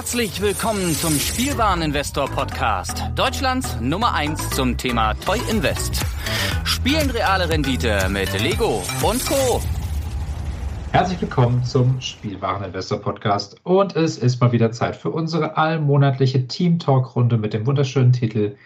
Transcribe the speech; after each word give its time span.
Herzlich 0.00 0.40
willkommen 0.40 0.94
zum 0.94 1.12
Spielwareninvestor 1.20 2.26
Podcast, 2.30 3.02
Deutschlands 3.16 3.76
Nummer 3.82 4.14
1 4.14 4.48
zum 4.48 4.78
Thema 4.78 5.12
Toy 5.12 5.38
Invest. 5.50 6.00
Spielen 6.64 7.10
reale 7.10 7.50
Rendite 7.50 8.08
mit 8.08 8.32
Lego 8.40 8.82
und 9.02 9.22
Co. 9.26 9.60
Herzlich 10.92 11.20
willkommen 11.20 11.62
zum 11.64 12.00
Spielwareninvestor 12.00 12.98
Podcast 12.98 13.56
und 13.62 13.94
es 13.94 14.16
ist 14.16 14.40
mal 14.40 14.52
wieder 14.52 14.72
Zeit 14.72 14.96
für 14.96 15.10
unsere 15.10 15.58
allmonatliche 15.58 16.48
Team 16.48 16.78
Talk 16.78 17.14
Runde 17.14 17.36
mit 17.36 17.52
dem 17.52 17.66
wunderschönen 17.66 18.14
Titel 18.14 18.56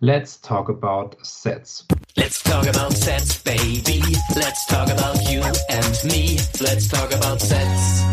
Let's 0.00 0.38
Talk 0.42 0.68
About 0.68 1.16
Sets. 1.22 1.86
Let's 2.16 2.42
talk 2.42 2.68
about 2.68 2.94
sets, 2.94 3.38
baby. 3.42 4.02
Let's 4.34 4.66
talk 4.66 4.90
about 4.90 5.18
you 5.32 5.40
and 5.70 6.04
me. 6.04 6.36
Let's 6.60 6.88
talk 6.88 7.10
about 7.14 7.40
sets. 7.40 8.04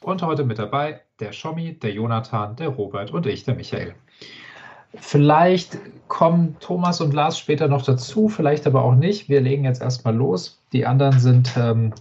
Und 0.00 0.22
heute 0.22 0.44
mit 0.44 0.58
dabei 0.58 1.02
der 1.20 1.32
Schommi, 1.32 1.78
der 1.78 1.92
Jonathan, 1.92 2.56
der 2.56 2.68
Robert 2.68 3.12
und 3.12 3.26
ich, 3.26 3.44
der 3.44 3.54
Michael. 3.54 3.94
Vielleicht 4.94 5.78
kommen 6.08 6.56
Thomas 6.60 7.00
und 7.00 7.14
Lars 7.14 7.38
später 7.38 7.68
noch 7.68 7.82
dazu, 7.82 8.28
vielleicht 8.28 8.66
aber 8.66 8.82
auch 8.82 8.94
nicht. 8.94 9.28
Wir 9.28 9.40
legen 9.40 9.64
jetzt 9.64 9.80
erstmal 9.80 10.14
los. 10.14 10.62
Die 10.72 10.84
anderen 10.84 11.18
sind 11.18 11.56
ähm, 11.56 11.94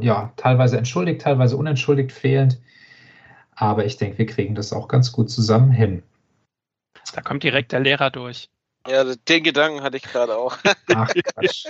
ja 0.00 0.32
teilweise 0.36 0.76
entschuldigt, 0.76 1.22
teilweise 1.22 1.56
unentschuldigt 1.56 2.12
fehlend. 2.12 2.60
Aber 3.54 3.84
ich 3.84 3.96
denke, 3.96 4.18
wir 4.18 4.26
kriegen 4.26 4.54
das 4.54 4.72
auch 4.72 4.88
ganz 4.88 5.12
gut 5.12 5.30
zusammen 5.30 5.70
hin. 5.70 6.02
Da 7.14 7.22
kommt 7.22 7.44
direkt 7.44 7.72
der 7.72 7.80
Lehrer 7.80 8.10
durch. 8.10 8.50
Ja, 8.86 9.04
den 9.04 9.42
Gedanken 9.42 9.82
hatte 9.82 9.96
ich 9.96 10.02
gerade 10.02 10.36
auch. 10.36 10.56
Ach, 10.94 11.08
Quatsch. 11.14 11.66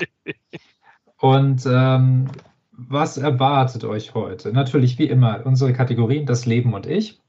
Und 1.19 1.65
ähm, 1.67 2.29
was 2.77 3.17
erwartet 3.17 3.85
euch 3.85 4.15
heute? 4.15 4.53
Natürlich 4.53 4.99
wie 4.99 5.07
immer 5.09 5.45
unsere 5.45 5.73
Kategorien 5.73 6.27
Das 6.27 6.47
Leben 6.47 6.75
und 6.75 6.87
ich, 6.87 7.21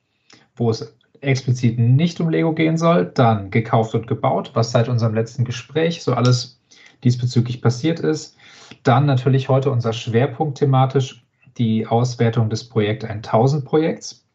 wo 0.55 0.69
es 0.69 0.95
explizit 1.21 1.79
nicht 1.79 2.19
um 2.19 2.29
Lego 2.29 2.53
gehen 2.53 2.77
soll, 2.77 3.05
dann 3.05 3.51
gekauft 3.51 3.95
und 3.95 4.07
gebaut, 4.07 4.51
was 4.53 4.71
seit 4.71 4.89
unserem 4.89 5.13
letzten 5.13 5.45
Gespräch 5.45 6.03
so 6.03 6.13
alles 6.13 6.59
diesbezüglich 7.03 7.61
passiert 7.61 7.99
ist. 7.99 8.37
Dann 8.83 9.05
natürlich 9.05 9.49
heute 9.49 9.71
unser 9.71 9.93
Schwerpunkt 9.93 10.57
thematisch, 10.57 11.23
die 11.57 11.87
Auswertung 11.87 12.49
des 12.49 12.67
Projekt 12.67 13.05
1000 13.05 13.63
Projekts. 13.65 14.25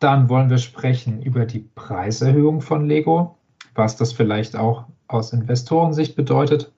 Dann 0.00 0.28
wollen 0.28 0.50
wir 0.50 0.58
sprechen 0.58 1.22
über 1.22 1.46
die 1.46 1.60
Preiserhöhung 1.74 2.60
von 2.60 2.86
Lego, 2.86 3.38
was 3.74 3.96
das 3.96 4.12
vielleicht 4.12 4.56
auch 4.56 4.84
aus 5.08 5.32
Investorensicht 5.32 6.16
bedeutet. 6.16 6.72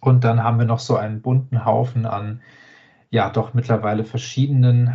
Und 0.00 0.24
dann 0.24 0.42
haben 0.42 0.58
wir 0.58 0.66
noch 0.66 0.78
so 0.78 0.96
einen 0.96 1.22
bunten 1.22 1.64
Haufen 1.64 2.06
an, 2.06 2.40
ja, 3.10 3.30
doch 3.30 3.54
mittlerweile 3.54 4.04
verschiedenen 4.04 4.88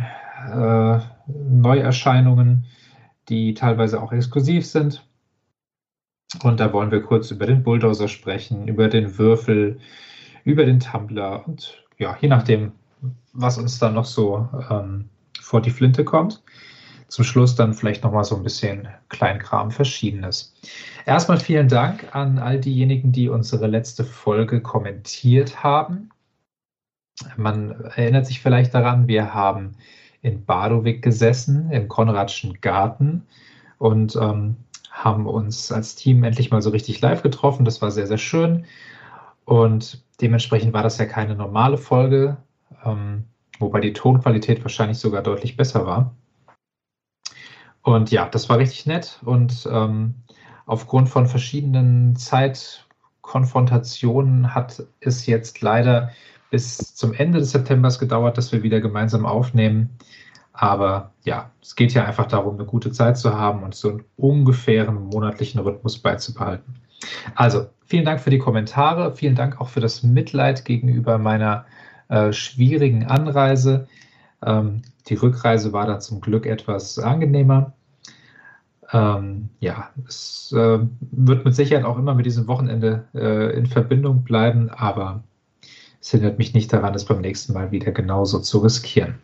äh, 0.52 0.98
Neuerscheinungen, 1.26 2.66
die 3.28 3.54
teilweise 3.54 4.02
auch 4.02 4.12
exklusiv 4.12 4.66
sind. 4.66 5.06
Und 6.42 6.60
da 6.60 6.72
wollen 6.72 6.90
wir 6.90 7.02
kurz 7.02 7.30
über 7.30 7.46
den 7.46 7.62
Bulldozer 7.62 8.08
sprechen, 8.08 8.68
über 8.68 8.88
den 8.88 9.18
Würfel, 9.18 9.78
über 10.44 10.64
den 10.64 10.80
Tumblr 10.80 11.46
und 11.46 11.84
ja, 11.96 12.16
je 12.20 12.28
nachdem, 12.28 12.72
was 13.32 13.58
uns 13.58 13.78
dann 13.78 13.94
noch 13.94 14.04
so 14.04 14.48
ähm, 14.70 15.08
vor 15.40 15.62
die 15.62 15.70
Flinte 15.70 16.04
kommt 16.04 16.42
zum 17.08 17.24
Schluss 17.24 17.54
dann 17.54 17.74
vielleicht 17.74 18.04
nochmal 18.04 18.24
so 18.24 18.36
ein 18.36 18.42
bisschen 18.42 18.86
Kleinkram 19.08 19.70
Verschiedenes. 19.70 20.54
Erstmal 21.06 21.40
vielen 21.40 21.68
Dank 21.68 22.14
an 22.14 22.38
all 22.38 22.60
diejenigen, 22.60 23.12
die 23.12 23.28
unsere 23.28 23.66
letzte 23.66 24.04
Folge 24.04 24.60
kommentiert 24.60 25.62
haben. 25.64 26.10
Man 27.36 27.70
erinnert 27.96 28.26
sich 28.26 28.40
vielleicht 28.40 28.74
daran, 28.74 29.08
wir 29.08 29.34
haben 29.34 29.74
in 30.20 30.44
Badowik 30.44 31.02
gesessen, 31.02 31.70
im 31.70 31.88
Konradschen 31.88 32.60
Garten 32.60 33.26
und 33.78 34.16
ähm, 34.16 34.56
haben 34.90 35.26
uns 35.26 35.72
als 35.72 35.94
Team 35.94 36.24
endlich 36.24 36.50
mal 36.50 36.60
so 36.60 36.70
richtig 36.70 37.00
live 37.00 37.22
getroffen. 37.22 37.64
Das 37.64 37.80
war 37.80 37.90
sehr, 37.90 38.06
sehr 38.06 38.18
schön. 38.18 38.66
Und 39.44 40.04
dementsprechend 40.20 40.72
war 40.74 40.82
das 40.82 40.98
ja 40.98 41.06
keine 41.06 41.34
normale 41.34 41.78
Folge, 41.78 42.36
ähm, 42.84 43.24
wobei 43.58 43.80
die 43.80 43.92
Tonqualität 43.92 44.62
wahrscheinlich 44.62 44.98
sogar 44.98 45.22
deutlich 45.22 45.56
besser 45.56 45.86
war. 45.86 46.14
Und 47.82 48.10
ja, 48.10 48.28
das 48.28 48.48
war 48.48 48.58
richtig 48.58 48.86
nett 48.86 49.20
und 49.24 49.68
ähm, 49.70 50.14
aufgrund 50.66 51.08
von 51.08 51.26
verschiedenen 51.26 52.16
Zeitkonfrontationen 52.16 54.54
hat 54.54 54.82
es 55.00 55.26
jetzt 55.26 55.60
leider 55.60 56.10
bis 56.50 56.94
zum 56.94 57.12
Ende 57.14 57.38
des 57.38 57.52
Septembers 57.52 57.98
gedauert, 57.98 58.38
dass 58.38 58.52
wir 58.52 58.62
wieder 58.62 58.80
gemeinsam 58.80 59.26
aufnehmen. 59.26 59.90
Aber 60.52 61.12
ja, 61.24 61.50
es 61.62 61.76
geht 61.76 61.94
ja 61.94 62.04
einfach 62.04 62.26
darum, 62.26 62.56
eine 62.56 62.64
gute 62.64 62.90
Zeit 62.90 63.16
zu 63.16 63.32
haben 63.32 63.62
und 63.62 63.74
so 63.74 63.90
einen 63.90 64.04
ungefähren 64.16 65.04
monatlichen 65.04 65.60
Rhythmus 65.60 65.98
beizubehalten. 65.98 66.74
Also, 67.36 67.66
vielen 67.86 68.04
Dank 68.04 68.20
für 68.20 68.30
die 68.30 68.38
Kommentare. 68.38 69.14
Vielen 69.14 69.36
Dank 69.36 69.60
auch 69.60 69.68
für 69.68 69.80
das 69.80 70.02
Mitleid 70.02 70.64
gegenüber 70.64 71.18
meiner 71.18 71.64
äh, 72.08 72.32
schwierigen 72.32 73.06
Anreise. 73.06 73.86
Ähm, 74.44 74.82
die 75.08 75.14
Rückreise 75.14 75.72
war 75.72 75.86
da 75.86 75.98
zum 76.00 76.20
Glück 76.20 76.46
etwas 76.46 76.98
angenehmer. 76.98 77.72
Ähm, 78.92 79.50
ja, 79.60 79.90
es 80.06 80.52
äh, 80.56 80.78
wird 81.00 81.44
mit 81.44 81.54
Sicherheit 81.54 81.84
auch 81.84 81.98
immer 81.98 82.14
mit 82.14 82.26
diesem 82.26 82.46
Wochenende 82.46 83.04
äh, 83.14 83.56
in 83.56 83.66
Verbindung 83.66 84.24
bleiben, 84.24 84.70
aber 84.70 85.22
es 86.00 86.10
hindert 86.10 86.38
mich 86.38 86.54
nicht 86.54 86.72
daran, 86.72 86.94
es 86.94 87.04
beim 87.04 87.20
nächsten 87.20 87.52
Mal 87.52 87.70
wieder 87.70 87.92
genauso 87.92 88.38
zu 88.38 88.58
riskieren. 88.58 89.18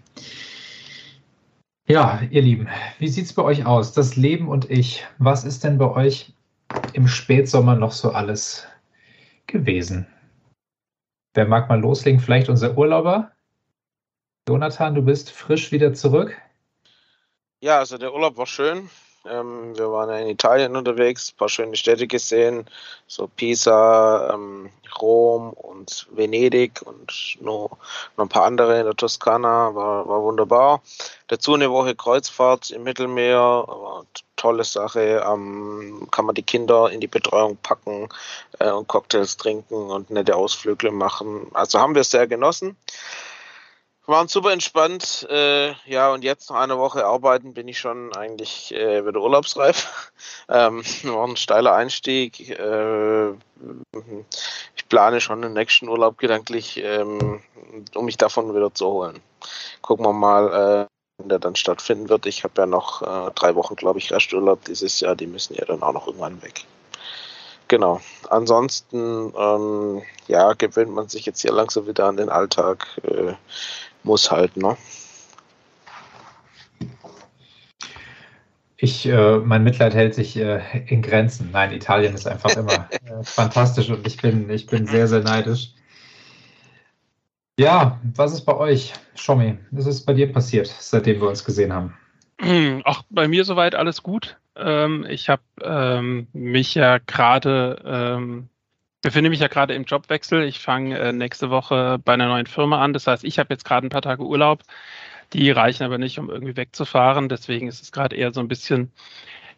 Ja, 1.87 2.21
ihr 2.31 2.43
Lieben, 2.43 2.69
wie 2.99 3.09
sieht 3.09 3.27
es 3.27 3.33
bei 3.33 3.43
euch 3.43 3.67
aus? 3.67 3.93
Das 3.93 4.17
Leben 4.17 4.49
und 4.49 4.71
ich, 4.71 5.05
was 5.19 5.45
ist 5.45 5.65
denn 5.65 5.79
bei 5.79 5.91
euch 5.91 6.33
im 6.95 7.09
Spätsommer 7.09 7.77
noch 7.77 7.93
so 7.93 8.13
alles 8.13 8.67
gewesen? 9.47 10.07
Wer 11.35 11.47
mag 11.47 11.69
mal 11.69 11.81
loslegen? 11.81 12.21
Vielleicht 12.21 12.49
unser 12.49 12.77
Urlauber? 12.77 13.33
Jonathan, 14.47 14.95
du 14.95 15.01
bist 15.01 15.31
frisch 15.31 15.73
wieder 15.73 15.95
zurück. 15.95 16.37
Ja, 17.61 17.79
also 17.79 17.97
der 17.97 18.13
Urlaub 18.13 18.37
war 18.37 18.47
schön. 18.47 18.91
Ähm, 19.27 19.75
wir 19.75 19.91
waren 19.91 20.11
ja 20.11 20.19
in 20.19 20.29
Italien 20.29 20.77
unterwegs, 20.77 21.33
ein 21.33 21.39
paar 21.39 21.49
schöne 21.49 21.77
Städte 21.77 22.07
gesehen, 22.07 22.67
so 23.07 23.27
Pisa, 23.27 24.35
ähm, 24.35 24.69
Rom 25.01 25.55
und 25.55 26.07
Venedig 26.11 26.83
und 26.85 27.39
noch, 27.41 27.79
noch 28.19 28.25
ein 28.27 28.29
paar 28.29 28.45
andere 28.45 28.79
in 28.79 28.85
der 28.85 28.95
Toskana, 28.95 29.75
war, 29.75 30.07
war 30.07 30.23
wunderbar. 30.23 30.83
Dazu 31.29 31.55
eine 31.55 31.71
Woche 31.71 31.95
Kreuzfahrt 31.95 32.71
im 32.71 32.83
Mittelmeer, 32.83 33.39
war 33.39 34.05
tolle 34.37 34.65
Sache. 34.65 35.25
Ähm, 35.27 36.07
kann 36.11 36.27
man 36.27 36.35
die 36.35 36.43
Kinder 36.43 36.91
in 36.91 37.01
die 37.01 37.07
Betreuung 37.07 37.57
packen 37.63 38.11
äh, 38.59 38.71
und 38.71 38.89
Cocktails 38.89 39.39
trinken 39.39 39.91
und 39.91 40.11
nette 40.11 40.37
Ausflüge 40.37 40.91
machen. 40.91 41.47
Also 41.55 41.81
haben 41.81 41.95
wir 41.95 42.05
sehr 42.05 42.27
genossen 42.27 42.77
waren 44.07 44.29
super 44.29 44.53
entspannt. 44.53 45.27
Äh, 45.31 45.73
ja, 45.87 46.13
und 46.13 46.25
jetzt 46.25 46.51
nach 46.51 46.61
einer 46.61 46.79
Woche 46.79 47.05
arbeiten 47.05 47.55
bin 47.55 47.69
ich 47.69 47.79
schon 47.79 48.15
eigentlich 48.15 48.75
äh, 48.75 49.07
wieder 49.07 49.21
urlaubsreif. 49.21 50.13
Ähm, 50.47 50.85
war 51.05 51.27
ein 51.27 51.37
steiler 51.37 51.75
Einstieg. 51.75 52.51
Äh, 52.51 53.31
ich 54.77 54.89
plane 54.91 55.23
schon 55.23 55.41
den 55.41 55.55
nächsten 55.55 55.89
Urlaub 55.89 56.19
gedanklich, 56.19 56.83
ähm, 56.85 57.41
um 57.95 58.05
mich 58.05 58.19
davon 58.19 58.55
wieder 58.55 58.75
zu 58.75 58.87
holen. 58.89 59.23
Gucken 59.81 60.05
wir 60.05 60.13
mal, 60.13 60.87
äh, 60.87 60.87
wenn 61.19 61.29
der 61.31 61.39
dann 61.39 61.57
stattfinden 61.57 62.11
wird. 62.11 62.27
Ich 62.27 62.45
habe 62.45 62.55
ja 62.59 62.67
noch 62.67 63.01
äh, 63.01 63.31
drei 63.35 63.55
Wochen, 63.55 63.75
glaube 63.75 64.01
ich, 64.01 64.13
Resturlaub 64.13 64.65
dieses 64.65 65.01
Jahr. 65.01 65.17
Die 65.17 65.27
müssen 65.27 65.55
ja 65.55 65.65
dann 65.65 65.83
auch 65.83 65.95
noch 65.95 66.07
irgendwann 66.07 66.43
weg. 66.43 66.65
Genau. 67.69 68.01
Ansonsten, 68.29 69.33
ähm, 69.37 70.03
ja, 70.27 70.53
gewöhnt 70.53 70.93
man 70.93 71.09
sich 71.09 71.25
jetzt 71.25 71.41
hier 71.41 71.53
langsam 71.53 71.87
wieder 71.87 72.07
an 72.07 72.17
den 72.17 72.29
Alltag. 72.29 72.87
Äh, 73.03 73.35
muss 74.05 74.31
halt, 74.31 74.57
ne? 74.57 74.77
Ich, 78.77 79.07
äh, 79.07 79.39
mein 79.39 79.65
Mitleid 79.65 79.95
hält 79.95 80.15
sich 80.15 80.37
äh, 80.37 80.61
in 80.87 81.01
Grenzen. 81.01 81.51
Nein, 81.53 81.73
Italien 81.73 82.15
ist 82.15 82.27
einfach 82.27 82.57
immer 82.57 82.89
äh, 82.93 83.23
fantastisch 83.23 83.89
und 83.89 84.07
ich 84.07 84.19
bin, 84.19 84.51
ich 84.51 84.67
bin 84.67 84.87
sehr, 84.87 85.09
sehr 85.09 85.23
neidisch. 85.23 85.71
Ja, 87.59 88.01
was 88.15 88.33
ist 88.33 88.45
bei 88.45 88.57
euch, 88.57 88.93
Schommi? 89.15 89.59
Was 89.71 89.87
ist 89.87 90.05
bei 90.05 90.13
dir 90.13 90.33
passiert, 90.33 90.67
seitdem 90.67 91.21
wir 91.21 91.29
uns 91.29 91.45
gesehen 91.45 91.73
haben? 91.73 91.97
Ach, 92.85 93.05
bei 93.11 93.29
mir 93.29 93.45
soweit 93.45 93.75
alles 93.75 94.03
gut. 94.03 94.37
Ähm, 94.57 95.07
ich 95.09 95.29
habe 95.29 95.43
ähm, 95.63 96.27
mich 96.33 96.75
ja 96.75 96.99
gerade 96.99 97.81
ähm, 97.85 98.49
befinde 99.05 99.31
mich 99.31 99.41
ja 99.41 99.49
gerade 99.49 99.75
im 99.75 99.85
Jobwechsel. 99.85 100.45
Ich 100.45 100.61
fange 100.61 100.99
äh, 100.99 101.13
nächste 101.13 101.51
Woche 101.51 101.99
bei 102.03 102.15
einer 102.15 102.27
neuen 102.27 102.47
Firma 102.47 102.83
an. 102.83 102.95
Das 102.95 103.07
heißt, 103.07 103.23
ich 103.23 103.39
habe 103.39 103.53
jetzt 103.53 103.65
gerade 103.65 103.87
ein 103.87 103.91
paar 103.91 104.03
Tage 104.03 104.25
Urlaub. 104.25 104.63
Die 105.35 105.51
reichen 105.51 105.85
aber 105.85 105.99
nicht, 105.99 106.19
um 106.19 106.31
irgendwie 106.31 106.57
wegzufahren. 106.57 107.29
Deswegen 107.29 107.69
ist 107.69 107.83
es 107.83 107.93
gerade 107.93 108.17
eher 108.17 108.33
so 108.33 108.41
ein 108.41 108.49
bisschen 108.49 108.93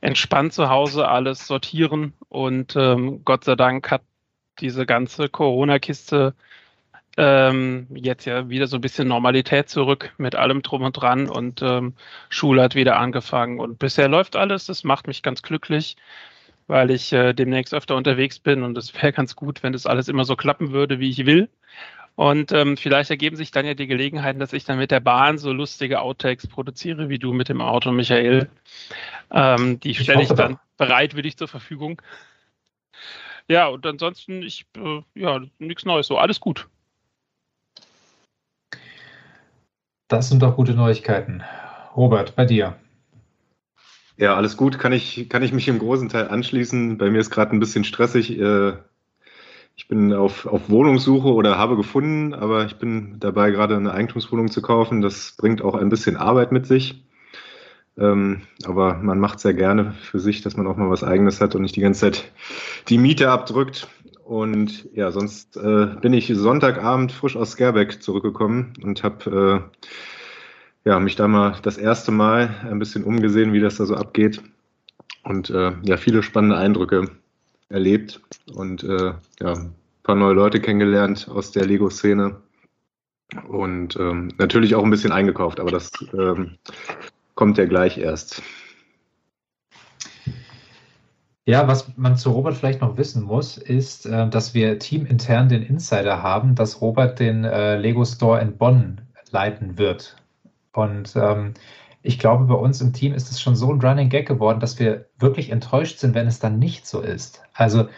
entspannt 0.00 0.52
zu 0.52 0.68
Hause 0.68 1.08
alles 1.08 1.46
sortieren. 1.46 2.12
Und 2.28 2.74
ähm, 2.76 3.24
Gott 3.24 3.44
sei 3.44 3.54
Dank 3.54 3.88
hat 3.90 4.02
diese 4.58 4.84
ganze 4.84 5.28
Corona-Kiste 5.28 6.34
ähm, 7.16 7.86
jetzt 7.94 8.24
ja 8.26 8.48
wieder 8.48 8.66
so 8.66 8.76
ein 8.78 8.80
bisschen 8.80 9.08
Normalität 9.08 9.68
zurück 9.68 10.12
mit 10.18 10.34
allem 10.34 10.62
drum 10.62 10.82
und 10.82 10.92
dran 10.92 11.28
und 11.28 11.62
ähm, 11.62 11.94
Schule 12.28 12.62
hat 12.62 12.74
wieder 12.74 12.98
angefangen 12.98 13.60
und 13.60 13.78
bisher 13.78 14.08
läuft 14.08 14.36
alles. 14.36 14.66
Das 14.66 14.84
macht 14.84 15.06
mich 15.06 15.22
ganz 15.22 15.42
glücklich, 15.42 15.96
weil 16.66 16.90
ich 16.90 17.12
äh, 17.12 17.32
demnächst 17.32 17.74
öfter 17.74 17.96
unterwegs 17.96 18.38
bin 18.38 18.62
und 18.62 18.76
es 18.76 18.94
wäre 18.94 19.12
ganz 19.12 19.36
gut, 19.36 19.62
wenn 19.62 19.72
das 19.72 19.86
alles 19.86 20.08
immer 20.08 20.24
so 20.24 20.36
klappen 20.36 20.72
würde, 20.72 20.98
wie 20.98 21.10
ich 21.10 21.26
will. 21.26 21.48
Und 22.16 22.50
ähm, 22.52 22.78
vielleicht 22.78 23.10
ergeben 23.10 23.36
sich 23.36 23.50
dann 23.50 23.66
ja 23.66 23.74
die 23.74 23.86
Gelegenheiten, 23.86 24.40
dass 24.40 24.54
ich 24.54 24.64
dann 24.64 24.78
mit 24.78 24.90
der 24.90 25.00
Bahn 25.00 25.36
so 25.36 25.52
lustige 25.52 26.00
Outtakes 26.00 26.46
produziere, 26.46 27.10
wie 27.10 27.18
du 27.18 27.34
mit 27.34 27.50
dem 27.50 27.60
Auto, 27.60 27.92
Michael. 27.92 28.48
Ähm, 29.30 29.78
die 29.80 29.94
stelle 29.94 30.22
ich, 30.22 30.30
ich 30.30 30.36
dann 30.36 30.58
bereitwillig 30.78 31.36
zur 31.36 31.46
Verfügung. 31.46 32.00
Ja, 33.48 33.66
und 33.66 33.84
ansonsten, 33.86 34.42
ich, 34.42 34.64
äh, 34.76 35.02
ja, 35.14 35.40
nichts 35.58 35.84
Neues, 35.84 36.06
so 36.06 36.16
alles 36.16 36.40
gut. 36.40 36.68
Das 40.08 40.28
sind 40.28 40.42
doch 40.42 40.56
gute 40.56 40.72
Neuigkeiten. 40.72 41.42
Robert, 41.94 42.34
bei 42.34 42.46
dir. 42.46 42.76
Ja, 44.18 44.34
alles 44.34 44.56
gut. 44.56 44.78
Kann 44.78 44.92
ich, 44.92 45.28
kann 45.28 45.42
ich 45.42 45.52
mich 45.52 45.68
im 45.68 45.78
großen 45.78 46.08
Teil 46.08 46.28
anschließen. 46.28 46.96
Bei 46.98 47.10
mir 47.10 47.20
ist 47.20 47.30
gerade 47.30 47.52
ein 47.52 47.60
bisschen 47.60 47.84
stressig. 47.84 48.38
Äh, 48.38 48.74
ich 49.74 49.88
bin 49.88 50.14
auf, 50.14 50.46
auf 50.46 50.70
Wohnungssuche 50.70 51.28
oder 51.28 51.58
habe 51.58 51.76
gefunden, 51.76 52.32
aber 52.32 52.64
ich 52.64 52.76
bin 52.76 53.16
dabei, 53.20 53.50
gerade 53.50 53.76
eine 53.76 53.92
Eigentumswohnung 53.92 54.50
zu 54.50 54.62
kaufen. 54.62 55.02
Das 55.02 55.34
bringt 55.36 55.60
auch 55.60 55.74
ein 55.74 55.90
bisschen 55.90 56.16
Arbeit 56.16 56.50
mit 56.50 56.66
sich. 56.66 57.04
Ähm, 57.98 58.42
aber 58.64 58.94
man 58.94 59.20
macht 59.20 59.44
ja 59.44 59.52
gerne 59.52 59.92
für 59.92 60.18
sich, 60.18 60.40
dass 60.40 60.56
man 60.56 60.66
auch 60.66 60.76
mal 60.76 60.90
was 60.90 61.04
Eigenes 61.04 61.40
hat 61.42 61.54
und 61.54 61.62
nicht 61.62 61.76
die 61.76 61.80
ganze 61.80 62.00
Zeit 62.00 62.32
die 62.88 62.98
Miete 62.98 63.30
abdrückt. 63.30 63.86
Und 64.24 64.88
ja, 64.94 65.12
sonst 65.12 65.56
äh, 65.58 65.86
bin 66.00 66.14
ich 66.14 66.32
Sonntagabend 66.34 67.12
frisch 67.12 67.36
aus 67.36 67.52
Skerbeck 67.52 68.02
zurückgekommen 68.02 68.72
und 68.82 69.02
habe 69.02 69.70
äh, 69.70 69.78
ja, 70.86 71.00
mich 71.00 71.16
da 71.16 71.26
mal 71.26 71.58
das 71.62 71.78
erste 71.78 72.12
Mal 72.12 72.48
ein 72.62 72.78
bisschen 72.78 73.02
umgesehen, 73.02 73.52
wie 73.52 73.60
das 73.60 73.76
da 73.76 73.86
so 73.86 73.96
abgeht. 73.96 74.40
Und 75.24 75.50
äh, 75.50 75.72
ja, 75.82 75.96
viele 75.96 76.22
spannende 76.22 76.56
Eindrücke 76.56 77.10
erlebt 77.68 78.20
und 78.54 78.84
äh, 78.84 79.12
ja, 79.40 79.52
ein 79.52 79.74
paar 80.04 80.14
neue 80.14 80.34
Leute 80.34 80.60
kennengelernt 80.60 81.28
aus 81.28 81.50
der 81.50 81.66
Lego-Szene 81.66 82.36
und 83.48 83.96
ähm, 83.96 84.28
natürlich 84.38 84.76
auch 84.76 84.84
ein 84.84 84.90
bisschen 84.90 85.10
eingekauft, 85.10 85.58
aber 85.58 85.72
das 85.72 85.90
ähm, 86.16 86.56
kommt 87.34 87.58
ja 87.58 87.64
gleich 87.64 87.98
erst. 87.98 88.40
Ja, 91.46 91.66
was 91.66 91.96
man 91.96 92.16
zu 92.16 92.30
Robert 92.30 92.54
vielleicht 92.54 92.80
noch 92.80 92.96
wissen 92.96 93.24
muss, 93.24 93.56
ist, 93.56 94.06
äh, 94.06 94.28
dass 94.28 94.54
wir 94.54 94.78
teamintern 94.78 95.48
den 95.48 95.64
Insider 95.64 96.22
haben, 96.22 96.54
dass 96.54 96.80
Robert 96.80 97.18
den 97.18 97.42
äh, 97.42 97.76
Lego 97.76 98.04
Store 98.04 98.40
in 98.40 98.56
Bonn 98.56 99.00
leiten 99.32 99.78
wird. 99.78 100.16
Und 100.76 101.14
ähm, 101.16 101.54
ich 102.02 102.18
glaube, 102.18 102.44
bei 102.44 102.54
uns 102.54 102.80
im 102.80 102.92
Team 102.92 103.14
ist 103.14 103.30
es 103.30 103.40
schon 103.40 103.56
so 103.56 103.72
ein 103.72 103.80
Running 103.80 104.08
Gag 104.08 104.28
geworden, 104.28 104.60
dass 104.60 104.78
wir 104.78 105.06
wirklich 105.18 105.50
enttäuscht 105.50 105.98
sind, 105.98 106.14
wenn 106.14 106.26
es 106.26 106.38
dann 106.38 106.58
nicht 106.58 106.86
so 106.86 107.00
ist. 107.00 107.42
Also 107.54 107.88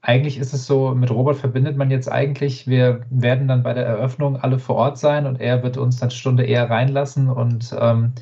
eigentlich 0.00 0.38
ist 0.38 0.54
es 0.54 0.66
so, 0.66 0.94
mit 0.94 1.10
Robert 1.10 1.36
verbindet 1.36 1.76
man 1.76 1.90
jetzt 1.90 2.10
eigentlich, 2.10 2.68
wir 2.68 3.04
werden 3.10 3.48
dann 3.48 3.62
bei 3.62 3.74
der 3.74 3.84
Eröffnung 3.84 4.36
alle 4.36 4.58
vor 4.58 4.76
Ort 4.76 4.98
sein 4.98 5.26
und 5.26 5.40
er 5.40 5.62
wird 5.62 5.76
uns 5.76 5.96
dann 5.96 6.08
eine 6.08 6.16
Stunde 6.16 6.44
eher 6.44 6.70
reinlassen 6.70 7.28
und 7.28 7.74
ähm, 7.78 8.12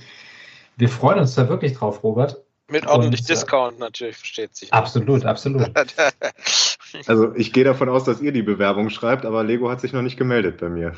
wir 0.76 0.88
freuen 0.88 1.20
uns 1.20 1.34
da 1.34 1.48
wirklich 1.48 1.74
drauf, 1.74 2.02
Robert. 2.02 2.42
Mit 2.68 2.86
ordentlich 2.86 3.20
und, 3.20 3.30
äh, 3.30 3.32
Discount 3.34 3.78
natürlich, 3.78 4.16
versteht 4.16 4.56
sich. 4.56 4.72
Absolut, 4.72 5.24
absolut. 5.24 5.70
also 7.06 7.34
ich 7.36 7.52
gehe 7.52 7.64
davon 7.64 7.88
aus, 7.88 8.04
dass 8.04 8.20
ihr 8.20 8.32
die 8.32 8.42
Bewerbung 8.42 8.90
schreibt, 8.90 9.24
aber 9.24 9.44
Lego 9.44 9.70
hat 9.70 9.80
sich 9.80 9.92
noch 9.92 10.02
nicht 10.02 10.16
gemeldet 10.16 10.58
bei 10.58 10.68
mir. 10.68 10.94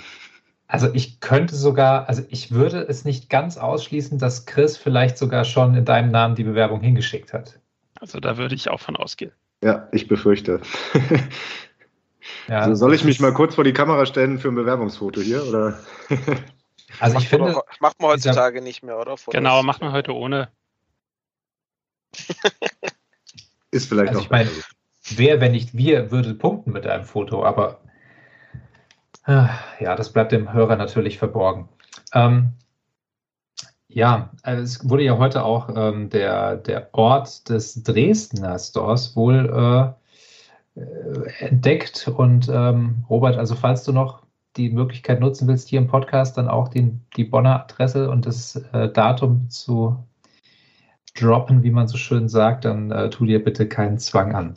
Also 0.68 0.92
ich 0.92 1.20
könnte 1.20 1.56
sogar, 1.56 2.10
also 2.10 2.22
ich 2.28 2.52
würde 2.52 2.82
es 2.86 3.06
nicht 3.06 3.30
ganz 3.30 3.56
ausschließen, 3.56 4.18
dass 4.18 4.44
Chris 4.44 4.76
vielleicht 4.76 5.16
sogar 5.16 5.44
schon 5.44 5.74
in 5.74 5.86
deinem 5.86 6.10
Namen 6.10 6.34
die 6.34 6.44
Bewerbung 6.44 6.82
hingeschickt 6.82 7.32
hat. 7.32 7.58
Also 7.98 8.20
da 8.20 8.36
würde 8.36 8.54
ich 8.54 8.68
auch 8.68 8.78
von 8.78 8.94
ausgehen. 8.94 9.32
Ja, 9.64 9.88
ich 9.92 10.08
befürchte. 10.08 10.60
ja, 12.48 12.60
also 12.60 12.74
soll 12.74 12.94
ich 12.94 13.02
mich 13.02 13.18
mal 13.18 13.32
kurz 13.32 13.54
vor 13.54 13.64
die 13.64 13.72
Kamera 13.72 14.04
stellen 14.04 14.38
für 14.38 14.48
ein 14.48 14.54
Bewerbungsfoto 14.54 15.22
hier? 15.22 15.42
Oder? 15.46 15.80
also 17.00 17.16
ich 17.16 17.24
macht 17.24 17.24
finde. 17.24 17.52
Doch, 17.52 17.64
macht 17.80 18.00
man 18.00 18.10
heutzutage 18.10 18.60
nicht 18.60 18.82
mehr, 18.82 18.98
oder? 18.98 19.16
Fotos. 19.16 19.38
Genau, 19.38 19.62
macht 19.62 19.80
man 19.80 19.92
heute 19.92 20.14
ohne. 20.14 20.50
Ist 23.70 23.88
vielleicht 23.88 24.10
also 24.10 24.20
noch. 24.20 24.26
Ich 24.26 24.30
meine, 24.30 24.50
wer, 25.16 25.40
wenn 25.40 25.52
nicht 25.52 25.74
wir, 25.74 26.10
würde 26.10 26.34
punkten 26.34 26.72
mit 26.72 26.86
einem 26.86 27.04
Foto, 27.04 27.42
aber 27.42 27.80
ja, 29.28 29.94
das 29.94 30.12
bleibt 30.12 30.32
dem 30.32 30.52
Hörer 30.52 30.76
natürlich 30.76 31.18
verborgen. 31.18 31.68
Ähm, 32.14 32.54
ja, 33.88 34.30
also 34.42 34.62
es 34.62 34.88
wurde 34.88 35.02
ja 35.02 35.18
heute 35.18 35.44
auch 35.44 35.70
ähm, 35.74 36.10
der, 36.10 36.56
der 36.56 36.88
Ort 36.92 37.48
des 37.48 37.82
Dresdner 37.82 38.58
Stores 38.58 39.16
wohl 39.16 39.94
äh, 40.76 40.80
äh, 40.80 41.44
entdeckt. 41.46 42.08
Und 42.08 42.48
ähm, 42.48 43.04
Robert, 43.08 43.36
also 43.36 43.54
falls 43.54 43.84
du 43.84 43.92
noch 43.92 44.22
die 44.56 44.70
Möglichkeit 44.70 45.20
nutzen 45.20 45.48
willst, 45.48 45.68
hier 45.68 45.78
im 45.78 45.86
Podcast 45.86 46.36
dann 46.36 46.48
auch 46.48 46.68
die, 46.68 46.92
die 47.16 47.24
Bonner 47.24 47.62
Adresse 47.64 48.10
und 48.10 48.26
das 48.26 48.56
äh, 48.72 48.88
Datum 48.88 49.48
zu 49.50 50.04
droppen, 51.14 51.62
wie 51.62 51.70
man 51.70 51.88
so 51.88 51.96
schön 51.96 52.28
sagt, 52.28 52.64
dann 52.64 52.90
äh, 52.90 53.10
tu 53.10 53.24
dir 53.24 53.42
bitte 53.42 53.68
keinen 53.68 53.98
Zwang 53.98 54.34
an. 54.34 54.54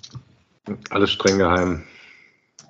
Alles 0.90 1.12
streng 1.12 1.38
geheim. 1.38 1.84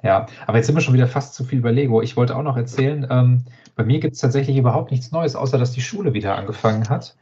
Ja, 0.03 0.25
aber 0.47 0.57
jetzt 0.57 0.67
sind 0.67 0.75
wir 0.75 0.81
schon 0.81 0.93
wieder 0.93 1.07
fast 1.07 1.35
zu 1.35 1.43
viel 1.43 1.61
bei 1.61 1.71
Lego. 1.71 2.01
Ich 2.01 2.17
wollte 2.17 2.35
auch 2.35 2.43
noch 2.43 2.57
erzählen, 2.57 3.05
ähm, 3.09 3.45
bei 3.75 3.83
mir 3.83 3.99
gibt 3.99 4.15
es 4.15 4.21
tatsächlich 4.21 4.57
überhaupt 4.57 4.91
nichts 4.91 5.11
Neues, 5.11 5.35
außer 5.35 5.57
dass 5.57 5.71
die 5.71 5.81
Schule 5.81 6.13
wieder 6.13 6.35
angefangen 6.35 6.89
hat. 6.89 7.15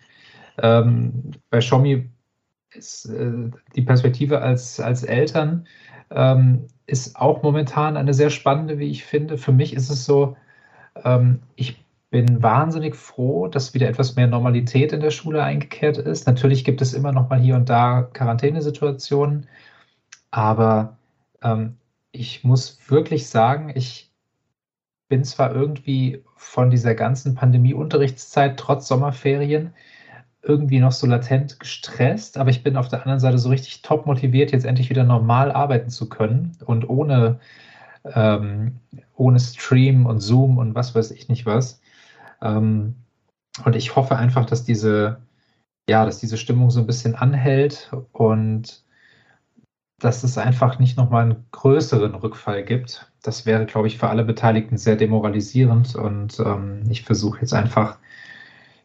Ähm, 0.61 1.31
bei 1.49 1.59
Xiaomi 1.59 2.09
ist 2.73 3.05
äh, 3.05 3.49
die 3.75 3.81
Perspektive 3.81 4.41
als, 4.41 4.79
als 4.79 5.03
Eltern 5.03 5.67
ähm, 6.11 6.67
ist 6.87 7.15
auch 7.15 7.43
momentan 7.43 7.97
eine 7.97 8.13
sehr 8.13 8.29
spannende, 8.29 8.79
wie 8.79 8.89
ich 8.89 9.03
finde. 9.03 9.37
Für 9.37 9.51
mich 9.51 9.73
ist 9.73 9.89
es 9.89 10.05
so, 10.05 10.35
ähm, 11.03 11.41
ich 11.55 11.83
bin 12.09 12.41
wahnsinnig 12.41 12.95
froh, 12.95 13.47
dass 13.47 13.73
wieder 13.73 13.87
etwas 13.87 14.15
mehr 14.15 14.27
Normalität 14.27 14.91
in 14.93 14.99
der 14.99 15.11
Schule 15.11 15.43
eingekehrt 15.43 15.97
ist. 15.97 16.25
Natürlich 16.25 16.63
gibt 16.63 16.81
es 16.81 16.93
immer 16.93 17.11
noch 17.11 17.29
mal 17.29 17.39
hier 17.39 17.55
und 17.55 17.69
da 17.69 18.01
Quarantänesituationen, 18.01 19.47
aber 20.31 20.97
ähm, 21.43 21.77
ich 22.11 22.43
muss 22.43 22.79
wirklich 22.89 23.27
sagen, 23.27 23.71
ich 23.75 24.11
bin 25.09 25.23
zwar 25.23 25.53
irgendwie 25.53 26.23
von 26.35 26.69
dieser 26.69 26.95
ganzen 26.95 27.35
Pandemie-Unterrichtszeit 27.35 28.57
trotz 28.57 28.87
Sommerferien 28.87 29.73
irgendwie 30.41 30.79
noch 30.79 30.91
so 30.91 31.05
latent 31.05 31.59
gestresst, 31.59 32.37
aber 32.37 32.49
ich 32.49 32.63
bin 32.63 32.77
auf 32.77 32.87
der 32.87 33.01
anderen 33.01 33.19
Seite 33.19 33.37
so 33.37 33.49
richtig 33.49 33.81
top 33.81 34.05
motiviert, 34.05 34.51
jetzt 34.51 34.65
endlich 34.65 34.89
wieder 34.89 35.03
normal 35.03 35.51
arbeiten 35.51 35.89
zu 35.89 36.07
können 36.07 36.57
und 36.65 36.87
ohne, 36.87 37.39
ähm, 38.05 38.79
ohne 39.15 39.39
Stream 39.39 40.05
und 40.05 40.21
Zoom 40.21 40.57
und 40.57 40.75
was 40.75 40.95
weiß 40.95 41.11
ich 41.11 41.27
nicht 41.27 41.45
was. 41.45 41.81
Ähm, 42.41 42.95
und 43.65 43.75
ich 43.75 43.95
hoffe 43.95 44.15
einfach, 44.15 44.45
dass 44.45 44.63
diese, 44.63 45.17
ja, 45.89 46.05
dass 46.05 46.19
diese 46.19 46.37
Stimmung 46.37 46.69
so 46.69 46.79
ein 46.79 46.87
bisschen 46.87 47.15
anhält 47.15 47.91
und 48.13 48.83
dass 49.99 50.23
es 50.23 50.37
einfach 50.37 50.79
nicht 50.79 50.97
nochmal 50.97 51.23
einen 51.23 51.45
größeren 51.51 52.15
Rückfall 52.15 52.63
gibt. 52.63 53.11
Das 53.21 53.45
wäre, 53.45 53.65
glaube 53.65 53.87
ich, 53.87 53.97
für 53.97 54.09
alle 54.09 54.23
Beteiligten 54.23 54.77
sehr 54.77 54.95
demoralisierend 54.95 55.95
und 55.95 56.39
ähm, 56.39 56.83
ich 56.89 57.03
versuche 57.03 57.41
jetzt 57.41 57.53
einfach, 57.53 57.97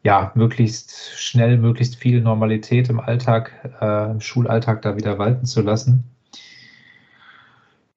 ja, 0.03 0.33
möglichst 0.35 1.19
schnell, 1.19 1.57
möglichst 1.59 1.97
viel 1.97 2.21
Normalität 2.21 2.91
im 2.91 3.01
Alltag, 3.01 3.53
äh, 3.81 4.11
im 4.11 4.21
Schulalltag 4.21 4.83
da 4.83 4.97
wieder 4.97 5.19
walten 5.19 5.47
zu 5.47 5.63
lassen. 5.63 6.05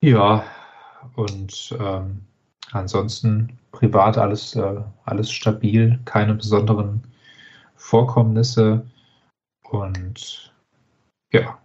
Ja, 0.02 0.44
und 1.16 1.76
ähm, 1.80 2.22
ansonsten 2.72 3.58
privat 3.72 4.18
alles, 4.18 4.56
äh, 4.56 4.82
alles 5.06 5.32
stabil, 5.32 6.00
keine 6.06 6.36
besonderen 6.36 7.04
Vorkommnisse 7.76 8.86
und 9.64 10.54
ja, 11.32 11.58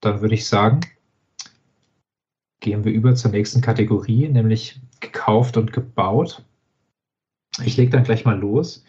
dann 0.00 0.20
würde 0.20 0.34
ich 0.34 0.46
sagen, 0.46 0.80
gehen 2.62 2.84
wir 2.84 2.92
über 2.92 3.14
zur 3.14 3.32
nächsten 3.32 3.60
Kategorie, 3.60 4.28
nämlich 4.28 4.80
gekauft 5.00 5.58
und 5.58 5.74
gebaut. 5.74 6.42
Ich 7.62 7.76
lege 7.76 7.90
dann 7.90 8.04
gleich 8.04 8.24
mal 8.24 8.38
los. 8.38 8.82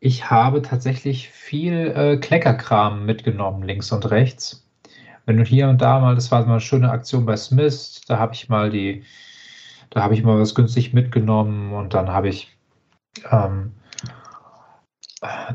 Ich 0.00 0.30
habe 0.30 0.60
tatsächlich 0.60 1.30
viel 1.30 1.92
äh, 1.96 2.16
Kleckerkram 2.18 3.06
mitgenommen, 3.06 3.62
links 3.62 3.90
und 3.92 4.10
rechts. 4.10 4.68
Wenn 5.24 5.38
du 5.38 5.44
hier 5.44 5.68
und 5.68 5.80
da 5.80 6.00
mal, 6.00 6.14
das 6.14 6.30
war 6.30 6.44
mal 6.44 6.52
eine 6.52 6.60
schöne 6.60 6.90
Aktion 6.90 7.24
bei 7.24 7.36
Smith, 7.36 8.02
da 8.06 8.18
habe 8.18 8.34
ich 8.34 8.48
mal 8.48 8.70
die, 8.70 9.04
da 9.90 10.02
habe 10.02 10.14
ich 10.14 10.22
mal 10.22 10.38
was 10.38 10.54
günstig 10.54 10.92
mitgenommen 10.92 11.72
und 11.72 11.94
dann 11.94 12.08
habe 12.08 12.28
ich, 12.28 12.56
ähm, 13.30 13.72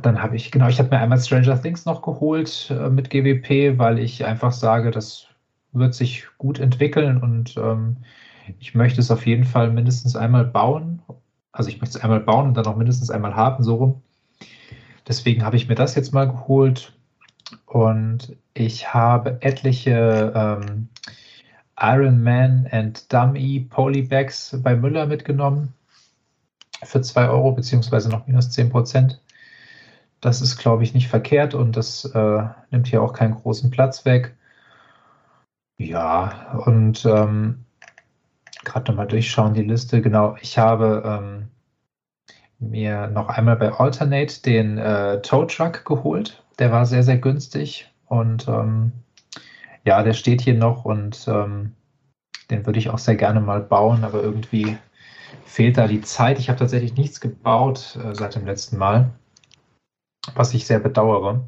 dann 0.01 0.21
habe 0.21 0.35
ich, 0.35 0.51
genau, 0.51 0.67
ich 0.67 0.79
habe 0.79 0.89
mir 0.89 0.99
einmal 0.99 1.19
Stranger 1.19 1.61
Things 1.61 1.85
noch 1.85 2.01
geholt 2.01 2.69
äh, 2.69 2.89
mit 2.89 3.09
GWP, 3.09 3.77
weil 3.77 3.99
ich 3.99 4.25
einfach 4.25 4.51
sage, 4.51 4.91
das 4.91 5.27
wird 5.73 5.93
sich 5.95 6.27
gut 6.37 6.59
entwickeln 6.59 7.17
und 7.17 7.57
ähm, 7.57 7.97
Ich 8.59 8.75
möchte 8.75 9.01
es 9.01 9.11
auf 9.11 9.25
jeden 9.25 9.45
Fall 9.45 9.71
mindestens 9.71 10.15
einmal 10.15 10.45
bauen. 10.45 11.01
Also 11.51 11.69
ich 11.69 11.79
möchte 11.81 11.97
es 11.97 12.03
einmal 12.03 12.19
bauen 12.19 12.47
und 12.47 12.57
dann 12.57 12.65
auch 12.65 12.75
mindestens 12.75 13.09
einmal 13.09 13.35
haben, 13.35 13.63
so 13.63 13.75
rum. 13.75 14.01
Deswegen 15.07 15.43
habe 15.45 15.55
ich 15.55 15.67
mir 15.67 15.75
das 15.75 15.95
jetzt 15.95 16.13
mal 16.13 16.27
geholt. 16.27 16.93
Und 17.65 18.35
ich 18.53 18.93
habe 18.93 19.41
etliche 19.41 20.33
ähm, 20.35 20.89
Iron 21.79 22.23
Man 22.23 22.67
and 22.71 23.11
Dummy 23.11 23.67
Polybags 23.69 24.59
bei 24.63 24.75
Müller 24.75 25.05
mitgenommen 25.05 25.73
für 26.83 27.01
2 27.01 27.29
Euro 27.29 27.51
beziehungsweise 27.51 28.09
noch 28.09 28.27
minus 28.27 28.49
10 28.51 28.69
Prozent. 28.69 29.21
Das 30.21 30.41
ist, 30.41 30.57
glaube 30.57 30.83
ich, 30.83 30.93
nicht 30.93 31.07
verkehrt 31.07 31.53
und 31.53 31.75
das 31.75 32.05
äh, 32.05 32.43
nimmt 32.71 32.87
hier 32.87 33.01
auch 33.01 33.13
keinen 33.13 33.35
großen 33.35 33.71
Platz 33.71 34.05
weg. 34.05 34.35
Ja, 35.83 36.53
und 36.65 37.03
ähm, 37.05 37.65
gerade 38.63 38.91
nochmal 38.91 39.07
durchschauen 39.07 39.53
die 39.53 39.63
Liste. 39.63 40.01
Genau, 40.01 40.37
ich 40.41 40.57
habe 40.57 41.03
ähm, 41.05 41.47
mir 42.57 43.07
noch 43.07 43.27
einmal 43.27 43.57
bei 43.57 43.71
Alternate 43.71 44.41
den 44.41 44.77
äh, 44.77 45.21
Tow 45.21 45.45
Truck 45.45 45.83
geholt. 45.83 46.41
Der 46.57 46.71
war 46.71 46.85
sehr, 46.85 47.03
sehr 47.03 47.17
günstig 47.17 47.91
und 48.05 48.47
ähm, 48.47 48.93
ja, 49.83 50.03
der 50.03 50.13
steht 50.13 50.41
hier 50.41 50.53
noch 50.53 50.85
und 50.85 51.27
ähm, 51.27 51.73
den 52.49 52.65
würde 52.65 52.79
ich 52.79 52.89
auch 52.89 52.99
sehr 52.99 53.15
gerne 53.15 53.41
mal 53.41 53.59
bauen, 53.59 54.05
aber 54.05 54.23
irgendwie 54.23 54.77
fehlt 55.45 55.77
da 55.77 55.87
die 55.87 56.01
Zeit. 56.01 56.39
Ich 56.39 56.47
habe 56.47 56.59
tatsächlich 56.59 56.95
nichts 56.95 57.19
gebaut 57.19 57.99
äh, 58.01 58.15
seit 58.15 58.35
dem 58.35 58.45
letzten 58.45 58.77
Mal, 58.77 59.09
was 60.33 60.53
ich 60.53 60.65
sehr 60.65 60.79
bedauere. 60.79 61.41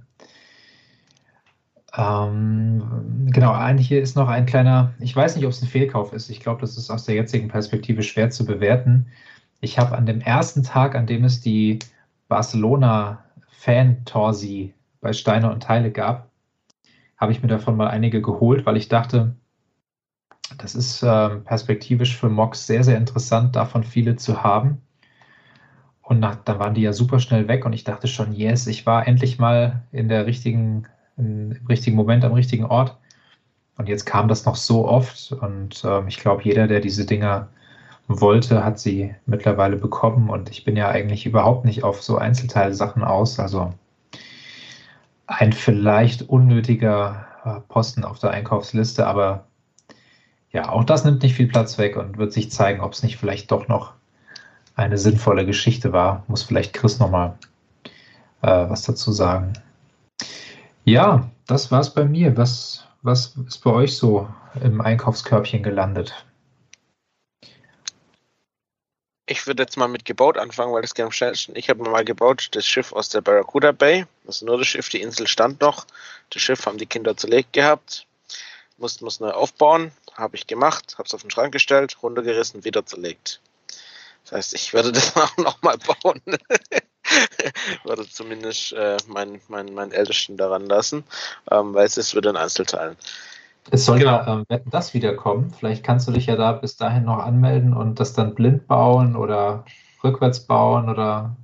Ähm, 1.98 3.28
genau, 3.32 3.54
eigentlich 3.54 3.88
hier 3.88 4.02
ist 4.02 4.16
noch 4.16 4.28
ein 4.28 4.46
kleiner, 4.46 4.94
ich 5.00 5.16
weiß 5.16 5.36
nicht, 5.36 5.46
ob 5.46 5.52
es 5.52 5.62
ein 5.62 5.68
Fehlkauf 5.68 6.14
ist. 6.14 6.30
Ich 6.30 6.40
glaube, 6.40 6.62
das 6.62 6.78
ist 6.78 6.90
aus 6.90 7.06
der 7.06 7.16
jetzigen 7.16 7.48
Perspektive 7.48 8.04
schwer 8.04 8.30
zu 8.30 8.46
bewerten. 8.46 9.08
Ich 9.62 9.80
habe 9.80 9.98
an 9.98 10.06
dem 10.06 10.22
ersten 10.22 10.64
Tag, 10.64 10.96
an 10.96 11.08
dem 11.08 11.24
es 11.24 11.42
die 11.42 11.80
Barcelona 12.28 13.24
Fan-Torsi 13.50 14.74
bei 15.02 15.14
Steine 15.14 15.52
und 15.52 15.64
Teile 15.64 15.92
gab, 15.92 16.30
habe 17.18 17.32
ich 17.32 17.42
mir 17.42 17.48
davon 17.48 17.78
mal 17.78 17.88
einige 17.88 18.22
geholt, 18.22 18.66
weil 18.66 18.78
ich 18.78 18.90
dachte, 18.90 19.36
das 20.58 20.76
ist 20.76 21.02
äh, 21.02 21.30
perspektivisch 21.38 22.16
für 22.18 22.30
Mox 22.30 22.68
sehr, 22.68 22.84
sehr 22.84 22.98
interessant, 22.98 23.56
davon 23.56 23.84
viele 23.84 24.16
zu 24.16 24.44
haben. 24.44 24.82
Und 26.02 26.20
nach, 26.20 26.36
dann 26.36 26.60
waren 26.60 26.76
die 26.76 26.82
ja 26.82 26.94
super 26.94 27.20
schnell 27.20 27.48
weg 27.48 27.66
und 27.66 27.74
ich 27.74 27.84
dachte 27.84 28.08
schon, 28.08 28.34
yes, 28.34 28.68
ich 28.68 28.86
war 28.86 29.08
endlich 29.08 29.40
mal 29.40 29.84
in 29.92 30.08
der 30.08 30.28
richtigen, 30.28 30.88
im 31.18 31.58
richtigen 31.70 31.96
Moment 31.96 32.26
am 32.26 32.34
richtigen 32.34 32.66
Ort. 32.66 32.98
Und 33.78 33.90
jetzt 33.90 34.06
kam 34.06 34.28
das 34.28 34.46
noch 34.46 34.56
so 34.56 34.88
oft 34.88 35.34
und 35.34 35.84
äh, 35.84 36.08
ich 36.08 36.20
glaube, 36.20 36.44
jeder, 36.44 36.68
der 36.68 36.80
diese 36.80 37.06
Dinger 37.06 37.50
wollte, 38.08 38.64
hat 38.64 38.80
sie 38.80 39.16
mittlerweile 39.26 39.76
bekommen 39.76 40.30
und 40.30 40.50
ich 40.50 40.64
bin 40.64 40.78
ja 40.78 40.90
eigentlich 40.90 41.26
überhaupt 41.26 41.66
nicht 41.66 41.84
auf 41.84 42.02
so 42.02 42.18
Einzelteilsachen 42.18 43.04
aus. 43.04 43.40
Also 43.40 43.74
ein 45.28 45.54
vielleicht 45.54 46.30
unnötiger 46.30 47.26
äh, 47.44 47.60
Posten 47.68 48.04
auf 48.04 48.20
der 48.20 48.32
Einkaufsliste, 48.32 49.06
aber 49.08 49.46
ja, 50.52 50.70
auch 50.70 50.86
das 50.86 51.04
nimmt 51.04 51.22
nicht 51.22 51.36
viel 51.36 51.48
Platz 51.48 51.78
weg 51.78 51.98
und 51.98 52.18
wird 52.18 52.32
sich 52.32 52.52
zeigen, 52.52 52.80
ob 52.80 52.94
es 52.94 53.04
nicht 53.04 53.18
vielleicht 53.18 53.52
doch 53.52 53.68
noch 53.68 53.94
eine 54.76 54.98
sinnvolle 54.98 55.46
Geschichte 55.46 55.92
war. 55.92 56.24
Muss 56.28 56.44
vielleicht 56.44 56.74
Chris 56.74 57.00
nochmal 57.00 57.38
äh, 58.42 58.70
was 58.70 58.84
dazu 58.84 59.12
sagen. 59.12 59.54
Ja, 60.86 61.32
das 61.48 61.72
war's 61.72 61.92
bei 61.96 62.06
mir. 62.06 62.38
Was, 62.38 62.84
was 63.02 63.36
ist 63.48 63.64
bei 63.64 63.72
euch 63.72 63.98
so 63.98 64.30
im 64.62 64.82
Einkaufskörbchen 64.82 65.64
gelandet? 65.64 66.26
Ich 69.28 69.48
würde 69.48 69.64
jetzt 69.64 69.78
mal 69.78 69.88
mit 69.88 70.06
gebaut 70.06 70.38
anfangen, 70.38 70.72
weil 70.74 70.84
das 70.84 70.94
geht 70.94 71.04
am 71.04 71.12
schnellsten. 71.12 71.56
Ich 71.56 71.70
habe 71.70 71.82
mir 71.82 71.90
mal 71.90 72.06
gebaut 72.06 72.50
das 72.52 72.68
Schiff 72.68 72.94
aus 72.94 73.10
der 73.10 73.22
Barracuda 73.22 73.72
Bay. 73.72 74.06
Das 74.26 74.38
ist 74.38 74.42
nur 74.44 74.60
das 74.60 74.68
Schiff, 74.68 74.90
die 74.90 75.02
Insel 75.02 75.26
stand 75.26 75.60
noch. 75.60 75.88
Das 76.30 76.44
Schiff 76.44 76.64
haben 76.68 76.78
die 76.78 76.86
Kinder 76.86 77.18
zerlegt 77.18 77.54
gehabt. 77.54 78.06
Mussten 78.78 79.08
es 79.08 79.20
neu 79.20 79.32
aufbauen. 79.32 79.92
Habe 80.14 80.36
ich 80.36 80.46
gemacht, 80.46 81.00
habe 81.00 81.08
es 81.08 81.16
auf 81.16 81.22
den 81.22 81.32
Schrank 81.32 81.52
gestellt, 81.52 81.98
runtergerissen, 82.04 82.64
wieder 82.64 82.86
zerlegt. 82.86 83.42
Das 84.26 84.34
heißt, 84.34 84.54
ich 84.54 84.72
werde 84.76 84.92
das 84.94 85.18
auch 85.18 85.36
nochmal 85.38 85.80
bauen. 85.80 86.22
würde 87.84 88.08
zumindest 88.08 88.74
äh, 88.74 88.98
mein, 89.08 89.40
mein, 89.48 89.74
mein 89.74 89.92
Ältesten 89.92 90.38
daran 90.38 90.66
lassen, 90.66 91.04
ähm, 91.52 91.74
weil 91.74 91.86
es 91.86 91.98
ist 91.98 92.16
wieder 92.16 92.30
in 92.32 92.38
Einzelteilen. 92.38 92.98
Es 93.72 93.86
soll 93.86 94.00
genau. 94.00 94.12
ja 94.12 94.44
ähm, 94.50 94.62
das 94.66 94.94
wiederkommen. 94.94 95.52
Vielleicht 95.58 95.84
kannst 95.84 96.08
du 96.08 96.12
dich 96.12 96.28
ja 96.28 96.36
da 96.36 96.52
bis 96.52 96.78
dahin 96.78 97.06
noch 97.06 97.20
anmelden 97.20 97.74
und 97.74 98.00
das 98.00 98.14
dann 98.14 98.36
blind 98.36 98.68
bauen 98.68 99.16
oder 99.16 99.66
rückwärts 100.04 100.42
bauen 100.42 100.90
oder, 100.90 101.36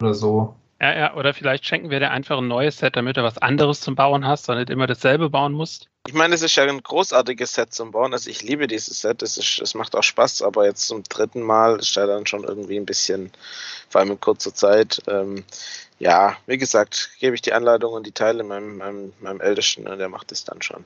oder 0.00 0.14
so. 0.14 0.56
Ja, 0.84 0.94
ja, 0.94 1.14
oder 1.14 1.32
vielleicht 1.32 1.64
schenken 1.64 1.88
wir 1.88 1.98
dir 1.98 2.10
einfach 2.10 2.36
ein 2.36 2.46
neues 2.46 2.76
Set, 2.76 2.94
damit 2.94 3.16
du 3.16 3.22
was 3.22 3.38
anderes 3.38 3.80
zum 3.80 3.94
Bauen 3.94 4.26
hast, 4.26 4.50
und 4.50 4.58
nicht 4.58 4.68
immer 4.68 4.86
dasselbe 4.86 5.30
bauen 5.30 5.54
musst. 5.54 5.88
Ich 6.06 6.12
meine, 6.12 6.34
es 6.34 6.42
ist 6.42 6.56
ja 6.56 6.64
ein 6.64 6.82
großartiges 6.82 7.54
Set 7.54 7.72
zum 7.72 7.90
Bauen. 7.90 8.12
Also 8.12 8.28
ich 8.28 8.42
liebe 8.42 8.66
dieses 8.66 9.00
Set. 9.00 9.22
Es, 9.22 9.38
ist, 9.38 9.62
es 9.62 9.74
macht 9.74 9.96
auch 9.96 10.02
Spaß, 10.02 10.42
aber 10.42 10.66
jetzt 10.66 10.86
zum 10.86 11.02
dritten 11.04 11.40
Mal 11.40 11.78
ist 11.78 11.96
er 11.96 12.06
dann 12.06 12.26
schon 12.26 12.44
irgendwie 12.44 12.76
ein 12.76 12.84
bisschen, 12.84 13.32
vor 13.88 14.02
allem 14.02 14.10
in 14.10 14.20
kurzer 14.20 14.52
Zeit, 14.52 15.00
ähm, 15.08 15.44
ja, 15.98 16.36
wie 16.44 16.58
gesagt, 16.58 17.12
gebe 17.18 17.34
ich 17.34 17.40
die 17.40 17.54
Anleitung 17.54 17.94
und 17.94 18.06
die 18.06 18.12
Teile 18.12 18.44
meinem, 18.44 18.76
meinem, 18.76 19.14
meinem 19.20 19.40
Ältesten 19.40 19.88
und 19.88 19.96
der 19.96 20.10
macht 20.10 20.32
es 20.32 20.44
dann 20.44 20.60
schon. 20.60 20.84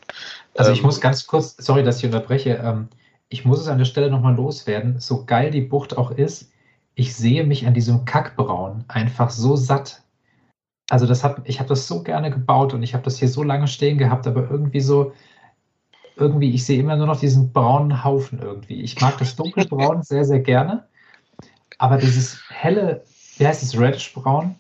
Also 0.54 0.70
ich 0.70 0.78
ähm, 0.78 0.86
muss 0.86 1.00
ganz 1.00 1.26
kurz, 1.26 1.56
sorry, 1.58 1.82
dass 1.82 1.98
ich 1.98 2.04
unterbreche, 2.04 2.50
ähm, 2.64 2.86
ich 3.30 3.44
muss 3.44 3.58
es 3.58 3.66
an 3.66 3.78
der 3.78 3.84
Stelle 3.84 4.12
nochmal 4.12 4.36
loswerden. 4.36 5.00
So 5.00 5.24
geil 5.24 5.50
die 5.50 5.62
Bucht 5.62 5.96
auch 5.96 6.12
ist, 6.12 6.52
ich 6.98 7.14
sehe 7.14 7.44
mich 7.44 7.64
an 7.64 7.74
diesem 7.74 8.04
Kackbraun 8.04 8.84
einfach 8.88 9.30
so 9.30 9.54
satt. 9.54 10.02
Also 10.90 11.06
das 11.06 11.22
hab, 11.22 11.48
ich 11.48 11.60
habe 11.60 11.68
das 11.68 11.86
so 11.86 12.02
gerne 12.02 12.28
gebaut 12.28 12.74
und 12.74 12.82
ich 12.82 12.92
habe 12.92 13.04
das 13.04 13.18
hier 13.18 13.28
so 13.28 13.44
lange 13.44 13.68
stehen 13.68 13.98
gehabt, 13.98 14.26
aber 14.26 14.50
irgendwie 14.50 14.80
so, 14.80 15.12
irgendwie, 16.16 16.52
ich 16.52 16.66
sehe 16.66 16.80
immer 16.80 16.96
nur 16.96 17.06
noch 17.06 17.20
diesen 17.20 17.52
braunen 17.52 18.02
Haufen 18.02 18.40
irgendwie. 18.40 18.82
Ich 18.82 19.00
mag 19.00 19.16
das 19.18 19.36
dunkelbraun 19.36 20.02
sehr, 20.02 20.24
sehr 20.24 20.40
gerne, 20.40 20.88
aber 21.78 21.98
dieses 21.98 22.42
helle, 22.50 23.04
wie 23.36 23.46
heißt 23.46 23.62
es, 23.62 23.78
reddish-braun, 23.78 24.56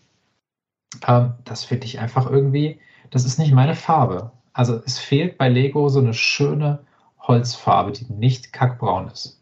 ähm, 1.08 1.34
das 1.44 1.64
finde 1.64 1.86
ich 1.86 1.98
einfach 1.98 2.30
irgendwie, 2.30 2.78
das 3.10 3.24
ist 3.24 3.40
nicht 3.40 3.52
meine 3.52 3.74
Farbe. 3.74 4.30
Also 4.52 4.80
es 4.86 5.00
fehlt 5.00 5.38
bei 5.38 5.48
Lego 5.48 5.88
so 5.88 5.98
eine 5.98 6.14
schöne 6.14 6.86
Holzfarbe, 7.18 7.90
die 7.90 8.12
nicht 8.12 8.52
kackbraun 8.52 9.08
ist. 9.08 9.37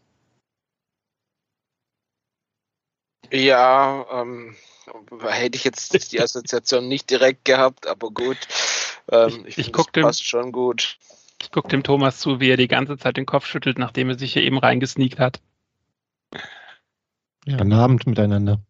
Ja, 3.31 4.05
ähm, 4.11 4.55
hätte 5.27 5.57
ich 5.57 5.63
jetzt 5.63 6.11
die 6.11 6.21
Assoziation 6.21 6.87
nicht 6.87 7.09
direkt 7.09 7.45
gehabt, 7.45 7.87
aber 7.87 8.09
gut. 8.11 8.37
Ähm, 9.11 9.45
ich 9.47 9.57
ich 9.57 9.73
gucke 9.73 9.91
dem, 9.91 10.03
passt 10.03 10.27
schon 10.27 10.51
gut. 10.51 10.97
Ich 11.41 11.51
gucke 11.51 11.69
dem 11.69 11.83
Thomas 11.83 12.19
zu, 12.19 12.39
wie 12.39 12.49
er 12.49 12.57
die 12.57 12.67
ganze 12.67 12.97
Zeit 12.97 13.17
den 13.17 13.25
Kopf 13.25 13.45
schüttelt, 13.45 13.77
nachdem 13.77 14.09
er 14.09 14.17
sich 14.17 14.33
hier 14.33 14.43
eben 14.43 14.57
reingesneakt 14.57 15.19
hat. 15.19 15.39
Ja, 17.45 17.57
guten 17.57 17.73
Abend 17.73 18.07
miteinander. 18.07 18.61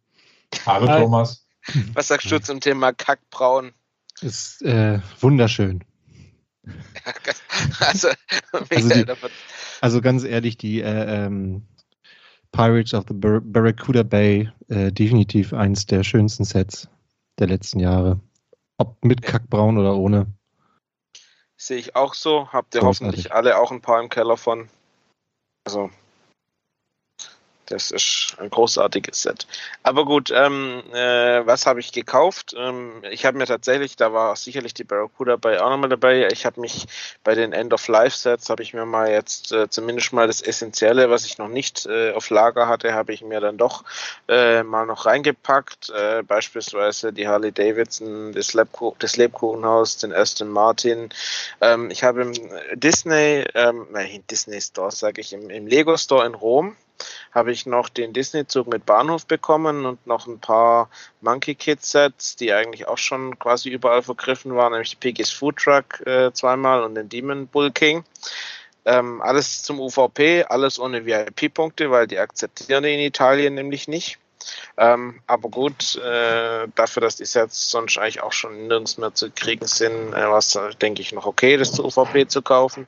Hallo 0.66 0.88
Hi. 0.88 1.02
Thomas. 1.02 1.48
Was 1.94 2.08
sagst 2.08 2.32
du 2.32 2.40
zum 2.40 2.62
Thema 2.62 2.94
Kackbraun? 2.94 3.74
Ist 4.22 4.62
äh, 4.62 5.00
wunderschön. 5.20 5.84
also, 7.80 8.10
also, 8.52 8.90
die, 8.90 9.06
also, 9.82 10.02
ganz 10.02 10.24
ehrlich, 10.24 10.58
die 10.58 10.82
äh, 10.82 11.26
ähm, 11.26 11.68
Pirates 12.52 12.94
of 12.94 13.06
the 13.08 13.14
Bar 13.14 13.42
Barracuda 13.42 14.04
Bay 14.04 14.52
äh, 14.70 14.92
definitiv 14.92 15.54
eins 15.54 15.86
der 15.86 16.04
schönsten 16.04 16.44
Sets 16.44 16.90
der 17.40 17.48
letzten 17.48 17.80
Jahre. 17.80 18.20
Ob 18.78 19.04
mit 19.04 19.22
Kackbraun 19.22 19.78
oder 19.78 19.96
ohne. 19.96 20.28
Sehe 21.56 21.78
ich 21.78 21.96
auch 21.96 22.14
so. 22.14 22.48
Habt 22.52 22.76
ihr 22.76 22.82
Großartig. 22.82 23.08
hoffentlich 23.08 23.34
alle 23.34 23.58
auch 23.58 23.72
ein 23.72 23.82
paar 23.82 24.02
im 24.02 24.10
Keller 24.10 24.38
von. 24.38 24.70
Also 25.66 25.90
das 27.68 27.92
ist 27.92 28.36
ein 28.40 28.50
großartiges 28.50 29.22
Set. 29.22 29.46
Aber 29.84 30.06
gut, 30.06 30.32
ähm, 30.34 30.84
äh, 30.94 31.46
was 31.46 31.66
habe 31.66 31.80
ich 31.80 31.92
gekauft? 31.92 32.56
Ähm, 32.58 33.04
ich 33.12 33.26
habe 33.26 33.38
mir 33.38 33.46
tatsächlich, 33.46 33.96
da 33.96 34.14
war 34.14 34.36
sicherlich 34.36 34.74
die 34.74 34.84
Barracuda 34.84 35.36
bei 35.36 35.62
auch 35.62 35.70
nochmal 35.70 35.90
dabei. 35.90 36.28
Ich 36.32 36.46
habe 36.46 36.62
mich 36.62 36.88
bei 37.24 37.36
den 37.36 37.54
End-of-Life-Sets, 37.54 38.50
habe 38.50 38.64
ich 38.64 38.74
mir 38.74 38.86
mal 38.86 39.12
jetzt 39.12 39.52
äh, 39.52 39.70
zumindest 39.70 40.14
mal 40.14 40.28
das 40.28 40.42
Essentielle, 40.42 41.10
was 41.10 41.26
ich 41.26 41.38
noch 41.38 41.50
nicht 41.50 41.86
äh, 41.86 42.14
auf 42.14 42.30
Lager 42.30 42.68
hatte, 42.68 42.94
habe 42.94 43.14
ich 43.14 43.22
mir 43.22 43.42
dann 43.42 43.58
doch 43.58 43.84
äh, 44.30 44.64
mal 44.64 44.86
noch 44.86 45.06
reingepackt. 45.06 45.90
Äh, 45.90 46.24
beispielsweise 46.24 47.12
die 47.12 47.28
Harley 47.28 47.52
Davidson, 47.52 48.32
das, 48.32 48.54
Lebku 48.54 48.94
das 49.00 49.18
Lebkuchenhaus, 49.18 49.98
den 49.98 50.14
Aston 50.14 50.50
Martin. 50.50 51.10
Ähm, 51.60 51.92
ich 51.92 52.04
habe 52.04 52.22
im 52.22 52.34
Disney, 52.80 53.46
ähm, 53.54 53.88
nein, 53.92 54.24
Disney 54.32 54.62
Store, 54.62 54.92
sage 54.92 55.20
ich, 55.20 55.34
im, 55.34 55.50
im 55.50 55.68
Lego 55.68 55.98
Store 55.98 56.26
in 56.26 56.34
Rom 56.34 56.76
habe 57.32 57.52
ich 57.52 57.66
noch 57.66 57.90
den 57.90 58.14
Disney-Zug 58.14 58.68
mit 58.68 58.86
Bahnhof 58.86 59.26
bekommen 59.26 59.86
und 59.86 60.06
noch 60.08 60.28
ein 60.28 60.40
paar 60.40 60.90
Monkey 61.22 61.56
Kids 61.56 61.92
Sets, 61.92 62.36
die 62.36 62.54
eigentlich 62.54 62.88
auch 62.88 62.98
schon 62.98 63.38
quasi 63.40 63.70
überall 63.70 64.02
vergriffen 64.02 64.56
waren, 64.56 64.72
nämlich 64.72 64.92
die 64.92 64.96
Piggy's 64.98 65.32
Food 65.32 65.58
Truck 65.58 66.06
äh, 66.06 66.32
zweimal 66.34 66.84
und 66.84 66.96
den 66.96 67.10
Demon 67.10 67.48
Bull 67.48 67.72
King. 67.72 68.04
Ähm, 68.86 69.22
alles 69.22 69.64
zum 69.64 69.80
UVP, 69.80 70.46
alles 70.46 70.80
ohne 70.80 71.06
VIP-Punkte, 71.06 71.92
weil 71.92 72.08
die 72.08 72.20
akzeptieren 72.20 72.86
in 72.86 73.00
Italien 73.00 73.54
nämlich 73.54 73.88
nicht. 73.88 74.18
Ähm, 74.78 75.20
aber 75.28 75.50
gut, 75.50 75.98
äh, 75.98 76.68
dafür, 76.76 77.02
dass 77.02 77.18
die 77.18 77.26
Sets 77.26 77.70
sonst 77.70 77.98
eigentlich 77.98 78.24
auch 78.24 78.32
schon 78.32 78.68
nirgends 78.68 78.98
mehr 78.98 79.14
zu 79.14 79.30
kriegen 79.32 79.68
sind, 79.68 80.14
äh, 80.14 80.30
war 80.30 80.38
es, 80.38 80.58
denke 80.82 81.02
ich, 81.02 81.12
noch 81.12 81.26
okay, 81.26 81.58
das 81.58 81.74
zu 81.74 81.84
UVP 81.84 82.28
zu 82.28 82.42
kaufen. 82.42 82.88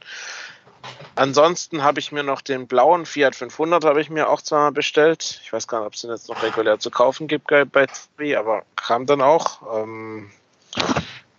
Ansonsten 1.16 1.84
habe 1.84 2.00
ich 2.00 2.12
mir 2.12 2.24
noch 2.24 2.42
den 2.42 2.68
blauen 2.68 3.06
Fiat 3.06 3.36
500 3.36 3.84
habe 3.84 4.00
ich 4.00 4.10
mir 4.10 4.30
auch 4.30 4.42
zweimal 4.42 4.72
bestellt. 4.72 5.42
Ich 5.44 5.52
weiß 5.52 5.68
gar 5.68 5.80
nicht, 5.80 5.88
ob 5.88 5.94
es 5.94 6.02
den 6.02 6.12
jetzt 6.12 6.30
noch 6.30 6.42
regulär 6.42 6.80
zu 6.80 6.92
kaufen 6.92 7.28
gibt 7.28 7.48
bei 7.48 7.88
Zwi, 7.88 8.36
aber 8.36 8.64
kam 8.76 9.06
dann 9.06 9.22
auch. 9.22 9.82
Ähm, 9.84 10.32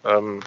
ähm, 0.05 0.41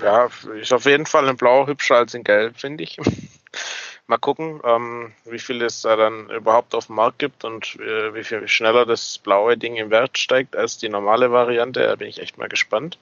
ja, 0.00 0.28
ist 0.60 0.72
auf 0.72 0.84
jeden 0.84 1.06
Fall 1.06 1.26
in 1.28 1.36
blau 1.36 1.66
hübscher 1.66 1.96
als 1.96 2.14
in 2.14 2.24
gelb, 2.24 2.58
finde 2.58 2.84
ich. 2.84 2.98
Mal 4.08 4.18
gucken, 4.18 4.60
ähm, 4.62 5.12
wie 5.24 5.40
viel 5.40 5.60
es 5.62 5.82
da 5.82 5.96
dann 5.96 6.30
überhaupt 6.30 6.76
auf 6.76 6.86
dem 6.86 6.94
Markt 6.94 7.18
gibt 7.18 7.44
und 7.44 7.74
äh, 7.80 8.14
wie 8.14 8.22
viel 8.22 8.46
schneller 8.46 8.86
das 8.86 9.18
blaue 9.18 9.58
Ding 9.58 9.74
im 9.74 9.90
Wert 9.90 10.16
steigt 10.18 10.54
als 10.54 10.78
die 10.78 10.88
normale 10.88 11.32
Variante. 11.32 11.80
Da 11.80 11.96
bin 11.96 12.06
ich 12.06 12.20
echt 12.20 12.38
mal 12.38 12.48
gespannt. 12.48 12.98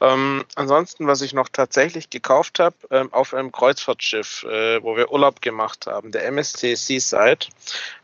Ähm, 0.00 0.44
ansonsten, 0.54 1.06
was 1.06 1.22
ich 1.22 1.32
noch 1.32 1.48
tatsächlich 1.48 2.10
gekauft 2.10 2.60
habe, 2.60 2.76
ähm, 2.90 3.12
auf 3.12 3.34
einem 3.34 3.50
Kreuzfahrtschiff, 3.50 4.44
äh, 4.44 4.82
wo 4.82 4.96
wir 4.96 5.10
Urlaub 5.10 5.42
gemacht 5.42 5.86
haben, 5.86 6.12
der 6.12 6.24
MSC 6.26 6.76
Seaside, 6.76 7.46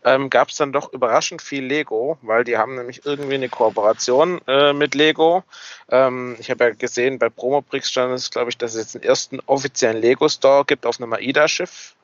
ähm, 0.04 0.28
gab 0.28 0.48
es 0.48 0.56
dann 0.56 0.72
doch 0.72 0.92
überraschend 0.92 1.40
viel 1.40 1.64
Lego, 1.64 2.18
weil 2.22 2.44
die 2.44 2.58
haben 2.58 2.74
nämlich 2.74 3.06
irgendwie 3.06 3.34
eine 3.34 3.48
Kooperation 3.48 4.40
äh, 4.48 4.72
mit 4.72 4.94
Lego. 4.94 5.44
Ähm, 5.88 6.36
ich 6.40 6.50
habe 6.50 6.64
ja 6.64 6.70
gesehen, 6.70 7.18
bei 7.18 7.28
Promobrix 7.28 7.90
stand 7.90 8.12
es, 8.12 8.30
glaube 8.30 8.50
ich, 8.50 8.58
dass 8.58 8.74
es 8.74 8.80
jetzt 8.80 8.94
den 8.96 9.02
ersten 9.02 9.40
offiziellen 9.46 10.00
Lego-Store 10.00 10.64
gibt 10.64 10.86
auf 10.86 11.00
einem 11.00 11.12
AIDA-Schiff. 11.12 11.94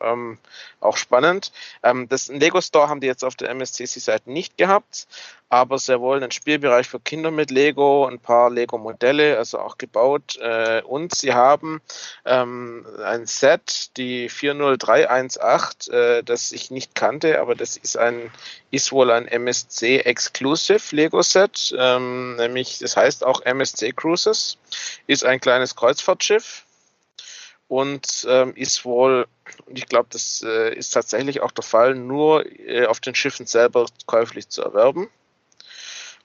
Ähm, 0.00 0.38
auch 0.80 0.96
spannend. 0.96 1.52
Ähm, 1.82 2.08
das 2.08 2.28
Lego 2.28 2.60
Store 2.60 2.88
haben 2.88 3.00
die 3.00 3.06
jetzt 3.06 3.24
auf 3.24 3.34
der 3.34 3.50
MSCC-Seite 3.50 4.30
nicht 4.30 4.58
gehabt, 4.58 5.06
aber 5.48 5.78
sehr 5.78 6.00
wohl 6.00 6.16
einen 6.16 6.32
Spielbereich 6.32 6.88
für 6.88 7.00
Kinder 7.00 7.30
mit 7.30 7.50
Lego, 7.50 8.06
ein 8.06 8.18
paar 8.18 8.50
Lego-Modelle, 8.50 9.38
also 9.38 9.58
auch 9.58 9.78
gebaut. 9.78 10.36
Äh, 10.36 10.82
und 10.82 11.14
sie 11.14 11.32
haben 11.32 11.80
ähm, 12.26 12.86
ein 13.02 13.26
Set, 13.26 13.96
die 13.96 14.28
40318, 14.28 15.92
äh, 15.94 16.22
das 16.22 16.52
ich 16.52 16.70
nicht 16.70 16.94
kannte, 16.94 17.40
aber 17.40 17.54
das 17.54 17.76
ist 17.76 17.96
ein 17.96 18.30
ist 18.70 18.92
wohl 18.92 19.10
ein 19.10 19.26
MSC 19.28 20.00
Exclusive 20.00 20.94
Lego 20.94 21.22
Set, 21.22 21.74
ähm, 21.78 22.36
nämlich 22.36 22.80
das 22.80 22.96
heißt 22.96 23.24
auch 23.24 23.40
MSC 23.40 23.92
Cruises, 23.92 24.58
ist 25.06 25.24
ein 25.24 25.40
kleines 25.40 25.76
Kreuzfahrtschiff 25.76 26.65
und 27.68 28.26
ähm, 28.28 28.54
ist 28.54 28.84
wohl, 28.84 29.26
ich 29.68 29.86
glaube, 29.86 30.08
das 30.10 30.44
äh, 30.46 30.74
ist 30.74 30.90
tatsächlich 30.90 31.40
auch 31.40 31.50
der 31.50 31.64
Fall, 31.64 31.94
nur 31.94 32.46
äh, 32.60 32.86
auf 32.86 33.00
den 33.00 33.14
Schiffen 33.14 33.46
selber 33.46 33.86
käuflich 34.06 34.48
zu 34.48 34.62
erwerben. 34.62 35.08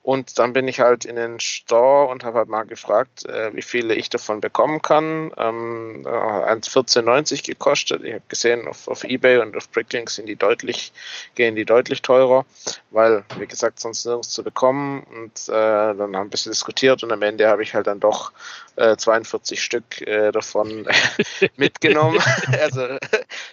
Und 0.03 0.39
dann 0.39 0.53
bin 0.53 0.67
ich 0.67 0.79
halt 0.79 1.05
in 1.05 1.15
den 1.15 1.39
Store 1.39 2.07
und 2.07 2.23
habe 2.23 2.39
halt 2.39 2.49
mal 2.49 2.63
gefragt, 2.63 3.23
äh, 3.25 3.55
wie 3.55 3.61
viele 3.61 3.93
ich 3.93 4.09
davon 4.09 4.41
bekommen 4.41 4.81
kann. 4.81 5.31
Ähm, 5.37 6.01
1,1490 6.05 7.45
gekostet. 7.45 8.03
Ich 8.03 8.13
habe 8.13 8.23
gesehen, 8.27 8.67
auf, 8.67 8.87
auf 8.87 9.03
Ebay 9.03 9.37
und 9.37 9.55
auf 9.55 9.69
Bricklink 9.69 10.09
sind 10.09 10.25
die 10.27 10.35
deutlich, 10.35 10.91
gehen 11.35 11.55
die 11.55 11.65
deutlich 11.65 12.01
teurer, 12.01 12.45
weil, 12.89 13.23
wie 13.37 13.45
gesagt, 13.45 13.79
sonst 13.79 14.05
nirgends 14.05 14.29
zu 14.29 14.43
bekommen. 14.43 15.03
Und 15.03 15.49
äh, 15.49 15.51
dann 15.51 15.99
haben 15.99 16.11
wir 16.13 16.19
ein 16.19 16.29
bisschen 16.31 16.51
diskutiert 16.51 17.03
und 17.03 17.11
am 17.11 17.21
Ende 17.21 17.47
habe 17.47 17.61
ich 17.61 17.75
halt 17.75 17.85
dann 17.85 17.99
doch 17.99 18.31
äh, 18.75 18.95
42 18.95 19.61
Stück 19.61 20.01
äh, 20.01 20.31
davon 20.31 20.87
mitgenommen. 21.55 22.21
also 22.61 22.97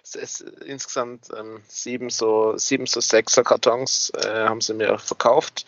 es 0.03 0.15
ist 0.15 0.41
insgesamt 0.41 1.29
ähm, 1.37 1.63
sieben 1.69 2.11
so 2.11 2.57
sieben 2.57 2.87
so 2.87 3.01
sechser 3.01 3.45
Kartons 3.45 4.11
äh, 4.11 4.45
haben 4.47 4.61
sie 4.61 4.75
mir 4.75 4.99
verkauft. 4.99 5.67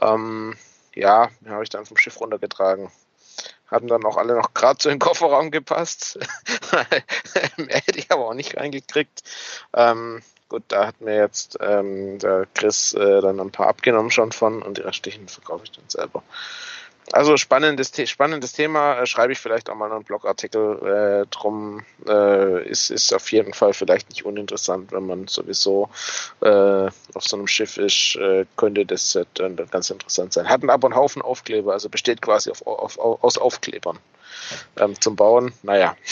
Ähm, 0.00 0.56
ja, 0.94 1.30
habe 1.46 1.62
ich 1.62 1.70
dann 1.70 1.86
vom 1.86 1.96
Schiff 1.96 2.20
runtergetragen. 2.20 2.90
Haben 3.70 3.86
dann 3.86 4.04
auch 4.04 4.16
alle 4.16 4.34
noch 4.34 4.54
gerade 4.54 4.78
zu 4.78 4.88
den 4.88 4.98
Kofferraum 4.98 5.50
gepasst. 5.50 6.18
Mehr 7.56 7.76
hätte 7.76 7.98
ich 7.98 8.10
aber 8.10 8.26
auch 8.26 8.34
nicht 8.34 8.56
reingekriegt. 8.56 9.22
Ähm, 9.74 10.22
gut, 10.48 10.64
da 10.68 10.86
hat 10.86 11.00
mir 11.00 11.16
jetzt 11.16 11.58
ähm, 11.60 12.18
der 12.18 12.46
Chris 12.54 12.94
äh, 12.94 13.20
dann 13.20 13.38
ein 13.38 13.52
paar 13.52 13.68
abgenommen 13.68 14.10
schon 14.10 14.32
von 14.32 14.62
und 14.62 14.78
die 14.78 14.82
restlichen 14.82 15.28
verkaufe 15.28 15.64
ich 15.64 15.72
dann 15.72 15.88
selber. 15.88 16.22
Also 17.12 17.36
spannendes, 17.36 17.92
spannendes 18.06 18.52
Thema, 18.52 19.00
äh, 19.00 19.06
schreibe 19.06 19.32
ich 19.32 19.38
vielleicht 19.38 19.70
auch 19.70 19.74
mal 19.74 19.90
einen 19.90 20.04
Blogartikel 20.04 21.22
äh, 21.24 21.26
drum. 21.30 21.82
Äh, 22.06 22.68
ist, 22.68 22.90
ist 22.90 23.12
auf 23.14 23.32
jeden 23.32 23.54
Fall 23.54 23.72
vielleicht 23.72 24.10
nicht 24.10 24.24
uninteressant, 24.24 24.92
wenn 24.92 25.06
man 25.06 25.26
sowieso 25.26 25.88
äh, 26.40 26.86
auf 27.14 27.24
so 27.24 27.36
einem 27.36 27.46
Schiff 27.46 27.78
ist, 27.78 28.16
äh, 28.16 28.44
könnte 28.56 28.84
das 28.84 29.14
äh, 29.14 29.24
dann 29.34 29.56
ganz 29.56 29.90
interessant 29.90 30.32
sein. 30.32 30.48
Hatten 30.48 30.70
aber 30.70 30.88
einen 30.88 30.96
Haufen 30.96 31.22
Aufkleber, 31.22 31.72
also 31.72 31.88
besteht 31.88 32.20
quasi 32.20 32.50
auf, 32.50 32.66
auf, 32.66 32.98
aus 32.98 33.38
Aufklebern 33.38 33.98
ähm, 34.76 35.00
zum 35.00 35.16
Bauen. 35.16 35.52
Naja. 35.62 35.96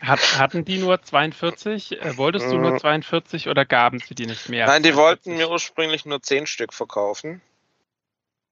Hat, 0.00 0.38
hatten 0.38 0.64
die 0.64 0.78
nur 0.78 1.02
42? 1.02 2.00
Äh, 2.00 2.16
wolltest 2.16 2.50
du 2.50 2.58
nur 2.58 2.78
42 2.78 3.48
oder 3.48 3.64
gaben 3.64 3.98
sie 3.98 4.14
die 4.14 4.26
nicht 4.26 4.48
mehr? 4.48 4.66
Nein, 4.66 4.82
die 4.82 4.94
wollten 4.94 5.36
mir 5.36 5.50
ursprünglich 5.50 6.04
nur 6.04 6.22
10 6.22 6.46
Stück 6.46 6.72
verkaufen. 6.72 7.40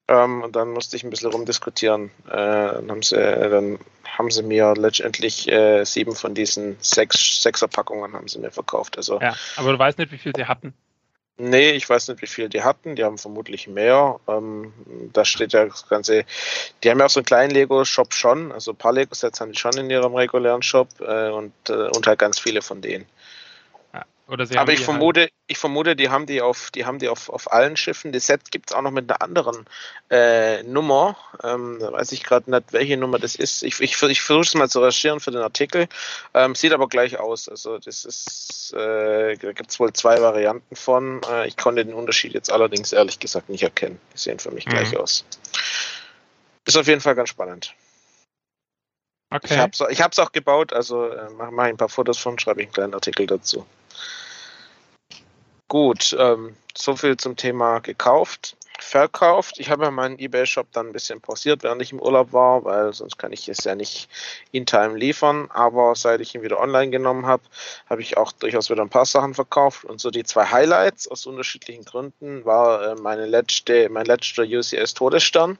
Ähm, 0.09 0.41
und 0.41 0.55
dann 0.55 0.71
musste 0.71 0.95
ich 0.95 1.03
ein 1.03 1.11
bisschen 1.11 1.31
rumdiskutieren. 1.31 2.09
Äh, 2.27 2.31
dann, 2.31 2.89
haben 2.89 3.03
sie, 3.03 3.15
dann 3.15 3.77
haben 4.17 4.31
sie 4.31 4.41
mir 4.41 4.73
letztendlich 4.75 5.47
äh, 5.47 5.85
sieben 5.85 6.15
von 6.15 6.33
diesen 6.33 6.77
sechs 6.81 7.43
Sechserpackungen 7.43 8.13
haben 8.13 8.27
sie 8.27 8.39
mir 8.39 8.51
verkauft. 8.51 8.97
Also, 8.97 9.21
ja, 9.21 9.35
aber 9.55 9.71
du 9.71 9.79
weißt 9.79 9.99
nicht, 9.99 10.11
wie 10.11 10.17
viel 10.17 10.33
sie 10.35 10.45
hatten. 10.45 10.73
Nee, 11.41 11.71
ich 11.71 11.87
weiß 11.87 12.09
nicht, 12.09 12.21
wie 12.21 12.27
viel 12.27 12.49
die 12.49 12.63
hatten. 12.63 12.95
Die 12.95 13.03
haben 13.05 13.17
vermutlich 13.17 13.67
mehr. 13.67 14.19
Ähm, 14.27 14.73
da 15.13 15.23
steht 15.23 15.53
ja 15.53 15.65
das 15.65 15.87
Ganze. 15.87 16.25
Die 16.83 16.89
haben 16.89 16.99
ja 16.99 17.05
auch 17.05 17.09
so 17.09 17.21
einen 17.21 17.25
kleinen 17.25 17.51
Lego-Shop 17.51 18.13
schon. 18.13 18.51
Also 18.51 18.71
ein 18.71 18.77
paar 18.77 18.91
Lego-Sets 18.91 19.39
haben 19.39 19.53
die 19.53 19.57
schon 19.59 19.77
in 19.77 19.89
ihrem 19.89 20.15
regulären 20.15 20.63
Shop 20.63 20.89
äh, 20.99 21.29
und, 21.29 21.53
äh, 21.69 21.87
und 21.95 22.05
halt 22.07 22.19
ganz 22.19 22.39
viele 22.39 22.61
von 22.61 22.81
denen. 22.81 23.05
Aber 24.29 24.73
ich 24.73 24.81
vermute, 24.81 25.21
halt 25.21 25.33
ich 25.47 25.57
vermute, 25.57 25.95
die 25.95 26.09
haben 26.09 26.27
die 26.27 26.41
auf, 26.41 26.69
die 26.69 26.85
haben 26.85 26.99
die 26.99 27.09
auf, 27.09 27.29
auf 27.29 27.51
allen 27.51 27.75
Schiffen. 27.75 28.11
Das 28.11 28.27
Set 28.27 28.51
gibt 28.51 28.69
es 28.69 28.75
auch 28.75 28.83
noch 28.83 28.91
mit 28.91 29.09
einer 29.09 29.21
anderen 29.23 29.65
äh, 30.11 30.61
Nummer. 30.63 31.17
Ähm, 31.43 31.77
da 31.79 31.91
weiß 31.91 32.11
ich 32.11 32.23
gerade 32.23 32.51
nicht, 32.51 32.71
welche 32.71 32.97
Nummer 32.97 33.17
das 33.17 33.33
ist. 33.35 33.63
Ich, 33.63 33.79
ich, 33.79 33.99
ich 34.01 34.21
versuche 34.21 34.41
es 34.41 34.53
mal 34.53 34.69
zu 34.69 34.81
recherchieren 34.81 35.19
für 35.19 35.31
den 35.31 35.41
Artikel. 35.41 35.87
Ähm, 36.35 36.53
sieht 36.53 36.73
aber 36.73 36.87
gleich 36.87 37.19
aus. 37.19 37.49
Also 37.49 37.79
das 37.79 38.05
ist, 38.05 38.73
äh, 38.73 39.35
da 39.35 39.51
gibt 39.53 39.71
es 39.71 39.79
wohl 39.79 39.91
zwei 39.93 40.21
Varianten 40.21 40.75
von. 40.75 41.21
Äh, 41.27 41.47
ich 41.47 41.57
konnte 41.57 41.83
den 41.83 41.95
Unterschied 41.95 42.33
jetzt 42.33 42.51
allerdings 42.51 42.93
ehrlich 42.93 43.19
gesagt 43.19 43.49
nicht 43.49 43.63
erkennen. 43.63 43.99
Die 44.13 44.19
sehen 44.19 44.37
für 44.37 44.51
mich 44.51 44.67
mhm. 44.67 44.71
gleich 44.71 44.95
aus. 44.95 45.25
Ist 46.65 46.77
auf 46.77 46.87
jeden 46.87 47.01
Fall 47.01 47.15
ganz 47.15 47.29
spannend. 47.29 47.73
Okay. 49.31 49.67
Ich 49.89 50.01
habe 50.01 50.11
es 50.11 50.19
auch 50.19 50.31
gebaut, 50.31 50.73
also 50.73 51.07
äh, 51.07 51.29
mache 51.31 51.51
mach 51.51 51.63
ein 51.65 51.77
paar 51.77 51.89
Fotos 51.89 52.17
von, 52.17 52.37
schreibe 52.39 52.61
ich 52.61 52.67
einen 52.67 52.73
kleinen 52.73 52.93
Artikel 52.95 53.27
dazu. 53.27 53.65
Gut, 55.67 56.15
ähm, 56.17 56.55
so 56.75 56.95
viel 56.95 57.15
zum 57.17 57.35
Thema 57.35 57.79
gekauft, 57.79 58.57
verkauft. 58.79 59.59
Ich 59.59 59.69
habe 59.69 59.83
ja 59.83 59.91
meinen 59.91 60.17
eBay-Shop 60.17 60.67
dann 60.71 60.87
ein 60.87 60.93
bisschen 60.93 61.21
pausiert, 61.21 61.61
während 61.61 61.81
ich 61.81 61.91
im 61.91 61.99
Urlaub 61.99 62.33
war, 62.33 62.63
weil 62.63 62.91
sonst 62.93 63.17
kann 63.17 63.31
ich 63.31 63.47
es 63.49 63.63
ja 63.65 63.75
nicht 63.75 64.09
in 64.51 64.65
Time 64.65 64.97
liefern. 64.97 65.47
Aber 65.51 65.93
seit 65.95 66.21
ich 66.21 66.33
ihn 66.33 66.41
wieder 66.41 66.59
online 66.59 66.89
genommen 66.89 67.27
habe, 67.27 67.43
habe 67.87 68.01
ich 68.01 68.17
auch 68.17 68.31
durchaus 68.31 68.69
wieder 68.71 68.81
ein 68.81 68.89
paar 68.89 69.05
Sachen 69.05 69.35
verkauft. 69.35 69.85
Und 69.85 70.01
so 70.01 70.09
die 70.09 70.23
zwei 70.23 70.45
Highlights 70.45 71.07
aus 71.07 71.27
unterschiedlichen 71.27 71.85
Gründen 71.85 72.45
war 72.45 72.81
äh, 72.83 72.95
meine 72.95 73.27
letzte, 73.27 73.89
mein 73.89 74.05
letzter 74.05 74.43
UCS 74.43 74.95
Todesstern 74.95 75.59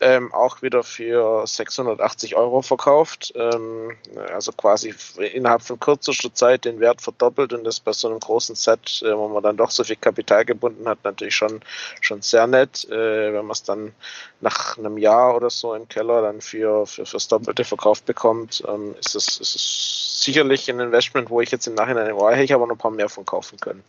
ähm, 0.00 0.32
auch 0.32 0.62
wieder 0.62 0.82
für 0.82 1.46
680 1.46 2.36
Euro 2.36 2.62
verkauft. 2.62 3.32
Ähm, 3.36 3.96
also 4.32 4.52
quasi 4.52 4.94
innerhalb 5.32 5.62
von 5.62 5.78
kürzester 5.78 6.32
Zeit 6.34 6.64
den 6.64 6.80
Wert 6.80 7.00
verdoppelt 7.00 7.52
und 7.52 7.64
das 7.64 7.80
bei 7.80 7.92
so 7.92 8.08
einem 8.08 8.20
großen 8.20 8.54
Set, 8.54 9.02
äh, 9.02 9.16
wo 9.16 9.28
man 9.28 9.42
dann 9.42 9.56
doch 9.56 9.70
so 9.70 9.84
viel 9.84 9.96
Kapital 9.96 10.44
gebunden 10.44 10.88
hat, 10.88 10.98
natürlich 11.04 11.36
schon, 11.36 11.60
schon 12.00 12.22
sehr 12.22 12.46
nett. 12.46 12.84
Äh, 12.90 13.32
wenn 13.32 13.46
man 13.46 13.52
es 13.52 13.62
dann 13.62 13.92
nach 14.40 14.76
einem 14.78 14.98
Jahr 14.98 15.36
oder 15.36 15.50
so 15.50 15.74
im 15.74 15.88
Keller 15.88 16.22
dann 16.22 16.40
für, 16.40 16.86
für 16.86 17.06
fürs 17.06 17.28
Doppelte 17.28 17.64
verkauft 17.64 18.04
bekommt, 18.06 18.62
ähm, 18.68 18.94
ist, 18.98 19.14
es, 19.14 20.20
sicherlich 20.24 20.70
ein 20.70 20.80
Investment, 20.80 21.30
wo 21.30 21.40
ich 21.40 21.50
jetzt 21.50 21.66
im 21.66 21.74
Nachhinein, 21.74 22.12
oh, 22.12 22.28
hätte 22.30 22.42
ich 22.42 22.54
aber 22.54 22.66
noch 22.66 22.74
ein 22.74 22.78
paar 22.78 22.90
mehr 22.90 23.08
von 23.08 23.24
kaufen 23.24 23.58
können. 23.60 23.84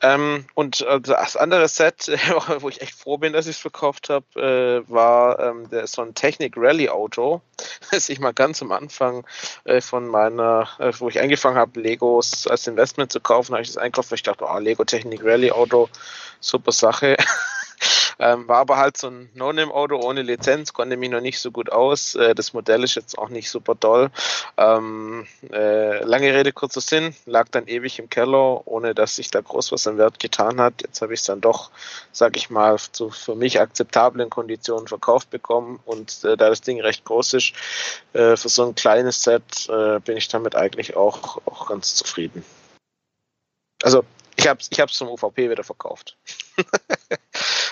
Ähm, 0.00 0.46
und 0.54 0.80
äh, 0.82 1.00
das 1.00 1.36
andere 1.36 1.66
Set, 1.68 2.08
wo 2.60 2.68
ich 2.68 2.80
echt 2.80 2.94
froh 2.94 3.18
bin, 3.18 3.32
dass 3.32 3.46
ich 3.46 3.56
es 3.56 3.60
verkauft 3.62 4.10
habe, 4.10 4.26
äh, 4.86 4.90
war 4.90 5.40
ähm, 5.40 5.68
der, 5.70 5.86
so 5.86 6.02
ein 6.02 6.14
Technik 6.14 6.54
Rally 6.56 6.88
Auto, 6.88 7.40
das 7.90 8.08
ich 8.08 8.20
mal 8.20 8.32
ganz 8.32 8.62
am 8.62 8.70
Anfang 8.70 9.26
äh, 9.64 9.80
von 9.80 10.06
meiner, 10.06 10.68
äh, 10.78 10.92
wo 10.98 11.08
ich 11.08 11.20
angefangen 11.20 11.56
habe, 11.56 11.80
Legos 11.80 12.46
als 12.46 12.66
Investment 12.66 13.10
zu 13.10 13.20
kaufen, 13.20 13.52
habe 13.52 13.62
ich 13.62 13.68
das 13.68 13.76
einkauft, 13.76 14.10
weil 14.10 14.16
ich 14.16 14.22
dachte, 14.22 14.44
oh, 14.48 14.58
Lego 14.58 14.84
Technik 14.84 15.24
Rally 15.24 15.50
Auto, 15.50 15.88
super 16.40 16.72
Sache. 16.72 17.16
Ähm, 18.18 18.48
war 18.48 18.58
aber 18.58 18.76
halt 18.76 18.96
so 18.96 19.08
ein 19.08 19.30
No-Name-Auto 19.34 19.96
ohne 19.96 20.22
Lizenz, 20.22 20.72
konnte 20.72 20.96
mich 20.96 21.10
noch 21.10 21.20
nicht 21.20 21.38
so 21.38 21.52
gut 21.52 21.70
aus. 21.70 22.14
Äh, 22.16 22.34
das 22.34 22.52
Modell 22.52 22.82
ist 22.82 22.96
jetzt 22.96 23.16
auch 23.16 23.28
nicht 23.28 23.48
super 23.48 23.78
toll. 23.78 24.10
Ähm, 24.56 25.26
äh, 25.52 26.02
lange 26.04 26.34
Rede, 26.34 26.52
kurzer 26.52 26.80
Sinn, 26.80 27.14
lag 27.26 27.48
dann 27.50 27.68
ewig 27.68 27.98
im 27.98 28.10
Keller, 28.10 28.66
ohne 28.66 28.94
dass 28.94 29.16
sich 29.16 29.30
da 29.30 29.40
groß 29.40 29.70
was 29.72 29.86
an 29.86 29.98
Wert 29.98 30.18
getan 30.18 30.60
hat. 30.60 30.82
Jetzt 30.82 31.00
habe 31.00 31.14
ich 31.14 31.20
es 31.20 31.26
dann 31.26 31.40
doch, 31.40 31.70
sag 32.10 32.36
ich 32.36 32.50
mal, 32.50 32.76
zu 32.78 33.10
für 33.10 33.36
mich 33.36 33.60
akzeptablen 33.60 34.30
Konditionen 34.30 34.88
verkauft 34.88 35.30
bekommen. 35.30 35.78
Und 35.84 36.24
äh, 36.24 36.36
da 36.36 36.48
das 36.48 36.60
Ding 36.60 36.80
recht 36.80 37.04
groß 37.04 37.34
ist, 37.34 37.52
äh, 38.14 38.36
für 38.36 38.48
so 38.48 38.66
ein 38.66 38.74
kleines 38.74 39.22
Set 39.22 39.68
äh, 39.68 40.00
bin 40.00 40.16
ich 40.16 40.28
damit 40.28 40.56
eigentlich 40.56 40.96
auch, 40.96 41.40
auch 41.46 41.68
ganz 41.68 41.94
zufrieden. 41.94 42.44
Also 43.82 44.04
ich 44.38 44.46
habe 44.46 44.60
es 44.60 44.68
ich 44.70 44.80
hab's 44.80 44.96
zum 44.96 45.08
UVP 45.08 45.50
wieder 45.50 45.64
verkauft. 45.64 46.16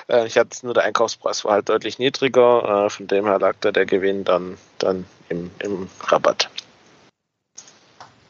Äh, 0.09 0.29
ich 0.29 0.39
hatte 0.39 0.65
nur 0.65 0.73
der 0.73 0.85
Einkaufspreis 0.85 1.45
war 1.45 1.55
halt 1.55 1.69
deutlich 1.69 1.99
niedriger, 1.99 2.87
äh, 2.87 2.91
von 2.91 3.09
dem 3.09 3.25
her 3.25 3.41
lag 3.41 3.57
da 3.61 3.73
der 3.73 3.87
Gewinn 3.87 4.23
dann, 4.23 4.57
dann 4.79 5.05
im, 5.29 5.51
im 5.59 5.91
Rabatt. 6.01 6.49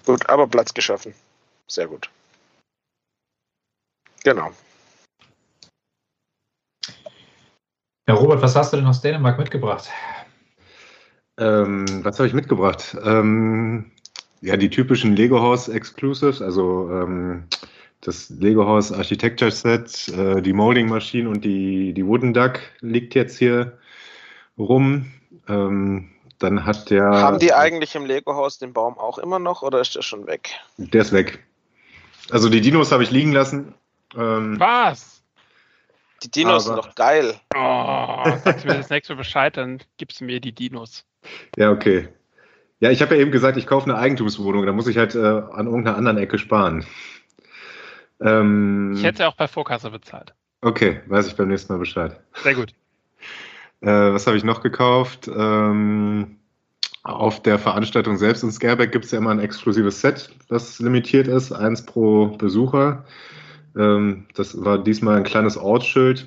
Gut, 0.06 0.26
aber 0.30 0.46
Platz 0.46 0.72
geschaffen. 0.72 1.14
Sehr 1.66 1.86
gut. 1.86 2.08
Genau. 4.24 4.52
Ja, 8.08 8.14
Robert, 8.14 8.40
was 8.40 8.56
hast 8.56 8.72
du 8.72 8.78
denn 8.78 8.86
aus 8.86 9.02
Dänemark 9.02 9.38
mitgebracht? 9.38 9.90
Ähm, 11.38 11.84
was 12.02 12.18
habe 12.18 12.26
ich 12.26 12.32
mitgebracht? 12.32 12.96
Ähm, 13.02 13.92
ja, 14.40 14.56
die 14.56 14.70
typischen 14.70 15.14
Lego 15.14 15.40
House 15.40 15.68
Exclusives, 15.68 16.40
also 16.40 16.88
ähm, 16.90 17.48
das 18.06 18.30
Lego 18.30 18.64
House 18.64 18.92
Architecture 18.92 19.50
Set, 19.50 20.08
äh, 20.08 20.40
die 20.40 20.52
Molding 20.52 20.88
Maschine 20.88 21.28
und 21.28 21.44
die, 21.44 21.92
die 21.92 22.06
Wooden 22.06 22.32
Duck 22.32 22.60
liegt 22.80 23.14
jetzt 23.16 23.36
hier 23.36 23.78
rum. 24.56 25.10
Ähm, 25.48 26.12
dann 26.38 26.64
hat 26.64 26.90
der. 26.90 27.04
Haben 27.04 27.38
die 27.38 27.52
eigentlich 27.52 27.94
im 27.94 28.06
Lego 28.06 28.34
Haus 28.34 28.58
den 28.58 28.72
Baum 28.72 28.96
auch 28.98 29.18
immer 29.18 29.38
noch 29.38 29.62
oder 29.62 29.80
ist 29.80 29.96
der 29.96 30.02
schon 30.02 30.26
weg? 30.26 30.50
Der 30.76 31.02
ist 31.02 31.12
weg. 31.12 31.44
Also 32.30 32.48
die 32.48 32.60
Dinos 32.60 32.92
habe 32.92 33.02
ich 33.02 33.10
liegen 33.10 33.32
lassen. 33.32 33.74
Ähm, 34.16 34.58
Was? 34.60 35.22
Die 36.22 36.30
Dinos 36.30 36.64
sind 36.64 36.76
doch 36.76 36.94
geil. 36.94 37.34
Oh, 37.54 38.24
sagst 38.44 38.64
du 38.64 38.68
mir 38.68 38.76
das 38.76 38.90
nächste 38.90 39.14
Mal 39.14 39.18
Bescheid, 39.18 39.56
dann 39.56 39.80
gibst 39.96 40.20
du 40.20 40.24
mir 40.24 40.40
die 40.40 40.52
Dinos. 40.52 41.04
Ja, 41.56 41.70
okay. 41.70 42.08
Ja, 42.80 42.90
ich 42.90 43.02
habe 43.02 43.16
ja 43.16 43.20
eben 43.20 43.30
gesagt, 43.32 43.56
ich 43.56 43.66
kaufe 43.66 43.90
eine 43.90 43.98
Eigentumswohnung, 43.98 44.64
da 44.66 44.72
muss 44.72 44.86
ich 44.86 44.96
halt 44.96 45.14
äh, 45.14 45.18
an 45.18 45.66
irgendeiner 45.66 45.96
anderen 45.96 46.18
Ecke 46.18 46.38
sparen. 46.38 46.86
Ähm, 48.20 48.94
ich 48.96 49.04
hätte 49.04 49.24
ja 49.24 49.28
auch 49.28 49.36
bei 49.36 49.48
Vorkasse 49.48 49.90
bezahlt. 49.90 50.34
Okay, 50.62 51.00
weiß 51.06 51.26
ich 51.26 51.36
beim 51.36 51.48
nächsten 51.48 51.72
Mal 51.72 51.78
Bescheid. 51.78 52.20
Sehr 52.42 52.54
gut. 52.54 52.74
Äh, 53.80 53.88
was 53.88 54.26
habe 54.26 54.36
ich 54.36 54.44
noch 54.44 54.62
gekauft? 54.62 55.28
Ähm, 55.28 56.38
auf 57.02 57.40
der 57.40 57.58
Veranstaltung 57.58 58.16
selbst 58.16 58.42
in 58.42 58.50
Scareback 58.50 58.90
gibt 58.90 59.04
es 59.04 59.12
ja 59.12 59.18
immer 59.18 59.30
ein 59.30 59.38
exklusives 59.38 60.00
Set, 60.00 60.30
das 60.48 60.80
limitiert 60.80 61.28
ist, 61.28 61.52
eins 61.52 61.86
pro 61.86 62.28
Besucher. 62.28 63.04
Ähm, 63.76 64.26
das 64.34 64.64
war 64.64 64.82
diesmal 64.82 65.16
ein 65.16 65.24
kleines 65.24 65.56
Ortsschild, 65.56 66.26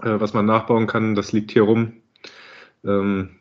äh, 0.00 0.18
was 0.18 0.32
man 0.32 0.46
nachbauen 0.46 0.86
kann. 0.86 1.14
Das 1.14 1.32
liegt 1.32 1.52
hier 1.52 1.62
rum. 1.62 1.92
Ähm, 2.84 3.36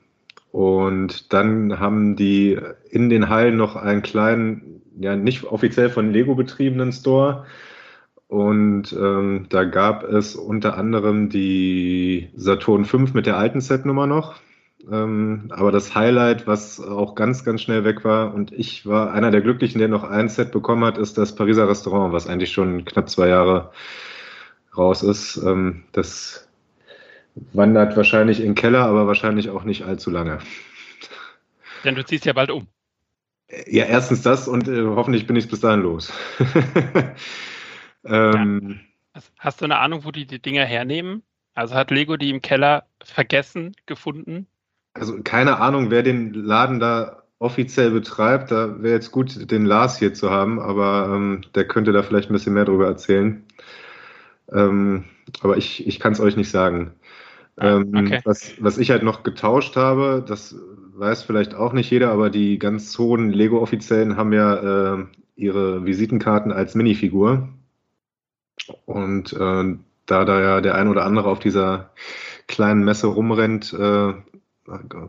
und 0.52 1.32
dann 1.32 1.80
haben 1.80 2.16
die 2.16 2.60
in 2.90 3.10
den 3.10 3.30
Hallen 3.30 3.56
noch 3.56 3.76
einen 3.76 4.02
kleinen, 4.02 4.82
ja 5.00 5.16
nicht 5.16 5.46
offiziell 5.46 5.90
von 5.90 6.12
Lego 6.12 6.36
betriebenen 6.36 6.92
Store. 6.92 7.46
Und 8.28 8.94
ähm, 8.94 9.48
da 9.50 9.64
gab 9.66 10.04
es 10.04 10.36
unter 10.36 10.78
anderem 10.78 11.30
die 11.30 12.30
Saturn 12.36 12.86
5 12.86 13.14
mit 13.14 13.26
der 13.26 13.38
alten 13.38 13.62
Setnummer 13.62 14.08
noch. 14.08 14.36
Ähm, 14.90 15.48
aber 15.52 15.72
das 15.72 15.96
Highlight, 15.96 16.48
was 16.48 16.80
auch 16.82 17.16
ganz, 17.16 17.44
ganz 17.44 17.62
schnell 17.62 17.84
weg 17.84 18.04
war, 18.04 18.34
und 18.34 18.52
ich 18.52 18.86
war 18.86 19.14
einer 19.14 19.32
der 19.32 19.42
Glücklichen, 19.42 19.80
der 19.80 19.90
noch 19.90 20.04
ein 20.04 20.30
Set 20.30 20.52
bekommen 20.52 20.84
hat, 20.86 20.98
ist 20.98 21.18
das 21.18 21.36
Pariser 21.36 21.70
Restaurant, 21.70 22.14
was 22.14 22.28
eigentlich 22.28 22.52
schon 22.52 22.86
knapp 22.86 23.10
zwei 23.10 23.28
Jahre 23.28 23.72
raus 24.76 25.04
ist. 25.04 25.38
Ähm, 25.38 25.84
das 25.92 26.48
wandert 27.54 27.96
wahrscheinlich 27.98 28.40
in 28.40 28.48
den 28.48 28.56
Keller, 28.56 28.86
aber 28.86 29.08
wahrscheinlich 29.08 29.50
auch 29.50 29.64
nicht 29.64 29.84
allzu 29.84 30.10
lange. 30.10 30.40
Denn 31.84 31.96
du 31.96 32.06
ziehst 32.06 32.26
ja 32.26 32.34
bald 32.34 32.52
um. 32.52 32.68
Ja, 33.68 33.86
erstens 33.86 34.22
das 34.22 34.48
und 34.48 34.68
äh, 34.68 34.84
hoffentlich 34.84 35.28
bin 35.28 35.36
ich 35.36 35.50
bis 35.50 35.60
dahin 35.60 35.82
los. 35.82 36.12
ähm, 38.06 38.80
ja. 39.14 39.22
Hast 39.40 39.60
du 39.60 39.66
eine 39.66 39.78
Ahnung, 39.78 40.06
wo 40.06 40.12
die 40.12 40.26
die 40.26 40.42
Dinger 40.42 40.66
hernehmen? 40.66 41.24
Also 41.54 41.76
hat 41.76 41.92
Lego 41.92 42.16
die 42.16 42.30
im 42.30 42.42
Keller 42.42 42.86
vergessen, 43.04 43.76
gefunden? 43.86 44.48
Also 44.94 45.22
keine 45.22 45.60
Ahnung, 45.60 45.92
wer 45.92 46.02
den 46.02 46.34
Laden 46.34 46.80
da 46.80 47.24
offiziell 47.40 47.92
betreibt. 47.92 48.52
Da 48.52 48.82
wäre 48.82 48.94
jetzt 48.94 49.12
gut, 49.12 49.52
den 49.52 49.66
Lars 49.66 49.98
hier 49.98 50.14
zu 50.14 50.30
haben, 50.30 50.60
aber 50.60 51.12
ähm, 51.14 51.42
der 51.56 51.68
könnte 51.68 51.92
da 51.92 52.04
vielleicht 52.04 52.30
ein 52.30 52.34
bisschen 52.34 52.54
mehr 52.54 52.66
drüber 52.66 52.86
erzählen. 52.86 53.44
Ähm, 54.52 55.06
aber 55.42 55.58
ich, 55.58 55.88
ich 55.88 56.00
kann 56.00 56.14
es 56.14 56.20
euch 56.20 56.38
nicht 56.38 56.52
sagen. 56.52 56.94
Ähm, 57.62 57.92
okay. 57.96 58.22
was, 58.24 58.54
was 58.60 58.78
ich 58.78 58.90
halt 58.92 59.04
noch 59.04 59.24
getauscht 59.24 59.76
habe, 59.76 60.24
das 60.28 60.56
weiß 60.94 61.24
vielleicht 61.24 61.56
auch 61.56 61.74
nicht 61.74 61.90
jeder, 61.92 62.12
aber 62.12 62.30
die 62.30 62.60
ganz 62.60 62.98
hohen 62.98 63.32
Lego-Offiziellen 63.32 64.18
haben 64.18 64.34
ja 64.34 64.96
äh, 65.00 65.06
ihre 65.36 65.86
Visitenkarten 65.86 66.52
als 66.52 66.76
Minifigur. 66.76 67.50
Und 68.86 69.34
äh, 69.34 69.76
da 70.06 70.26
da 70.26 70.42
ja 70.42 70.62
der 70.62 70.76
ein 70.76 70.88
oder 70.88 71.06
andere 71.06 71.30
auf 71.30 71.40
dieser 71.40 71.92
kleinen 72.48 72.84
Messe 72.84 73.08
rumrennt, 73.08 73.74
äh, 73.74 74.14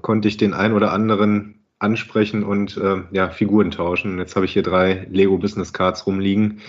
konnte 0.00 0.28
ich 0.28 0.36
den 0.36 0.54
ein 0.54 0.72
oder 0.72 0.92
anderen 0.92 1.60
ansprechen 1.78 2.44
und 2.44 2.76
äh, 2.76 3.02
ja, 3.10 3.30
Figuren 3.30 3.70
tauschen. 3.70 4.18
Jetzt 4.18 4.36
habe 4.36 4.46
ich 4.46 4.52
hier 4.52 4.62
drei 4.62 5.06
Lego 5.10 5.38
Business 5.38 5.72
Cards 5.72 6.06
rumliegen 6.06 6.60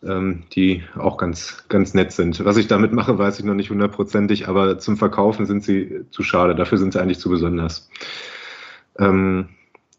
die 0.00 0.84
auch 0.96 1.16
ganz, 1.16 1.64
ganz 1.68 1.92
nett 1.92 2.12
sind. 2.12 2.44
Was 2.44 2.56
ich 2.56 2.68
damit 2.68 2.92
mache, 2.92 3.18
weiß 3.18 3.40
ich 3.40 3.44
noch 3.44 3.54
nicht 3.54 3.70
hundertprozentig, 3.70 4.46
aber 4.46 4.78
zum 4.78 4.96
Verkaufen 4.96 5.44
sind 5.46 5.64
sie 5.64 6.04
zu 6.10 6.22
schade. 6.22 6.54
Dafür 6.54 6.78
sind 6.78 6.92
sie 6.92 7.00
eigentlich 7.00 7.18
zu 7.18 7.28
besonders. 7.28 7.90
Ähm, 8.96 9.48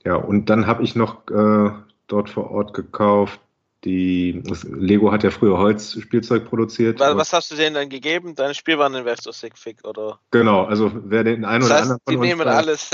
ja, 0.06 0.16
und 0.16 0.50
dann 0.50 0.68
habe 0.68 0.84
ich 0.84 0.96
noch 0.96 1.28
äh, 1.30 1.72
dort 2.08 2.30
vor 2.30 2.52
Ort 2.52 2.74
gekauft. 2.74 3.42
Die, 3.84 4.42
das, 4.46 4.64
Lego 4.64 5.12
hat 5.12 5.24
ja 5.24 5.32
früher 5.32 5.58
Holzspielzeug 5.58 6.46
produziert. 6.46 7.00
Was, 7.00 7.16
was 7.16 7.34
hast 7.34 7.52
du 7.52 7.56
denen 7.56 7.76
dann 7.76 7.90
gegeben? 7.90 8.36
Deine 8.36 8.54
Spielwareninvestor 8.54 9.32
Sigfig 9.32 9.86
oder? 9.86 10.20
Genau, 10.32 10.66
also 10.66 10.92
wer 10.94 11.24
den 11.24 11.46
einen 11.46 11.62
das 11.62 11.72
heißt, 11.72 11.86
oder 11.86 11.94
anderen 11.94 12.02
von 12.06 12.12
die 12.12 12.18
uns, 12.18 12.28
nehmen 12.28 12.48
alles. 12.48 12.90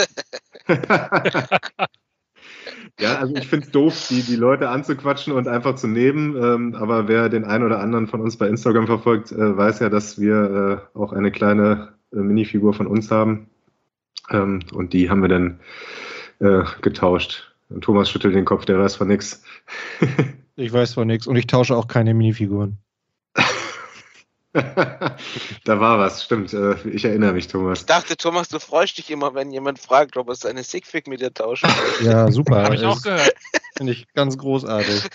Ja, 2.99 3.17
also 3.17 3.35
ich 3.35 3.47
finde 3.47 3.65
es 3.65 3.71
doof, 3.71 4.07
die, 4.09 4.21
die 4.21 4.35
Leute 4.35 4.69
anzuquatschen 4.69 5.33
und 5.33 5.47
einfach 5.47 5.75
zu 5.75 5.87
nehmen. 5.87 6.35
Ähm, 6.35 6.75
aber 6.75 7.07
wer 7.07 7.29
den 7.29 7.43
einen 7.43 7.63
oder 7.63 7.79
anderen 7.79 8.07
von 8.07 8.21
uns 8.21 8.37
bei 8.37 8.47
Instagram 8.47 8.87
verfolgt, 8.87 9.31
äh, 9.31 9.57
weiß 9.57 9.79
ja, 9.79 9.89
dass 9.89 10.19
wir 10.19 10.89
äh, 10.95 10.97
auch 10.97 11.13
eine 11.13 11.31
kleine 11.31 11.93
äh, 12.13 12.17
Minifigur 12.17 12.73
von 12.73 12.87
uns 12.87 13.11
haben. 13.11 13.49
Ähm, 14.31 14.61
und 14.73 14.93
die 14.93 15.09
haben 15.09 15.21
wir 15.21 15.29
dann 15.29 15.59
äh, 16.39 16.63
getauscht. 16.81 17.53
Und 17.69 17.83
Thomas 17.83 18.09
schüttelt 18.09 18.35
den 18.35 18.45
Kopf, 18.45 18.65
der 18.65 18.79
weiß 18.79 18.95
von 18.95 19.07
nichts. 19.07 19.43
ich 20.55 20.71
weiß 20.71 20.93
von 20.93 21.07
nichts 21.07 21.27
und 21.27 21.35
ich 21.35 21.47
tausche 21.47 21.75
auch 21.75 21.87
keine 21.87 22.13
Minifiguren. 22.13 22.77
da 25.65 25.79
war 25.79 25.99
was, 25.99 26.23
stimmt. 26.23 26.53
Äh, 26.53 26.75
ich 26.87 27.03
erinnere 27.03 27.33
mich, 27.33 27.47
Thomas. 27.47 27.81
Ich 27.81 27.85
dachte, 27.85 28.15
Thomas, 28.15 28.47
du 28.47 28.59
freust 28.59 28.97
dich 28.97 29.11
immer, 29.11 29.33
wenn 29.33 29.51
jemand 29.51 29.79
fragt, 29.79 30.15
ob 30.15 30.29
er 30.29 30.35
seine 30.35 30.63
Sigfig 30.63 31.07
mit 31.07 31.19
dir 31.19 31.33
tauscht. 31.33 31.65
Ja, 32.01 32.31
super. 32.31 32.63
Habe 32.63 32.75
ich 32.75 32.85
auch 32.85 33.01
gehört. 33.01 33.35
Finde 33.77 33.91
ich 33.91 34.07
ganz 34.13 34.37
großartig. 34.37 35.09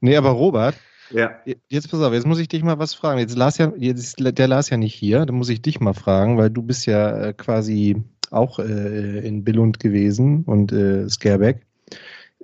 nee, 0.00 0.16
aber 0.16 0.30
Robert, 0.30 0.74
ja. 1.10 1.38
Jetzt 1.68 1.90
pass 1.90 2.00
auf, 2.00 2.12
jetzt 2.12 2.26
muss 2.26 2.38
ich 2.38 2.48
dich 2.48 2.62
mal 2.62 2.78
was 2.78 2.94
fragen. 2.94 3.20
Jetzt 3.20 3.36
las 3.36 3.58
ja, 3.58 3.72
jetzt 3.76 4.16
der 4.18 4.48
las 4.48 4.70
ja 4.70 4.76
nicht 4.76 4.94
hier, 4.94 5.24
da 5.24 5.32
muss 5.32 5.48
ich 5.48 5.62
dich 5.62 5.80
mal 5.80 5.94
fragen, 5.94 6.36
weil 6.38 6.50
du 6.50 6.62
bist 6.62 6.86
ja 6.86 7.28
äh, 7.28 7.32
quasi 7.32 8.02
auch 8.30 8.58
äh, 8.58 9.26
in 9.26 9.44
Billund 9.44 9.80
gewesen 9.80 10.44
und 10.44 10.72
äh, 10.72 11.08
Scareback. 11.08 11.64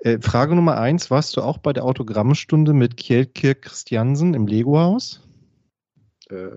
Äh, 0.01 0.19
Frage 0.21 0.55
Nummer 0.55 0.79
eins: 0.79 1.11
Warst 1.11 1.37
du 1.37 1.43
auch 1.43 1.59
bei 1.59 1.73
der 1.73 1.85
Autogrammstunde 1.85 2.73
mit 2.73 2.97
Kjellkirk 2.97 3.63
Christiansen 3.63 4.35
im 4.35 4.47
Lego-Haus? 4.47 5.21
Äh, 6.31 6.49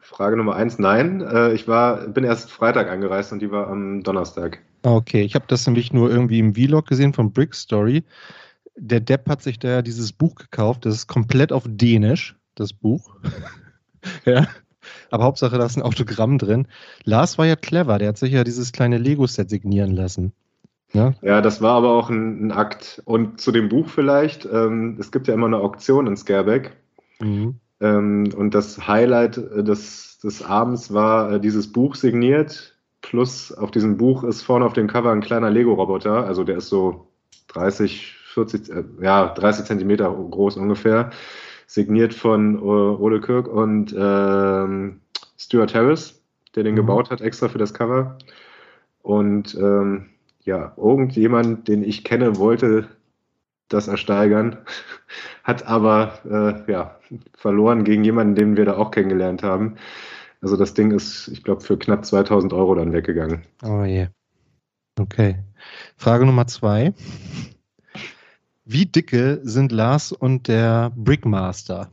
Frage 0.00 0.36
Nummer 0.36 0.56
eins: 0.56 0.78
Nein. 0.78 1.20
Äh, 1.22 1.52
ich 1.52 1.66
war, 1.66 2.08
bin 2.08 2.24
erst 2.24 2.50
Freitag 2.50 2.90
angereist 2.90 3.32
und 3.32 3.40
die 3.40 3.50
war 3.50 3.68
am 3.68 4.02
Donnerstag. 4.02 4.60
Okay, 4.82 5.22
ich 5.22 5.34
habe 5.34 5.44
das 5.48 5.66
nämlich 5.66 5.92
nur 5.92 6.10
irgendwie 6.10 6.38
im 6.38 6.54
Vlog 6.54 6.86
gesehen 6.86 7.12
von 7.12 7.32
Brick 7.32 7.54
Story. 7.54 8.04
Der 8.76 9.00
Depp 9.00 9.28
hat 9.28 9.42
sich 9.42 9.58
da 9.58 9.82
dieses 9.82 10.12
Buch 10.12 10.36
gekauft. 10.36 10.86
Das 10.86 10.94
ist 10.94 11.06
komplett 11.06 11.52
auf 11.52 11.64
Dänisch, 11.66 12.36
das 12.54 12.72
Buch. 12.72 13.14
ja. 14.24 14.46
Aber 15.10 15.24
Hauptsache, 15.24 15.58
da 15.58 15.66
ist 15.66 15.76
ein 15.76 15.82
Autogramm 15.82 16.38
drin. 16.38 16.66
Lars 17.04 17.36
war 17.36 17.46
ja 17.46 17.56
clever, 17.56 17.98
der 17.98 18.08
hat 18.08 18.18
sich 18.18 18.32
ja 18.32 18.44
dieses 18.44 18.72
kleine 18.72 18.96
Lego-Set 18.96 19.50
signieren 19.50 19.90
lassen. 19.90 20.32
Ja, 20.92 21.14
ja 21.22 21.40
das 21.40 21.62
war 21.62 21.74
aber 21.74 21.90
auch 21.90 22.10
ein, 22.10 22.46
ein 22.46 22.52
Akt. 22.52 23.02
Und 23.04 23.40
zu 23.40 23.52
dem 23.52 23.68
Buch 23.68 23.88
vielleicht, 23.88 24.46
ähm, 24.46 24.96
es 24.98 25.12
gibt 25.12 25.28
ja 25.28 25.34
immer 25.34 25.46
eine 25.46 25.58
Auktion 25.58 26.06
in 26.06 26.16
Scareback. 26.16 26.76
Mhm. 27.20 27.56
Ähm, 27.80 28.30
und 28.36 28.54
das 28.54 28.86
Highlight 28.86 29.38
äh, 29.38 29.64
des, 29.64 30.18
des 30.18 30.42
Abends 30.42 30.92
war 30.92 31.32
äh, 31.32 31.40
dieses 31.40 31.72
Buch 31.72 31.94
signiert. 31.94 32.76
Plus 33.02 33.52
auf 33.52 33.70
diesem 33.70 33.96
Buch 33.96 34.24
ist 34.24 34.42
vorne 34.42 34.66
auf 34.66 34.74
dem 34.74 34.86
Cover 34.86 35.10
ein 35.10 35.22
kleiner 35.22 35.50
Lego-Roboter. 35.50 36.26
Also 36.26 36.44
der 36.44 36.58
ist 36.58 36.68
so 36.68 37.08
30, 37.48 38.14
40, 38.34 38.70
äh, 38.70 38.84
ja, 39.00 39.28
30 39.28 39.64
Zentimeter 39.64 40.10
groß 40.10 40.56
ungefähr. 40.56 41.10
Signiert 41.66 42.12
von 42.12 42.56
äh, 42.56 42.60
Ole 42.60 43.20
Kirk 43.20 43.48
und 43.48 43.94
ähm, 43.96 45.00
Stuart 45.38 45.74
Harris, 45.74 46.20
der 46.54 46.64
den 46.64 46.72
mhm. 46.72 46.78
gebaut 46.78 47.10
hat, 47.10 47.20
extra 47.20 47.48
für 47.48 47.58
das 47.58 47.72
Cover. 47.72 48.18
Und 49.02 49.54
ähm, 49.54 50.09
ja, 50.44 50.72
irgendjemand, 50.76 51.68
den 51.68 51.82
ich 51.82 52.04
kenne, 52.04 52.36
wollte 52.36 52.88
das 53.68 53.88
ersteigern, 53.88 54.58
hat 55.44 55.66
aber 55.66 56.18
äh, 56.24 56.70
ja, 56.70 56.98
verloren 57.34 57.84
gegen 57.84 58.04
jemanden, 58.04 58.34
den 58.34 58.56
wir 58.56 58.64
da 58.64 58.76
auch 58.76 58.90
kennengelernt 58.90 59.42
haben. 59.42 59.76
Also 60.42 60.56
das 60.56 60.74
Ding 60.74 60.90
ist, 60.90 61.28
ich 61.28 61.44
glaube, 61.44 61.60
für 61.60 61.78
knapp 61.78 62.04
2000 62.04 62.52
Euro 62.52 62.74
dann 62.74 62.92
weggegangen. 62.92 63.42
Oh 63.62 63.84
je. 63.84 64.08
Okay. 64.98 65.36
Frage 65.96 66.26
Nummer 66.26 66.46
zwei. 66.46 66.94
Wie 68.64 68.86
dicke 68.86 69.40
sind 69.42 69.72
Lars 69.72 70.12
und 70.12 70.48
der 70.48 70.92
Brickmaster? 70.96 71.90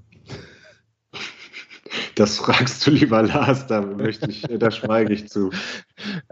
Das 2.18 2.40
fragst 2.40 2.86
du 2.88 2.90
lieber 2.90 3.22
Lars, 3.22 3.68
da 3.68 3.80
möchte 3.80 4.32
ich, 4.32 4.42
da 4.50 4.72
schweige 4.72 5.14
ich 5.14 5.30
zu. 5.30 5.52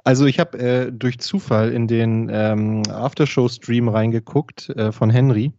Also 0.03 0.25
ich 0.25 0.39
habe 0.39 0.57
äh, 0.57 0.91
durch 0.91 1.19
Zufall 1.19 1.71
in 1.71 1.87
den 1.87 2.27
ähm, 2.33 2.81
Aftershow-Stream 2.89 3.87
reingeguckt 3.87 4.69
äh, 4.69 4.91
von 4.91 5.11
Henry 5.11 5.53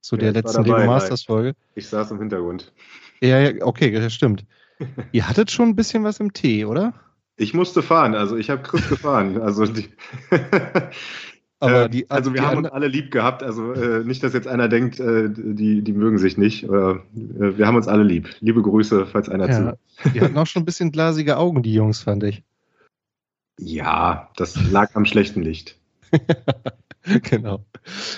zu 0.00 0.16
ja, 0.16 0.22
der 0.22 0.32
letzten 0.32 0.64
Lego 0.64 0.86
Masters 0.86 1.24
Folge. 1.24 1.54
Ich 1.74 1.86
saß 1.86 2.12
im 2.12 2.18
Hintergrund. 2.18 2.72
Ja, 3.20 3.40
ja 3.40 3.66
okay, 3.66 3.90
das 3.90 4.14
stimmt. 4.14 4.46
Ihr 5.12 5.28
hattet 5.28 5.50
schon 5.50 5.68
ein 5.68 5.76
bisschen 5.76 6.02
was 6.02 6.18
im 6.18 6.32
Tee, 6.32 6.64
oder? 6.64 6.94
Ich 7.36 7.52
musste 7.52 7.82
fahren, 7.82 8.14
also 8.14 8.38
ich 8.38 8.48
habe 8.48 8.62
Chris 8.62 8.88
gefahren. 8.88 9.38
Also 9.38 9.66
die 9.66 9.90
Aber 11.60 11.84
äh, 11.84 11.90
die, 11.90 12.08
also 12.08 12.32
wir 12.34 12.42
haben 12.42 12.58
uns 12.58 12.68
alle 12.68 12.86
lieb 12.86 13.10
gehabt. 13.10 13.42
Also 13.42 13.72
äh, 13.72 14.04
nicht, 14.04 14.22
dass 14.22 14.32
jetzt 14.32 14.46
einer 14.46 14.68
denkt, 14.68 15.00
äh, 15.00 15.28
die, 15.28 15.82
die 15.82 15.92
mögen 15.92 16.18
sich 16.18 16.38
nicht. 16.38 16.64
Äh, 16.64 16.68
wir 17.12 17.66
haben 17.66 17.76
uns 17.76 17.88
alle 17.88 18.04
lieb. 18.04 18.28
Liebe 18.40 18.62
Grüße, 18.62 19.06
falls 19.06 19.28
einer 19.28 19.48
ja, 19.48 19.74
zu. 20.04 20.12
Die 20.14 20.20
hatten 20.20 20.38
auch 20.38 20.46
schon 20.46 20.62
ein 20.62 20.66
bisschen 20.66 20.92
glasige 20.92 21.36
Augen, 21.36 21.62
die 21.62 21.74
Jungs, 21.74 22.02
fand 22.02 22.22
ich. 22.22 22.44
Ja, 23.58 24.30
das 24.36 24.70
lag 24.70 24.94
am 24.94 25.04
schlechten 25.04 25.42
Licht. 25.42 25.76
genau. 27.22 27.64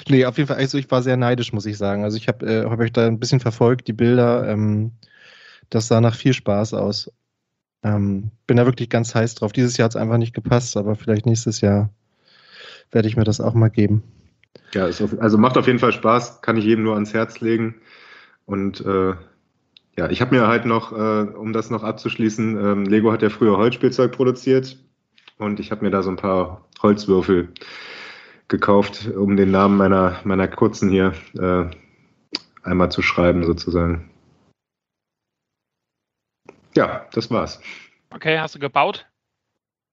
Nee, 0.09 0.27
auf 0.27 0.37
jeden 0.37 0.49
Fall, 0.49 0.59
also 0.59 0.77
ich 0.77 0.91
war 0.91 1.03
sehr 1.03 1.17
neidisch, 1.17 1.55
muss 1.55 1.65
ich 1.65 1.79
sagen. 1.79 2.05
Also 2.05 2.19
ich 2.19 2.29
habe 2.29 2.47
äh, 2.47 2.65
hab 2.69 2.79
euch 2.79 2.93
da 2.93 3.07
ein 3.07 3.19
bisschen 3.19 3.41
verfolgt, 3.41 3.89
die 3.89 3.95
Bilder. 3.95 4.47
Ähm, 4.49 4.93
das 5.71 5.89
sah 5.89 6.03
nach 6.03 6.15
viel 6.15 6.35
Spaß 6.35 6.75
aus. 6.75 7.11
Ähm, 7.83 8.31
bin 8.47 8.59
da 8.59 8.67
wirklich 8.67 8.91
ganz 8.91 9.15
heiß 9.15 9.37
drauf. 9.37 9.53
Dieses 9.53 9.79
Jahr 9.79 9.87
hat 9.87 9.93
es 9.93 9.97
einfach 9.97 10.19
nicht 10.19 10.35
gepasst, 10.35 10.77
aber 10.77 10.95
vielleicht 10.95 11.25
nächstes 11.25 11.63
Jahr 11.63 11.91
werde 12.93 13.09
ich 13.09 13.17
mir 13.17 13.25
das 13.25 13.41
auch 13.41 13.55
mal 13.55 13.69
geben. 13.69 14.03
Ja, 14.73 14.87
auf, 14.87 15.19
also 15.19 15.39
macht 15.39 15.57
auf 15.57 15.67
jeden 15.67 15.79
Fall 15.79 15.93
Spaß, 15.93 16.43
kann 16.43 16.57
ich 16.57 16.65
jedem 16.65 16.85
nur 16.85 16.95
ans 16.95 17.15
Herz 17.15 17.41
legen. 17.41 17.81
Und 18.47 18.81
äh, 18.85 19.15
ja, 19.97 20.09
ich 20.11 20.21
habe 20.21 20.35
mir 20.35 20.47
halt 20.47 20.65
noch, 20.65 20.93
äh, 20.93 21.23
um 21.31 21.53
das 21.53 21.71
noch 21.71 21.83
abzuschließen, 21.83 22.57
ähm, 22.57 22.85
Lego 22.85 23.13
hat 23.13 23.23
ja 23.23 23.31
früher 23.31 23.57
Holzspielzeug 23.57 24.13
produziert 24.13 24.77
und 25.39 25.61
ich 25.61 25.71
habe 25.71 25.85
mir 25.85 25.91
da 25.91 26.03
so 26.03 26.11
ein 26.11 26.17
paar 26.17 26.67
Holzwürfel 26.83 27.53
gekauft, 28.49 29.09
um 29.09 29.37
den 29.37 29.51
Namen 29.51 29.77
meiner, 29.77 30.21
meiner 30.25 30.49
kurzen 30.49 30.91
hier 30.91 31.15
äh, 31.39 31.71
einmal 32.63 32.91
zu 32.91 33.03
schreiben, 33.03 33.45
sozusagen. 33.45 34.11
Ja, 36.77 37.07
das 37.13 37.31
war's. 37.31 37.61
Okay, 38.11 38.39
hast 38.39 38.55
du 38.55 38.59
gebaut? 38.59 39.07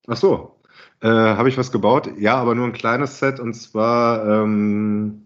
Ach 0.07 0.17
so, 0.17 0.56
äh, 1.01 1.07
Habe 1.07 1.49
ich 1.49 1.57
was 1.57 1.71
gebaut? 1.71 2.09
Ja, 2.17 2.35
aber 2.35 2.55
nur 2.55 2.65
ein 2.65 2.73
kleines 2.73 3.19
Set 3.19 3.39
und 3.39 3.53
zwar 3.53 4.25
ähm, 4.25 5.25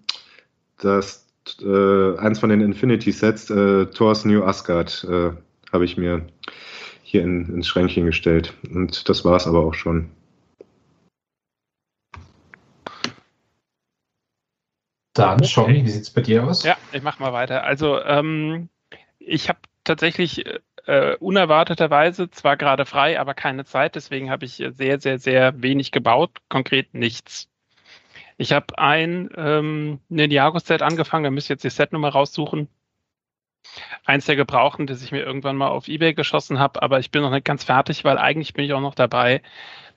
das 0.77 1.27
äh, 1.61 2.17
eins 2.17 2.39
von 2.39 2.49
den 2.49 2.61
Infinity 2.61 3.11
Sets, 3.11 3.49
äh, 3.49 3.85
Thor's 3.87 4.25
New 4.25 4.43
Asgard, 4.43 5.05
äh, 5.09 5.31
habe 5.71 5.85
ich 5.85 5.97
mir 5.97 6.27
hier 7.03 7.23
in, 7.23 7.53
ins 7.53 7.67
Schränkchen 7.67 8.05
gestellt. 8.05 8.53
Und 8.73 9.09
das 9.09 9.25
war 9.25 9.35
es 9.35 9.47
aber 9.47 9.59
auch 9.59 9.73
schon. 9.73 10.11
Dann, 15.13 15.39
okay. 15.39 15.45
Sean, 15.45 15.73
wie 15.73 15.89
sieht 15.89 16.03
es 16.03 16.09
bei 16.09 16.21
dir 16.21 16.45
aus? 16.45 16.63
Ja, 16.63 16.77
ich 16.93 17.01
mache 17.01 17.21
mal 17.21 17.33
weiter. 17.33 17.63
Also, 17.63 17.99
ähm, 18.01 18.69
ich 19.19 19.49
habe 19.49 19.59
tatsächlich 19.83 20.45
äh, 20.85 21.15
unerwarteterweise 21.17 22.29
zwar 22.31 22.57
gerade 22.57 22.85
frei, 22.85 23.19
aber 23.19 23.33
keine 23.33 23.65
Zeit. 23.65 23.95
Deswegen 23.95 24.29
habe 24.29 24.45
ich 24.45 24.55
sehr, 24.55 24.99
sehr, 24.99 25.19
sehr 25.19 25.61
wenig 25.61 25.91
gebaut, 25.91 26.37
konkret 26.49 26.93
nichts. 26.93 27.49
Ich 28.37 28.53
habe 28.53 28.77
ein 28.79 29.29
ähm, 29.37 29.99
Ninjago-Set 30.09 30.81
angefangen, 30.81 31.25
da 31.25 31.29
müsst 31.29 31.49
ihr 31.49 31.53
jetzt 31.55 31.63
die 31.63 31.69
Setnummer 31.69 32.09
raussuchen. 32.09 32.67
Eins 34.05 34.25
der 34.25 34.35
Gebrauchten, 34.35 34.87
das 34.87 35.03
ich 35.03 35.11
mir 35.11 35.21
irgendwann 35.21 35.55
mal 35.55 35.67
auf 35.67 35.87
Ebay 35.87 36.13
geschossen 36.13 36.57
habe, 36.57 36.81
aber 36.81 36.99
ich 36.99 37.11
bin 37.11 37.21
noch 37.21 37.29
nicht 37.29 37.45
ganz 37.45 37.63
fertig, 37.63 38.03
weil 38.03 38.17
eigentlich 38.17 38.53
bin 38.53 38.65
ich 38.65 38.73
auch 38.73 38.81
noch 38.81 38.95
dabei, 38.95 39.41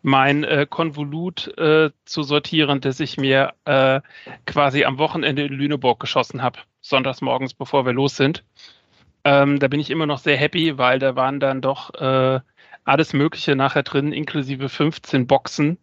mein 0.02 0.44
äh, 0.44 0.66
Konvolut 0.68 1.56
äh, 1.56 1.90
zu 2.04 2.22
sortieren, 2.22 2.82
das 2.82 3.00
ich 3.00 3.16
mir 3.16 3.54
äh, 3.64 4.02
quasi 4.44 4.84
am 4.84 4.98
Wochenende 4.98 5.44
in 5.44 5.52
Lüneburg 5.54 5.98
geschossen 5.98 6.42
habe, 6.42 6.58
sonntags 6.82 7.22
morgens, 7.22 7.54
bevor 7.54 7.86
wir 7.86 7.94
los 7.94 8.16
sind. 8.16 8.44
Ähm, 9.24 9.58
da 9.58 9.68
bin 9.68 9.80
ich 9.80 9.90
immer 9.90 10.06
noch 10.06 10.18
sehr 10.18 10.36
happy, 10.36 10.78
weil 10.78 10.98
da 10.98 11.16
waren 11.16 11.40
dann 11.40 11.60
doch 11.60 11.94
äh, 11.94 12.40
alles 12.84 13.12
Mögliche 13.12 13.56
nachher 13.56 13.82
drin, 13.82 14.12
inklusive 14.12 14.68
15 14.68 15.26
Boxen 15.26 15.78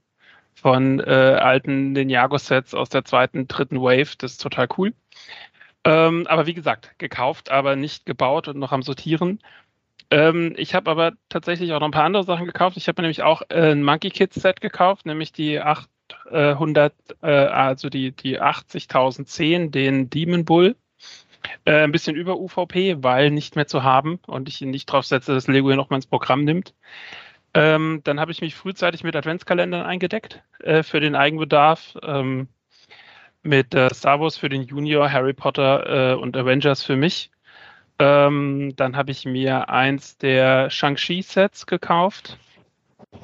von 0.53 0.99
äh, 0.99 1.03
alten 1.03 1.93
Ninjago-Sets 1.93 2.73
aus 2.75 2.89
der 2.89 3.05
zweiten, 3.05 3.47
dritten 3.47 3.81
Wave. 3.81 4.15
Das 4.17 4.33
ist 4.33 4.41
total 4.41 4.67
cool. 4.77 4.93
Ähm, 5.83 6.27
aber 6.27 6.45
wie 6.45 6.53
gesagt, 6.53 6.97
gekauft, 6.99 7.49
aber 7.49 7.75
nicht 7.75 8.05
gebaut 8.05 8.47
und 8.47 8.59
noch 8.59 8.71
am 8.71 8.83
Sortieren. 8.83 9.39
Ähm, 10.11 10.53
ich 10.57 10.75
habe 10.75 10.91
aber 10.91 11.13
tatsächlich 11.29 11.73
auch 11.73 11.79
noch 11.79 11.87
ein 11.87 11.91
paar 11.91 12.05
andere 12.05 12.23
Sachen 12.23 12.45
gekauft. 12.45 12.77
Ich 12.77 12.87
habe 12.87 13.01
mir 13.01 13.07
nämlich 13.07 13.23
auch 13.23 13.43
äh, 13.49 13.71
ein 13.71 13.83
Monkey 13.83 14.09
Kids 14.11 14.35
Set 14.35 14.61
gekauft, 14.61 15.05
nämlich 15.05 15.31
die 15.31 15.59
800, 15.59 16.93
äh, 17.21 17.27
also 17.27 17.89
die, 17.89 18.11
die 18.11 18.39
80.010, 18.41 19.71
den 19.71 20.09
Demon 20.09 20.45
Bull. 20.45 20.75
Äh, 21.65 21.83
ein 21.83 21.91
bisschen 21.91 22.15
über 22.15 22.37
UVP, 22.37 23.03
weil 23.03 23.31
nicht 23.31 23.55
mehr 23.55 23.67
zu 23.67 23.83
haben 23.83 24.19
und 24.27 24.49
ich 24.49 24.61
nicht 24.61 24.85
drauf 24.85 25.05
setze, 25.05 25.33
dass 25.33 25.47
Lego 25.47 25.67
hier 25.67 25.77
nochmal 25.77 25.97
ins 25.97 26.07
Programm 26.07 26.43
nimmt. 26.43 26.73
Ähm, 27.53 28.01
dann 28.03 28.19
habe 28.19 28.31
ich 28.31 28.41
mich 28.41 28.55
frühzeitig 28.55 29.03
mit 29.03 29.15
Adventskalendern 29.15 29.85
eingedeckt 29.85 30.41
äh, 30.59 30.83
für 30.83 30.99
den 30.99 31.15
Eigenbedarf. 31.15 31.97
Ähm, 32.03 32.47
mit 33.43 33.73
äh, 33.73 33.93
Star 33.93 34.19
Wars 34.19 34.37
für 34.37 34.49
den 34.49 34.63
Junior, 34.63 35.11
Harry 35.11 35.33
Potter 35.33 36.13
äh, 36.13 36.15
und 36.15 36.37
Avengers 36.37 36.83
für 36.83 36.95
mich. 36.95 37.31
Ähm, 37.99 38.73
dann 38.75 38.95
habe 38.95 39.11
ich 39.11 39.25
mir 39.25 39.69
eins 39.69 40.17
der 40.17 40.69
Shang-Chi-Sets 40.69 41.65
gekauft, 41.65 42.37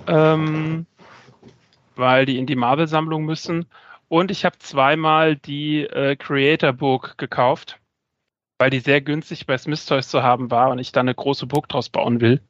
ähm, 0.07 0.85
weil 1.95 2.25
die 2.25 2.37
in 2.37 2.45
die 2.45 2.55
Marvel-Sammlung 2.55 3.25
müssen. 3.25 3.65
Und 4.07 4.31
ich 4.31 4.45
habe 4.45 4.57
zweimal 4.59 5.35
die 5.35 5.81
äh, 5.83 6.15
Creator 6.15 6.73
Book 6.73 7.17
gekauft 7.17 7.79
weil 8.57 8.69
die 8.69 8.79
sehr 8.79 9.01
günstig 9.01 9.45
bei 9.45 9.57
Smith 9.57 9.85
Toys 9.85 10.07
zu 10.07 10.23
haben 10.23 10.51
war 10.51 10.69
und 10.69 10.79
ich 10.79 10.91
da 10.91 11.01
eine 11.01 11.15
große 11.15 11.45
Burg 11.45 11.69
draus 11.69 11.89
bauen 11.89 12.21
will. 12.21 12.41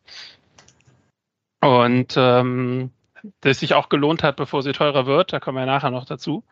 Und 1.61 2.15
ähm, 2.17 2.91
das 3.41 3.59
sich 3.59 3.73
auch 3.73 3.89
gelohnt 3.89 4.23
hat, 4.23 4.35
bevor 4.35 4.63
sie 4.63 4.71
teurer 4.71 5.05
wird, 5.05 5.33
da 5.33 5.39
kommen 5.39 5.57
wir 5.57 5.65
nachher 5.65 5.91
noch 5.91 6.05
dazu. 6.05 6.43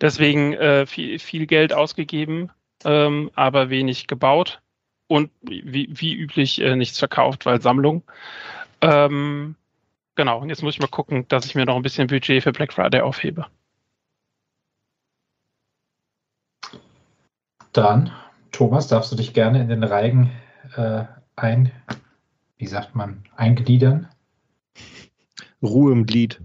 Deswegen 0.00 0.54
äh, 0.54 0.86
viel, 0.86 1.18
viel 1.18 1.46
Geld 1.46 1.72
ausgegeben, 1.72 2.50
ähm, 2.84 3.30
aber 3.34 3.68
wenig 3.68 4.06
gebaut 4.06 4.60
und 5.08 5.30
wie, 5.42 5.88
wie 5.90 6.14
üblich 6.14 6.60
äh, 6.60 6.74
nichts 6.74 6.98
verkauft, 6.98 7.44
weil 7.44 7.60
Sammlung. 7.60 8.02
Ähm, 8.80 9.56
genau, 10.14 10.40
und 10.40 10.48
jetzt 10.48 10.62
muss 10.62 10.74
ich 10.74 10.80
mal 10.80 10.86
gucken, 10.86 11.28
dass 11.28 11.44
ich 11.44 11.54
mir 11.54 11.66
noch 11.66 11.76
ein 11.76 11.82
bisschen 11.82 12.06
Budget 12.06 12.42
für 12.42 12.52
Black 12.52 12.72
Friday 12.72 13.02
aufhebe. 13.02 13.46
Dann 17.72 18.10
Thomas, 18.52 18.88
darfst 18.88 19.12
du 19.12 19.16
dich 19.16 19.34
gerne 19.34 19.60
in 19.60 19.68
den 19.68 19.84
Reigen 19.84 20.30
äh, 20.76 21.04
ein, 21.36 21.72
wie 22.58 22.66
sagt 22.66 22.94
man, 22.94 23.22
eingliedern? 23.36 24.08
Ruhe 25.62 25.92
im 25.92 26.06
Glied. 26.06 26.40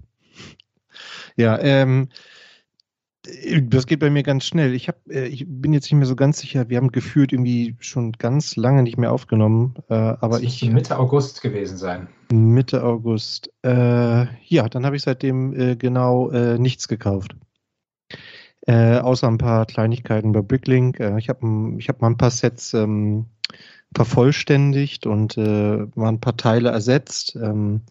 Ja, 1.36 1.58
ähm, 1.58 2.08
das 3.62 3.86
geht 3.86 4.00
bei 4.00 4.10
mir 4.10 4.22
ganz 4.22 4.44
schnell. 4.44 4.74
Ich, 4.74 4.88
hab, 4.88 4.96
äh, 5.08 5.26
ich 5.26 5.44
bin 5.48 5.72
jetzt 5.72 5.84
nicht 5.84 5.94
mehr 5.94 6.06
so 6.06 6.16
ganz 6.16 6.38
sicher. 6.38 6.68
Wir 6.68 6.76
haben 6.76 6.92
gefühlt 6.92 7.32
irgendwie 7.32 7.76
schon 7.80 8.12
ganz 8.12 8.56
lange 8.56 8.82
nicht 8.82 8.98
mehr 8.98 9.12
aufgenommen. 9.12 9.74
Äh, 9.88 9.94
aber 9.94 10.40
ich 10.40 10.62
Mitte 10.70 10.98
August 10.98 11.42
gewesen 11.42 11.76
sein. 11.76 12.08
Mitte 12.32 12.82
August. 12.82 13.50
Äh, 13.62 14.26
ja, 14.44 14.68
dann 14.68 14.86
habe 14.86 14.96
ich 14.96 15.02
seitdem 15.02 15.58
äh, 15.58 15.76
genau 15.76 16.30
äh, 16.30 16.58
nichts 16.58 16.88
gekauft. 16.88 17.36
Äh, 18.66 18.98
außer 18.98 19.28
ein 19.28 19.38
paar 19.38 19.64
Kleinigkeiten 19.66 20.32
bei 20.32 20.42
Bricklink. 20.42 20.98
Äh, 20.98 21.18
ich 21.18 21.28
habe 21.28 21.74
ich 21.78 21.88
hab 21.88 22.00
mal 22.00 22.08
ein 22.08 22.18
paar 22.18 22.30
Sets 22.30 22.74
ähm, 22.74 23.26
vervollständigt 23.94 25.06
und 25.06 25.36
äh, 25.38 25.86
mal 25.94 26.08
ein 26.08 26.20
paar 26.20 26.36
Teile 26.36 26.70
ersetzt. 26.70 27.36
Ähm, 27.36 27.82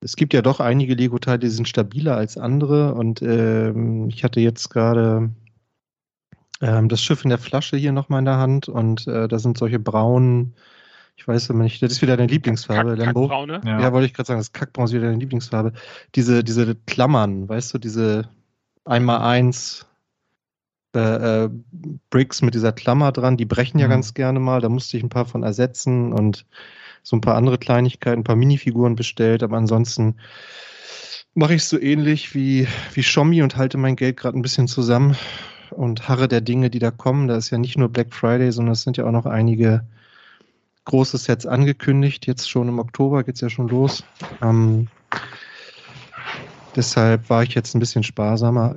es 0.00 0.16
gibt 0.16 0.34
ja 0.34 0.42
doch 0.42 0.60
einige 0.60 0.94
Lego-Teile, 0.94 1.38
die 1.40 1.48
sind 1.48 1.68
stabiler 1.68 2.16
als 2.16 2.36
andere 2.36 2.94
und 2.94 3.22
ähm, 3.22 4.08
ich 4.08 4.22
hatte 4.24 4.40
jetzt 4.40 4.70
gerade 4.70 5.30
ähm, 6.60 6.88
das 6.88 7.02
Schiff 7.02 7.24
in 7.24 7.30
der 7.30 7.38
Flasche 7.38 7.76
hier 7.76 7.92
nochmal 7.92 8.20
in 8.20 8.24
der 8.24 8.38
Hand 8.38 8.68
und 8.68 9.06
äh, 9.06 9.28
da 9.28 9.38
sind 9.38 9.58
solche 9.58 9.78
braunen, 9.78 10.54
ich 11.16 11.26
weiß 11.26 11.50
aber 11.50 11.64
nicht, 11.64 11.82
das 11.82 11.92
ist 11.92 12.02
wieder 12.02 12.16
deine 12.16 12.30
Lieblingsfarbe, 12.30 12.90
Kack, 12.90 13.06
Lambo. 13.06 13.22
Kackbraune? 13.22 13.60
Ja. 13.64 13.80
ja, 13.80 13.92
wollte 13.92 14.06
ich 14.06 14.14
gerade 14.14 14.28
sagen, 14.28 14.38
das 14.40 14.52
Kackbraun 14.52 14.86
ist 14.86 14.92
wieder 14.92 15.06
deine 15.06 15.18
Lieblingsfarbe. 15.18 15.72
Diese, 16.14 16.44
diese 16.44 16.76
Klammern, 16.86 17.48
weißt 17.48 17.74
du, 17.74 17.78
diese 17.78 18.28
einmal 18.88 19.20
eins 19.20 19.86
äh, 20.94 21.44
äh, 21.44 21.50
Bricks 22.10 22.42
mit 22.42 22.54
dieser 22.54 22.72
Klammer 22.72 23.12
dran, 23.12 23.36
die 23.36 23.44
brechen 23.44 23.78
ja 23.78 23.86
mhm. 23.86 23.90
ganz 23.90 24.14
gerne 24.14 24.40
mal, 24.40 24.60
da 24.60 24.68
musste 24.68 24.96
ich 24.96 25.02
ein 25.02 25.10
paar 25.10 25.26
von 25.26 25.42
ersetzen 25.42 26.12
und 26.12 26.46
so 27.02 27.16
ein 27.16 27.20
paar 27.20 27.36
andere 27.36 27.58
Kleinigkeiten, 27.58 28.20
ein 28.20 28.24
paar 28.24 28.36
Minifiguren 28.36 28.96
bestellt, 28.96 29.42
aber 29.42 29.56
ansonsten 29.56 30.16
mache 31.34 31.54
ich 31.54 31.62
es 31.62 31.68
so 31.68 31.78
ähnlich 31.78 32.34
wie, 32.34 32.66
wie 32.94 33.02
Schommi 33.02 33.42
und 33.42 33.56
halte 33.56 33.78
mein 33.78 33.96
Geld 33.96 34.16
gerade 34.16 34.36
ein 34.38 34.42
bisschen 34.42 34.66
zusammen 34.66 35.16
und 35.70 36.08
harre 36.08 36.26
der 36.26 36.40
Dinge, 36.40 36.70
die 36.70 36.80
da 36.80 36.90
kommen. 36.90 37.28
Da 37.28 37.36
ist 37.36 37.50
ja 37.50 37.58
nicht 37.58 37.78
nur 37.78 37.88
Black 37.88 38.12
Friday, 38.12 38.50
sondern 38.50 38.72
es 38.72 38.82
sind 38.82 38.96
ja 38.96 39.04
auch 39.04 39.12
noch 39.12 39.26
einige 39.26 39.86
große 40.84 41.18
Sets 41.18 41.46
angekündigt. 41.46 42.26
Jetzt 42.26 42.50
schon 42.50 42.68
im 42.68 42.78
Oktober 42.78 43.22
geht 43.22 43.36
es 43.36 43.40
ja 43.40 43.50
schon 43.50 43.68
los. 43.68 44.02
Ähm, 44.42 44.88
deshalb 46.76 47.30
war 47.30 47.42
ich 47.42 47.54
jetzt 47.54 47.74
ein 47.74 47.80
bisschen 47.80 48.02
sparsamer. 48.02 48.76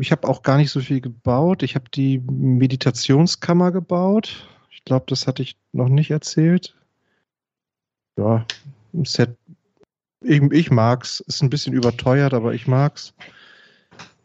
Ich 0.00 0.12
habe 0.12 0.28
auch 0.28 0.42
gar 0.42 0.56
nicht 0.56 0.70
so 0.70 0.80
viel 0.80 1.00
gebaut. 1.00 1.62
Ich 1.62 1.74
habe 1.74 1.86
die 1.92 2.18
Meditationskammer 2.18 3.72
gebaut. 3.72 4.48
Ich 4.70 4.84
glaube, 4.84 5.06
das 5.08 5.26
hatte 5.26 5.42
ich 5.42 5.56
noch 5.72 5.88
nicht 5.88 6.10
erzählt. 6.10 6.74
Ja, 8.16 8.46
ein 8.92 9.04
Set. 9.04 9.36
Ich, 10.20 10.42
ich 10.52 10.70
mag's. 10.70 11.20
Ist 11.20 11.42
ein 11.42 11.50
bisschen 11.50 11.72
überteuert, 11.72 12.34
aber 12.34 12.54
ich 12.54 12.66
mag's. 12.66 13.14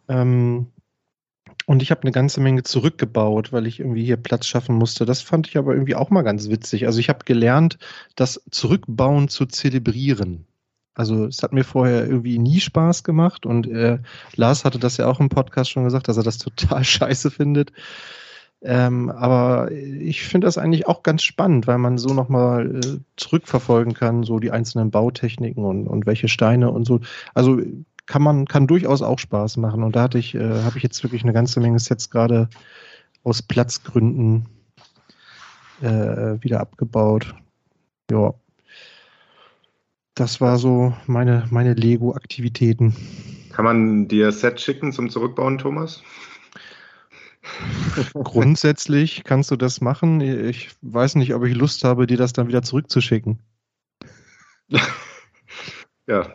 Ähm, 0.10 0.68
und 1.66 1.82
ich 1.82 1.92
habe 1.92 2.04
eine 2.04 2.12
ganze 2.12 2.40
Menge 2.40 2.64
zurückgebaut, 2.64 3.52
weil 3.52 3.68
ich 3.68 3.80
irgendwie 3.82 4.06
hier 4.06 4.18
Platz 4.18 4.46
schaffen 4.46 4.76
musste. 4.76 5.06
Das 5.06 5.22
fand 5.22 5.48
ich 5.48 5.58
aber 5.58 5.74
irgendwie 5.74 5.96
auch 5.96 6.10
mal 6.10 6.22
ganz 6.22 6.50
witzig. 6.50 6.86
Also 6.86 7.00
ich 7.00 7.10
habe 7.10 7.26
gelernt, 7.26 7.78
das 8.16 8.42
Zurückbauen 8.52 9.28
zu 9.28 9.46
zelebrieren. 9.46 10.46
Also 10.98 11.26
es 11.26 11.44
hat 11.44 11.54
mir 11.54 11.64
vorher 11.64 12.08
irgendwie 12.08 12.40
nie 12.40 12.60
Spaß 12.60 13.04
gemacht 13.04 13.46
und 13.46 13.68
äh, 13.68 14.00
Lars 14.36 14.66
hatte 14.66 14.80
das 14.80 14.98
ja 14.98 15.08
auch 15.08 15.20
im 15.20 15.30
Podcast 15.30 15.70
schon 15.70 15.84
gesagt, 15.84 16.08
dass 16.08 16.18
er 16.18 16.24
das 16.24 16.38
total 16.40 16.84
scheiße 16.84 17.30
findet. 17.32 17.72
Ähm, 18.64 19.12
aber 19.12 19.72
ich 19.72 20.24
finde 20.24 20.48
das 20.48 20.58
eigentlich 20.58 20.88
auch 20.88 21.04
ganz 21.04 21.22
spannend, 21.22 21.68
weil 21.68 21.78
man 21.78 22.00
so 22.00 22.14
nochmal 22.16 22.78
äh, 22.78 23.00
zurückverfolgen 23.16 23.94
kann, 23.94 24.24
so 24.24 24.40
die 24.40 24.50
einzelnen 24.50 24.90
Bautechniken 24.90 25.64
und, 25.64 25.86
und 25.88 26.08
welche 26.08 26.28
Steine 26.28 26.72
und 26.72 26.86
so. 26.86 27.00
Also 27.36 27.62
kann 28.08 28.24
man, 28.24 28.48
kann 28.48 28.66
durchaus 28.66 29.04
auch 29.04 29.20
Spaß 29.20 29.58
machen. 29.58 29.84
Und 29.84 29.96
da 29.96 30.02
hatte 30.04 30.18
ich, 30.18 30.34
äh, 30.34 30.64
habe 30.64 30.78
ich 30.78 30.84
jetzt 30.84 31.04
wirklich 31.04 31.22
eine 31.22 31.34
ganze 31.34 31.60
Menge 31.60 31.78
Sets 31.78 32.10
gerade 32.10 32.50
aus 33.24 33.44
Platzgründen 33.44 34.48
äh, 35.82 36.42
wieder 36.42 36.60
abgebaut. 36.60 37.36
Ja. 38.10 38.34
Das 40.18 40.42
war 40.42 40.58
so 40.58 40.94
meine, 41.06 41.46
meine 41.52 41.76
Lego-Aktivitäten. 41.76 42.96
Kann 43.54 43.66
man 43.66 44.08
dir 44.08 44.32
Set 44.32 44.60
schicken 44.60 44.92
zum 44.92 45.12
Zurückbauen, 45.12 45.60
Thomas? 45.60 46.02
Grundsätzlich 48.16 49.24
kannst 49.24 49.52
du 49.52 49.56
das 49.56 49.80
machen. 49.80 50.20
Ich 50.20 50.72
weiß 50.82 51.16
nicht, 51.16 51.36
ob 51.36 51.46
ich 51.46 51.56
Lust 51.56 51.84
habe, 51.84 52.08
dir 52.08 52.18
das 52.18 52.34
dann 52.34 52.48
wieder 52.48 52.64
zurückzuschicken. 52.64 53.40
Ja, 56.10 56.26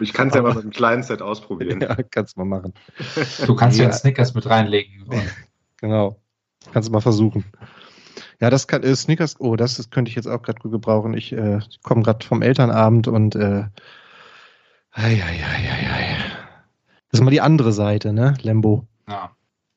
ich 0.00 0.12
kann 0.12 0.26
es 0.26 0.34
ja 0.34 0.42
mal 0.42 0.52
mit 0.52 0.64
einem 0.64 0.72
kleinen 0.72 1.04
Set 1.04 1.22
ausprobieren. 1.22 1.80
Ja, 1.80 1.94
kannst 1.94 2.36
du 2.36 2.40
mal 2.40 2.58
machen. 2.58 2.74
Du 3.46 3.54
kannst 3.54 3.78
ja, 3.78 3.84
ja 3.84 3.92
Snickers 3.92 4.34
mit 4.34 4.46
reinlegen. 4.46 5.08
Genau. 5.76 6.20
Kannst 6.72 6.88
du 6.88 6.92
mal 6.92 7.00
versuchen. 7.00 7.44
Ja, 8.40 8.50
das 8.50 8.66
kann 8.66 8.82
äh, 8.82 8.94
Snickers, 8.94 9.40
oh, 9.40 9.56
das, 9.56 9.76
das 9.76 9.90
könnte 9.90 10.10
ich 10.10 10.16
jetzt 10.16 10.26
auch 10.26 10.42
gerade 10.42 10.60
gut 10.60 10.72
gebrauchen. 10.72 11.14
Ich 11.14 11.32
äh, 11.32 11.60
komme 11.82 12.02
gerade 12.02 12.24
vom 12.24 12.42
Elternabend 12.42 13.08
und 13.08 13.34
äh, 13.34 13.64
ei, 14.92 15.22
ei, 15.22 15.22
ei, 15.22 15.70
ei, 15.70 15.90
ei. 15.90 16.16
Das 17.10 17.20
ist 17.20 17.24
mal 17.24 17.30
die 17.30 17.40
andere 17.40 17.72
Seite, 17.72 18.12
ne, 18.12 18.34
Lembo? 18.42 18.86
Ja. 19.08 19.30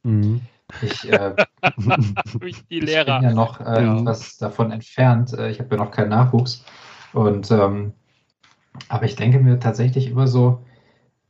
Mhm. 0.04 0.42
Ich, 0.82 1.12
äh, 1.12 1.36
ich 2.46 2.66
bin 2.68 2.88
ja 2.88 3.34
noch 3.34 3.60
äh, 3.60 3.84
ja. 3.84 4.06
was 4.06 4.38
davon 4.38 4.72
entfernt. 4.72 5.34
Äh, 5.34 5.50
ich 5.50 5.60
habe 5.60 5.76
ja 5.76 5.84
noch 5.84 5.92
keinen 5.92 6.10
Nachwuchs. 6.10 6.64
Und 7.14 7.50
ähm, 7.52 7.94
aber 8.88 9.06
ich 9.06 9.16
denke 9.16 9.40
mir 9.40 9.60
tatsächlich 9.60 10.08
immer 10.08 10.28
so, 10.28 10.64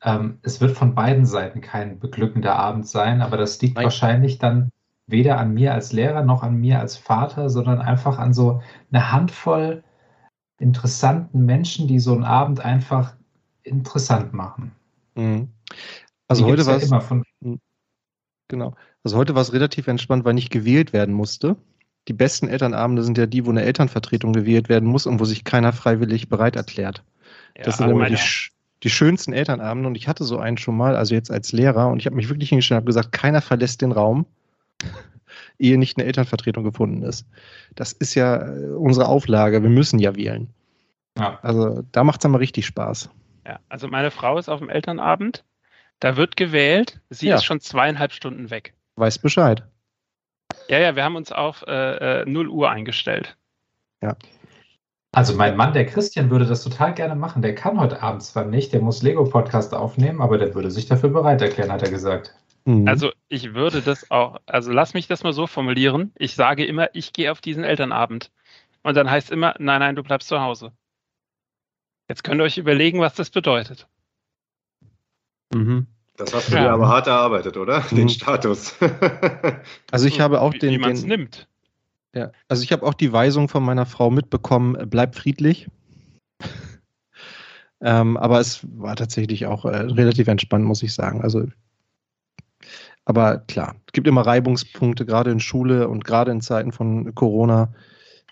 ähm, 0.03 0.39
es 0.41 0.61
wird 0.61 0.77
von 0.77 0.93
beiden 0.95 1.25
Seiten 1.25 1.61
kein 1.61 1.99
beglückender 1.99 2.55
Abend 2.55 2.87
sein, 2.87 3.21
aber 3.21 3.37
das 3.37 3.61
liegt 3.61 3.75
Nein. 3.75 3.85
wahrscheinlich 3.85 4.39
dann 4.39 4.71
weder 5.09 5.37
an 5.37 5.53
mir 5.53 5.73
als 5.73 5.91
Lehrer 5.91 6.23
noch 6.23 6.43
an 6.43 6.59
mir 6.59 6.79
als 6.79 6.97
Vater, 6.97 7.49
sondern 7.49 7.79
einfach 7.81 8.19
an 8.19 8.33
so 8.33 8.61
eine 8.91 9.11
Handvoll 9.11 9.83
interessanten 10.59 11.45
Menschen, 11.45 11.87
die 11.87 11.99
so 11.99 12.13
einen 12.13 12.23
Abend 12.23 12.63
einfach 12.63 13.15
interessant 13.63 14.33
machen. 14.33 14.71
Mhm. 15.15 15.49
Also 16.27 16.45
heute 16.45 16.65
war 16.65 16.77
es 16.77 16.89
ja 16.89 16.99
von 16.99 17.23
mhm. 17.39 17.59
genau. 18.47 18.75
Also 19.03 19.17
heute 19.17 19.35
war 19.35 19.41
es 19.41 19.53
relativ 19.53 19.87
entspannt, 19.87 20.25
weil 20.25 20.33
nicht 20.33 20.51
gewählt 20.51 20.93
werden 20.93 21.15
musste. 21.15 21.55
Die 22.07 22.13
besten 22.13 22.47
Elternabende 22.47 23.03
sind 23.03 23.17
ja 23.17 23.25
die, 23.25 23.45
wo 23.45 23.49
eine 23.49 23.63
Elternvertretung 23.63 24.33
gewählt 24.33 24.69
werden 24.69 24.87
muss 24.87 25.05
und 25.05 25.19
wo 25.19 25.25
sich 25.25 25.43
keiner 25.43 25.73
freiwillig 25.73 26.29
bereit 26.29 26.55
erklärt. 26.55 27.03
Ja, 27.57 27.63
das 27.63 27.77
sind 27.77 27.89
immer 27.89 28.09
die, 28.09 28.17
die 28.83 28.89
schönsten 28.89 29.33
Elternabende 29.33 29.87
und 29.87 29.95
ich 29.95 30.07
hatte 30.07 30.23
so 30.23 30.37
einen 30.37 30.57
schon 30.57 30.75
mal, 30.75 30.95
also 30.95 31.15
jetzt 31.15 31.31
als 31.31 31.51
Lehrer 31.51 31.89
und 31.89 31.99
ich 31.99 32.05
habe 32.05 32.15
mich 32.15 32.29
wirklich 32.29 32.49
hingestellt 32.49 32.77
und 32.77 32.81
habe 32.83 32.87
gesagt, 32.87 33.11
keiner 33.11 33.41
verlässt 33.41 33.81
den 33.81 33.91
Raum, 33.91 34.25
ehe 35.59 35.77
nicht 35.77 35.97
eine 35.97 36.05
Elternvertretung 36.07 36.63
gefunden 36.63 37.03
ist. 37.03 37.27
Das 37.75 37.91
ist 37.91 38.15
ja 38.15 38.37
äh, 38.37 38.69
unsere 38.71 39.07
Auflage, 39.07 39.61
wir 39.61 39.69
müssen 39.69 39.99
ja 39.99 40.15
wählen. 40.15 40.53
Ja. 41.17 41.39
Also 41.41 41.83
da 41.91 42.03
macht 42.03 42.19
es 42.19 42.23
dann 42.23 42.31
mal 42.31 42.37
richtig 42.37 42.65
Spaß. 42.65 43.09
Ja, 43.45 43.59
also 43.69 43.87
meine 43.87 44.11
Frau 44.11 44.37
ist 44.37 44.49
auf 44.49 44.59
dem 44.59 44.69
Elternabend, 44.69 45.43
da 45.99 46.15
wird 46.17 46.37
gewählt, 46.37 47.01
sie 47.09 47.27
ja. 47.27 47.35
ist 47.35 47.45
schon 47.45 47.59
zweieinhalb 47.59 48.13
Stunden 48.13 48.49
weg. 48.49 48.73
Weiß 48.95 49.17
Bescheid. 49.19 49.63
Ja, 50.67 50.79
ja, 50.79 50.95
wir 50.95 51.03
haben 51.03 51.15
uns 51.15 51.31
auf 51.31 51.63
äh, 51.67 52.25
0 52.25 52.45
äh, 52.45 52.49
Uhr 52.49 52.69
eingestellt. 52.69 53.37
Ja. 54.01 54.15
Also 55.11 55.33
mein 55.35 55.57
Mann, 55.57 55.73
der 55.73 55.87
Christian, 55.87 56.29
würde 56.29 56.45
das 56.45 56.63
total 56.63 56.93
gerne 56.93 57.15
machen. 57.15 57.41
Der 57.41 57.55
kann 57.55 57.79
heute 57.79 58.01
Abend 58.03 58.21
zwar 58.21 58.45
nicht, 58.45 58.73
der 58.73 58.81
muss 58.81 59.01
Lego-Podcast 59.01 59.73
aufnehmen, 59.73 60.21
aber 60.21 60.37
der 60.37 60.53
würde 60.53 60.69
sich 60.69 60.85
dafür 60.85 61.09
bereit 61.09 61.41
erklären, 61.41 61.71
hat 61.71 61.81
er 61.81 61.89
gesagt. 61.89 62.35
Mhm. 62.69 62.87
Also 62.87 63.11
ich 63.29 63.55
würde 63.55 63.81
das 63.81 64.11
auch, 64.11 64.37
also 64.45 64.71
lass 64.71 64.93
mich 64.93 65.07
das 65.07 65.23
mal 65.23 65.33
so 65.33 65.47
formulieren. 65.47 66.11
Ich 66.15 66.35
sage 66.35 66.65
immer, 66.65 66.89
ich 66.93 67.13
gehe 67.13 67.31
auf 67.31 67.41
diesen 67.41 67.63
Elternabend. 67.63 68.31
Und 68.83 68.95
dann 68.95 69.09
heißt 69.09 69.31
immer, 69.31 69.55
nein, 69.57 69.79
nein, 69.79 69.95
du 69.95 70.03
bleibst 70.03 70.27
zu 70.27 70.39
Hause. 70.39 70.71
Jetzt 72.07 72.23
könnt 72.23 72.39
ihr 72.39 72.43
euch 72.43 72.59
überlegen, 72.59 72.99
was 72.99 73.15
das 73.15 73.31
bedeutet. 73.31 73.87
Mhm. 75.51 75.87
Das 76.15 76.31
hast 76.33 76.51
du 76.51 76.55
ja. 76.55 76.63
dir 76.63 76.71
aber 76.71 76.87
hart 76.89 77.07
erarbeitet, 77.07 77.57
oder? 77.57 77.83
Mhm. 77.89 77.95
Den 77.95 78.09
Status. 78.09 78.75
also 79.91 80.05
ich 80.05 80.19
habe 80.19 80.39
auch 80.39 80.53
wie, 80.53 80.59
den. 80.59 80.71
Wie 80.71 80.77
man 80.77 80.91
es 80.91 81.03
nimmt. 81.03 81.47
Ja, 82.13 82.31
also 82.49 82.61
ich 82.61 82.71
habe 82.71 82.85
auch 82.85 82.93
die 82.93 83.11
Weisung 83.11 83.49
von 83.49 83.63
meiner 83.63 83.87
Frau 83.87 84.11
mitbekommen, 84.11 84.77
bleib 84.89 85.15
friedlich. 85.15 85.67
ähm, 87.81 88.15
aber 88.17 88.39
es 88.39 88.61
war 88.75 88.95
tatsächlich 88.95 89.47
auch 89.47 89.65
äh, 89.65 89.75
relativ 89.75 90.27
entspannt, 90.27 90.65
muss 90.65 90.83
ich 90.83 90.93
sagen. 90.93 91.21
Also, 91.21 91.47
aber 93.09 93.39
klar, 93.39 93.75
es 93.87 93.93
gibt 93.93 94.07
immer 94.07 94.25
Reibungspunkte, 94.25 95.05
gerade 95.05 95.31
in 95.31 95.39
Schule 95.39 95.89
und 95.89 96.05
gerade 96.05 96.31
in 96.31 96.41
Zeiten 96.41 96.71
von 96.71 97.13
Corona 97.15 97.73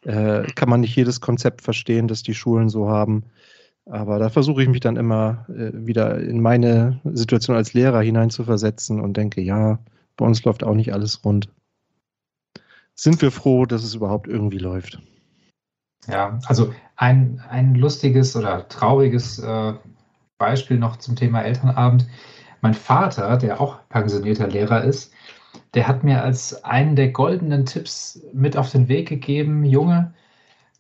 äh, 0.03 0.43
kann 0.55 0.69
man 0.69 0.81
nicht 0.81 0.95
jedes 0.95 1.19
Konzept 1.19 1.61
verstehen, 1.61 2.07
das 2.07 2.23
die 2.23 2.33
Schulen 2.33 2.69
so 2.69 2.87
haben. 2.87 3.23
Aber 3.85 4.19
da 4.19 4.29
versuche 4.29 4.63
ich 4.63 4.69
mich 4.69 4.79
dann 4.79 4.95
immer 4.95 5.45
äh, 5.49 5.71
wieder 5.73 6.19
in 6.19 6.41
meine 6.41 6.99
Situation 7.03 7.55
als 7.55 7.73
Lehrer 7.73 8.01
hineinzuversetzen 8.01 9.01
und 9.01 9.17
denke, 9.17 9.41
ja, 9.41 9.79
bei 10.15 10.25
uns 10.25 10.43
läuft 10.43 10.63
auch 10.63 10.75
nicht 10.75 10.93
alles 10.93 11.23
rund 11.25 11.49
sind 12.97 13.21
wir 13.21 13.31
froh, 13.31 13.65
dass 13.65 13.83
es 13.83 13.95
überhaupt 13.95 14.27
irgendwie 14.27 14.58
läuft. 14.58 14.99
Ja, 16.08 16.39
also 16.45 16.73
ein, 16.95 17.41
ein 17.49 17.75
lustiges 17.75 18.35
oder 18.35 18.67
trauriges 18.67 19.39
äh, 19.39 19.73
Beispiel 20.37 20.77
noch 20.77 20.97
zum 20.97 21.15
Thema 21.15 21.41
Elternabend. 21.41 22.08
Mein 22.62 22.73
Vater, 22.73 23.37
der 23.37 23.62
auch 23.62 23.79
pensionierter 23.89 24.47
Lehrer 24.47 24.83
ist, 24.83 25.13
der 25.73 25.87
hat 25.87 26.03
mir 26.03 26.23
als 26.23 26.63
einen 26.63 26.95
der 26.95 27.10
goldenen 27.10 27.65
Tipps 27.65 28.21
mit 28.33 28.58
auf 28.58 28.71
den 28.71 28.87
Weg 28.87 29.10
gegeben, 29.10 29.63
Junge, 29.63 30.13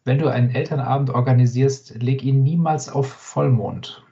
wenn 0.03 0.19
du 0.19 0.27
einen 0.27 0.49
Elternabend 0.49 1.09
organisierst, 1.09 2.01
leg 2.01 2.23
ihn 2.23 2.43
niemals 2.43 2.89
auf 2.89 3.07
Vollmond. 3.07 4.03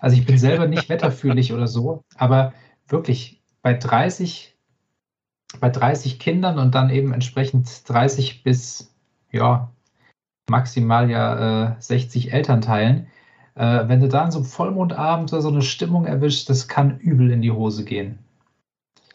Also 0.00 0.16
ich 0.16 0.26
bin 0.26 0.38
selber 0.38 0.66
nicht 0.66 0.88
wetterfühlig 0.88 1.52
oder 1.52 1.66
so, 1.66 2.04
aber 2.16 2.52
wirklich 2.88 3.42
bei 3.62 3.72
30 3.74 4.54
bei 5.60 5.70
30 5.70 6.18
Kindern 6.18 6.58
und 6.58 6.74
dann 6.74 6.90
eben 6.90 7.12
entsprechend 7.12 7.88
30 7.88 8.42
bis 8.42 8.94
ja, 9.30 9.72
maximal 10.48 11.10
ja 11.10 11.72
äh, 11.72 11.76
60 11.78 12.32
Elternteilen. 12.32 13.08
Äh, 13.54 13.88
wenn 13.88 14.00
du 14.00 14.08
da 14.08 14.22
an 14.22 14.32
so 14.32 14.38
einem 14.38 14.46
Vollmondabend 14.46 15.30
so 15.30 15.48
eine 15.48 15.62
Stimmung 15.62 16.06
erwischt, 16.06 16.48
das 16.48 16.68
kann 16.68 16.98
übel 16.98 17.30
in 17.30 17.42
die 17.42 17.52
Hose 17.52 17.84
gehen. 17.84 18.18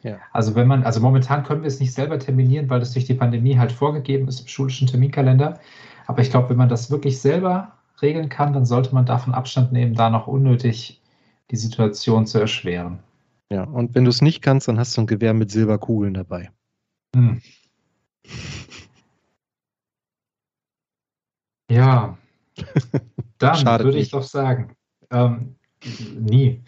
Ja. 0.01 0.17
Also 0.31 0.55
wenn 0.55 0.67
man, 0.67 0.83
also 0.83 1.01
momentan 1.01 1.43
können 1.43 1.61
wir 1.61 1.67
es 1.67 1.79
nicht 1.79 1.93
selber 1.93 2.19
terminieren, 2.19 2.69
weil 2.69 2.79
das 2.79 2.93
durch 2.93 3.05
die 3.05 3.13
Pandemie 3.13 3.57
halt 3.57 3.71
vorgegeben 3.71 4.27
ist 4.27 4.41
im 4.41 4.47
schulischen 4.47 4.87
Terminkalender. 4.87 5.59
Aber 6.07 6.21
ich 6.21 6.29
glaube, 6.29 6.49
wenn 6.49 6.57
man 6.57 6.69
das 6.69 6.89
wirklich 6.89 7.19
selber 7.19 7.73
regeln 8.01 8.29
kann, 8.29 8.53
dann 8.53 8.65
sollte 8.65 8.95
man 8.95 9.05
davon 9.05 9.33
Abstand 9.33 9.73
nehmen, 9.73 9.93
da 9.93 10.09
noch 10.09 10.27
unnötig 10.27 11.01
die 11.51 11.57
Situation 11.57 12.25
zu 12.25 12.39
erschweren. 12.39 12.99
Ja, 13.51 13.63
und 13.63 13.93
wenn 13.93 14.05
du 14.05 14.09
es 14.09 14.21
nicht 14.21 14.41
kannst, 14.41 14.67
dann 14.67 14.79
hast 14.79 14.95
du 14.95 15.01
ein 15.01 15.07
Gewehr 15.07 15.33
mit 15.33 15.51
Silberkugeln 15.51 16.13
dabei. 16.13 16.49
Hm. 17.15 17.41
Ja, 21.71 22.17
dann 23.39 23.65
würde 23.65 23.97
ich 23.97 24.11
doch 24.11 24.23
sagen, 24.23 24.75
ähm, 25.11 25.55
nie. 26.13 26.63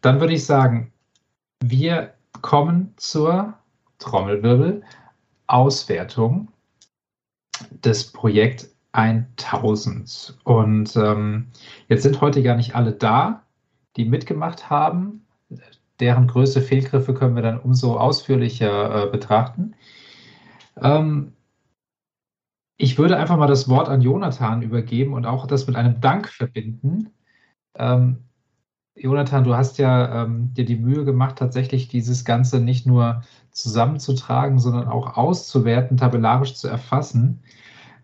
Dann 0.00 0.20
würde 0.20 0.34
ich 0.34 0.44
sagen, 0.44 0.92
wir 1.60 2.14
kommen 2.40 2.94
zur 2.96 3.54
Trommelwirbel 3.98 4.82
Auswertung 5.46 6.48
des 7.70 8.12
Projekt 8.12 8.68
1000. 8.92 10.38
Und 10.44 10.96
ähm, 10.96 11.48
jetzt 11.88 12.02
sind 12.02 12.20
heute 12.20 12.42
gar 12.42 12.56
nicht 12.56 12.74
alle 12.74 12.92
da, 12.92 13.44
die 13.96 14.04
mitgemacht 14.04 14.70
haben. 14.70 15.26
Deren 16.00 16.28
größte 16.28 16.62
Fehlgriffe 16.62 17.14
können 17.14 17.34
wir 17.34 17.42
dann 17.42 17.58
umso 17.58 17.96
ausführlicher 17.96 19.04
äh, 19.04 19.10
betrachten. 19.10 19.74
Ähm, 20.80 21.32
ich 22.78 22.96
würde 22.96 23.16
einfach 23.16 23.36
mal 23.36 23.48
das 23.48 23.68
Wort 23.68 23.88
an 23.88 24.00
Jonathan 24.00 24.62
übergeben 24.62 25.12
und 25.12 25.26
auch 25.26 25.46
das 25.46 25.66
mit 25.66 25.76
einem 25.76 26.00
Dank 26.00 26.28
verbinden. 26.28 27.10
Ähm, 27.74 28.18
Jonathan, 28.94 29.44
du 29.44 29.54
hast 29.54 29.78
ja 29.78 30.22
ähm, 30.22 30.54
dir 30.54 30.64
die 30.64 30.76
Mühe 30.76 31.04
gemacht, 31.04 31.36
tatsächlich 31.36 31.88
dieses 31.88 32.24
Ganze 32.24 32.60
nicht 32.60 32.86
nur 32.86 33.22
zusammenzutragen, 33.50 34.58
sondern 34.58 34.88
auch 34.88 35.16
auszuwerten, 35.16 35.96
tabellarisch 35.96 36.54
zu 36.54 36.68
erfassen. 36.68 37.40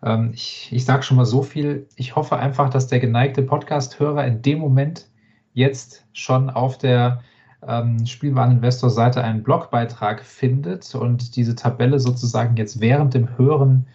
Ähm, 0.03 0.31
ich 0.33 0.69
ich 0.71 0.85
sage 0.85 1.03
schon 1.03 1.17
mal 1.17 1.25
so 1.25 1.41
viel. 1.41 1.87
Ich 1.95 2.15
hoffe 2.17 2.37
einfach, 2.37 2.69
dass 2.69 2.87
der 2.87 2.99
geneigte 2.99 3.43
Podcast-Hörer 3.43 4.25
in 4.25 4.41
dem 4.41 4.59
Moment 4.59 5.09
jetzt 5.53 6.05
schon 6.11 6.49
auf 6.49 6.77
der 6.77 7.21
ähm, 7.65 8.05
Spielwareninvestor-Seite 8.05 9.23
einen 9.23 9.43
Blogbeitrag 9.43 10.23
findet 10.23 10.93
und 10.95 11.37
diese 11.37 11.55
Tabelle 11.55 11.99
sozusagen 11.99 12.57
jetzt 12.57 12.81
während 12.81 13.13
dem 13.13 13.37
Hören 13.37 13.87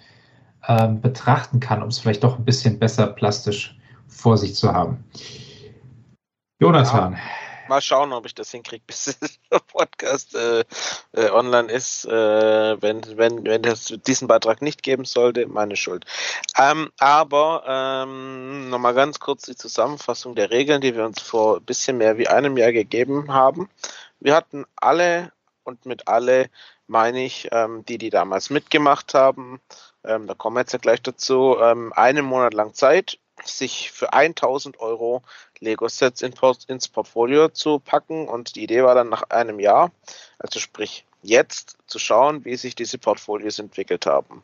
ähm, 0.69 1.01
betrachten 1.01 1.61
kann, 1.61 1.83
um 1.83 1.89
es 1.89 1.99
vielleicht 1.99 2.25
doch 2.25 2.39
ein 2.39 2.45
bisschen 2.45 2.79
besser 2.79 3.07
plastisch 3.07 3.77
vor 4.09 4.37
sich 4.37 4.55
zu 4.55 4.73
haben. 4.73 5.05
Jonathan. 6.59 7.15
Ja, 7.15 7.19
mal 7.71 7.81
schauen, 7.81 8.13
ob 8.13 8.27
ich 8.27 8.35
das 8.35 8.51
hinkriege, 8.51 8.83
bis 8.87 9.17
der 9.51 9.61
Podcast 9.61 10.35
äh, 10.35 10.65
äh, 11.13 11.31
online 11.31 11.73
ist. 11.73 12.05
Äh, 12.05 12.83
wenn, 12.83 13.01
wenn, 13.17 13.45
wenn 13.45 13.65
es 13.65 13.95
diesen 14.07 14.29
Beitrag 14.29 14.61
nicht 14.61 14.83
geben 14.83 15.07
sollte, 15.07 15.47
meine 15.47 15.77
Schuld. 15.77 16.05
Ähm, 16.59 16.91
aber 16.99 17.65
ähm, 17.67 18.69
nochmal 18.69 18.95
ganz 18.95 19.21
kurz 19.21 19.43
die 19.43 19.57
Zusammenfassung 19.57 20.35
der 20.35 20.51
Regeln, 20.51 20.83
die 20.83 20.95
wir 20.95 21.07
uns 21.07 21.23
vor 21.23 21.57
ein 21.57 21.65
bisschen 21.65 21.97
mehr 21.97 22.19
wie 22.19 22.29
einem 22.29 22.59
Jahr 22.59 22.73
gegeben 22.73 23.33
haben. 23.33 23.71
Wir 24.19 24.35
hatten 24.35 24.67
alle 24.77 25.33
und 25.65 25.87
mit 25.87 26.09
alle 26.09 26.51
meine 26.89 27.25
ich, 27.25 27.49
ähm, 27.53 27.85
die, 27.87 27.99
die 27.99 28.11
damals 28.11 28.51
mitgemacht 28.51 29.15
haben, 29.15 29.61
ähm, 30.05 30.27
da 30.27 30.35
kommen 30.35 30.57
wir 30.57 30.61
jetzt 30.61 30.73
ja 30.73 30.79
gleich 30.79 31.03
dazu, 31.03 31.57
ähm, 31.61 31.93
einen 31.95 32.25
Monat 32.25 32.55
lang 32.55 32.75
Zeit, 32.75 33.19
sich 33.45 33.91
für 33.91 34.13
1000 34.13 34.81
Euro 34.81 35.23
Lego-Sets 35.61 36.23
in, 36.23 36.35
ins 36.69 36.89
Portfolio 36.89 37.49
zu 37.49 37.79
packen. 37.79 38.29
Und 38.29 38.57
die 38.57 38.63
Idee 38.63 38.83
war 38.83 38.95
dann 38.95 39.09
nach 39.09 39.25
einem 39.31 39.61
Jahr, 39.61 39.93
also 40.39 40.59
sprich 40.61 41.07
jetzt, 41.23 41.77
zu 41.87 41.99
schauen, 41.99 42.45
wie 42.45 42.57
sich 42.57 42.75
diese 42.75 42.99
Portfolios 42.99 43.59
entwickelt 43.59 44.07
haben. 44.07 44.43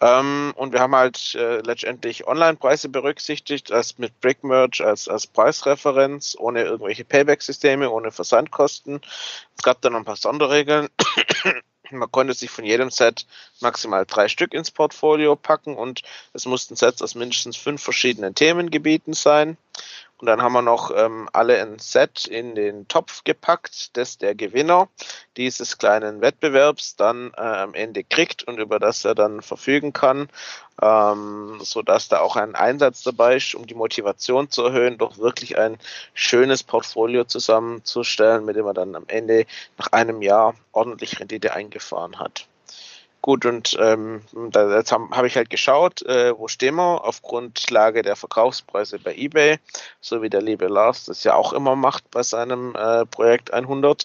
Ähm, 0.00 0.52
und 0.56 0.72
wir 0.72 0.80
haben 0.80 0.94
halt 0.94 1.34
äh, 1.36 1.60
letztendlich 1.60 2.26
Online-Preise 2.26 2.90
berücksichtigt, 2.90 3.72
als 3.72 3.96
mit 3.98 4.20
Brickmerge 4.20 4.84
als, 4.84 5.08
als 5.08 5.26
Preisreferenz, 5.26 6.36
ohne 6.38 6.64
irgendwelche 6.64 7.04
Payback-Systeme, 7.04 7.90
ohne 7.90 8.12
Versandkosten. 8.12 9.00
Es 9.56 9.62
gab 9.62 9.80
dann 9.80 9.96
ein 9.96 10.04
paar 10.04 10.16
Sonderregeln. 10.16 10.88
Man 11.90 12.10
konnte 12.10 12.34
sich 12.34 12.50
von 12.50 12.64
jedem 12.64 12.90
Set 12.90 13.26
maximal 13.60 14.04
drei 14.06 14.28
Stück 14.28 14.52
ins 14.54 14.70
Portfolio 14.70 15.36
packen 15.36 15.76
und 15.76 16.02
es 16.32 16.46
mussten 16.46 16.76
Sets 16.76 17.02
aus 17.02 17.14
mindestens 17.14 17.56
fünf 17.56 17.82
verschiedenen 17.82 18.34
Themengebieten 18.34 19.14
sein. 19.14 19.56
Und 20.18 20.26
dann 20.26 20.40
haben 20.40 20.54
wir 20.54 20.62
noch 20.62 20.90
ähm, 20.96 21.28
alle 21.34 21.60
ein 21.60 21.78
Set 21.78 22.26
in 22.26 22.54
den 22.54 22.88
Topf 22.88 23.22
gepackt, 23.24 23.96
das 23.98 24.16
der 24.16 24.34
Gewinner 24.34 24.88
dieses 25.36 25.76
kleinen 25.76 26.22
Wettbewerbs 26.22 26.96
dann 26.96 27.32
äh, 27.36 27.40
am 27.40 27.74
Ende 27.74 28.02
kriegt 28.02 28.42
und 28.44 28.58
über 28.58 28.78
das 28.78 29.04
er 29.04 29.14
dann 29.14 29.42
verfügen 29.42 29.92
kann, 29.92 30.28
ähm, 30.80 31.58
so 31.60 31.82
dass 31.82 32.08
da 32.08 32.20
auch 32.20 32.36
ein 32.36 32.54
Einsatz 32.54 33.02
dabei 33.02 33.36
ist, 33.36 33.54
um 33.54 33.66
die 33.66 33.74
Motivation 33.74 34.50
zu 34.50 34.64
erhöhen, 34.64 34.96
doch 34.96 35.18
wirklich 35.18 35.58
ein 35.58 35.76
schönes 36.14 36.62
Portfolio 36.62 37.24
zusammenzustellen, 37.24 38.46
mit 38.46 38.56
dem 38.56 38.66
er 38.66 38.74
dann 38.74 38.96
am 38.96 39.04
Ende 39.08 39.44
nach 39.76 39.92
einem 39.92 40.22
Jahr 40.22 40.54
ordentlich 40.72 41.20
Rendite 41.20 41.52
eingefahren 41.52 42.18
hat. 42.18 42.46
Gut, 43.26 43.44
und 43.44 43.76
ähm, 43.80 44.22
da, 44.52 44.76
jetzt 44.76 44.92
habe 44.92 45.08
hab 45.10 45.24
ich 45.24 45.36
halt 45.36 45.50
geschaut, 45.50 46.00
äh, 46.02 46.38
wo 46.38 46.46
stehen 46.46 46.76
wir 46.76 47.04
auf 47.04 47.22
Grundlage 47.22 48.02
der 48.02 48.14
Verkaufspreise 48.14 49.00
bei 49.00 49.16
eBay, 49.16 49.58
so 50.00 50.22
wie 50.22 50.30
der 50.30 50.42
liebe 50.42 50.68
Lars 50.68 51.06
das 51.06 51.24
ja 51.24 51.34
auch 51.34 51.52
immer 51.52 51.74
macht 51.74 52.08
bei 52.12 52.22
seinem 52.22 52.76
äh, 52.76 53.04
Projekt 53.04 53.52
100. 53.52 54.04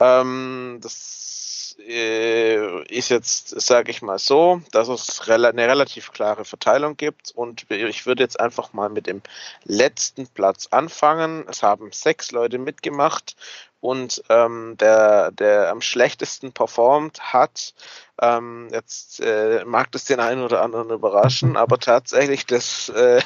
Ähm, 0.00 0.80
das 0.82 1.76
äh, 1.86 2.82
ist 2.86 3.08
jetzt, 3.08 3.60
sage 3.60 3.92
ich 3.92 4.02
mal 4.02 4.18
so, 4.18 4.62
dass 4.72 4.88
es 4.88 5.28
rel 5.28 5.44
eine 5.44 5.68
relativ 5.68 6.10
klare 6.10 6.44
Verteilung 6.44 6.96
gibt 6.96 7.30
und 7.30 7.70
ich 7.70 8.04
würde 8.04 8.24
jetzt 8.24 8.40
einfach 8.40 8.72
mal 8.72 8.88
mit 8.88 9.06
dem 9.06 9.22
letzten 9.62 10.26
Platz 10.26 10.66
anfangen. 10.72 11.46
Es 11.48 11.62
haben 11.62 11.92
sechs 11.92 12.32
Leute 12.32 12.58
mitgemacht 12.58 13.36
und 13.80 14.22
ähm, 14.28 14.76
der, 14.78 15.30
der 15.30 15.70
am 15.70 15.80
schlechtesten 15.80 16.52
performt 16.52 17.32
hat, 17.32 17.74
ähm, 18.20 18.68
jetzt 18.72 19.20
äh, 19.20 19.64
mag 19.64 19.92
das 19.92 20.04
den 20.04 20.20
einen 20.20 20.42
oder 20.42 20.62
anderen 20.62 20.90
überraschen, 20.90 21.56
aber 21.56 21.78
tatsächlich 21.78 22.46
das 22.46 22.88
äh, 22.88 23.22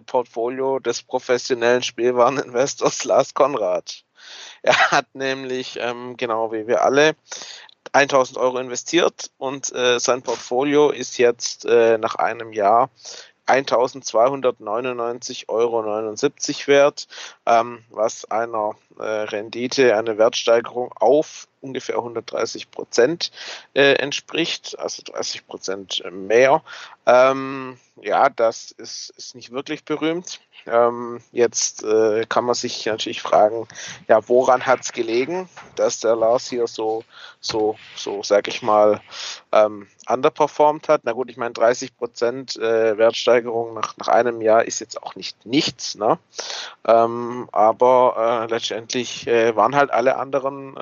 Portfolio 0.06 0.78
des 0.78 1.02
professionellen 1.02 1.82
Spielwareninvestors 1.82 3.04
Lars 3.04 3.34
Konrad. 3.34 4.04
Er 4.62 4.90
hat 4.90 5.14
nämlich, 5.14 5.78
ähm, 5.80 6.16
genau 6.16 6.50
wie 6.52 6.66
wir 6.66 6.82
alle, 6.82 7.14
1000 7.92 8.38
Euro 8.38 8.58
investiert 8.58 9.30
und 9.36 9.72
äh, 9.72 10.00
sein 10.00 10.22
Portfolio 10.22 10.90
ist 10.90 11.18
jetzt 11.18 11.64
äh, 11.66 11.98
nach 11.98 12.16
einem 12.16 12.52
Jahr 12.52 12.90
1299,79 13.46 15.48
Euro 15.48 15.80
wert, 16.66 17.06
ähm, 17.46 17.84
was 17.90 18.28
einer 18.30 18.74
äh, 18.98 19.02
Rendite, 19.02 19.96
eine 19.96 20.18
Wertsteigerung 20.18 20.92
auf 20.92 21.46
ungefähr 21.64 21.96
130 21.96 22.70
Prozent 22.70 23.32
äh, 23.74 23.94
entspricht, 23.94 24.78
also 24.78 25.02
30 25.04 25.46
Prozent 25.46 26.04
mehr. 26.12 26.62
Ähm, 27.06 27.78
ja, 28.00 28.28
das 28.28 28.70
ist, 28.72 29.10
ist 29.16 29.34
nicht 29.34 29.50
wirklich 29.50 29.84
berühmt. 29.84 30.40
Ähm, 30.66 31.20
jetzt 31.32 31.84
äh, 31.84 32.24
kann 32.26 32.44
man 32.44 32.54
sich 32.54 32.86
natürlich 32.86 33.20
fragen, 33.20 33.68
ja, 34.08 34.26
woran 34.28 34.64
hat 34.64 34.80
es 34.80 34.92
gelegen, 34.92 35.48
dass 35.76 36.00
der 36.00 36.16
Lars 36.16 36.48
hier 36.48 36.66
so, 36.66 37.04
so, 37.40 37.76
so, 37.96 38.22
sag 38.22 38.48
ich 38.48 38.62
mal, 38.62 39.00
ähm, 39.52 39.86
underperformed 40.08 40.88
hat? 40.88 41.02
Na 41.04 41.12
gut, 41.12 41.30
ich 41.30 41.36
meine, 41.36 41.52
30 41.52 41.96
Prozent 41.96 42.56
äh, 42.56 42.96
Wertsteigerung 42.96 43.74
nach, 43.74 43.96
nach 43.98 44.08
einem 44.08 44.40
Jahr 44.40 44.64
ist 44.64 44.80
jetzt 44.80 45.02
auch 45.02 45.14
nicht 45.16 45.44
nichts, 45.44 45.96
ne? 45.96 46.18
Ähm, 46.86 47.48
aber 47.52 48.46
äh, 48.48 48.50
letztendlich 48.52 49.26
äh, 49.26 49.54
waren 49.56 49.76
halt 49.76 49.90
alle 49.90 50.16
anderen, 50.16 50.76
äh, 50.76 50.80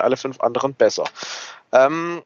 alle 0.00 0.16
fünf 0.16 0.40
anderen 0.40 0.74
besser. 0.74 1.04
Ähm, 1.72 2.22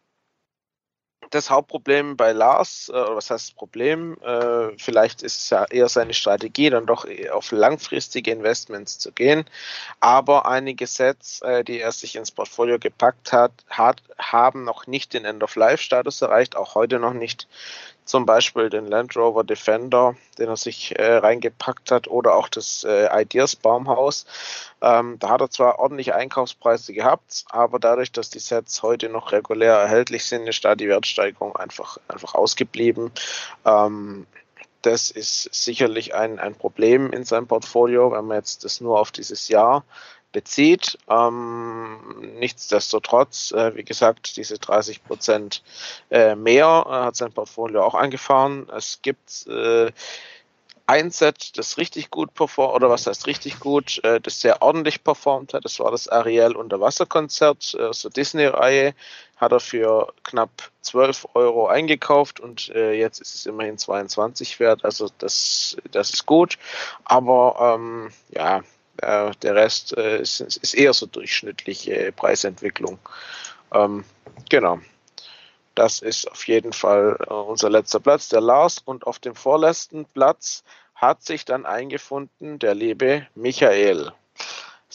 das 1.35 1.51
Hauptproblem 1.51 2.16
bei 2.16 2.33
Lars, 2.33 2.89
äh, 2.89 2.95
was 2.95 3.31
heißt 3.31 3.49
das 3.49 3.55
Problem? 3.55 4.16
Äh, 4.22 4.79
vielleicht 4.79 5.22
ist 5.22 5.39
es 5.39 5.51
ja 5.51 5.64
eher 5.64 5.89
seine 5.89 6.14
Strategie, 6.14 6.70
dann 6.70 6.87
doch 6.87 7.07
auf 7.33 7.51
langfristige 7.51 8.31
Investments 8.31 8.99
zu 8.99 9.12
gehen. 9.12 9.45
Aber 10.01 10.47
einige 10.47 10.87
Sets, 10.87 11.41
äh, 11.43 11.64
die 11.64 11.81
er 11.81 11.93
sich 11.93 12.16
ins 12.16 12.31
Portfolio 12.31 12.79
gepackt 12.79 13.33
hat, 13.33 13.53
hat 13.68 14.03
haben 14.18 14.64
noch 14.64 14.87
nicht 14.87 15.12
den 15.12 15.25
End-of-Life-Status 15.25 16.22
erreicht, 16.22 16.57
auch 16.57 16.75
heute 16.75 16.99
noch 16.99 17.14
nicht. 17.14 17.49
Zum 18.05 18.26
Beispiel 18.26 18.70
den 18.70 18.86
Land 18.86 19.16
Rover 19.16 19.44
Defender, 19.44 20.14
den 20.38 20.48
er 20.48 20.57
sich 20.57 20.98
äh, 20.98 21.16
reingepackt 21.16 21.90
hat, 21.90 22.09
oder 22.09 22.34
auch 22.34 22.48
das 22.48 22.84
äh, 22.84 23.09
Ideas 23.22 23.57
Baumhaus. 23.57 24.26
Ähm, 24.82 25.18
da 25.18 25.30
hat 25.30 25.40
er 25.40 25.50
zwar 25.50 25.78
ordentliche 25.78 26.14
Einkaufspreise 26.14 26.92
gehabt, 26.92 27.44
aber 27.50 27.78
dadurch, 27.78 28.12
dass 28.12 28.30
die 28.30 28.38
Sets 28.38 28.82
heute 28.82 29.09
noch 29.09 29.32
regulär 29.32 29.74
erhältlich 29.74 30.26
sind, 30.26 30.46
ist 30.46 30.64
da 30.64 30.74
die 30.74 30.88
Wertsteigerung 30.88 31.57
einfach, 31.57 31.98
einfach 32.09 32.34
ausgeblieben. 32.34 33.11
Ähm, 33.64 34.26
das 34.82 35.11
ist 35.11 35.48
sicherlich 35.55 36.14
ein, 36.14 36.38
ein 36.38 36.55
Problem 36.55 37.11
in 37.11 37.24
seinem 37.24 37.46
Portfolio, 37.46 38.12
wenn 38.12 38.26
man 38.26 38.36
jetzt 38.36 38.64
das 38.64 38.82
nur 38.82 39.00
auf 39.00 39.12
dieses 39.12 39.48
Jahr 39.48 39.82
bezieht. 40.35 40.99
Ähm, 41.09 42.35
nichtsdestotrotz, 42.39 43.53
äh, 43.53 43.74
wie 43.76 43.85
gesagt, 43.85 44.37
diese 44.37 44.59
30 44.59 45.03
Prozent 45.03 45.62
äh, 46.11 46.35
mehr 46.35 46.85
äh, 46.87 46.91
hat 46.91 47.16
sein 47.16 47.32
Portfolio 47.32 47.82
auch 47.82 47.95
angefahren. 47.95 48.68
Es 48.76 49.01
gibt 49.01 49.47
äh, 49.47 49.91
ein 50.87 51.11
Set, 51.11 51.57
das 51.57 51.78
richtig 51.78 52.11
gut 52.11 52.35
performt, 52.35 52.74
oder 52.74 52.91
was 52.91 53.07
heißt 53.07 53.26
richtig 53.26 53.61
gut, 53.61 54.05
äh, 54.05 54.20
das 54.20 54.41
sehr 54.41 54.61
ordentlich 54.61 55.03
performt 55.03 55.55
hat. 55.55 55.64
Das 55.64 55.80
war 55.80 55.91
das 55.91 56.09
Ariel 56.09 56.57
Unterwasserkonzert 56.57 57.76
aus 57.80 58.03
der 58.03 58.11
Disney-Reihe. 58.11 58.95
Hat 59.37 59.53
er 59.53 59.61
für 59.61 60.12
knapp 60.24 60.51
12 60.82 61.28
Euro 61.35 61.68
eingekauft 61.68 62.41
und 62.41 62.68
äh, 62.70 62.93
jetzt 62.93 63.20
ist 63.20 63.35
es 63.35 63.47
immerhin 63.47 63.78
22 63.78 64.61
wert. 64.61 64.85
Also 64.85 65.09
das, 65.18 65.76
das 65.91 66.11
ist 66.11 66.26
gut. 66.26 66.59
Aber 67.05 67.76
ähm, 67.76 68.11
ja, 68.30 68.62
äh, 69.05 69.32
der 69.42 69.55
Rest 69.55 69.96
äh, 69.96 70.20
ist, 70.20 70.40
ist, 70.40 70.74
eher 70.74 70.92
so 70.92 71.07
durchschnittliche 71.07 72.12
Preisentwicklung. 72.12 72.98
Ähm, 73.72 74.05
genau. 74.48 74.80
Das 75.74 76.00
ist 76.00 76.30
auf 76.30 76.46
jeden 76.46 76.72
Fall 76.72 77.16
äh, 77.28 77.32
unser 77.32 77.70
letzter 77.70 78.00
Platz, 78.00 78.28
der 78.28 78.40
Lars. 78.40 78.78
Und 78.84 79.07
auf 79.07 79.18
dem 79.18 79.34
vorletzten 79.34 80.05
Platz 80.07 80.62
hat 80.94 81.22
sich 81.22 81.44
dann 81.44 81.66
eingefunden 81.66 82.59
der 82.59 82.74
liebe 82.74 83.26
Michael. 83.34 84.12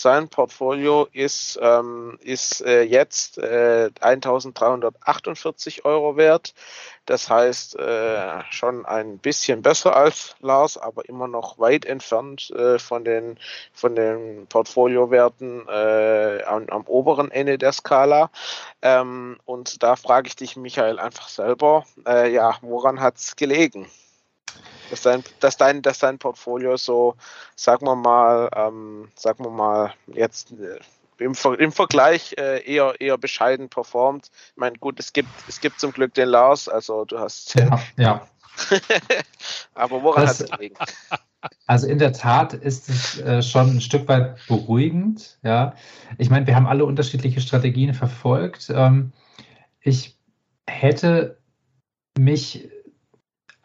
Sein 0.01 0.29
Portfolio 0.29 1.09
ist, 1.11 1.59
ähm, 1.61 2.17
ist 2.21 2.61
äh, 2.61 2.83
jetzt 2.83 3.37
äh, 3.37 3.89
1348 3.99 5.83
Euro 5.83 6.15
wert. 6.15 6.53
Das 7.05 7.29
heißt 7.29 7.77
äh, 7.77 8.41
schon 8.49 8.85
ein 8.85 9.17
bisschen 9.17 9.61
besser 9.61 9.97
als 9.97 10.37
Lars, 10.39 10.77
aber 10.77 11.09
immer 11.09 11.27
noch 11.27 11.59
weit 11.59 11.83
entfernt 11.83 12.49
äh, 12.51 12.79
von 12.79 13.03
den, 13.03 13.37
von 13.73 13.93
den 13.93 14.47
Portfoliowerten 14.47 15.67
äh, 15.67 16.43
am, 16.43 16.69
am, 16.69 16.83
oberen 16.83 17.29
Ende 17.29 17.57
der 17.57 17.73
Skala. 17.73 18.31
Ähm, 18.81 19.37
und 19.43 19.83
da 19.83 19.97
frage 19.97 20.29
ich 20.29 20.37
dich, 20.37 20.55
Michael, 20.55 20.97
einfach 20.97 21.27
selber, 21.27 21.83
äh, 22.07 22.31
ja, 22.31 22.55
woran 22.61 23.01
hat 23.01 23.17
es 23.17 23.35
gelegen? 23.35 23.85
Dass 24.89 25.01
dein, 25.01 25.23
dass 25.39 25.57
dein, 25.57 25.81
dass 25.81 25.99
dein 25.99 26.17
Portfolio 26.17 26.77
so, 26.77 27.15
sagen 27.55 27.85
wir 27.85 27.95
mal, 27.95 28.49
ähm, 28.55 29.09
sagen 29.15 29.43
wir 29.43 29.51
mal, 29.51 29.93
jetzt 30.07 30.51
äh, 30.51 30.79
im, 31.23 31.33
im 31.57 31.71
Vergleich 31.71 32.35
äh, 32.37 32.63
eher, 32.63 32.99
eher 32.99 33.17
bescheiden 33.17 33.69
performt. 33.69 34.31
Ich 34.51 34.57
meine, 34.57 34.77
gut, 34.77 34.99
es 34.99 35.13
gibt, 35.13 35.29
es 35.47 35.59
gibt 35.59 35.79
zum 35.79 35.91
Glück 35.91 36.13
den 36.13 36.29
Lars, 36.29 36.67
also 36.69 37.05
du 37.05 37.19
hast. 37.19 37.55
Ja, 37.55 37.79
ja. 37.97 38.27
Aber 39.73 40.01
woran 40.03 40.27
hat 40.27 40.39
es 40.39 40.49
gelegen? 40.49 40.75
Also 41.67 41.87
in 41.87 41.99
der 41.99 42.11
Tat 42.11 42.53
ist 42.53 42.89
es 42.89 43.17
äh, 43.21 43.41
schon 43.41 43.77
ein 43.77 43.79
Stück 43.79 44.09
weit 44.09 44.45
beruhigend. 44.49 45.37
Ja, 45.41 45.73
ich 46.17 46.29
meine, 46.29 46.45
wir 46.47 46.53
haben 46.53 46.67
alle 46.67 46.83
unterschiedliche 46.83 47.39
Strategien 47.39 47.93
verfolgt. 47.93 48.69
Ähm, 48.69 49.13
ich 49.79 50.17
hätte 50.67 51.37
mich 52.17 52.69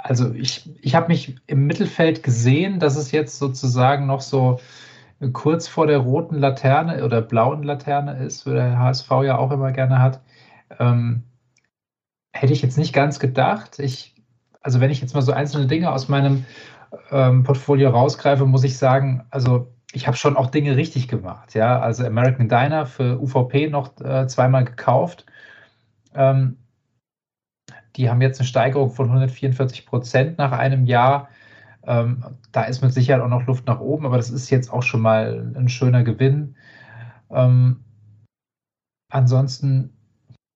also 0.04 0.34
ich, 0.34 0.70
ich 0.82 0.94
habe 0.94 1.08
mich 1.08 1.34
im 1.46 1.66
Mittelfeld 1.66 2.22
gesehen, 2.22 2.78
dass 2.78 2.96
es 2.96 3.10
jetzt 3.10 3.38
sozusagen 3.38 4.06
noch 4.06 4.20
so 4.20 4.60
kurz 5.32 5.66
vor 5.66 5.86
der 5.86 5.98
roten 5.98 6.36
Laterne 6.36 7.02
oder 7.02 7.22
blauen 7.22 7.62
Laterne 7.62 8.18
ist, 8.18 8.46
wo 8.46 8.50
der 8.50 8.78
HSV 8.78 9.10
ja 9.24 9.38
auch 9.38 9.50
immer 9.50 9.72
gerne 9.72 10.02
hat. 10.02 10.20
Ähm, 10.78 11.22
hätte 12.34 12.52
ich 12.52 12.60
jetzt 12.60 12.76
nicht 12.76 12.92
ganz 12.92 13.18
gedacht. 13.18 13.78
Ich, 13.78 14.14
also 14.60 14.78
wenn 14.78 14.90
ich 14.90 15.00
jetzt 15.00 15.14
mal 15.14 15.22
so 15.22 15.32
einzelne 15.32 15.68
Dinge 15.68 15.90
aus 15.90 16.08
meinem 16.08 16.44
ähm, 17.10 17.42
Portfolio 17.42 17.88
rausgreife, 17.88 18.44
muss 18.44 18.64
ich 18.64 18.76
sagen, 18.76 19.24
also 19.30 19.72
ich 19.94 20.06
habe 20.06 20.18
schon 20.18 20.36
auch 20.36 20.50
Dinge 20.50 20.76
richtig 20.76 21.08
gemacht. 21.08 21.54
Ja, 21.54 21.80
also 21.80 22.04
American 22.04 22.50
Diner 22.50 22.84
für 22.84 23.18
UVP 23.18 23.70
noch 23.70 23.98
äh, 24.02 24.26
zweimal 24.26 24.66
gekauft. 24.66 25.24
Ähm, 26.14 26.58
die 27.96 28.10
haben 28.10 28.20
jetzt 28.20 28.40
eine 28.40 28.46
Steigerung 28.46 28.90
von 28.90 29.06
144 29.06 29.86
Prozent 29.86 30.38
nach 30.38 30.52
einem 30.52 30.84
Jahr. 30.84 31.28
Ähm, 31.86 32.24
da 32.52 32.64
ist 32.64 32.82
mit 32.82 32.92
Sicherheit 32.92 33.22
auch 33.22 33.28
noch 33.28 33.46
Luft 33.46 33.66
nach 33.66 33.80
oben, 33.80 34.06
aber 34.06 34.16
das 34.16 34.30
ist 34.30 34.50
jetzt 34.50 34.72
auch 34.72 34.82
schon 34.82 35.00
mal 35.00 35.52
ein 35.54 35.68
schöner 35.68 36.02
Gewinn. 36.02 36.56
Ähm, 37.30 37.84
ansonsten, 39.10 39.96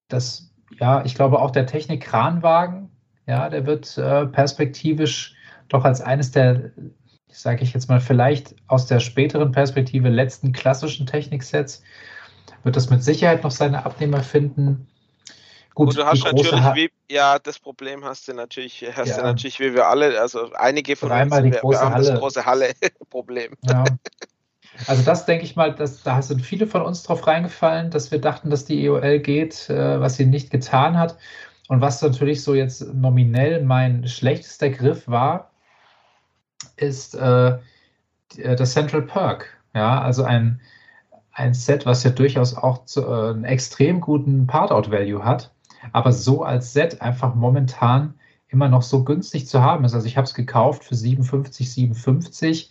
das, 0.09 0.55
ja, 0.79 1.05
ich 1.05 1.15
glaube 1.15 1.41
auch 1.41 1.51
der 1.51 1.67
Technik-Kranwagen, 1.67 2.91
ja, 3.27 3.49
der 3.51 3.67
wird 3.67 3.99
äh, 3.99 4.27
perspektivisch 4.27 5.35
doch 5.69 5.85
als 5.85 6.01
eines 6.01 6.31
der, 6.31 6.71
sage 7.29 7.63
ich 7.63 7.75
jetzt 7.75 7.89
mal, 7.89 8.01
vielleicht 8.01 8.57
aus 8.69 8.87
der 8.87 9.01
späteren 9.01 9.53
Perspektive 9.53 10.09
letzten 10.09 10.53
klassischen 10.53 11.07
Techniksets, 11.07 11.83
wird 12.65 12.75
das 12.75 12.91
mit 12.91 13.05
Sicherheit 13.05 13.45
noch 13.45 13.51
seine 13.51 13.85
Abnehmer 13.85 14.23
finden. 14.23 14.89
Gut, 15.79 15.97
du 15.97 16.05
hast 16.05 16.25
natürlich, 16.25 16.51
wie, 16.75 16.91
ja, 17.09 17.39
das 17.39 17.61
Problem 17.61 18.05
hast 18.05 18.27
du 18.27 18.35
natürlich, 18.35 18.85
hast 18.97 19.11
ja. 19.11 19.19
du 19.19 19.23
natürlich, 19.23 19.61
wie 19.61 19.75
wir 19.75 19.87
alle, 19.87 20.21
also 20.21 20.53
einige 20.55 20.97
von 20.97 21.09
Dreimal 21.09 21.45
uns, 21.45 21.55
die 21.55 21.61
große 21.61 21.79
wir 21.79 21.85
haben 21.85 21.95
Halle. 21.95 22.11
das 22.11 22.19
große 22.19 22.47
Halle-Problem. 22.47 23.53
Ja. 23.63 23.85
Also 24.87 25.03
das 25.03 25.27
denke 25.27 25.45
ich 25.45 25.57
mal, 25.57 25.75
dass, 25.75 26.05
da 26.05 26.23
sind 26.23 26.41
viele 26.41 26.69
von 26.69 26.83
uns 26.83 27.03
drauf 27.03 27.27
reingefallen, 27.27 27.91
dass 27.91 28.13
wir 28.13 28.21
dachten, 28.21 28.49
dass 28.49 28.65
die 28.65 28.85
EOL 28.85 29.19
geht, 29.19 29.69
äh, 29.69 30.01
was 30.01 30.15
sie 30.15 30.25
nicht 30.25 30.51
getan 30.51 30.97
hat. 30.97 31.19
Und 31.67 31.81
was 31.81 32.01
natürlich 32.01 32.45
so 32.45 32.55
jetzt 32.55 32.95
nominell 32.95 33.65
mein 33.65 34.07
schlechtester 34.07 34.71
Griff 34.71 35.09
war, 35.09 35.51
ist 36.77 37.17
äh, 37.17 37.59
äh 38.37 38.55
das 38.55 38.73
Central 38.73 39.03
Perk. 39.03 39.49
Ja, 39.75 40.01
also 40.01 40.23
ein, 40.23 40.61
ein 41.33 41.55
Set, 41.55 41.85
was 41.85 42.05
ja 42.05 42.11
durchaus 42.11 42.57
auch 42.57 42.85
zu, 42.85 43.03
äh, 43.03 43.31
einen 43.31 43.43
extrem 43.43 44.01
guten 44.01 44.47
Part-Out-Value 44.47 45.25
hat 45.25 45.51
aber 45.93 46.13
so 46.13 46.43
als 46.43 46.73
Set 46.73 47.03
einfach 47.03 47.35
momentan 47.35 48.15
immer 48.49 48.69
noch 48.69 48.83
so 48.83 49.05
günstig 49.05 49.47
zu 49.47 49.63
haben 49.63 49.85
ist. 49.85 49.95
Also 49.95 50.07
ich 50.07 50.17
habe 50.17 50.25
es 50.25 50.35
gekauft 50.35 50.85
für 50.85 50.95
57, 50.95 51.71
57. 51.73 52.71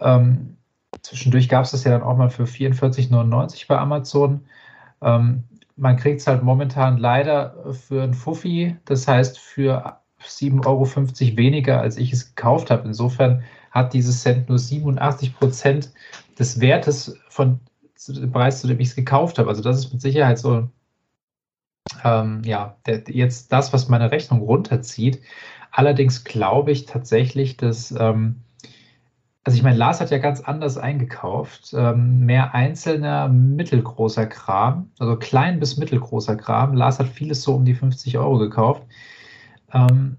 Ähm, 0.00 0.56
zwischendurch 1.02 1.48
gab 1.48 1.64
es 1.64 1.70
das 1.70 1.84
ja 1.84 1.92
dann 1.92 2.02
auch 2.02 2.16
mal 2.16 2.30
für 2.30 2.44
44,99 2.44 3.66
bei 3.66 3.78
Amazon. 3.78 4.42
Ähm, 5.00 5.44
man 5.76 5.96
kriegt 5.96 6.20
es 6.20 6.26
halt 6.26 6.42
momentan 6.42 6.98
leider 6.98 7.72
für 7.72 8.02
ein 8.02 8.12
Fuffi, 8.12 8.76
das 8.84 9.08
heißt 9.08 9.38
für 9.38 9.98
7,50 10.22 10.66
Euro 10.66 10.86
weniger, 11.36 11.80
als 11.80 11.96
ich 11.96 12.12
es 12.12 12.34
gekauft 12.34 12.70
habe. 12.70 12.86
Insofern 12.86 13.42
hat 13.70 13.94
dieses 13.94 14.22
Cent 14.22 14.48
nur 14.48 14.58
87 14.58 15.34
Prozent 15.34 15.90
des 16.38 16.60
Wertes 16.60 17.16
von 17.28 17.60
dem 18.08 18.32
Preis, 18.32 18.60
zu 18.60 18.66
dem 18.66 18.80
ich 18.80 18.88
es 18.88 18.96
gekauft 18.96 19.38
habe. 19.38 19.48
Also 19.48 19.62
das 19.62 19.78
ist 19.78 19.92
mit 19.92 20.02
Sicherheit 20.02 20.38
so 20.38 20.68
ähm, 22.04 22.42
ja, 22.44 22.76
jetzt 23.08 23.52
das, 23.52 23.72
was 23.72 23.88
meine 23.88 24.10
Rechnung 24.10 24.40
runterzieht. 24.40 25.20
Allerdings 25.72 26.24
glaube 26.24 26.72
ich 26.72 26.86
tatsächlich, 26.86 27.56
dass, 27.56 27.92
ähm, 27.92 28.42
also 29.44 29.56
ich 29.56 29.62
meine, 29.62 29.76
Lars 29.76 30.00
hat 30.00 30.10
ja 30.10 30.18
ganz 30.18 30.40
anders 30.40 30.76
eingekauft. 30.76 31.72
Ähm, 31.76 32.20
mehr 32.20 32.54
einzelner, 32.54 33.28
mittelgroßer 33.28 34.26
Kram, 34.26 34.90
also 34.98 35.16
klein 35.16 35.60
bis 35.60 35.76
mittelgroßer 35.76 36.36
Kram. 36.36 36.74
Lars 36.74 36.98
hat 36.98 37.08
vieles 37.08 37.42
so 37.42 37.54
um 37.54 37.64
die 37.64 37.74
50 37.74 38.18
Euro 38.18 38.38
gekauft. 38.38 38.82
Ähm, 39.72 40.16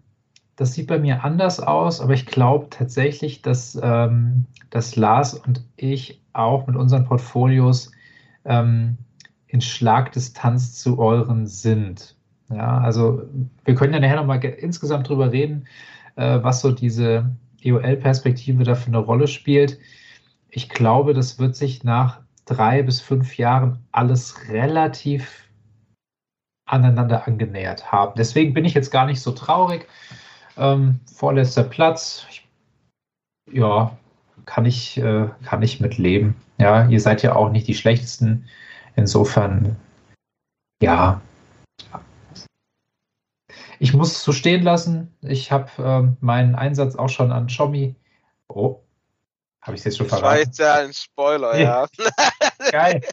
das 0.55 0.73
sieht 0.73 0.87
bei 0.87 0.99
mir 0.99 1.23
anders 1.23 1.59
aus, 1.59 2.01
aber 2.01 2.13
ich 2.13 2.25
glaube 2.25 2.67
tatsächlich, 2.69 3.41
dass, 3.41 3.79
ähm, 3.81 4.45
dass 4.69 4.95
Lars 4.95 5.33
und 5.33 5.63
ich 5.75 6.21
auch 6.33 6.67
mit 6.67 6.75
unseren 6.75 7.05
Portfolios 7.05 7.91
ähm, 8.45 8.97
in 9.51 9.61
Schlagdistanz 9.61 10.81
zu 10.81 10.97
euren 10.97 11.45
sind. 11.45 12.15
Ja, 12.49 12.79
also 12.79 13.23
wir 13.65 13.75
können 13.75 13.93
ja 13.93 13.99
nachher 13.99 14.15
nochmal 14.15 14.43
insgesamt 14.43 15.09
drüber 15.09 15.31
reden, 15.31 15.67
äh, 16.15 16.39
was 16.41 16.61
so 16.61 16.71
diese 16.71 17.29
EOL-Perspektive 17.61 18.63
da 18.63 18.75
für 18.75 18.87
eine 18.87 18.97
Rolle 18.97 19.27
spielt. 19.27 19.77
Ich 20.49 20.69
glaube, 20.69 21.13
das 21.13 21.37
wird 21.37 21.55
sich 21.55 21.83
nach 21.83 22.21
drei 22.45 22.81
bis 22.81 23.01
fünf 23.01 23.37
Jahren 23.37 23.79
alles 23.91 24.47
relativ 24.49 25.49
aneinander 26.65 27.27
angenähert 27.27 27.91
haben. 27.91 28.13
Deswegen 28.17 28.53
bin 28.53 28.63
ich 28.63 28.73
jetzt 28.73 28.91
gar 28.91 29.05
nicht 29.05 29.21
so 29.21 29.31
traurig. 29.31 29.87
Ähm, 30.57 31.01
vorletzter 31.13 31.63
Platz. 31.63 32.25
Ich, 32.29 32.47
ja, 33.51 33.97
kann 34.45 34.65
ich, 34.65 34.97
äh, 34.97 35.27
kann 35.43 35.61
ich 35.61 35.81
mit 35.81 35.97
leben. 35.97 36.35
Ja, 36.57 36.87
ihr 36.87 37.01
seid 37.01 37.21
ja 37.21 37.35
auch 37.35 37.51
nicht 37.51 37.67
die 37.67 37.73
schlechtesten 37.73 38.45
Insofern, 38.95 39.75
ja. 40.81 41.21
Ich 43.79 43.93
muss 43.93 44.11
es 44.11 44.23
so 44.23 44.31
stehen 44.31 44.63
lassen. 44.63 45.15
Ich 45.21 45.51
habe 45.51 45.69
ähm, 45.79 46.17
meinen 46.19 46.55
Einsatz 46.55 46.95
auch 46.95 47.09
schon 47.09 47.31
an 47.31 47.47
Xiaomi. 47.47 47.95
Oh, 48.47 48.81
habe 49.61 49.75
ich 49.75 49.81
es 49.81 49.85
jetzt 49.85 49.97
schon 49.97 50.07
verraten? 50.07 50.23
Das 50.25 50.31
war 50.31 50.39
jetzt 50.39 50.59
ja 50.59 50.73
ein 50.75 50.93
Spoiler, 50.93 51.59
ja. 51.59 51.87
Geil. 52.71 53.01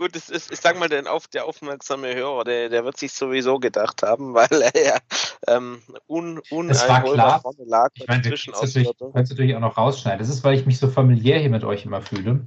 Gut, 0.00 0.16
es 0.16 0.30
ist, 0.30 0.50
ich 0.50 0.58
sag 0.58 0.78
mal, 0.78 0.88
den 0.88 1.06
auf, 1.06 1.28
der 1.28 1.44
aufmerksame 1.44 2.14
Hörer, 2.14 2.44
der, 2.44 2.70
der 2.70 2.86
wird 2.86 2.96
sich 2.96 3.12
sowieso 3.12 3.58
gedacht 3.58 4.02
haben, 4.02 4.32
weil 4.34 4.62
er 4.62 4.82
ja 4.82 4.98
ähm, 5.46 5.82
un, 6.06 6.40
uneinholbar 6.48 7.42
vorne 7.42 7.64
lag. 7.66 7.90
Ich 7.94 8.08
meine, 8.08 8.22
das 8.22 8.46
natürlich, 8.46 8.90
kannst 9.12 9.32
natürlich 9.32 9.54
auch 9.54 9.60
noch 9.60 9.76
rausschneiden. 9.76 10.18
Das 10.18 10.30
ist, 10.30 10.42
weil 10.42 10.58
ich 10.58 10.64
mich 10.64 10.78
so 10.78 10.88
familiär 10.88 11.38
hier 11.38 11.50
mit 11.50 11.64
euch 11.64 11.84
immer 11.84 12.00
fühle. 12.00 12.46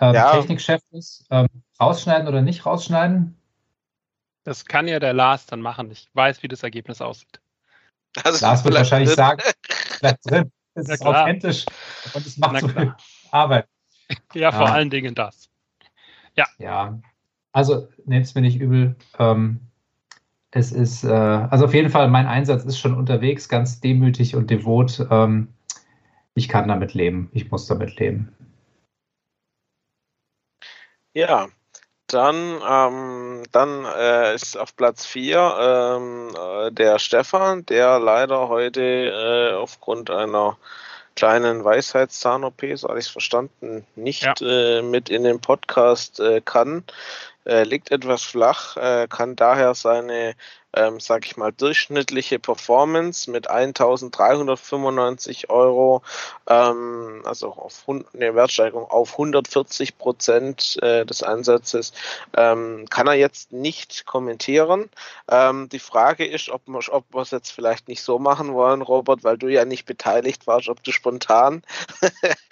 Ähm, 0.00 0.14
ja. 0.14 0.32
Technikchef 0.32 0.80
ist, 0.92 1.26
ähm, 1.30 1.48
rausschneiden 1.80 2.28
oder 2.28 2.42
nicht 2.42 2.64
rausschneiden? 2.64 3.36
Das 4.44 4.64
kann 4.64 4.88
ja 4.88 4.98
der 4.98 5.12
Lars 5.12 5.46
dann 5.46 5.60
machen. 5.60 5.90
Ich 5.90 6.08
weiß, 6.14 6.42
wie 6.42 6.48
das 6.48 6.62
Ergebnis 6.62 7.00
aussieht. 7.00 7.40
Also 8.24 8.44
Lars 8.44 8.64
wird 8.64 8.74
wahrscheinlich 8.74 9.10
drin. 9.10 9.16
sagen, 9.16 9.42
bleibt 10.00 10.30
drin. 10.30 10.52
Das 10.74 10.88
ist 10.90 11.04
authentisch 11.04 11.66
und 12.14 12.24
es 12.24 12.38
macht 12.38 12.60
so 12.60 12.68
viel 12.68 12.94
Arbeit. 13.32 13.66
Ja, 14.32 14.52
vor 14.52 14.66
ja. 14.66 14.74
allen 14.74 14.90
Dingen 14.90 15.16
das. 15.16 15.48
Ja. 16.36 16.46
Ja. 16.58 17.00
Also 17.50 17.88
nehmt 18.04 18.26
es 18.26 18.36
mir 18.36 18.42
nicht 18.42 18.60
übel. 18.60 18.94
Ähm, 19.18 19.58
es 20.52 20.70
ist, 20.70 21.02
äh, 21.02 21.08
also 21.08 21.64
auf 21.64 21.74
jeden 21.74 21.90
Fall, 21.90 22.08
mein 22.08 22.28
Einsatz 22.28 22.64
ist 22.64 22.78
schon 22.78 22.94
unterwegs, 22.94 23.48
ganz 23.48 23.80
demütig 23.80 24.36
und 24.36 24.50
devot. 24.50 25.04
Ähm, 25.10 25.48
ich 26.34 26.48
kann 26.48 26.68
damit 26.68 26.94
leben. 26.94 27.28
Ich 27.32 27.50
muss 27.50 27.66
damit 27.66 27.98
leben. 27.98 28.32
Ja, 31.18 31.48
dann, 32.06 32.62
ähm, 32.64 33.42
dann 33.50 33.84
äh, 33.84 34.36
ist 34.36 34.56
auf 34.56 34.76
Platz 34.76 35.04
4 35.04 35.56
ähm, 35.60 36.28
äh, 36.36 36.70
der 36.70 37.00
Stefan, 37.00 37.66
der 37.66 37.98
leider 37.98 38.48
heute 38.48 38.82
äh, 38.82 39.56
aufgrund 39.56 40.10
einer 40.10 40.56
kleinen 41.16 41.64
Weisheitszahn-OP, 41.64 42.62
so 42.74 42.88
habe 42.88 43.00
ich 43.00 43.06
es 43.06 43.10
verstanden, 43.10 43.84
nicht 43.96 44.40
ja. 44.40 44.78
äh, 44.78 44.82
mit 44.82 45.08
in 45.08 45.24
den 45.24 45.40
Podcast 45.40 46.20
äh, 46.20 46.40
kann. 46.40 46.84
Äh, 47.44 47.64
liegt 47.64 47.90
etwas 47.90 48.22
flach, 48.22 48.76
äh, 48.76 49.08
kann 49.08 49.34
daher 49.34 49.74
seine 49.74 50.36
ähm, 50.74 51.00
sag 51.00 51.26
ich 51.26 51.36
mal, 51.36 51.52
durchschnittliche 51.52 52.38
Performance 52.38 53.30
mit 53.30 53.48
1395 53.48 55.50
Euro, 55.50 56.02
ähm, 56.48 57.22
also 57.24 57.52
auf 57.52 57.84
eine 57.88 58.34
Wertsteigerung 58.34 58.84
auf 58.84 59.12
140 59.12 59.98
Prozent 59.98 60.78
äh, 60.82 61.06
des 61.06 61.22
Einsatzes, 61.22 61.92
ähm, 62.36 62.86
kann 62.90 63.06
er 63.06 63.14
jetzt 63.14 63.52
nicht 63.52 64.04
kommentieren. 64.06 64.90
Ähm, 65.30 65.68
die 65.70 65.78
Frage 65.78 66.26
ist, 66.26 66.50
ob 66.50 66.66
wir 66.66 66.78
ob 66.90 67.14
es 67.16 67.30
jetzt 67.30 67.50
vielleicht 67.50 67.88
nicht 67.88 68.02
so 68.02 68.18
machen 68.18 68.54
wollen, 68.54 68.82
Robert, 68.82 69.24
weil 69.24 69.38
du 69.38 69.48
ja 69.48 69.64
nicht 69.64 69.86
beteiligt 69.86 70.46
warst, 70.46 70.68
ob 70.68 70.82
du 70.82 70.92
spontan 70.92 71.62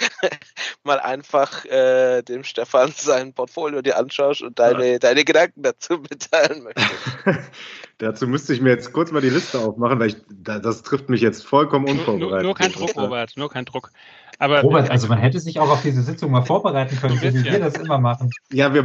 mal 0.83 1.01
einfach 1.01 1.65
äh, 1.67 2.23
dem 2.23 2.45
Stefan 2.45 2.93
sein 2.97 3.35
Portfolio 3.35 3.83
dir 3.83 3.99
anschaust 3.99 4.43
und 4.43 4.59
deine, 4.59 4.99
deine 4.99 5.25
Gedanken 5.25 5.63
dazu 5.63 5.99
mitteilen 5.99 6.65
möchtest. 6.65 6.89
Dazu 7.99 8.27
müsste 8.29 8.53
ich 8.53 8.61
mir 8.61 8.71
jetzt 8.71 8.93
kurz 8.93 9.11
mal 9.11 9.23
die 9.23 9.31
Liste 9.31 9.59
aufmachen, 9.59 9.99
weil 9.99 10.09
ich, 10.09 10.17
das 10.29 10.83
trifft 10.83 11.09
mich 11.09 11.23
jetzt 11.23 11.47
vollkommen 11.47 11.89
unvorbereitet. 11.89 12.21
Nur, 12.21 12.31
nur, 12.31 12.43
nur 12.43 12.55
kein 12.55 12.73
Druck, 12.73 12.95
Robert, 12.95 13.33
nur 13.37 13.49
kein 13.49 13.65
Druck. 13.65 13.91
Aber 14.39 14.61
Robert, 14.61 14.91
also 14.91 15.09
man 15.09 15.17
hätte 15.17 15.41
sich 15.41 15.59
auch 15.59 15.71
auf 15.71 15.81
diese 15.81 16.03
Sitzung 16.03 16.31
mal 16.31 16.43
vorbereiten 16.43 16.95
können, 17.01 17.19
wie 17.23 17.45
wir 17.45 17.59
das 17.59 17.77
immer 17.77 17.99
machen. 17.99 18.31
Ja, 18.53 18.75
wir 18.75 18.85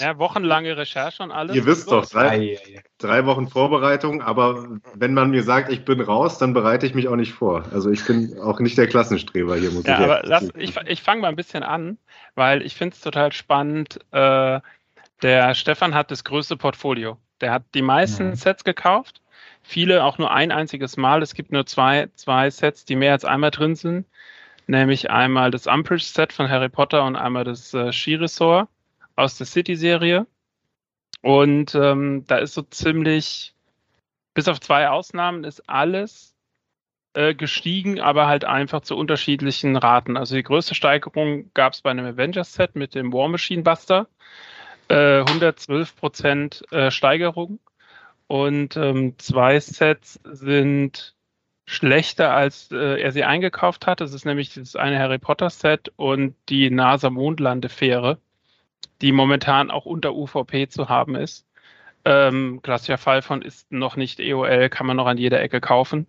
ja, 0.00 0.18
wochenlange 0.18 0.74
Recherche 0.74 1.22
und 1.22 1.32
alles. 1.32 1.54
Ihr 1.54 1.66
wisst 1.66 1.90
doch, 1.92 2.06
drei, 2.06 2.58
drei 2.96 3.26
Wochen 3.26 3.46
Vorbereitung, 3.48 4.22
aber 4.22 4.66
wenn 4.94 5.12
man 5.12 5.30
mir 5.30 5.42
sagt, 5.42 5.70
ich 5.70 5.84
bin 5.84 6.00
raus, 6.00 6.38
dann 6.38 6.54
bereite 6.54 6.86
ich 6.86 6.94
mich 6.94 7.08
auch 7.08 7.16
nicht 7.16 7.34
vor. 7.34 7.64
Also 7.72 7.90
ich 7.90 8.06
bin 8.06 8.38
auch 8.40 8.58
nicht 8.60 8.78
der 8.78 8.86
Klassenstreber 8.86 9.56
hier, 9.56 9.70
muss 9.70 9.84
ja, 9.84 9.98
ich 9.98 10.04
aber 10.04 10.22
lass, 10.24 10.48
ich, 10.56 10.74
ich 10.86 11.02
fange 11.02 11.20
mal 11.20 11.28
ein 11.28 11.36
bisschen 11.36 11.62
an, 11.62 11.98
weil 12.34 12.62
ich 12.62 12.74
finde 12.74 12.94
es 12.94 13.02
total 13.02 13.32
spannend. 13.32 14.00
Äh, 14.12 14.60
der 15.20 15.54
Stefan 15.54 15.94
hat 15.94 16.10
das 16.10 16.24
größte 16.24 16.56
Portfolio. 16.56 17.18
Der 17.40 17.52
hat 17.52 17.64
die 17.74 17.82
meisten 17.82 18.30
mhm. 18.30 18.34
Sets 18.34 18.64
gekauft, 18.64 19.20
viele 19.62 20.04
auch 20.04 20.18
nur 20.18 20.30
ein 20.30 20.52
einziges 20.52 20.96
Mal. 20.96 21.22
Es 21.22 21.34
gibt 21.34 21.52
nur 21.52 21.66
zwei, 21.66 22.08
zwei 22.14 22.50
Sets, 22.50 22.84
die 22.84 22.96
mehr 22.96 23.12
als 23.12 23.24
einmal 23.24 23.50
drin 23.50 23.74
sind, 23.74 24.06
nämlich 24.66 25.10
einmal 25.10 25.50
das 25.50 25.66
Umbridge-Set 25.66 26.32
von 26.32 26.48
Harry 26.48 26.68
Potter 26.68 27.04
und 27.04 27.16
einmal 27.16 27.44
das 27.44 27.74
äh, 27.74 27.92
Skiresort 27.92 28.68
aus 29.16 29.38
der 29.38 29.46
City-Serie. 29.46 30.26
Und 31.22 31.74
ähm, 31.74 32.24
da 32.26 32.38
ist 32.38 32.54
so 32.54 32.62
ziemlich, 32.62 33.54
bis 34.34 34.48
auf 34.48 34.60
zwei 34.60 34.88
Ausnahmen, 34.88 35.44
ist 35.44 35.68
alles 35.68 36.36
äh, 37.14 37.34
gestiegen, 37.34 37.98
aber 38.00 38.26
halt 38.26 38.44
einfach 38.44 38.82
zu 38.82 38.96
unterschiedlichen 38.96 39.76
Raten. 39.76 40.16
Also 40.16 40.36
die 40.36 40.42
größte 40.42 40.74
Steigerung 40.74 41.50
gab 41.54 41.72
es 41.72 41.80
bei 41.80 41.90
einem 41.90 42.06
Avengers-Set 42.06 42.76
mit 42.76 42.94
dem 42.94 43.12
War 43.12 43.28
Machine 43.28 43.62
Buster. 43.62 44.06
112 44.88 45.90
äh, 45.90 45.94
Prozent 45.98 46.64
äh, 46.72 46.90
Steigerung 46.90 47.58
und 48.26 48.76
ähm, 48.76 49.14
zwei 49.18 49.58
Sets 49.60 50.20
sind 50.24 51.14
schlechter, 51.64 52.32
als 52.32 52.70
äh, 52.70 53.00
er 53.00 53.12
sie 53.12 53.24
eingekauft 53.24 53.86
hat. 53.86 54.00
Das 54.00 54.12
ist 54.12 54.24
nämlich 54.24 54.54
das 54.54 54.76
eine 54.76 54.98
Harry 54.98 55.18
Potter 55.18 55.50
Set 55.50 55.92
und 55.96 56.36
die 56.48 56.70
NASA 56.70 57.10
Mondlandefähre, 57.10 58.20
die 59.02 59.12
momentan 59.12 59.70
auch 59.70 59.86
unter 59.86 60.14
UVP 60.14 60.68
zu 60.68 60.88
haben 60.88 61.16
ist. 61.16 61.46
Ähm, 62.04 62.60
klassischer 62.62 62.98
Fall 62.98 63.22
von 63.22 63.42
ist 63.42 63.72
noch 63.72 63.96
nicht 63.96 64.20
EOL, 64.20 64.68
kann 64.68 64.86
man 64.86 64.96
noch 64.96 65.06
an 65.06 65.18
jeder 65.18 65.40
Ecke 65.40 65.60
kaufen. 65.60 66.06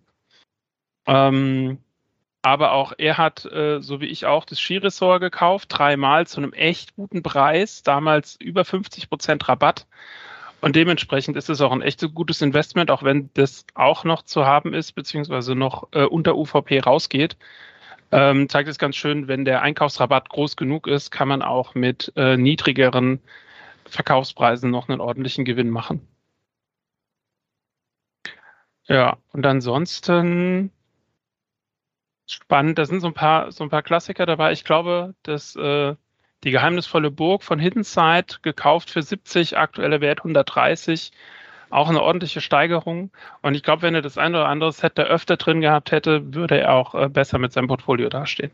Ähm, 1.06 1.78
aber 2.42 2.72
auch 2.72 2.92
er 2.98 3.18
hat, 3.18 3.44
äh, 3.46 3.80
so 3.80 4.00
wie 4.00 4.06
ich 4.06 4.26
auch, 4.26 4.44
das 4.44 4.60
Skiresort 4.60 5.20
gekauft, 5.20 5.68
dreimal 5.70 6.26
zu 6.26 6.38
einem 6.38 6.52
echt 6.52 6.94
guten 6.94 7.22
Preis, 7.22 7.82
damals 7.82 8.36
über 8.40 8.64
50 8.64 9.08
Prozent 9.08 9.48
Rabatt. 9.48 9.86
Und 10.60 10.74
dementsprechend 10.76 11.36
ist 11.36 11.50
es 11.50 11.60
auch 11.60 11.72
ein 11.72 11.82
echt 11.82 12.02
gutes 12.14 12.42
Investment, 12.42 12.90
auch 12.90 13.02
wenn 13.02 13.30
das 13.34 13.64
auch 13.74 14.04
noch 14.04 14.22
zu 14.22 14.44
haben 14.44 14.74
ist, 14.74 14.92
beziehungsweise 14.92 15.54
noch 15.54 15.88
äh, 15.92 16.04
unter 16.04 16.36
UVP 16.36 16.80
rausgeht. 16.80 17.36
Ähm, 18.10 18.48
zeigt 18.48 18.68
es 18.68 18.78
ganz 18.78 18.96
schön, 18.96 19.28
wenn 19.28 19.44
der 19.44 19.62
Einkaufsrabatt 19.62 20.28
groß 20.30 20.56
genug 20.56 20.86
ist, 20.86 21.10
kann 21.10 21.28
man 21.28 21.42
auch 21.42 21.74
mit 21.74 22.12
äh, 22.16 22.36
niedrigeren 22.36 23.20
Verkaufspreisen 23.86 24.70
noch 24.70 24.88
einen 24.88 25.00
ordentlichen 25.00 25.44
Gewinn 25.44 25.70
machen. 25.70 26.06
Ja, 28.88 29.18
und 29.32 29.44
ansonsten 29.44 30.72
spannend. 32.32 32.78
Da 32.78 32.84
sind 32.84 33.00
so 33.00 33.08
ein 33.08 33.14
paar, 33.14 33.52
so 33.52 33.64
ein 33.64 33.70
paar 33.70 33.82
Klassiker 33.82 34.26
dabei. 34.26 34.52
Ich 34.52 34.64
glaube, 34.64 35.14
dass 35.22 35.56
äh, 35.56 35.94
die 36.44 36.50
geheimnisvolle 36.50 37.10
Burg 37.10 37.42
von 37.42 37.58
Hidden 37.58 37.84
Side 37.84 38.36
gekauft 38.42 38.90
für 38.90 39.02
70, 39.02 39.58
aktuelle 39.58 40.00
Wert 40.00 40.20
130. 40.20 41.12
Auch 41.70 41.88
eine 41.88 42.02
ordentliche 42.02 42.40
Steigerung. 42.40 43.10
Und 43.42 43.54
ich 43.54 43.62
glaube, 43.62 43.82
wenn 43.82 43.94
er 43.94 44.02
das 44.02 44.18
ein 44.18 44.34
oder 44.34 44.48
andere 44.48 44.72
Set 44.72 44.96
da 44.96 45.02
öfter 45.04 45.36
drin 45.36 45.60
gehabt 45.60 45.92
hätte, 45.92 46.34
würde 46.34 46.58
er 46.60 46.74
auch 46.74 46.94
äh, 46.94 47.08
besser 47.08 47.38
mit 47.38 47.52
seinem 47.52 47.68
Portfolio 47.68 48.08
dastehen. 48.08 48.52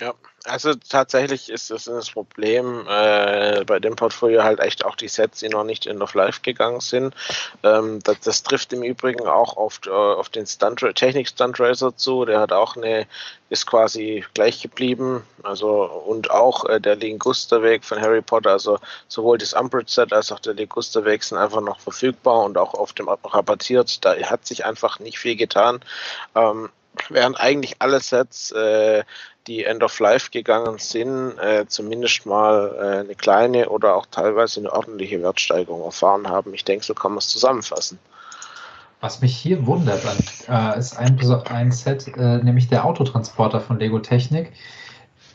Ja, 0.00 0.14
also 0.44 0.74
tatsächlich 0.74 1.48
ist 1.48 1.70
das 1.70 1.84
das 1.84 2.10
Problem 2.10 2.86
äh, 2.88 3.62
bei 3.64 3.78
dem 3.78 3.94
Portfolio 3.94 4.42
halt 4.42 4.58
echt 4.58 4.84
auch 4.84 4.96
die 4.96 5.06
Sets, 5.06 5.38
die 5.38 5.48
noch 5.48 5.62
nicht 5.62 5.86
in 5.86 6.02
of 6.02 6.14
Life 6.14 6.40
gegangen 6.42 6.80
sind. 6.80 7.14
Ähm, 7.62 8.00
das, 8.02 8.18
das, 8.20 8.42
trifft 8.42 8.72
im 8.72 8.82
Übrigen 8.82 9.28
auch 9.28 9.56
auf, 9.56 9.80
äh, 9.86 9.90
auf 9.90 10.28
den 10.30 10.46
Stunt 10.46 10.84
Technik 10.96 11.28
Stunt 11.28 11.60
Racer 11.60 11.96
zu. 11.96 12.24
Der 12.24 12.40
hat 12.40 12.52
auch 12.52 12.74
eine, 12.76 13.06
ist 13.50 13.66
quasi 13.66 14.24
gleich 14.34 14.60
geblieben. 14.60 15.24
Also 15.44 15.84
und 15.84 16.32
auch 16.32 16.64
äh, 16.64 16.80
der 16.80 16.96
Lingusterweg 16.96 17.84
von 17.84 18.00
Harry 18.00 18.22
Potter, 18.22 18.50
also 18.50 18.78
sowohl 19.06 19.38
das 19.38 19.52
Umbridge 19.52 19.92
Set 19.92 20.12
als 20.12 20.32
auch 20.32 20.40
der 20.40 20.54
Lingusterweg 20.54 21.22
sind 21.22 21.38
einfach 21.38 21.60
noch 21.60 21.78
verfügbar 21.78 22.42
und 22.44 22.58
auch 22.58 22.74
auf 22.74 22.92
dem 22.92 23.08
rabattiert. 23.08 24.04
Da 24.04 24.16
hat 24.16 24.46
sich 24.46 24.64
einfach 24.64 24.98
nicht 24.98 25.20
viel 25.20 25.36
getan. 25.36 25.80
Ähm, 26.34 26.70
während 27.08 27.40
eigentlich 27.40 27.76
alle 27.78 28.00
Sets 28.00 28.50
äh, 28.52 29.04
die 29.46 29.64
End 29.64 29.82
of 29.82 29.98
Life 29.98 30.30
gegangen 30.30 30.78
sind, 30.78 31.38
äh, 31.38 31.66
zumindest 31.66 32.26
mal 32.26 32.76
äh, 32.76 33.00
eine 33.00 33.14
kleine 33.14 33.68
oder 33.68 33.96
auch 33.96 34.06
teilweise 34.10 34.60
eine 34.60 34.72
ordentliche 34.72 35.20
Wertsteigerung 35.22 35.82
erfahren 35.82 36.28
haben. 36.28 36.54
Ich 36.54 36.64
denke, 36.64 36.84
so 36.84 36.94
kann 36.94 37.12
man 37.12 37.18
es 37.18 37.28
zusammenfassen. 37.28 37.98
Was 39.00 39.20
mich 39.20 39.36
hier 39.36 39.66
wundert, 39.66 40.04
äh, 40.48 40.78
ist 40.78 40.96
ein, 40.96 41.18
ein 41.46 41.72
Set, 41.72 42.06
äh, 42.16 42.38
nämlich 42.38 42.68
der 42.68 42.84
Autotransporter 42.84 43.60
von 43.60 43.80
Lego 43.80 43.98
Technik, 43.98 44.52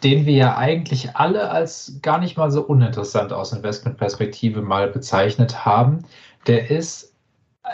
den 0.03 0.25
wir 0.25 0.35
ja 0.35 0.57
eigentlich 0.57 1.15
alle 1.15 1.49
als 1.49 1.99
gar 2.01 2.19
nicht 2.19 2.37
mal 2.37 2.49
so 2.49 2.61
uninteressant 2.61 3.33
aus 3.33 3.51
Investmentperspektive 3.51 4.61
mal 4.61 4.87
bezeichnet 4.87 5.65
haben. 5.65 6.05
Der 6.45 6.71
ist 6.71 7.13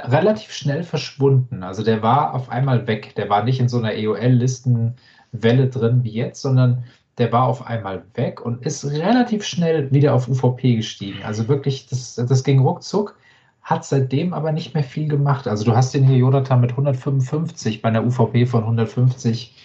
relativ 0.06 0.52
schnell 0.52 0.84
verschwunden. 0.84 1.64
Also 1.64 1.84
der 1.84 2.02
war 2.02 2.34
auf 2.34 2.50
einmal 2.50 2.88
weg. 2.88 3.16
Der 3.16 3.30
war 3.30 3.44
nicht 3.44 3.60
in 3.60 3.70
so 3.70 3.78
einer 3.78 3.94
EOL-Listen- 3.94 4.96
Welle 5.34 5.68
drin 5.68 6.04
wie 6.04 6.12
jetzt, 6.12 6.42
sondern 6.42 6.86
der 7.18 7.32
war 7.32 7.48
auf 7.48 7.68
einmal 7.68 8.04
weg 8.16 8.42
und 8.42 8.66
ist 8.66 8.86
relativ 8.86 9.44
schnell 9.44 9.92
wieder 9.92 10.14
auf 10.14 10.28
UVP 10.28 10.76
gestiegen. 10.76 11.24
Also 11.24 11.48
wirklich, 11.48 11.88
das, 11.88 12.16
das 12.16 12.44
ging 12.44 12.60
ruckzuck. 12.60 13.18
hat 13.62 13.86
seitdem 13.86 14.34
aber 14.34 14.52
nicht 14.52 14.74
mehr 14.74 14.84
viel 14.84 15.08
gemacht. 15.08 15.48
Also 15.48 15.64
du 15.64 15.76
hast 15.76 15.94
den 15.94 16.06
hier 16.06 16.18
Jonathan 16.18 16.62
mit 16.62 16.72
155 16.72 17.82
bei 17.82 17.90
einer 17.90 18.04
UVP 18.06 18.46
von 18.46 18.62
150 18.64 19.56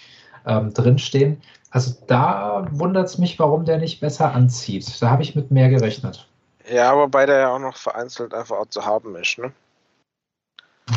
ähm, 0.45 0.73
drinstehen. 0.73 1.41
Also 1.69 1.95
da 2.07 2.65
wundert 2.71 3.07
es 3.07 3.17
mich, 3.17 3.37
warum 3.39 3.65
der 3.65 3.77
nicht 3.77 3.99
besser 3.99 4.33
anzieht. 4.33 5.01
Da 5.01 5.09
habe 5.09 5.21
ich 5.21 5.35
mit 5.35 5.51
mehr 5.51 5.69
gerechnet. 5.69 6.27
Ja, 6.71 6.95
wobei 6.95 7.25
der 7.25 7.39
ja 7.39 7.49
auch 7.53 7.59
noch 7.59 7.75
vereinzelt 7.75 8.33
einfach 8.33 8.57
auch 8.57 8.69
zu 8.69 8.85
haben 8.85 9.15
ist, 9.15 9.37
ne? 9.37 9.51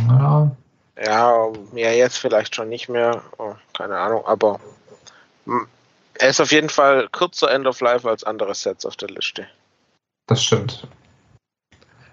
Ja. 0.08 0.56
Ja, 1.04 1.52
ja, 1.74 1.90
jetzt 1.90 2.18
vielleicht 2.18 2.54
schon 2.54 2.68
nicht 2.68 2.88
mehr. 2.88 3.22
Oh, 3.38 3.54
keine 3.76 3.96
Ahnung, 3.96 4.24
aber 4.26 4.60
er 6.18 6.28
ist 6.28 6.40
auf 6.40 6.52
jeden 6.52 6.68
Fall 6.68 7.08
kürzer 7.10 7.50
End 7.50 7.66
of 7.66 7.80
Life 7.80 8.08
als 8.08 8.24
andere 8.24 8.54
Sets 8.54 8.86
auf 8.86 8.96
der 8.96 9.08
Liste. 9.08 9.46
Das 10.26 10.44
stimmt. 10.44 10.86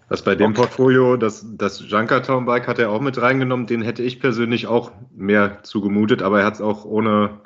Was 0.07 0.23
bei 0.23 0.33
dem 0.33 0.51
okay. 0.51 0.61
Portfolio, 0.61 1.17
das, 1.17 1.45
das 1.47 1.83
Junkertown 1.87 2.45
Bike 2.45 2.67
hat 2.67 2.79
er 2.79 2.89
auch 2.89 3.01
mit 3.01 3.21
reingenommen, 3.21 3.67
den 3.67 3.83
hätte 3.83 4.01
ich 4.01 4.19
persönlich 4.19 4.65
auch 4.65 4.91
mehr 5.15 5.61
zugemutet, 5.61 6.23
aber 6.23 6.39
er 6.39 6.47
hat 6.47 6.55
es 6.55 6.61
auch 6.61 6.83
ohne, 6.83 7.41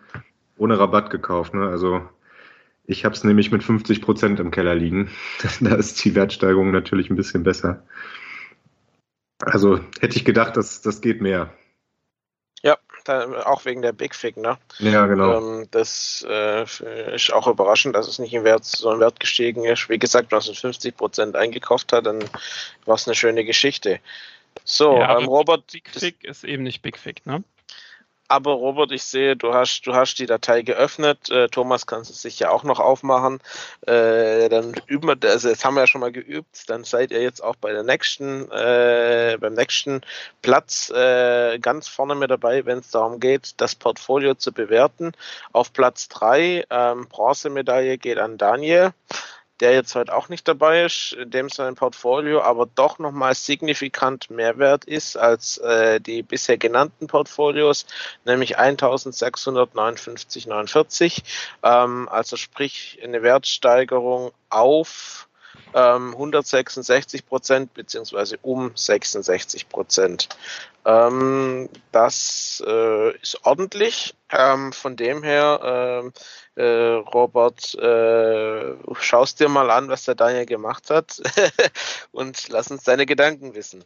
ohne 0.58 0.80
Rabatt 0.80 1.10
gekauft. 1.10 1.54
Ne? 1.54 1.68
Also 1.68 2.02
ich 2.86 3.04
habe 3.04 3.16
es 3.16 3.26
nämlich 3.26 3.52
mit 3.52 3.64
50 3.64 4.02
Prozent 4.02 4.40
im 4.40 4.52
Keller 4.52 4.76
liegen. 4.76 5.10
da 5.60 5.76
ist 5.76 6.04
die 6.06 6.16
Wertsteigerung 6.16 6.72
natürlich 6.72 7.10
ein 7.10 7.18
bisschen 7.18 7.44
besser. 7.44 7.84
Also 9.46 9.80
hätte 10.00 10.18
ich 10.18 10.26
gedacht, 10.26 10.58
dass 10.58 10.82
das 10.82 11.02
geht 11.02 11.22
mehr. 11.22 11.54
Ja, 12.62 12.78
da, 13.04 13.44
auch 13.44 13.66
wegen 13.66 13.82
der 13.82 13.92
Big 13.92 14.16
Fig, 14.16 14.38
ne? 14.38 14.58
Ja, 14.80 15.06
genau. 15.06 15.38
Ähm, 15.38 15.68
das 15.72 16.26
äh, 16.30 16.64
ist 17.14 17.34
auch 17.34 17.48
überraschend, 17.48 17.96
dass 17.96 18.08
es 18.08 18.20
nicht 18.20 18.34
im 18.34 18.46
Wert, 18.46 18.64
so 18.64 18.90
ein 18.90 19.00
Wert 19.02 19.20
gestiegen 19.20 19.66
ist. 19.66 19.90
Wie 19.90 20.00
gesagt, 20.00 20.32
wenn 20.32 20.40
man 20.40 20.56
50 20.56 20.96
Prozent 20.96 21.36
eingekauft 21.36 21.92
hat, 21.92 22.06
dann 22.06 22.24
war 22.86 22.96
es 22.96 23.06
eine 23.06 23.16
schöne 23.16 23.44
Geschichte. 23.44 24.00
So, 24.64 24.98
ja, 24.98 25.20
ähm, 25.20 25.26
Robert. 25.26 25.72
Big 25.72 25.90
Fig 25.90 26.24
ist 26.24 26.46
eben 26.46 26.64
nicht 26.64 26.82
Big 26.82 26.98
Fig, 26.98 27.26
ne? 27.26 27.44
Aber 28.34 28.54
Robert, 28.54 28.92
ich 28.92 29.04
sehe, 29.04 29.36
du 29.36 29.54
hast, 29.54 29.82
du 29.82 29.94
hast 29.94 30.16
die 30.16 30.26
Datei 30.26 30.64
geöffnet. 30.64 31.30
Äh, 31.30 31.50
Thomas 31.50 31.86
kannst 31.86 32.10
es 32.10 32.24
sich 32.24 32.40
ja 32.40 32.50
auch 32.50 32.64
noch 32.64 32.80
aufmachen. 32.80 33.40
Äh, 33.86 34.50
dann 34.50 34.74
üben 34.88 35.08
wir, 35.08 35.30
also 35.30 35.50
jetzt 35.50 35.64
haben 35.64 35.76
wir 35.76 35.82
ja 35.82 35.88
schon 35.88 36.02
mal 36.02 36.12
geübt, 36.12 36.68
dann 36.68 36.84
seid 36.84 37.12
ihr 37.12 37.22
jetzt 37.22 37.44
auch 37.44 37.56
bei 37.56 37.72
der 37.72 37.84
nächsten, 37.84 38.50
äh, 38.50 39.38
beim 39.40 39.54
nächsten 39.54 40.02
Platz 40.42 40.90
äh, 40.90 41.60
ganz 41.60 41.88
vorne 41.88 42.16
mit 42.16 42.32
dabei, 42.32 42.66
wenn 42.66 42.80
es 42.80 42.90
darum 42.90 43.20
geht, 43.20 43.54
das 43.58 43.76
Portfolio 43.76 44.34
zu 44.34 44.52
bewerten. 44.52 45.12
Auf 45.52 45.72
Platz 45.72 46.10
3, 46.10 46.66
ähm, 46.72 47.08
Bronzemedaille 47.10 48.00
geht 48.00 48.18
an 48.18 48.40
Daniel 48.40 48.94
der 49.60 49.74
jetzt 49.74 49.94
heute 49.96 50.16
auch 50.16 50.30
nicht 50.30 50.48
dabei 50.48 50.84
ist, 50.84 51.12
in 51.14 51.30
dem 51.30 51.50
sein 51.50 51.76
Portfolio 51.76 52.42
aber 52.42 52.66
doch 52.66 52.98
nochmal 53.00 53.36
signifikant 53.36 54.30
mehr 54.30 54.58
wert 54.58 54.86
ist 54.86 55.18
als 55.18 55.58
äh, 55.60 56.00
die 56.02 56.24
bisher 56.24 56.58
genannten 56.58 57.08
Portfolios, 57.08 57.86
nämlich 58.26 58.60
1659,49. 58.60 61.24
Ähm, 61.64 62.10
also 62.10 62.36
sprich 62.36 63.00
eine 63.04 63.22
Wertsteigerung 63.22 64.32
auf 64.50 65.28
ähm, 65.74 66.12
166 66.12 67.26
Prozent 67.26 67.74
beziehungsweise 67.74 68.38
um 68.42 68.72
66 68.76 69.70
Prozent. 69.70 70.30
Ähm, 70.86 71.70
das 71.92 72.64
äh, 72.66 73.16
ist 73.18 73.40
ordentlich. 73.44 74.16
Ähm, 74.32 74.74
von 74.74 74.96
dem 74.96 75.24
her, 75.24 75.60
ähm, 75.64 76.14
äh, 76.56 76.94
Robert, 77.14 77.76
äh, 77.76 78.76
schaust 79.00 79.40
dir 79.40 79.50
mal 79.50 79.70
an, 79.70 79.90
was 79.90 80.06
der 80.06 80.16
Daniel 80.16 80.46
gemacht 80.46 80.90
hat 80.90 81.22
und 82.12 82.50
lass 82.50 82.72
uns 82.72 82.84
deine 82.84 83.06
Gedanken 83.06 83.56
wissen. 83.56 83.84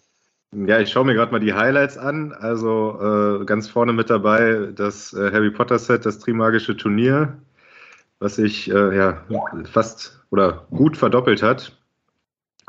Ja, 0.53 0.79
ich 0.79 0.91
schaue 0.91 1.05
mir 1.05 1.13
gerade 1.13 1.31
mal 1.31 1.39
die 1.39 1.53
Highlights 1.53 1.97
an. 1.97 2.33
Also 2.33 3.41
äh, 3.41 3.45
ganz 3.45 3.67
vorne 3.69 3.93
mit 3.93 4.09
dabei 4.09 4.69
das 4.73 5.13
äh, 5.13 5.31
Harry 5.31 5.51
Potter 5.51 5.77
Set, 5.77 6.05
das 6.05 6.19
Trimagische 6.19 6.77
Turnier, 6.77 7.37
was 8.19 8.35
sich 8.35 8.71
äh, 8.71 8.95
ja 8.95 9.25
fast 9.71 10.23
oder 10.29 10.65
gut 10.71 10.95
verdoppelt 10.95 11.43
hat. 11.43 11.76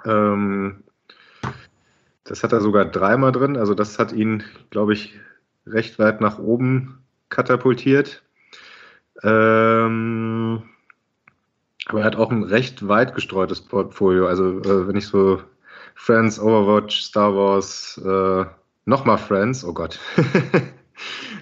Ähm, 0.05 0.84
das 2.24 2.42
hat 2.42 2.53
er 2.53 2.61
sogar 2.61 2.84
dreimal 2.84 3.32
drin. 3.32 3.57
Also 3.57 3.74
das 3.74 3.99
hat 3.99 4.12
ihn, 4.12 4.44
glaube 4.70 4.92
ich, 4.92 5.18
recht 5.66 5.99
weit 5.99 6.20
nach 6.20 6.38
oben 6.38 7.03
katapultiert. 7.30 8.22
Ähm, 9.22 10.62
aber 11.86 12.01
er 12.01 12.05
hat 12.05 12.16
auch 12.16 12.30
ein 12.30 12.42
recht 12.44 12.86
weit 12.86 13.14
gestreutes 13.14 13.61
Portfolio. 13.61 14.26
Also 14.26 14.61
äh, 14.61 14.86
wenn 14.86 14.96
ich 14.96 15.07
so 15.07 15.42
Friends, 15.94 16.38
Overwatch, 16.38 17.01
Star 17.01 17.34
Wars, 17.34 18.01
äh, 18.05 18.44
nochmal 18.84 19.18
Friends, 19.18 19.64
oh 19.64 19.72
Gott. 19.72 19.99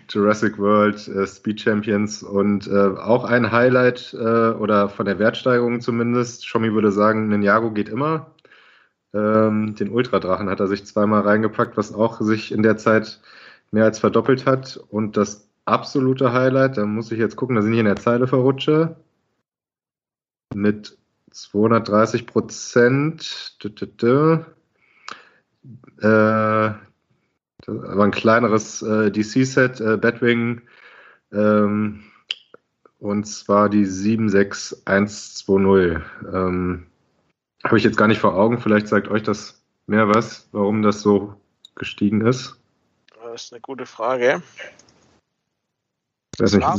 Jurassic 0.09 0.59
World, 0.59 1.09
äh, 1.09 1.27
Speed 1.27 1.61
Champions 1.61 2.23
und 2.23 2.69
äh, 2.69 2.97
auch 2.97 3.25
ein 3.25 3.51
Highlight 3.51 4.15
äh, 4.15 4.51
oder 4.51 4.89
von 4.89 5.07
der 5.07 5.19
Wertsteigerung 5.19 5.81
zumindest. 5.81 6.47
Shomi 6.47 6.73
würde 6.73 6.93
sagen, 6.93 7.29
Ninjago 7.29 7.73
geht 7.73 7.89
immer. 7.89 8.31
Ähm, 9.17 9.75
den 9.77 9.89
Ultradrachen 9.89 10.51
hat 10.51 10.61
er 10.61 10.67
sich 10.67 10.85
zweimal 10.85 11.23
reingepackt, 11.23 11.79
was 11.79 11.95
auch 11.95 12.21
sich 12.21 12.53
in 12.53 12.63
der 12.63 12.77
Zeit 12.77 13.23
mehr 13.71 13.85
als 13.85 13.99
verdoppelt 13.99 14.45
hat. 14.45 14.79
Und 14.91 15.17
das 15.17 15.49
absolute 15.65 16.35
Highlight, 16.35 16.77
da 16.77 16.85
muss 16.85 17.11
ich 17.11 17.19
jetzt 17.19 17.37
gucken, 17.37 17.57
da 17.57 17.63
sind 17.63 17.73
hier 17.73 17.81
in 17.81 17.87
der 17.87 17.97
Zeile 17.97 18.27
verrutsche. 18.27 18.97
Mit 20.55 20.99
230 21.31 22.27
Prozent. 22.27 23.57
Äh, 26.01 26.07
aber 26.07 26.85
ein 28.05 28.11
kleineres 28.11 28.83
äh, 28.83 29.11
DC-Set, 29.11 29.81
äh, 29.81 29.97
Batwing, 29.97 30.61
ähm, 31.33 32.03
und 32.99 33.25
zwar 33.25 33.69
die 33.69 33.85
76120. 33.85 35.99
Ähm, 36.33 36.87
habe 37.67 37.79
ich 37.79 37.85
jetzt 37.85 37.97
gar 37.97 38.09
nicht 38.09 38.21
vor 38.21 38.35
Augen. 38.35 38.61
Vielleicht 38.61 38.89
sagt 38.89 39.09
euch 39.09 39.23
das 39.23 39.63
mehr 39.87 40.09
was, 40.09 40.49
warum 40.53 40.83
das 40.83 41.03
so 41.03 41.35
gestiegen 41.75 42.27
ist. 42.27 42.57
Das 43.23 43.45
ist 43.45 43.53
eine 43.53 43.61
gute 43.61 43.87
Frage. 43.87 44.43
Das 46.39 46.59
war 46.61 46.79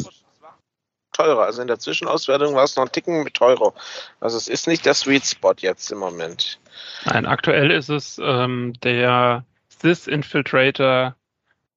teurer. 1.14 1.44
Also 1.44 1.62
in 1.62 1.68
der 1.68 1.80
Zwischenauswertung 1.80 2.56
war 2.56 2.64
es 2.64 2.76
noch 2.76 2.86
ein 2.86 2.92
Ticken 2.92 3.24
mit 3.24 3.34
teurer. 3.34 3.74
Also 4.20 4.38
es 4.38 4.48
ist 4.48 4.68
nicht 4.68 4.86
der 4.86 4.94
Sweet 4.94 5.26
Spot 5.26 5.56
jetzt 5.58 5.92
im 5.92 5.98
Moment. 5.98 6.60
Nein, 7.06 7.26
aktuell 7.26 7.72
ist 7.72 7.90
es 7.90 8.20
ähm, 8.22 8.74
der 8.84 9.44
Sys 9.70 10.08
Infiltrator 10.08 11.16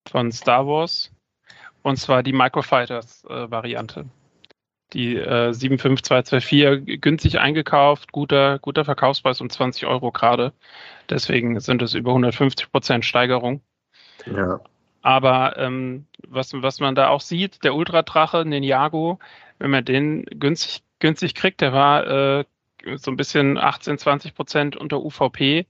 von 0.09 0.31
Star 0.33 0.67
Wars. 0.67 1.11
Und 1.83 1.97
zwar 1.97 2.23
die 2.23 2.35
Microfighters-Variante. 2.35 4.01
Äh, 4.01 4.20
die 4.93 5.17
äh, 5.17 5.53
75224 5.53 7.01
günstig 7.01 7.39
eingekauft, 7.39 8.13
guter, 8.13 8.59
guter 8.59 8.85
Verkaufspreis 8.85 9.41
um 9.41 9.51
20 9.51 9.87
Euro 9.87 10.13
gerade. 10.13 10.53
Deswegen 11.09 11.59
sind 11.61 11.83
es 11.83 11.95
über 11.95 12.11
150 12.11 12.71
Prozent 12.71 13.05
Steigerung. 13.05 13.61
Ja. 14.27 14.61
Aber 15.03 15.57
ähm, 15.57 16.07
was, 16.29 16.53
was 16.55 16.81
man 16.81 16.95
da 16.95 17.09
auch 17.09 17.21
sieht, 17.21 17.65
der 17.65 17.75
Ultradrache, 17.75 18.45
Ninjago, 18.45 19.19
wenn 19.59 19.71
man 19.71 19.85
den 19.85 20.25
günstig, 20.25 20.83
günstig 20.99 21.35
kriegt, 21.35 21.61
der 21.61 21.73
war 21.73 22.07
äh, 22.07 22.45
so 22.97 23.11
ein 23.11 23.17
bisschen 23.17 23.59
18, 23.59 23.99
20 23.99 24.35
Prozent 24.35 24.77
unter 24.77 25.01
UVP 25.01 25.67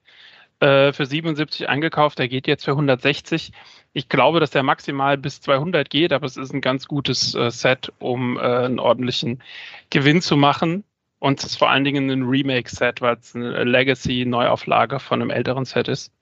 äh, 0.60 0.92
für 0.92 1.06
77 1.06 1.68
eingekauft, 1.68 2.18
der 2.18 2.28
geht 2.28 2.46
jetzt 2.46 2.64
für 2.64 2.72
160. 2.72 3.52
Ich 3.92 4.08
glaube, 4.08 4.40
dass 4.40 4.50
der 4.50 4.62
maximal 4.62 5.16
bis 5.16 5.40
200 5.40 5.88
geht, 5.90 6.12
aber 6.12 6.26
es 6.26 6.36
ist 6.36 6.52
ein 6.52 6.60
ganz 6.60 6.86
gutes 6.86 7.34
äh, 7.34 7.50
Set, 7.50 7.92
um 7.98 8.36
äh, 8.36 8.40
einen 8.40 8.78
ordentlichen 8.78 9.42
Gewinn 9.90 10.22
zu 10.22 10.36
machen. 10.36 10.84
Und 11.18 11.38
es 11.40 11.46
ist 11.46 11.56
vor 11.56 11.70
allen 11.70 11.84
Dingen 11.84 12.10
ein 12.10 12.22
Remake-Set, 12.22 13.00
weil 13.00 13.16
es 13.16 13.34
eine 13.34 13.64
Legacy-Neuauflage 13.64 15.00
von 15.00 15.20
einem 15.20 15.30
älteren 15.30 15.64
Set 15.64 15.88
ist. 15.88 16.12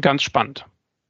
Ganz 0.00 0.22
spannend. 0.22 0.64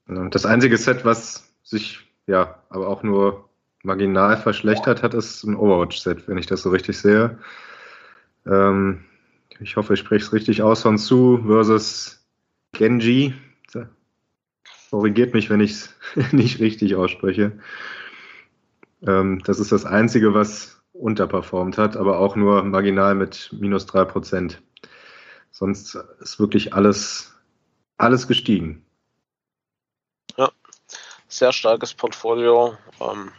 Das 0.06 0.46
einzige 0.46 0.76
Set, 0.76 1.04
was 1.04 1.52
sich 1.62 2.00
ja 2.26 2.62
aber 2.70 2.88
auch 2.88 3.02
nur 3.02 3.48
marginal 3.82 4.36
verschlechtert 4.36 5.02
hat, 5.02 5.14
ist 5.14 5.44
ein 5.44 5.54
Overwatch-Set, 5.54 6.26
wenn 6.26 6.38
ich 6.38 6.46
das 6.46 6.62
so 6.62 6.70
richtig 6.70 6.98
sehe. 6.98 7.38
Ähm, 8.46 9.04
ich 9.60 9.76
hoffe, 9.76 9.94
ich 9.94 10.00
spreche 10.00 10.24
es 10.24 10.32
richtig 10.32 10.62
aus. 10.62 10.84
Honsu 10.84 11.38
versus 11.46 12.26
Genji 12.72 13.34
korrigiert 14.90 15.34
mich, 15.34 15.50
wenn 15.50 15.60
ich 15.60 15.72
es 15.72 15.94
nicht 16.32 16.60
richtig 16.60 16.94
ausspreche. 16.94 17.58
Ähm, 19.06 19.40
das 19.44 19.58
ist 19.58 19.72
das 19.72 19.84
Einzige, 19.84 20.34
was 20.34 20.80
unterperformt 20.92 21.78
hat, 21.78 21.96
aber 21.96 22.18
auch 22.18 22.34
nur 22.34 22.62
marginal 22.64 23.14
mit 23.14 23.50
minus 23.52 23.86
drei 23.86 24.04
Prozent. 24.04 24.60
Sonst 25.50 25.96
ist 26.20 26.40
wirklich 26.40 26.74
alles, 26.74 27.34
alles 27.96 28.26
gestiegen. 28.26 28.84
Ja, 30.36 30.50
sehr 31.28 31.52
starkes 31.52 31.94
Portfolio. 31.94 32.76
Ähm, 33.00 33.30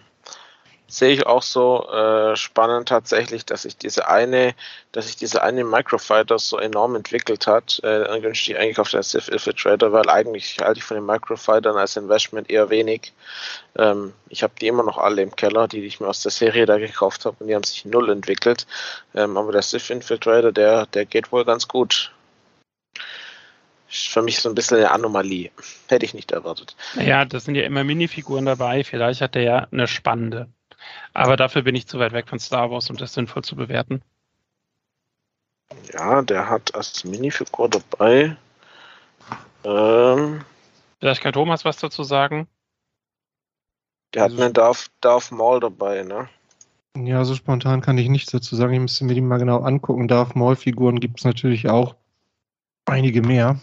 Sehe 0.92 1.14
ich 1.14 1.28
auch 1.28 1.44
so 1.44 1.88
äh, 1.88 2.36
spannend 2.36 2.90
tatsächlich, 2.90 3.46
dass 3.46 3.62
sich 3.62 3.78
diese 3.78 4.08
eine, 4.08 4.56
dass 4.92 5.06
sich 5.06 5.16
diese 5.16 5.44
eine 5.44 5.64
Microfighter 5.64 6.40
so 6.40 6.58
enorm 6.58 6.96
entwickelt 6.96 7.46
hat. 7.46 7.80
Äh, 7.84 8.06
dann 8.06 8.24
wünsche 8.24 8.52
ich 8.52 8.58
eigentlich 8.58 8.80
auf 8.80 8.90
den 8.90 9.04
Civ 9.04 9.28
Infiltrator, 9.28 9.92
weil 9.92 10.10
eigentlich 10.10 10.58
halte 10.60 10.80
ich 10.80 10.84
von 10.84 10.98
den 10.98 11.06
Microfightern 11.06 11.78
als 11.78 11.96
Investment 11.96 12.50
eher 12.50 12.72
wenig. 12.72 13.14
Ähm, 13.78 14.14
ich 14.30 14.42
habe 14.42 14.54
die 14.60 14.66
immer 14.66 14.82
noch 14.82 14.98
alle 14.98 15.22
im 15.22 15.36
Keller, 15.36 15.68
die, 15.68 15.82
die 15.82 15.88
ich 15.88 16.00
mir 16.00 16.08
aus 16.08 16.24
der 16.24 16.32
Serie 16.32 16.66
da 16.66 16.80
gekauft 16.80 17.26
habe 17.26 17.38
und 17.40 17.48
die 17.48 17.56
haben 17.56 17.64
sich 17.64 17.86
null 17.86 18.10
entwickelt. 18.10 18.66
Ähm, 19.14 19.38
aber 19.38 19.52
der 19.52 19.62
Civ 19.62 19.92
Infiltrator, 19.92 20.52
der, 20.52 20.88
der 20.88 21.06
geht 21.06 21.32
wohl 21.32 21.46
ganz 21.46 21.68
gut. 21.68 22.12
Ist 23.92 24.08
für 24.08 24.24
mich 24.24 24.40
so 24.40 24.50
ein 24.50 24.56
bisschen 24.56 24.78
eine 24.78 24.90
Anomalie. 24.90 25.52
Hätte 25.88 26.06
ich 26.06 26.16
nicht 26.16 26.32
erwartet. 26.32 26.76
Naja, 26.96 27.26
das 27.26 27.46
sind 27.46 27.54
ja 27.54 27.64
immer 27.64 27.84
Minifiguren 27.84 28.46
dabei. 28.46 28.84
Vielleicht 28.84 29.22
hat 29.22 29.36
der 29.36 29.44
ja 29.44 29.68
eine 29.72 29.88
spannende. 29.88 30.48
Aber 31.14 31.38
dafür 31.38 31.64
bin 31.64 31.76
ich 31.76 31.88
zu 31.88 32.00
weit 32.00 32.14
weg 32.14 32.28
von 32.28 32.40
Star 32.40 32.72
Wars, 32.72 32.90
um 32.90 32.98
das 32.98 33.14
sinnvoll 33.14 33.44
zu 33.44 33.56
bewerten. 33.56 34.02
Ja, 35.94 36.22
der 36.22 36.50
hat 36.50 36.74
als 36.76 37.04
Minifigur 37.04 37.70
dabei. 37.70 38.36
Ähm, 39.64 40.42
Vielleicht 41.00 41.22
kann 41.22 41.34
Thomas 41.34 41.66
was 41.66 41.78
dazu 41.78 42.04
sagen. 42.04 42.48
Der 44.14 44.24
hat 44.24 44.32
also, 44.32 44.44
einen 44.44 44.54
Darth, 44.54 44.92
Darth 45.02 45.32
Maul 45.32 45.60
dabei, 45.60 46.04
ne? 46.04 46.28
Ja, 46.98 47.24
so 47.24 47.36
spontan 47.36 47.82
kann 47.82 47.98
ich 47.98 48.10
nichts 48.10 48.32
dazu 48.32 48.56
sagen. 48.56 48.74
Ich 48.74 48.80
müsste 48.80 49.06
mir 49.06 49.14
die 49.14 49.22
mal 49.22 49.38
genau 49.38 49.60
angucken. 49.60 50.08
Darth 50.08 50.36
Maul-Figuren 50.36 51.00
gibt 51.00 51.20
es 51.20 51.26
natürlich 51.26 51.70
auch 51.70 51.96
einige 52.86 53.22
mehr. 53.22 53.60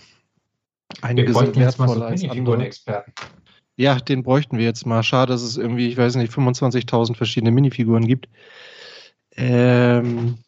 Einige 1.02 1.28
wir 1.28 1.34
sind 1.34 1.56
wertvoller 1.56 2.06
als 2.06 2.24
andere. 2.24 2.64
Experten. 2.64 3.12
Ja, 3.76 3.96
den 3.96 4.22
bräuchten 4.22 4.56
wir 4.56 4.64
jetzt 4.64 4.86
mal. 4.86 5.02
Schade, 5.02 5.32
dass 5.32 5.42
es 5.42 5.58
irgendwie, 5.58 5.88
ich 5.88 5.96
weiß 5.96 6.16
nicht, 6.16 6.32
25.000 6.32 7.14
verschiedene 7.14 7.50
Minifiguren 7.52 8.06
gibt. 8.06 8.28
Ähm, 9.36 10.38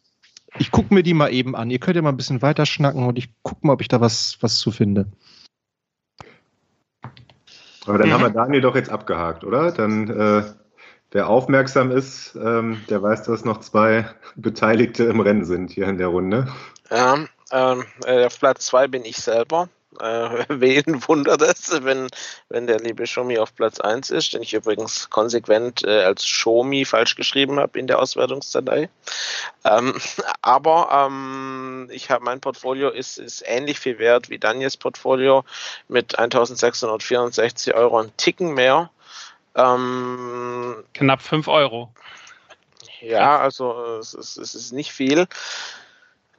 ich 0.57 0.71
gucke 0.71 0.93
mir 0.93 1.03
die 1.03 1.13
mal 1.13 1.31
eben 1.31 1.55
an. 1.55 1.69
Ihr 1.69 1.79
könnt 1.79 1.95
ja 1.95 2.01
mal 2.01 2.09
ein 2.09 2.17
bisschen 2.17 2.41
weiter 2.41 2.65
schnacken 2.65 3.05
und 3.05 3.17
ich 3.17 3.29
gucke 3.43 3.65
mal, 3.65 3.73
ob 3.73 3.81
ich 3.81 3.87
da 3.87 4.01
was, 4.01 4.37
was 4.41 4.57
zu 4.57 4.71
finde. 4.71 5.05
Aber 7.85 7.99
dann 7.99 8.09
mhm. 8.09 8.13
haben 8.13 8.21
wir 8.23 8.29
Daniel 8.31 8.61
doch 8.61 8.75
jetzt 8.75 8.89
abgehakt, 8.89 9.43
oder? 9.43 9.71
Dann, 9.71 10.09
äh, 10.09 10.43
wer 11.11 11.29
aufmerksam 11.29 11.91
ist, 11.91 12.35
ähm, 12.35 12.81
der 12.89 13.01
weiß, 13.01 13.23
dass 13.23 13.45
noch 13.45 13.59
zwei 13.59 14.09
Beteiligte 14.35 15.03
im 15.05 15.19
Rennen 15.19 15.45
sind 15.45 15.69
hier 15.69 15.87
in 15.87 15.99
der 15.99 16.07
Runde. 16.07 16.47
Ja, 16.89 17.25
ähm, 17.51 17.85
äh, 18.05 18.25
auf 18.25 18.39
Platz 18.39 18.65
zwei 18.65 18.87
bin 18.87 19.05
ich 19.05 19.17
selber. 19.17 19.69
Äh, 19.99 20.45
wen 20.49 21.07
wundert 21.07 21.41
es, 21.41 21.83
wenn, 21.83 22.07
wenn 22.49 22.67
der 22.67 22.79
liebe 22.79 23.05
Shomi 23.07 23.37
auf 23.37 23.55
Platz 23.55 23.79
1 23.79 24.09
ist, 24.11 24.33
den 24.33 24.41
ich 24.41 24.53
übrigens 24.53 25.09
konsequent 25.09 25.83
äh, 25.83 26.03
als 26.03 26.25
Shomi 26.25 26.85
falsch 26.85 27.15
geschrieben 27.15 27.59
habe 27.59 27.77
in 27.79 27.87
der 27.87 27.99
Auswertungsdatei. 27.99 28.89
Ähm, 29.63 29.99
aber 30.41 31.07
ähm, 31.07 31.89
ich 31.91 32.09
habe 32.09 32.23
mein 32.23 32.41
Portfolio 32.41 32.89
ist, 32.89 33.17
ist 33.17 33.43
ähnlich 33.45 33.79
viel 33.79 33.99
wert 33.99 34.29
wie 34.29 34.39
Daniels 34.39 34.77
Portfolio 34.77 35.43
mit 35.87 36.17
1664 36.17 37.73
Euro, 37.75 37.99
ein 37.99 38.11
Ticken 38.17 38.53
mehr. 38.53 38.89
Ähm, 39.55 40.83
Knapp 40.93 41.21
5 41.21 41.47
Euro. 41.47 41.91
Ja, 43.01 43.39
also 43.39 43.97
es 43.99 44.13
ist, 44.13 44.37
es 44.37 44.55
ist 44.55 44.73
nicht 44.73 44.91
viel. 44.91 45.27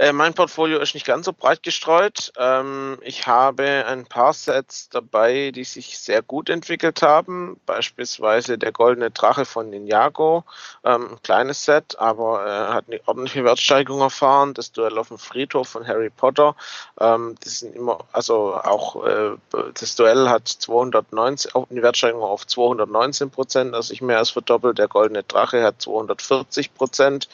Äh, 0.01 0.14
mein 0.14 0.32
Portfolio 0.32 0.78
ist 0.78 0.94
nicht 0.94 1.05
ganz 1.05 1.26
so 1.26 1.34
breit 1.34 1.62
gestreut. 1.62 2.32
Ähm, 2.38 2.96
ich 3.03 3.26
habe 3.26 3.84
ein 3.86 4.07
paar 4.07 4.32
Sets 4.32 4.88
dabei, 4.88 5.51
die 5.51 5.64
sich 5.64 5.98
sehr 5.98 6.22
gut 6.22 6.48
entwickelt 6.48 7.03
haben. 7.03 7.61
Beispielsweise 7.66 8.57
der 8.57 8.72
Goldene 8.72 9.11
Drache 9.11 9.44
von 9.44 9.68
Ninjago. 9.68 10.44
Ähm, 10.84 11.11
ein 11.11 11.22
kleines 11.22 11.66
Set, 11.66 11.98
aber 11.98 12.46
äh, 12.46 12.72
hat 12.72 12.86
eine 12.88 12.98
ordentliche 13.05 13.44
Wertsteigerung 13.44 14.01
erfahren. 14.01 14.55
Das 14.55 14.72
Duell 14.72 14.96
auf 14.96 15.09
dem 15.09 15.18
Friedhof 15.18 15.68
von 15.68 15.86
Harry 15.86 16.09
Potter. 16.09 16.57
Ähm, 16.98 17.34
das 17.44 17.59
sind 17.59 17.76
immer, 17.76 17.98
also 18.12 18.55
auch 18.55 19.05
äh, 19.05 19.32
das 19.78 19.96
Duell 19.96 20.30
hat 20.30 20.48
219, 20.48 21.55
auch 21.55 21.68
eine 21.70 21.82
Wertsteigerung 21.82 22.22
auf 22.22 22.46
219 22.46 23.28
Prozent, 23.28 23.74
also 23.74 23.92
ich 23.92 24.01
mehr 24.01 24.16
als 24.16 24.30
verdoppelt. 24.30 24.78
Der 24.78 24.88
Goldene 24.88 25.24
Drache 25.24 25.62
hat 25.62 25.82
240 25.82 26.72
Prozent, 26.72 27.28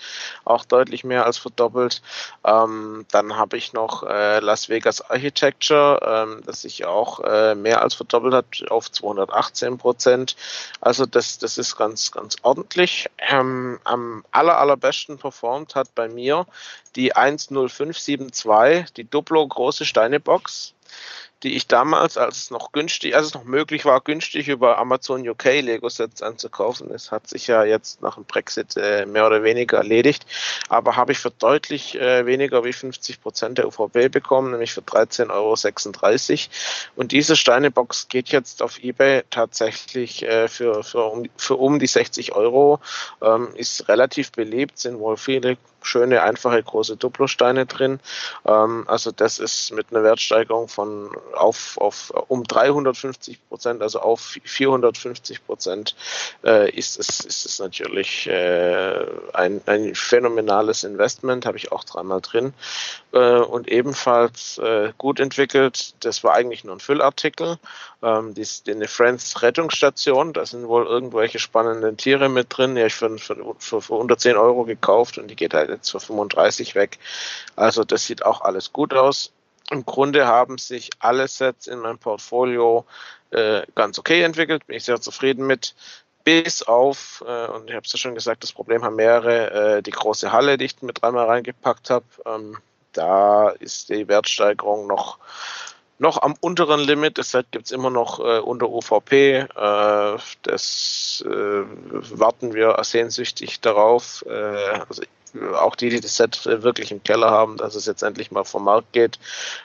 auch 0.44 0.64
deutlich 0.64 1.04
mehr 1.04 1.26
als 1.26 1.38
verdoppelt. 1.38 2.02
Ähm, 2.44 2.55
dann 3.10 3.36
habe 3.36 3.56
ich 3.56 3.72
noch 3.72 4.02
äh, 4.02 4.40
Las 4.40 4.68
Vegas 4.68 5.00
Architecture, 5.10 6.00
ähm, 6.02 6.42
das 6.46 6.62
sich 6.62 6.84
auch 6.84 7.20
äh, 7.20 7.54
mehr 7.54 7.82
als 7.82 7.94
verdoppelt 7.94 8.34
hat 8.34 8.70
auf 8.70 8.90
218 8.90 9.78
Prozent. 9.78 10.36
Also 10.80 11.06
das, 11.06 11.38
das 11.38 11.58
ist 11.58 11.76
ganz, 11.76 12.12
ganz 12.12 12.36
ordentlich. 12.42 13.08
Ähm, 13.18 13.78
am 13.84 14.24
aller, 14.30 14.58
allerbesten 14.58 15.18
performt 15.18 15.74
hat 15.74 15.94
bei 15.94 16.08
mir 16.08 16.46
die 16.94 17.12
10572, 17.14 18.92
die 18.94 19.04
Duplo 19.04 19.46
große 19.46 19.84
Steinebox 19.84 20.74
die 21.42 21.54
ich 21.54 21.66
damals, 21.66 22.16
als 22.16 22.38
es 22.38 22.50
noch 22.50 22.72
günstig, 22.72 23.14
als 23.14 23.26
es 23.26 23.34
noch 23.34 23.44
möglich 23.44 23.84
war, 23.84 24.00
günstig 24.00 24.48
über 24.48 24.78
Amazon 24.78 25.28
UK 25.28 25.44
Lego 25.60 25.88
Sets 25.88 26.22
anzukaufen. 26.22 26.90
Es 26.90 27.12
hat 27.12 27.28
sich 27.28 27.46
ja 27.46 27.64
jetzt 27.64 28.00
nach 28.00 28.14
dem 28.14 28.24
Brexit 28.24 28.76
äh, 28.76 29.04
mehr 29.04 29.26
oder 29.26 29.42
weniger 29.42 29.76
erledigt, 29.76 30.24
aber 30.68 30.96
habe 30.96 31.12
ich 31.12 31.18
für 31.18 31.30
deutlich 31.30 31.94
äh, 32.00 32.24
weniger 32.24 32.64
wie 32.64 32.72
50 32.72 33.20
Prozent 33.20 33.58
der 33.58 33.66
UVP 33.66 34.08
bekommen, 34.08 34.52
nämlich 34.52 34.72
für 34.72 34.80
13,36 34.80 35.30
Euro. 35.30 35.56
Und 36.96 37.12
diese 37.12 37.36
Steinebox 37.36 38.08
geht 38.08 38.30
jetzt 38.30 38.62
auf 38.62 38.82
eBay 38.82 39.22
tatsächlich 39.30 40.22
äh, 40.22 40.48
für, 40.48 40.82
für, 40.82 41.04
um, 41.04 41.28
für 41.36 41.56
um 41.56 41.78
die 41.78 41.86
60 41.86 42.32
Euro, 42.32 42.80
ähm, 43.20 43.48
ist 43.54 43.88
relativ 43.88 44.32
beliebt, 44.32 44.78
sind 44.78 44.98
wohl 44.98 45.18
viele 45.18 45.58
schöne, 45.86 46.22
einfache, 46.22 46.62
große 46.62 46.96
Duplosteine 46.96 47.66
drin. 47.66 48.00
Ähm, 48.44 48.84
also 48.86 49.10
das 49.12 49.38
ist 49.38 49.72
mit 49.72 49.86
einer 49.90 50.02
Wertsteigerung 50.02 50.68
von 50.68 51.10
auf, 51.34 51.78
auf 51.78 52.12
um 52.28 52.44
350 52.44 53.48
Prozent, 53.48 53.82
also 53.82 54.00
auf 54.00 54.36
450 54.44 55.46
Prozent, 55.46 55.96
äh, 56.44 56.70
ist, 56.70 56.98
es, 56.98 57.20
ist 57.20 57.46
es 57.46 57.58
natürlich 57.58 58.26
äh, 58.26 59.06
ein, 59.32 59.60
ein 59.66 59.94
phänomenales 59.94 60.84
Investment, 60.84 61.46
habe 61.46 61.56
ich 61.56 61.72
auch 61.72 61.84
dreimal 61.84 62.20
drin. 62.20 62.52
Äh, 63.12 63.18
und 63.40 63.68
ebenfalls 63.68 64.58
äh, 64.58 64.92
gut 64.98 65.20
entwickelt, 65.20 65.94
das 66.00 66.22
war 66.24 66.34
eigentlich 66.34 66.64
nur 66.64 66.76
ein 66.76 66.80
Füllartikel, 66.80 67.58
ähm, 68.06 68.34
die, 68.34 68.46
die 68.66 68.86
Friends 68.86 69.42
Rettungsstation, 69.42 70.32
da 70.32 70.46
sind 70.46 70.68
wohl 70.68 70.86
irgendwelche 70.86 71.40
spannenden 71.40 71.96
Tiere 71.96 72.28
mit 72.28 72.56
drin, 72.56 72.76
die 72.76 72.82
habe 72.82 72.88
ich 72.88 72.94
für, 72.94 73.18
für, 73.18 73.56
für, 73.58 73.82
für 73.82 73.94
110 73.94 74.36
Euro 74.36 74.64
gekauft 74.64 75.18
und 75.18 75.28
die 75.28 75.36
geht 75.36 75.54
halt 75.54 75.70
jetzt 75.70 75.90
für 75.90 75.98
35 75.98 76.76
weg. 76.76 76.98
Also 77.56 77.82
das 77.82 78.06
sieht 78.06 78.24
auch 78.24 78.42
alles 78.42 78.72
gut 78.72 78.94
aus. 78.94 79.32
Im 79.70 79.84
Grunde 79.84 80.26
haben 80.26 80.58
sich 80.58 80.90
alle 81.00 81.26
Sets 81.26 81.66
in 81.66 81.80
meinem 81.80 81.98
Portfolio 81.98 82.84
äh, 83.32 83.62
ganz 83.74 83.98
okay 83.98 84.22
entwickelt, 84.22 84.66
bin 84.68 84.76
ich 84.76 84.84
sehr 84.84 85.00
zufrieden 85.00 85.46
mit. 85.46 85.74
Bis 86.22 86.62
auf, 86.62 87.24
äh, 87.26 87.46
und 87.48 87.68
ich 87.68 87.74
habe 87.74 87.86
es 87.86 87.92
ja 87.92 87.98
schon 87.98 88.14
gesagt, 88.14 88.44
das 88.44 88.52
Problem 88.52 88.84
haben 88.84 88.96
mehrere, 88.96 89.78
äh, 89.78 89.82
die 89.82 89.90
große 89.90 90.30
Halle, 90.30 90.58
die 90.58 90.66
ich 90.66 90.80
mit 90.82 91.02
dreimal 91.02 91.26
reingepackt 91.26 91.90
habe. 91.90 92.06
Ähm, 92.24 92.58
da 92.92 93.50
ist 93.50 93.88
die 93.88 94.06
Wertsteigerung 94.08 94.86
noch 94.86 95.18
noch 95.98 96.22
am 96.22 96.34
unteren 96.40 96.80
Limit. 96.80 97.18
Deshalb 97.18 97.50
gibt 97.52 97.66
es 97.66 97.72
immer 97.72 97.90
noch 97.90 98.20
äh, 98.20 98.38
unter 98.38 98.68
UVP. 98.68 99.38
Äh, 99.38 99.46
das 100.42 101.24
äh, 101.26 101.30
warten 101.30 102.54
wir 102.54 102.76
sehnsüchtig 102.82 103.60
darauf. 103.60 104.24
Äh, 104.26 104.30
also 104.88 105.02
auch 105.54 105.76
die, 105.76 105.90
die 105.90 106.00
das 106.00 106.16
Set 106.16 106.46
wirklich 106.46 106.90
im 106.90 107.02
Keller 107.02 107.30
haben, 107.30 107.56
dass 107.56 107.74
es 107.74 107.86
jetzt 107.86 108.02
endlich 108.02 108.30
mal 108.30 108.44
vom 108.44 108.64
Markt 108.64 108.92
geht 108.92 109.18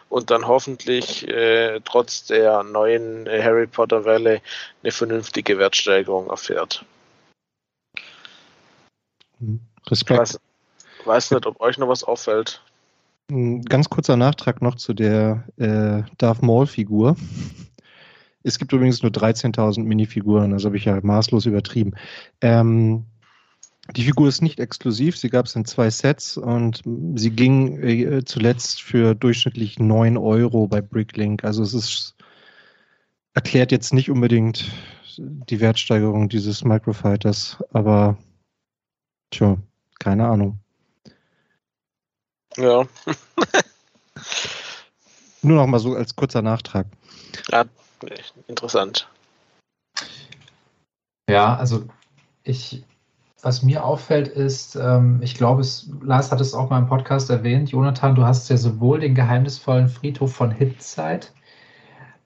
und 0.10 0.30
dann 0.30 0.48
hoffentlich 0.48 1.28
äh, 1.28 1.80
trotz 1.86 2.26
der 2.26 2.64
neuen 2.64 3.28
Harry 3.28 3.68
Potter 3.68 4.04
Welle 4.04 4.42
eine 4.84 4.92
vernünftige 4.92 5.58
Wertsteigerung 5.58 6.30
erfährt. 6.30 6.84
Respekt. 9.90 10.20
Weiß, 10.20 10.40
weiß 11.06 11.32
nicht, 11.32 11.46
ob 11.46 11.60
euch 11.62 11.78
noch 11.78 11.88
was 11.88 12.04
auffällt. 12.04 12.62
Ein 13.32 13.62
ganz 13.62 13.90
kurzer 13.90 14.18
Nachtrag 14.18 14.62
noch 14.62 14.76
zu 14.76 14.94
der 14.94 15.46
äh, 15.56 16.04
Darth 16.18 16.42
Maul-Figur. 16.42 17.16
Es 18.44 18.60
gibt 18.60 18.74
übrigens 18.74 19.02
nur 19.04 19.12
13.000 19.12 19.84
Minifiguren, 19.84 20.52
also 20.52 20.66
habe 20.66 20.76
ich 20.76 20.84
ja 20.84 21.00
maßlos 21.02 21.46
übertrieben. 21.46 21.94
Ähm, 22.42 23.06
die 23.96 24.04
Figur 24.04 24.28
ist 24.28 24.42
nicht 24.42 24.60
exklusiv, 24.60 25.16
sie 25.16 25.30
gab 25.30 25.46
es 25.46 25.56
in 25.56 25.64
zwei 25.64 25.90
Sets 25.90 26.36
und 26.36 26.82
sie 27.16 27.30
ging 27.30 27.82
äh, 27.82 28.26
zuletzt 28.26 28.82
für 28.82 29.16
durchschnittlich 29.16 29.80
9 29.80 30.18
Euro 30.18 30.68
bei 30.68 30.82
Bricklink. 30.82 31.46
Also 31.46 31.64
es 31.64 31.74
ist 31.74 32.16
erklärt 33.34 33.72
jetzt 33.72 33.94
nicht 33.94 34.10
unbedingt 34.10 34.70
die 35.18 35.62
Wertsteigerung 35.62 36.28
dieses 36.28 36.66
Microfighters, 36.66 37.64
aber 37.72 38.18
tja, 39.30 39.58
keine 40.00 40.28
Ahnung. 40.28 40.61
Ja. 42.58 42.86
Nur 45.42 45.58
noch 45.58 45.68
mal 45.68 45.80
so 45.80 45.96
als 45.96 46.16
kurzer 46.16 46.42
Nachtrag. 46.42 46.88
Ja, 47.50 47.66
interessant. 48.48 49.08
Ja, 51.30 51.56
also 51.56 51.86
ich 52.44 52.84
was 53.42 53.64
mir 53.64 53.84
auffällt, 53.84 54.28
ist, 54.28 54.76
ähm, 54.76 55.20
ich 55.22 55.36
glaube, 55.36 55.62
es, 55.62 55.90
Lars 56.02 56.32
hat 56.32 56.42
es 56.42 56.54
auch 56.54 56.70
mal 56.70 56.80
im 56.80 56.88
Podcast 56.88 57.30
erwähnt, 57.30 57.72
Jonathan, 57.72 58.16
du 58.16 58.24
hast 58.24 58.50
ja 58.50 58.58
sowohl 58.58 59.00
den 59.00 59.16
geheimnisvollen 59.16 59.90
Friedhof 59.90 60.34
von 60.34 60.52
Hitzeit 60.52 61.34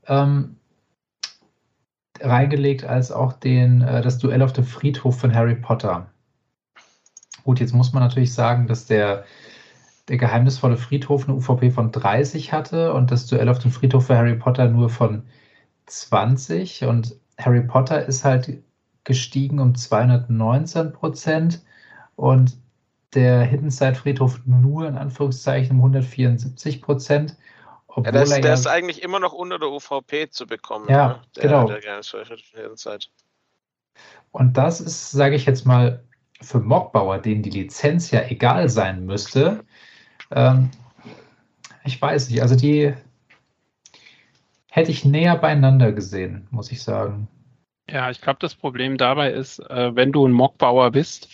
ähm, 0.07 0.57
reingelegt, 2.19 2.83
als 2.83 3.11
auch 3.11 3.33
den, 3.33 3.81
äh, 3.81 4.01
das 4.01 4.17
Duell 4.17 4.41
auf 4.41 4.53
dem 4.53 4.65
Friedhof 4.65 5.17
von 5.17 5.33
Harry 5.33 5.55
Potter. 5.55 6.07
Gut, 7.43 7.59
jetzt 7.59 7.73
muss 7.73 7.93
man 7.93 8.03
natürlich 8.03 8.33
sagen, 8.33 8.67
dass 8.67 8.85
der, 8.85 9.25
der 10.07 10.17
geheimnisvolle 10.17 10.77
Friedhof 10.77 11.27
eine 11.27 11.35
UVP 11.35 11.71
von 11.71 11.91
30 11.91 12.53
hatte 12.53 12.93
und 12.93 13.11
das 13.11 13.25
Duell 13.27 13.49
auf 13.49 13.59
dem 13.59 13.71
Friedhof 13.71 14.07
für 14.07 14.17
Harry 14.17 14.35
Potter 14.35 14.67
nur 14.69 14.89
von 14.89 15.23
20. 15.87 16.85
Und 16.85 17.15
Harry 17.37 17.61
Potter 17.61 18.05
ist 18.05 18.23
halt 18.23 18.61
gestiegen 19.03 19.59
um 19.59 19.75
219 19.75 20.93
Prozent 20.93 21.63
und 22.15 22.57
der 23.13 23.43
Hidden 23.43 23.71
Side 23.71 23.95
Friedhof 23.95 24.41
nur 24.45 24.87
in 24.87 24.97
Anführungszeichen 24.97 25.71
um 25.71 25.77
174 25.77 26.81
Prozent. 26.81 27.37
Ja, 27.95 28.11
der, 28.11 28.23
ist, 28.23 28.31
der 28.31 28.43
ja, 28.43 28.53
ist 28.53 28.67
eigentlich 28.67 29.01
immer 29.01 29.21
noch 29.21 29.31
unter 29.31 29.57
der 29.57 29.69
UVP 29.69 30.29
zu 30.29 30.45
bekommen. 30.45 30.89
Ja, 30.89 31.07
ne? 31.07 31.21
der, 31.37 31.43
genau. 31.43 31.67
Der 31.67 31.81
Und 34.31 34.57
das 34.57 34.81
ist, 34.81 35.11
sage 35.11 35.35
ich 35.35 35.45
jetzt 35.45 35.65
mal, 35.65 36.03
für 36.41 36.59
Mockbauer, 36.59 37.19
denen 37.19 37.41
die 37.41 37.49
Lizenz 37.49 38.11
ja 38.11 38.21
egal 38.27 38.67
sein 38.67 39.05
müsste, 39.05 39.63
ähm, 40.31 40.69
ich 41.83 42.01
weiß 42.01 42.29
nicht, 42.29 42.41
also 42.41 42.55
die 42.55 42.93
hätte 44.69 44.91
ich 44.91 45.05
näher 45.05 45.37
beieinander 45.37 45.91
gesehen, 45.91 46.47
muss 46.51 46.71
ich 46.71 46.83
sagen. 46.83 47.27
Ja, 47.89 48.09
ich 48.09 48.21
glaube, 48.21 48.39
das 48.41 48.55
Problem 48.55 48.97
dabei 48.97 49.31
ist, 49.31 49.59
äh, 49.59 49.95
wenn 49.95 50.11
du 50.11 50.27
ein 50.27 50.31
Mockbauer 50.31 50.91
bist, 50.91 51.29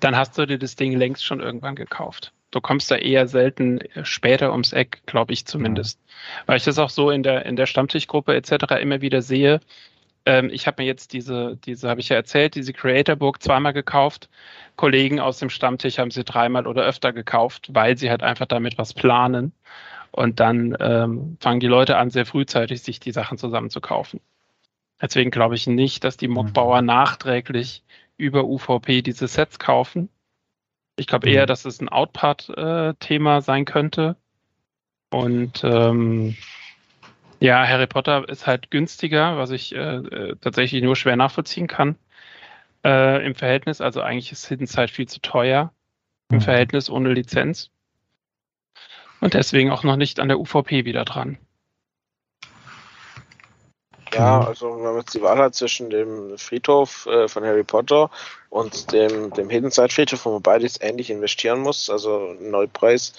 dann 0.00 0.16
hast 0.16 0.36
du 0.38 0.46
dir 0.46 0.58
das 0.58 0.74
Ding 0.74 0.96
längst 0.96 1.24
schon 1.24 1.40
irgendwann 1.40 1.76
gekauft. 1.76 2.32
Du 2.50 2.60
kommst 2.60 2.90
da 2.90 2.96
eher 2.96 3.28
selten 3.28 3.80
äh, 3.80 4.04
später 4.04 4.52
ums 4.52 4.72
Eck, 4.72 5.02
glaube 5.06 5.32
ich 5.32 5.46
zumindest. 5.46 6.00
Mhm. 6.00 6.46
Weil 6.46 6.56
ich 6.56 6.64
das 6.64 6.78
auch 6.78 6.90
so 6.90 7.10
in 7.10 7.22
der, 7.22 7.46
in 7.46 7.56
der 7.56 7.66
Stammtischgruppe 7.66 8.34
etc. 8.34 8.80
immer 8.80 9.00
wieder 9.00 9.22
sehe. 9.22 9.60
Ähm, 10.24 10.50
ich 10.52 10.66
habe 10.66 10.82
mir 10.82 10.86
jetzt 10.86 11.12
diese, 11.12 11.56
diese 11.64 11.88
habe 11.88 12.00
ich 12.00 12.08
ja 12.08 12.16
erzählt, 12.16 12.54
diese 12.54 12.72
Creator 12.72 13.16
Book 13.16 13.42
zweimal 13.42 13.72
gekauft. 13.72 14.28
Kollegen 14.76 15.20
aus 15.20 15.38
dem 15.38 15.50
Stammtisch 15.50 15.98
haben 15.98 16.10
sie 16.10 16.24
dreimal 16.24 16.66
oder 16.66 16.84
öfter 16.84 17.12
gekauft, 17.12 17.70
weil 17.72 17.96
sie 17.98 18.10
halt 18.10 18.22
einfach 18.22 18.46
damit 18.46 18.78
was 18.78 18.94
planen. 18.94 19.52
Und 20.10 20.40
dann 20.40 20.76
ähm, 20.78 21.36
fangen 21.40 21.60
die 21.60 21.66
Leute 21.66 21.96
an, 21.96 22.10
sehr 22.10 22.26
frühzeitig 22.26 22.82
sich 22.82 23.00
die 23.00 23.12
Sachen 23.12 23.38
zusammen 23.38 23.70
zu 23.70 23.80
kaufen. 23.80 24.20
Deswegen 25.00 25.30
glaube 25.30 25.56
ich 25.56 25.66
nicht, 25.66 26.04
dass 26.04 26.16
die 26.16 26.28
mhm. 26.28 26.34
Mockbauer 26.34 26.82
nachträglich 26.82 27.82
über 28.16 28.44
UVP 28.44 29.02
diese 29.02 29.26
Sets 29.26 29.58
kaufen. 29.58 30.08
Ich 30.96 31.06
glaube 31.06 31.28
eher, 31.28 31.42
mhm. 31.42 31.46
dass 31.48 31.64
es 31.64 31.80
ein 31.80 31.88
Outpart-Thema 31.88 33.38
äh, 33.38 33.42
sein 33.42 33.64
könnte. 33.64 34.16
Und 35.10 35.64
ähm, 35.64 36.36
ja, 37.42 37.66
Harry 37.66 37.88
Potter 37.88 38.28
ist 38.28 38.46
halt 38.46 38.70
günstiger, 38.70 39.36
was 39.36 39.50
ich 39.50 39.74
äh, 39.74 39.96
äh, 39.96 40.36
tatsächlich 40.40 40.82
nur 40.82 40.94
schwer 40.94 41.16
nachvollziehen 41.16 41.66
kann 41.66 41.96
äh, 42.84 43.24
im 43.26 43.34
Verhältnis. 43.34 43.80
Also 43.80 44.00
eigentlich 44.00 44.30
ist 44.30 44.46
Hidden 44.46 44.66
Side 44.66 44.88
viel 44.88 45.08
zu 45.08 45.20
teuer 45.20 45.72
im 46.30 46.36
mhm. 46.36 46.40
Verhältnis 46.40 46.88
ohne 46.88 47.12
Lizenz. 47.12 47.70
Und 49.20 49.34
deswegen 49.34 49.70
auch 49.70 49.82
noch 49.82 49.96
nicht 49.96 50.20
an 50.20 50.28
der 50.28 50.38
UVP 50.38 50.84
wieder 50.84 51.04
dran. 51.04 51.36
Ja, 54.14 54.40
mhm. 54.40 54.46
also 54.46 54.76
wenn 54.76 54.82
man 54.82 54.98
jetzt 54.98 55.14
die 55.14 55.22
Wahl 55.22 55.38
hat 55.38 55.54
zwischen 55.54 55.90
dem 55.90 56.36
Friedhof 56.38 57.06
äh, 57.06 57.28
von 57.28 57.44
Harry 57.44 57.64
Potter 57.64 58.10
und 58.50 58.92
dem, 58.92 59.32
dem 59.32 59.48
Hidden 59.48 59.70
Side 59.70 59.88
Friedhof, 59.90 60.24
wo 60.24 60.32
man 60.32 60.42
beides 60.42 60.80
ähnlich 60.80 61.10
investieren 61.10 61.60
muss, 61.60 61.88
also 61.88 62.34
Neupreis, 62.40 63.12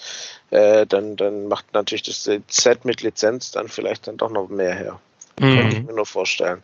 äh, 0.50 0.86
dann, 0.86 1.16
dann 1.16 1.48
macht 1.48 1.72
natürlich 1.72 2.02
das 2.02 2.24
Set 2.48 2.84
mit 2.84 3.02
Lizenz 3.02 3.50
dann 3.50 3.68
vielleicht 3.68 4.06
dann 4.06 4.16
doch 4.16 4.30
noch 4.30 4.48
mehr 4.48 4.74
her. 4.74 5.00
Mhm. 5.38 5.56
Kann 5.56 5.72
ich 5.72 5.82
mir 5.82 5.94
nur 5.94 6.06
vorstellen. 6.06 6.62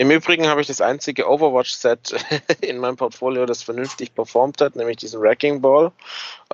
Im 0.00 0.10
Übrigen 0.10 0.46
habe 0.46 0.62
ich 0.62 0.66
das 0.66 0.80
einzige 0.80 1.28
Overwatch-Set 1.28 2.14
in 2.62 2.78
meinem 2.78 2.96
Portfolio, 2.96 3.44
das 3.44 3.62
vernünftig 3.62 4.14
performt 4.14 4.62
hat, 4.62 4.74
nämlich 4.74 4.96
diesen 4.96 5.20
Wrecking 5.20 5.60
Ball. 5.60 5.92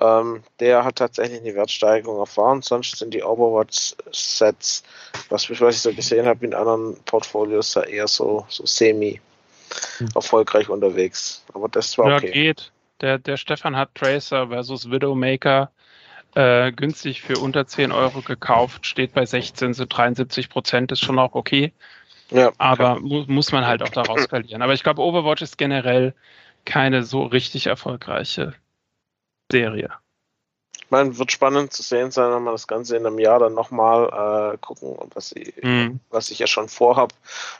Ähm, 0.01 0.43
der 0.59 0.83
hat 0.83 0.97
tatsächlich 0.97 1.39
eine 1.39 1.55
Wertsteigerung 1.55 2.19
erfahren. 2.19 2.61
Sonst 2.61 2.97
sind 2.97 3.13
die 3.13 3.23
Overwatch-Sets, 3.23 4.83
was, 5.29 5.49
was 5.49 5.75
ich 5.75 5.81
so 5.81 5.93
gesehen 5.93 6.25
habe 6.25 6.45
in 6.45 6.53
anderen 6.53 6.97
Portfolios, 7.05 7.73
eher 7.77 8.09
so, 8.09 8.45
so 8.49 8.65
semi 8.65 9.21
erfolgreich 10.13 10.67
unterwegs. 10.67 11.45
Aber 11.53 11.69
das 11.69 11.97
war 11.97 12.17
okay. 12.17 12.27
Ja, 12.27 12.33
geht. 12.33 12.73
Der, 12.99 13.17
der 13.17 13.37
Stefan 13.37 13.77
hat 13.77 13.95
Tracer 13.95 14.49
versus 14.49 14.91
Widowmaker 14.91 15.71
äh, 16.35 16.73
günstig 16.73 17.21
für 17.21 17.39
unter 17.39 17.65
10 17.65 17.93
Euro 17.93 18.21
gekauft, 18.21 18.85
steht 18.85 19.13
bei 19.13 19.25
16, 19.25 19.73
so 19.73 19.85
73 19.85 20.49
Prozent, 20.49 20.91
ist 20.91 20.99
schon 20.99 21.17
auch 21.17 21.33
okay. 21.33 21.71
Ja, 22.31 22.51
aber 22.57 22.99
mu 22.99 23.23
muss 23.27 23.51
man 23.51 23.65
halt 23.65 23.81
auch 23.81 23.89
daraus 23.89 24.25
verlieren. 24.25 24.61
Aber 24.61 24.73
ich 24.73 24.83
glaube, 24.83 25.01
Overwatch 25.01 25.41
ist 25.41 25.57
generell 25.57 26.13
keine 26.65 27.03
so 27.03 27.23
richtig 27.23 27.67
erfolgreiche 27.67 28.53
Serie 29.51 29.91
meine, 30.91 31.17
wird 31.17 31.31
spannend 31.31 31.73
zu 31.73 31.83
sehen 31.83 32.11
sein, 32.11 32.31
wenn 32.31 32.43
wir 32.43 32.51
das 32.51 32.67
Ganze 32.67 32.95
in 32.95 33.05
einem 33.05 33.19
Jahr 33.19 33.39
dann 33.39 33.53
nochmal 33.53 34.53
äh, 34.53 34.57
gucken, 34.57 34.97
was 35.13 35.31
ich, 35.33 35.53
mhm. 35.61 35.99
was 36.09 36.29
ich 36.31 36.39
ja 36.39 36.47
schon 36.47 36.69
vorhab, 36.69 37.13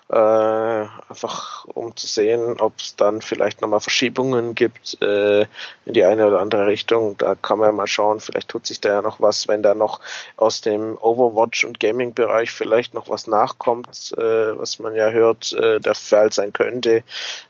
äh, 0.10 0.16
einfach 0.16 1.66
um 1.66 1.96
zu 1.96 2.08
sehen, 2.08 2.60
ob 2.60 2.78
es 2.80 2.96
dann 2.96 3.22
vielleicht 3.22 3.62
nochmal 3.62 3.80
Verschiebungen 3.80 4.56
gibt 4.56 5.02
äh, 5.02 5.42
in 5.86 5.94
die 5.94 6.04
eine 6.04 6.28
oder 6.28 6.40
andere 6.40 6.68
Richtung. 6.68 7.18
Da 7.18 7.36
kann 7.36 7.60
man 7.60 7.70
ja 7.70 7.72
mal 7.74 7.88
schauen, 7.88 8.20
vielleicht 8.20 8.50
tut 8.50 8.66
sich 8.66 8.82
da 8.82 8.90
ja 8.90 9.02
noch 9.02 9.20
was, 9.20 9.48
wenn 9.48 9.64
da 9.64 9.74
noch 9.74 10.00
aus 10.38 10.62
dem 10.62 10.98
Overwatch- 10.98 11.66
und 11.66 11.80
Gaming-Bereich 11.80 12.52
vielleicht 12.52 12.94
noch 12.94 13.10
was 13.10 13.28
nachkommt, 13.28 14.14
äh, 14.18 14.58
was 14.58 14.80
man 14.80 14.96
ja 14.96 15.10
hört, 15.10 15.54
äh, 15.54 15.80
der 15.80 15.96
Fall 15.96 16.32
sein 16.32 16.54
könnte. 16.54 17.04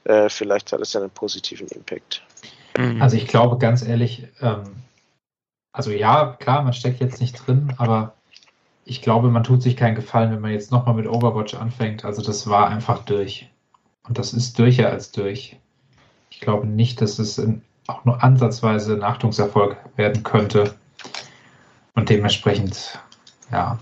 Äh, 0.05 0.29
vielleicht 0.29 0.71
hat 0.71 0.81
es 0.81 0.93
ja 0.93 1.01
einen 1.01 1.09
positiven 1.09 1.67
Impact. 1.67 2.23
Mhm. 2.77 3.01
Also 3.01 3.17
ich 3.17 3.27
glaube 3.27 3.57
ganz 3.57 3.85
ehrlich, 3.85 4.27
ähm, 4.41 4.86
also 5.77 5.91
ja, 5.91 6.35
klar, 6.39 6.63
man 6.63 6.73
steckt 6.73 6.99
jetzt 6.99 7.21
nicht 7.21 7.45
drin, 7.45 7.71
aber 7.77 8.15
ich 8.83 9.03
glaube, 9.03 9.29
man 9.29 9.43
tut 9.43 9.61
sich 9.61 9.77
keinen 9.77 9.93
Gefallen, 9.93 10.31
wenn 10.31 10.41
man 10.41 10.51
jetzt 10.51 10.71
nochmal 10.71 10.95
mit 10.95 11.07
Overwatch 11.07 11.53
anfängt. 11.53 12.03
Also 12.03 12.23
das 12.23 12.49
war 12.49 12.67
einfach 12.67 13.05
durch. 13.05 13.47
Und 14.07 14.17
das 14.17 14.33
ist 14.33 14.57
durcher 14.57 14.89
als 14.89 15.11
durch. 15.11 15.55
Ich 16.31 16.39
glaube 16.39 16.65
nicht, 16.65 16.99
dass 16.99 17.19
es 17.19 17.39
auch 17.85 18.05
nur 18.05 18.23
ansatzweise 18.23 18.95
ein 18.95 19.03
Achtungserfolg 19.03 19.77
werden 19.97 20.23
könnte. 20.23 20.73
Und 21.93 22.09
dementsprechend, 22.09 22.99
ja. 23.51 23.77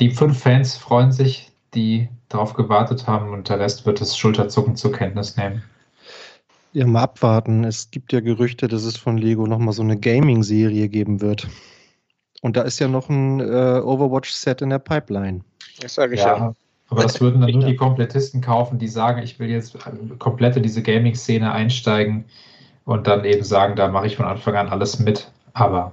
Die 0.00 0.10
fünf 0.10 0.38
Fans 0.38 0.76
freuen 0.76 1.12
sich, 1.12 1.50
die 1.72 2.10
darauf 2.28 2.52
gewartet 2.52 3.06
haben 3.06 3.30
und 3.30 3.48
der 3.48 3.58
Rest 3.58 3.86
wird 3.86 4.02
es 4.02 4.18
Schulterzucken 4.18 4.76
zur 4.76 4.92
Kenntnis 4.92 5.38
nehmen. 5.38 5.62
Ja, 6.76 6.86
mal 6.86 7.04
abwarten. 7.04 7.64
Es 7.64 7.90
gibt 7.90 8.12
ja 8.12 8.20
Gerüchte, 8.20 8.68
dass 8.68 8.84
es 8.84 8.98
von 8.98 9.16
Lego 9.16 9.46
nochmal 9.46 9.72
so 9.72 9.80
eine 9.80 9.98
Gaming-Serie 9.98 10.90
geben 10.90 11.22
wird. 11.22 11.48
Und 12.42 12.58
da 12.58 12.62
ist 12.64 12.78
ja 12.80 12.86
noch 12.86 13.08
ein 13.08 13.40
äh, 13.40 13.80
Overwatch-Set 13.82 14.60
in 14.60 14.68
der 14.68 14.78
Pipeline. 14.78 15.40
Das 15.80 15.94
sage 15.94 16.16
ich 16.16 16.20
ja. 16.20 16.36
ja. 16.36 16.54
Aber 16.90 17.02
das 17.02 17.18
würden 17.18 17.40
dann 17.40 17.50
nur 17.50 17.64
die 17.64 17.76
Komplettisten 17.76 18.42
kaufen, 18.42 18.78
die 18.78 18.88
sagen, 18.88 19.22
ich 19.22 19.38
will 19.38 19.48
jetzt 19.48 19.74
komplett 20.18 20.58
in 20.58 20.64
diese 20.64 20.82
Gaming-Szene 20.82 21.50
einsteigen 21.50 22.26
und 22.84 23.06
dann 23.06 23.24
eben 23.24 23.42
sagen, 23.42 23.74
da 23.74 23.88
mache 23.88 24.08
ich 24.08 24.16
von 24.16 24.26
Anfang 24.26 24.56
an 24.56 24.68
alles 24.68 24.98
mit. 24.98 25.32
Aber. 25.54 25.92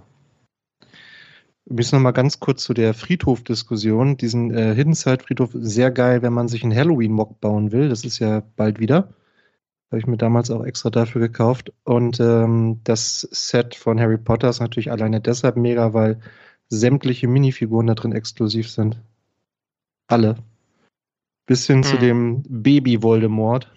Wir 1.63 1.77
müssen 1.77 1.95
noch 1.95 2.03
mal 2.03 2.11
ganz 2.11 2.41
kurz 2.41 2.61
zu 2.61 2.73
der 2.73 2.93
Friedhof-Diskussion. 2.93 4.17
Diesen 4.17 4.53
äh, 4.53 4.75
Hidden 4.75 4.95
Side-Friedhof, 4.95 5.51
sehr 5.53 5.91
geil, 5.91 6.23
wenn 6.23 6.33
man 6.33 6.49
sich 6.49 6.61
einen 6.61 6.75
Halloween-Mock 6.75 7.39
bauen 7.39 7.71
will. 7.71 7.87
Das 7.87 8.03
ist 8.03 8.19
ja 8.19 8.43
bald 8.57 8.81
wieder. 8.81 9.07
Habe 9.93 9.99
ich 9.99 10.07
mir 10.07 10.17
damals 10.17 10.49
auch 10.49 10.65
extra 10.65 10.89
dafür 10.89 11.21
gekauft. 11.21 11.71
Und 11.83 12.19
ähm, 12.19 12.81
das 12.83 13.27
Set 13.29 13.75
von 13.75 13.99
Harry 13.99 14.17
Potter 14.17 14.49
ist 14.49 14.59
natürlich 14.59 14.89
alleine 14.89 15.21
deshalb 15.21 15.55
mega, 15.55 15.93
weil 15.93 16.19
sämtliche 16.67 17.27
Minifiguren 17.27 17.85
da 17.85 17.93
drin 17.93 18.11
exklusiv 18.11 18.71
sind. 18.71 18.99
Alle. 20.07 20.37
Bis 21.45 21.67
hin 21.67 21.77
mhm. 21.77 21.83
zu 21.83 21.97
dem 21.99 22.43
Baby 22.49 23.03
Voldemort. 23.03 23.71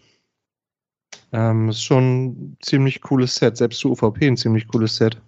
Ähm, 1.33 1.69
ist 1.69 1.83
schon 1.83 2.29
ein 2.29 2.57
ziemlich 2.63 3.03
cooles 3.03 3.35
Set. 3.35 3.59
Selbst 3.59 3.81
zu 3.81 3.91
UVP 3.91 4.27
ein 4.27 4.39
ziemlich 4.39 4.69
cooles 4.69 4.97
Set. 4.97 5.21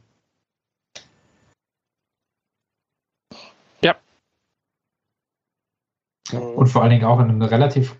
Ja. 3.83 3.95
Und 6.33 6.69
vor 6.69 6.81
allen 6.81 6.93
Dingen 6.93 7.05
auch 7.05 7.21
in 7.21 7.29
einem 7.29 7.43
relativ 7.43 7.95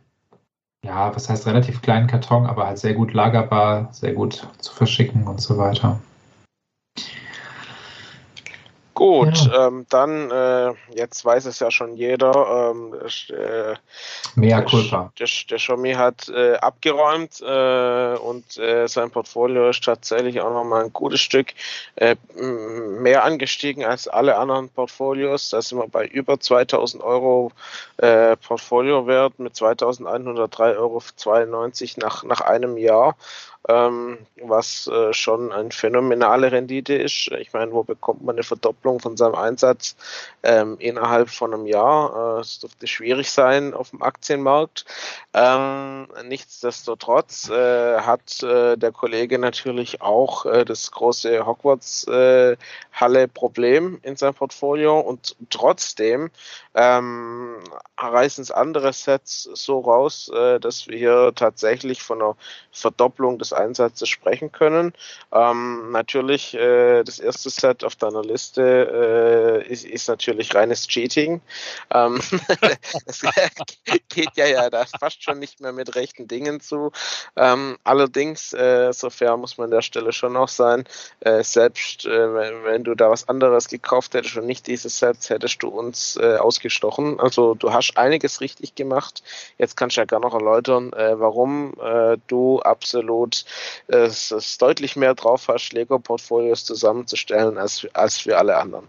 ja, 0.85 1.15
was 1.15 1.29
heißt 1.29 1.47
relativ 1.47 1.83
kleinen 1.83 2.07
Karton, 2.07 2.47
aber 2.47 2.67
halt 2.67 2.79
sehr 2.79 2.95
gut 2.95 3.13
lagerbar, 3.13 3.89
sehr 3.93 4.13
gut 4.13 4.49
zu 4.59 4.73
verschicken 4.73 5.27
und 5.27 5.41
so 5.41 5.59
weiter. 5.59 6.01
Gut, 8.99 9.47
ja. 9.47 9.69
ähm, 9.69 9.87
dann, 9.91 10.29
äh, 10.33 10.75
jetzt 10.93 11.25
weiß 11.25 11.45
es 11.45 11.61
ja 11.61 11.71
schon 11.71 11.95
jeder, 11.95 12.73
ähm, 12.73 12.93
äh, 12.95 13.77
Mehr 14.35 14.63
Culpa. 14.65 15.13
Der, 15.21 15.29
der 15.49 15.59
Xiaomi 15.59 15.93
hat 15.93 16.29
äh, 16.29 16.55
abgeräumt 16.55 17.41
äh, 17.41 18.17
und 18.17 18.59
äh, 18.59 18.89
sein 18.89 19.13
Portfolio 19.13 19.69
ist 19.69 19.85
tatsächlich 19.85 20.41
auch 20.41 20.53
nochmal 20.53 20.83
ein 20.83 20.93
gutes 20.93 21.21
Stück 21.21 21.55
äh, 21.95 22.17
mehr 22.35 23.23
angestiegen 23.23 23.85
als 23.85 24.09
alle 24.09 24.37
anderen 24.37 24.69
Portfolios. 24.69 25.51
Da 25.51 25.63
sind 25.63 25.79
wir 25.79 25.87
bei 25.87 26.05
über 26.05 26.41
2000 26.41 27.01
Euro 27.01 27.53
äh, 27.99 28.37
Portfoliowert 28.37 29.39
mit 29.39 29.55
2103,92 29.55 30.77
Euro 30.77 31.01
nach, 31.99 32.25
nach 32.25 32.41
einem 32.41 32.77
Jahr 32.77 33.15
ähm, 33.69 34.19
was 34.43 34.87
äh, 34.87 35.13
schon 35.13 35.53
eine 35.53 35.71
phänomenale 35.71 36.51
Rendite 36.53 36.95
ist. 36.95 37.31
Ich 37.39 37.53
meine, 37.53 37.73
wo 37.73 37.83
bekommt 37.83 38.25
man 38.25 38.37
eine 38.37 38.43
Verdopplung 38.43 39.01
von 39.01 39.17
seinem 39.17 39.35
Einsatz 39.35 39.97
ähm, 40.43 40.77
innerhalb 40.79 41.31
von 41.31 41.53
einem 41.53 41.67
Jahr? 41.67 42.39
Es 42.41 42.59
äh, 42.59 42.61
dürfte 42.61 42.87
schwierig 42.87 43.31
sein 43.31 43.75
auf 43.75 43.91
dem 43.91 44.03
Aktienmarkt. 44.03 44.85
Ähm, 45.35 46.09
nichtsdestotrotz 46.25 47.51
äh, 47.51 48.01
hat 48.01 48.43
äh, 48.43 48.77
der 48.77 48.93
Kollege 48.93 49.39
natürlich 49.39 50.01
auch 50.01 50.47
äh, 50.47 50.65
das 50.65 50.91
große 50.91 51.47
Hogwarts-Halle-Problem 51.47 54.01
äh, 54.03 54.09
in 54.09 54.17
seinem 54.17 54.35
Portfolio 54.35 54.99
und 55.01 55.37
trotzdem 55.51 56.31
ähm, 56.75 57.57
reißen 57.99 58.43
es 58.43 58.51
andere 58.51 58.93
Sets 58.93 59.49
so 59.55 59.81
raus, 59.81 60.31
dass 60.61 60.87
wir 60.87 60.97
hier 60.97 61.33
tatsächlich 61.35 62.03
von 62.03 62.23
einer 62.23 62.37
Verdopplung 62.71 63.39
des 63.39 63.48
Einsatzes 63.53 64.09
sprechen 64.09 64.53
können. 64.53 64.93
Ähm, 65.33 65.91
natürlich, 65.93 66.55
äh, 66.55 67.03
das 67.05 67.19
erste 67.19 67.51
Set 67.51 67.85
auf 67.85 67.97
deiner 67.97 68.23
Liste 68.23 69.65
äh, 69.67 69.73
ist, 69.73 69.85
ist, 69.85 70.09
natürlich 70.09 70.55
reines 70.55 70.87
Cheating. 70.87 71.41
Ähm, 71.93 72.21
es 73.07 73.23
geht 74.09 74.37
ja, 74.37 74.47
ja 74.47 74.71
da 74.71 74.85
fast 74.99 75.23
schon 75.23 75.39
nicht 75.39 75.61
mehr 75.61 75.73
mit 75.73 75.95
rechten 75.95 76.29
Dingen 76.29 76.61
zu. 76.61 76.93
Ähm, 77.37 77.79
allerdings, 77.85 78.53
äh, 78.53 78.93
so 78.93 79.11
fair 79.11 79.37
muss 79.37 79.59
man 79.59 79.67
an 79.67 79.71
der 79.73 79.83
Stelle 79.83 80.13
schon 80.13 80.37
auch 80.37 80.49
sein, 80.49 80.85
äh, 81.21 81.43
selbst 81.43 82.07
äh, 82.07 82.35
wenn, 82.35 82.65
wenn, 82.65 82.85
du 82.85 82.95
da 82.95 83.11
was 83.11 83.29
anderes 83.29 83.69
gekauft 83.69 84.15
hättest 84.15 84.37
und 84.37 84.47
nicht 84.47 84.67
dieses 84.67 84.99
Set, 84.99 85.29
hättest 85.29 85.63
du 85.63 85.69
uns 85.69 86.17
äh, 86.17 86.37
ausgestochen. 86.37 87.21
Also 87.21 87.55
du 87.55 87.73
hast 87.73 87.97
einiges 87.97 88.41
richtig 88.41 88.75
gemacht. 88.75 89.23
Jetzt 89.59 89.77
kannst 89.77 89.97
du 89.97 90.01
ja 90.01 90.05
gar 90.05 90.21
noch 90.21 90.35
erläutern, 90.35 90.91
warum 90.93 91.75
du 92.27 92.61
absolut 92.61 93.38
es, 93.89 94.31
es 94.31 94.59
deutlich 94.59 94.97
mehr 94.97 95.15
drauf 95.15 95.49
hast, 95.49 95.73
Lego-Portfolios 95.73 96.65
zusammenzustellen 96.65 97.59
als, 97.59 97.87
als 97.93 98.19
für 98.19 98.39
alle 98.39 98.57
anderen. 98.57 98.87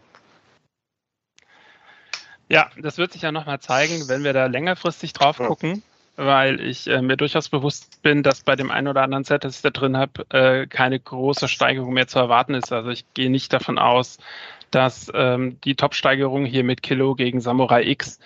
Ja, 2.50 2.70
das 2.78 2.98
wird 2.98 3.14
sich 3.14 3.22
ja 3.22 3.32
nochmal 3.32 3.60
zeigen, 3.60 4.08
wenn 4.08 4.24
wir 4.24 4.34
da 4.34 4.48
längerfristig 4.48 5.14
drauf 5.14 5.38
gucken, 5.38 5.84
ja. 6.18 6.26
weil 6.26 6.60
ich 6.62 6.88
äh, 6.88 7.02
mir 7.02 7.16
durchaus 7.16 7.50
bewusst 7.50 8.02
bin, 8.02 8.24
dass 8.24 8.42
bei 8.42 8.56
dem 8.56 8.72
einen 8.72 8.88
oder 8.88 9.04
anderen 9.04 9.24
Set, 9.24 9.44
das 9.44 9.58
ich 9.58 9.62
da 9.62 9.70
drin 9.70 9.96
habe, 9.96 10.26
äh, 10.30 10.66
keine 10.66 11.00
große 11.00 11.48
Steigerung 11.48 11.94
mehr 11.94 12.08
zu 12.08 12.18
erwarten 12.18 12.56
ist. 12.56 12.72
Also 12.72 12.90
ich 12.90 13.06
gehe 13.14 13.30
nicht 13.30 13.54
davon 13.54 13.78
aus, 13.78 14.18
dass 14.72 15.12
ähm, 15.14 15.60
die 15.62 15.76
Top-Steigerung 15.76 16.46
hier 16.46 16.64
mit 16.64 16.82
Kilo 16.82 17.16
gegen 17.16 17.42
Samurai 17.42 17.84
X, 17.84 18.20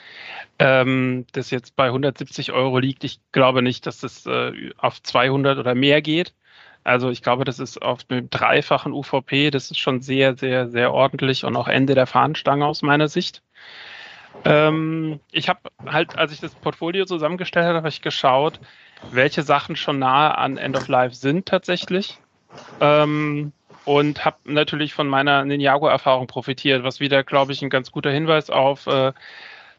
ähm, 0.60 1.26
das 1.32 1.52
jetzt 1.52 1.76
bei 1.76 1.86
170 1.88 2.52
Euro 2.52 2.80
liegt. 2.80 3.04
Ich 3.04 3.20
glaube 3.32 3.62
nicht, 3.62 3.86
dass 3.86 4.00
das 4.00 4.26
äh, 4.26 4.72
auf 4.78 5.02
200 5.02 5.58
oder 5.58 5.76
mehr 5.76 6.02
geht. 6.02 6.34
Also 6.84 7.10
ich 7.10 7.22
glaube, 7.22 7.46
das 7.46 7.60
ist 7.60 7.82
auf 7.82 8.04
dem 8.04 8.30
dreifachen 8.30 8.92
UVP, 8.92 9.52
das 9.52 9.72
ist 9.72 9.80
schon 9.80 10.02
sehr, 10.02 10.36
sehr, 10.36 10.68
sehr 10.68 10.94
ordentlich 10.94 11.46
und 11.46 11.56
auch 11.56 11.68
Ende 11.68 11.96
der 11.96 12.08
Fahnenstange 12.08 12.66
aus 12.66 12.82
meiner 12.82 13.08
Sicht. 13.08 13.42
Ähm, 14.46 15.20
ich 15.32 15.48
habe 15.48 15.60
halt, 15.86 16.18
als 16.18 16.34
ich 16.34 16.42
das 16.42 16.56
Portfolio 16.56 17.06
zusammengestellt 17.06 17.66
habe, 17.66 17.78
habe 17.78 17.90
ich 17.90 18.02
geschaut, 18.02 18.60
welche 19.12 19.44
Sachen 19.44 19.76
schon 19.76 20.00
nahe 20.00 20.38
an 20.38 20.58
End 20.58 20.76
of 20.76 20.88
Life 20.88 21.16
sind 21.16 21.46
tatsächlich. 21.46 22.20
Ähm, 22.82 23.54
und 23.86 24.26
habe 24.26 24.38
natürlich 24.46 24.94
von 24.94 25.08
meiner 25.08 25.44
Ninjago-Erfahrung 25.46 26.28
profitiert, 26.28 26.84
was 26.84 27.00
wieder, 27.00 27.24
glaube 27.24 27.52
ich, 27.52 27.62
ein 27.62 27.70
ganz 27.70 27.92
guter 27.92 28.12
Hinweis 28.12 28.50
auf 28.50 28.88
äh, 28.88 29.14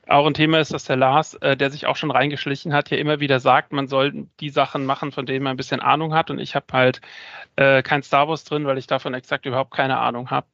auch 0.08 0.26
ein 0.26 0.34
Thema 0.34 0.60
ist, 0.60 0.72
dass 0.72 0.84
der 0.84 0.96
Lars, 0.96 1.34
äh, 1.34 1.56
der 1.56 1.70
sich 1.70 1.86
auch 1.86 1.96
schon 1.96 2.10
reingeschlichen 2.10 2.74
hat, 2.74 2.88
hier 2.88 2.98
immer 2.98 3.20
wieder 3.20 3.40
sagt, 3.40 3.72
man 3.72 3.88
soll 3.88 4.26
die 4.40 4.50
Sachen 4.50 4.84
machen, 4.84 5.12
von 5.12 5.26
denen 5.26 5.44
man 5.44 5.54
ein 5.54 5.56
bisschen 5.56 5.80
Ahnung 5.80 6.14
hat. 6.14 6.30
Und 6.30 6.38
ich 6.38 6.54
habe 6.54 6.66
halt 6.72 7.00
äh, 7.56 7.82
kein 7.82 8.02
Star 8.02 8.28
Wars 8.28 8.44
drin, 8.44 8.66
weil 8.66 8.78
ich 8.78 8.86
davon 8.86 9.14
exakt 9.14 9.46
überhaupt 9.46 9.72
keine 9.72 9.98
Ahnung 9.98 10.30
habe, 10.30 10.46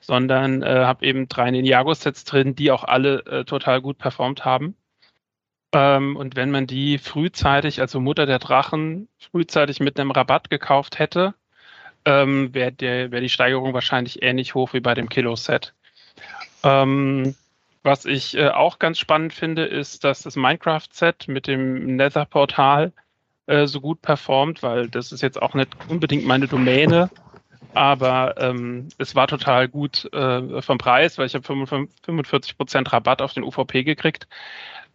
sondern 0.00 0.62
äh, 0.62 0.84
habe 0.84 1.06
eben 1.06 1.28
drei 1.28 1.50
Ninjago-Sets 1.50 2.24
drin, 2.24 2.54
die 2.54 2.70
auch 2.70 2.84
alle 2.84 3.24
äh, 3.26 3.44
total 3.44 3.80
gut 3.80 3.98
performt 3.98 4.44
haben. 4.44 4.76
Ähm, 5.72 6.16
und 6.16 6.36
wenn 6.36 6.50
man 6.50 6.66
die 6.66 6.98
frühzeitig, 6.98 7.80
also 7.80 8.00
Mutter 8.00 8.26
der 8.26 8.38
Drachen, 8.38 9.08
frühzeitig 9.18 9.80
mit 9.80 9.98
einem 9.98 10.10
Rabatt 10.10 10.50
gekauft 10.50 10.98
hätte, 10.98 11.34
ähm, 12.08 12.54
wäre 12.54 12.72
wär 13.12 13.20
die 13.20 13.28
Steigerung 13.28 13.74
wahrscheinlich 13.74 14.22
ähnlich 14.22 14.54
hoch 14.54 14.72
wie 14.72 14.80
bei 14.80 14.94
dem 14.94 15.10
Kilo-Set. 15.10 15.74
Ähm, 16.64 17.34
was 17.82 18.06
ich 18.06 18.34
äh, 18.34 18.48
auch 18.48 18.78
ganz 18.78 18.98
spannend 18.98 19.34
finde, 19.34 19.66
ist, 19.66 20.04
dass 20.04 20.22
das 20.22 20.34
Minecraft-Set 20.34 21.28
mit 21.28 21.46
dem 21.46 21.96
Nether-Portal 21.96 22.92
äh, 23.46 23.66
so 23.66 23.82
gut 23.82 24.00
performt, 24.00 24.62
weil 24.62 24.88
das 24.88 25.12
ist 25.12 25.20
jetzt 25.20 25.40
auch 25.40 25.52
nicht 25.52 25.68
unbedingt 25.88 26.24
meine 26.24 26.48
Domäne, 26.48 27.10
aber 27.74 28.36
ähm, 28.38 28.88
es 28.96 29.14
war 29.14 29.28
total 29.28 29.68
gut 29.68 30.10
äh, 30.14 30.62
vom 30.62 30.78
Preis, 30.78 31.18
weil 31.18 31.26
ich 31.26 31.34
habe 31.34 31.46
45% 31.46 32.92
Rabatt 32.92 33.20
auf 33.20 33.34
den 33.34 33.44
UVP 33.44 33.84
gekriegt. 33.84 34.26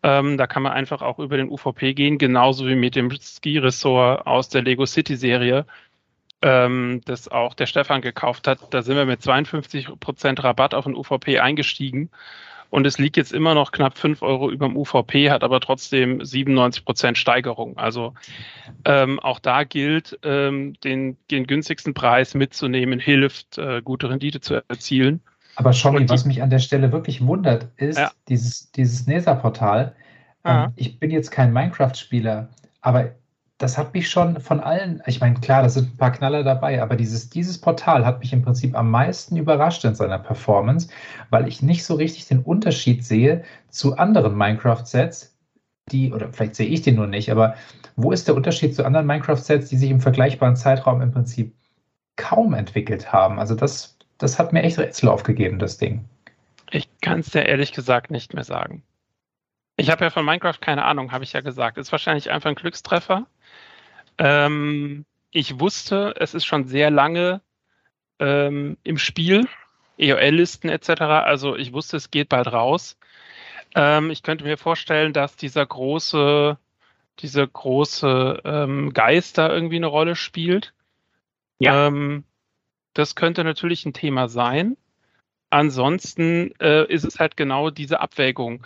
Ähm, 0.01 0.38
da 0.38 0.47
kann 0.47 0.64
man 0.64 0.72
einfach 0.72 1.03
auch 1.03 1.20
über 1.20 1.38
den 1.38 1.49
UVP 1.49 1.93
gehen, 1.93 2.18
genauso 2.18 2.68
wie 2.68 2.76
mit 2.76 2.95
dem 2.95 3.11
Ski-Ressort 3.11 4.26
aus 4.26 4.49
der 4.49 4.64
Lego 4.64 4.86
City-Serie 4.88 5.66
ähm, 6.43 7.01
das 7.05 7.29
auch 7.29 7.55
der 7.55 7.65
Stefan 7.65 8.01
gekauft 8.01 8.47
hat. 8.47 8.59
Da 8.71 8.83
sind 8.83 8.97
wir 8.97 9.05
mit 9.05 9.21
52% 9.21 10.43
Rabatt 10.43 10.75
auf 10.75 10.83
den 10.83 10.95
UVP 10.95 11.39
eingestiegen. 11.39 12.09
Und 12.69 12.87
es 12.87 12.97
liegt 12.97 13.17
jetzt 13.17 13.31
immer 13.31 13.53
noch 13.53 13.71
knapp 13.71 13.97
5 13.97 14.23
Euro 14.23 14.49
über 14.49 14.67
dem 14.67 14.75
UVP, 14.75 15.29
hat 15.29 15.43
aber 15.43 15.59
trotzdem 15.59 16.19
97% 16.19 17.15
Steigerung. 17.15 17.77
Also 17.77 18.13
ähm, 18.83 19.19
auch 19.19 19.39
da 19.39 19.63
gilt, 19.63 20.19
ähm, 20.23 20.73
den, 20.83 21.15
den 21.29 21.45
günstigsten 21.45 21.93
Preis 21.93 22.33
mitzunehmen, 22.33 22.99
hilft, 22.99 23.59
äh, 23.59 23.81
gute 23.83 24.09
Rendite 24.09 24.41
zu 24.41 24.63
erzielen. 24.67 25.21
Aber 25.55 25.71
Schommi, 25.71 26.09
was 26.09 26.25
mich 26.25 26.41
an 26.41 26.49
der 26.49 26.59
Stelle 26.59 26.91
wirklich 26.91 27.25
wundert, 27.25 27.67
ist 27.77 27.99
ja. 27.99 28.11
dieses, 28.27 28.71
dieses 28.71 29.05
NESA-Portal. 29.05 29.95
Ähm, 30.43 30.73
ich 30.75 30.99
bin 30.99 31.11
jetzt 31.11 31.29
kein 31.29 31.53
Minecraft-Spieler, 31.53 32.49
aber 32.81 33.11
das 33.64 33.78
hat 33.78 33.93
mich 33.93 34.09
schon 34.09 34.41
von 34.41 34.59
allen, 34.59 35.01
ich 35.07 35.22
meine, 35.22 35.36
klar, 35.36 35.64
da 35.64 35.70
sind 35.70 35.93
ein 35.93 35.97
paar 35.97 36.11
Knaller 36.11 36.43
dabei, 36.43 36.82
aber 36.82 36.97
dieses, 36.97 37.30
dieses 37.30 37.57
Portal 37.59 38.05
hat 38.05 38.20
mich 38.20 38.34
im 38.34 38.41
Prinzip 38.41 38.76
am 38.76 38.91
meisten 38.91 39.38
überrascht 39.38 39.86
in 39.86 39.95
seiner 39.95 40.20
Performance, 40.20 40.89
weil 41.30 41.47
ich 41.47 41.61
nicht 41.61 41.86
so 41.86 41.95
richtig 41.95 42.28
den 42.28 42.39
Unterschied 42.39 43.05
sehe 43.05 43.43
zu 43.70 43.95
anderen 43.97 44.36
Minecraft-Sets, 44.36 45.34
die, 45.91 46.11
oder 46.11 46.34
vielleicht 46.34 46.55
sehe 46.55 46.68
ich 46.68 46.82
den 46.82 46.95
nur 46.95 47.07
nicht, 47.07 47.32
aber 47.32 47.55
wo 47.95 48.11
ist 48.11 48.28
der 48.28 48.36
Unterschied 48.36 48.76
zu 48.76 48.86
anderen 48.86 49.07
Minecraft-Sets, 49.07 49.70
die 49.70 49.78
sich 49.78 49.89
im 49.89 50.01
vergleichbaren 50.01 50.57
Zeitraum 50.57 51.01
im 51.01 51.11
Prinzip 51.11 51.55
kaum 52.18 52.53
entwickelt 52.53 53.14
haben? 53.14 53.39
Also 53.39 53.55
das, 53.55 53.97
das 54.18 54.39
hat 54.39 54.51
mir 54.51 54.64
echt 54.64 54.78
Rätsel 54.78 55.07
aufgegeben, 55.07 55.57
das 55.57 55.78
Ding. 55.78 56.03
Ich 56.70 56.89
kann 56.99 57.20
es 57.20 57.30
dir 57.30 57.45
ehrlich 57.45 57.72
gesagt 57.72 58.11
nicht 58.11 58.34
mehr 58.34 58.43
sagen. 58.43 58.84
Ich 59.78 59.89
habe 59.89 60.03
ja 60.03 60.09
von 60.09 60.26
Minecraft 60.26 60.59
keine 60.59 60.84
Ahnung, 60.84 61.14
habe 61.14 61.24
ich 61.24 61.34
ja 61.34 61.41
gesagt. 61.41 61.78
Ist 61.78 61.91
wahrscheinlich 61.91 62.30
einfach 62.30 62.49
ein 62.49 62.55
Glückstreffer. 62.55 63.26
Ähm, 64.18 65.05
ich 65.32 65.59
wusste, 65.59 66.13
es 66.17 66.33
ist 66.33 66.46
schon 66.46 66.66
sehr 66.66 66.92
lange 66.92 67.42
ähm, 68.20 68.78
im 68.83 68.97
Spiel, 68.97 69.47
EOL-Listen 69.97 70.70
etc. 70.70 71.01
Also 71.01 71.55
ich 71.55 71.74
wusste, 71.74 71.97
es 71.97 72.12
geht 72.12 72.29
bald 72.29 72.47
raus. 72.47 72.97
Ähm, 73.75 74.12
ich 74.12 74.24
könnte 74.24 74.43
mir 74.43 74.58
vorstellen, 74.58 75.13
dass 75.13 75.36
dieser 75.36 75.66
große, 75.66 76.58
dieser 77.20 77.47
große 77.47 78.42
ähm, 78.46 78.93
Geist 78.93 79.37
da 79.37 79.50
irgendwie 79.50 79.78
eine 79.78 79.87
Rolle 79.87 80.16
spielt. 80.16 80.74
Ja. 81.59 81.87
Ähm, 81.87 82.24
das 82.93 83.16
könnte 83.16 83.43
natürlich 83.43 83.86
ein 83.86 83.93
Thema 83.93 84.28
sein. 84.28 84.78
Ansonsten 85.50 86.54
äh, 86.59 86.86
ist 86.92 87.05
es 87.05 87.20
halt 87.20 87.37
genau 87.37 87.70
diese 87.70 88.00
Abwägung. 88.00 88.66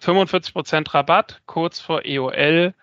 45% 0.00 0.94
Rabatt 0.94 1.42
kurz 1.46 1.80
vor 1.80 2.04
EOL 2.04 2.74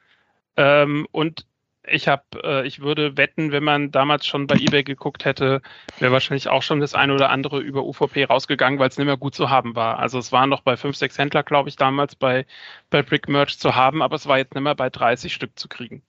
ähm, 0.56 1.08
und 1.12 1.46
ich 1.88 2.08
habe, 2.08 2.24
äh, 2.44 2.68
ich 2.68 2.80
würde 2.80 3.18
wetten, 3.18 3.52
wenn 3.52 3.64
man 3.64 3.92
damals 3.92 4.26
schon 4.26 4.48
bei 4.48 4.56
eBay 4.56 4.84
geguckt 4.84 5.26
hätte, 5.26 5.62
wäre 6.00 6.12
wahrscheinlich 6.12 6.50
auch 6.50 6.62
schon 6.62 6.80
das 6.80 6.94
eine 6.94 7.14
oder 7.14 7.30
andere 7.30 7.60
über 7.60 7.84
UVP 7.84 8.26
rausgegangen, 8.26 8.80
weil 8.80 8.90
es 8.90 8.98
nicht 8.98 9.06
mehr 9.06 9.18
gut 9.18 9.36
zu 9.36 9.50
haben 9.50 9.76
war. 9.76 10.00
Also 10.00 10.20
es 10.20 10.32
waren 10.32 10.50
noch 10.50 10.62
bei 10.62 10.78
fünf, 10.78 10.96
sechs 10.96 11.18
Händler, 11.18 11.44
glaube 11.44 11.70
ich, 11.70 11.76
damals 11.76 12.16
bei, 12.16 12.46
bei 12.90 13.02
Brick 13.02 13.28
Merch 13.28 13.60
zu 13.60 13.76
haben, 13.76 14.02
aber 14.02 14.16
es 14.16 14.28
war 14.28 14.38
jetzt 14.38 14.54
nicht 14.54 14.64
mehr 14.64 14.76
bei 14.76 14.90
30 14.90 15.34
Stück 15.34 15.58
zu 15.58 15.68
kriegen. 15.68 16.04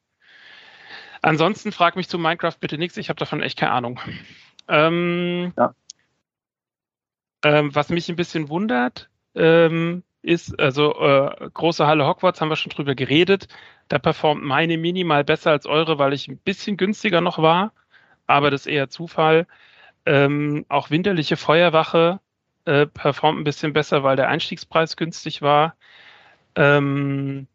Ansonsten 1.23 1.73
frag 1.73 1.97
mich 1.97 2.09
zu 2.09 2.19
Minecraft 2.19 2.57
bitte 2.61 2.79
nichts, 2.79 2.97
ich 2.97 3.09
habe 3.09 3.19
davon 3.19 3.43
echt 3.43 3.59
keine 3.59 3.73
Ahnung. 3.73 4.01
Ähm, 4.69 5.53
ja. 5.57 5.75
Ähm, 7.45 7.75
was 7.75 7.89
mich 7.89 8.09
ein 8.09 8.17
bisschen 8.17 8.49
wundert, 8.49 9.09
ähm, 9.35 10.03
ist, 10.29 10.59
also 10.61 10.95
äh, 11.01 11.51
große 11.55 11.87
Halle 11.87 12.07
Hogwarts 12.07 12.41
haben 12.41 12.51
wir 12.51 12.57
schon 12.57 12.71
drüber 12.71 12.95
geredet. 12.95 13.49
Da 13.89 13.99
performt 13.99 14.45
meine 14.45 14.77
minimal 14.77 15.25
besser 15.25 15.51
als 15.51 15.67
eure, 15.67 15.99
weil 15.99 16.13
ich 16.13 16.29
ein 16.29 16.39
bisschen 16.39 16.77
günstiger 16.77 17.21
noch 17.21 17.39
war, 17.39 17.73
aber 18.27 18.51
das 18.51 18.63
ist 18.63 18.73
eher 18.73 18.91
Zufall. 18.91 19.47
Ähm, 20.07 20.67
auch 20.69 20.91
winterliche 20.91 21.37
Feuerwache 21.37 22.21
äh, 22.67 22.87
performt 22.87 23.41
ein 23.41 23.45
bisschen 23.45 23.73
besser, 23.73 24.03
weil 24.03 24.17
der 24.17 24.29
Einstiegspreis 24.29 24.97
günstig 24.97 25.43
war. 25.43 25.75
Ähm, 26.55 27.47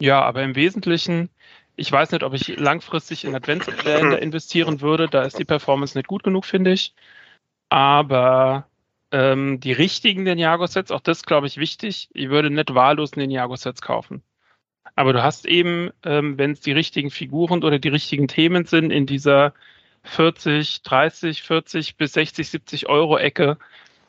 ja, 0.00 0.22
aber 0.22 0.42
im 0.42 0.54
Wesentlichen, 0.54 1.30
ich 1.76 1.90
weiß 1.90 2.12
nicht, 2.12 2.22
ob 2.22 2.34
ich 2.34 2.58
langfristig 2.58 3.24
in 3.24 3.34
Adventskalender 3.34 4.22
investieren 4.22 4.80
würde. 4.80 5.08
Da 5.08 5.22
ist 5.22 5.38
die 5.38 5.44
Performance 5.44 5.98
nicht 5.98 6.08
gut 6.08 6.22
genug, 6.22 6.44
finde 6.44 6.72
ich. 6.72 6.94
Aber 7.68 8.68
ähm, 9.14 9.60
die 9.60 9.72
richtigen 9.72 10.24
Ninjago-Sets, 10.24 10.90
auch 10.90 11.00
das 11.00 11.22
glaube 11.22 11.46
ich 11.46 11.56
wichtig. 11.56 12.08
Ich 12.14 12.30
würde 12.30 12.50
nicht 12.50 12.74
wahllos 12.74 13.14
Ninjago-Sets 13.14 13.80
kaufen. 13.80 14.24
Aber 14.96 15.12
du 15.12 15.22
hast 15.22 15.46
eben, 15.46 15.90
ähm, 16.04 16.36
wenn 16.36 16.50
es 16.50 16.60
die 16.60 16.72
richtigen 16.72 17.10
Figuren 17.10 17.62
oder 17.62 17.78
die 17.78 17.90
richtigen 17.90 18.26
Themen 18.26 18.64
sind, 18.64 18.90
in 18.90 19.06
dieser 19.06 19.54
40, 20.02 20.82
30, 20.82 21.44
40 21.44 21.96
bis 21.96 22.12
60, 22.14 22.48
70 22.48 22.88
Euro 22.88 23.16
Ecke, 23.16 23.56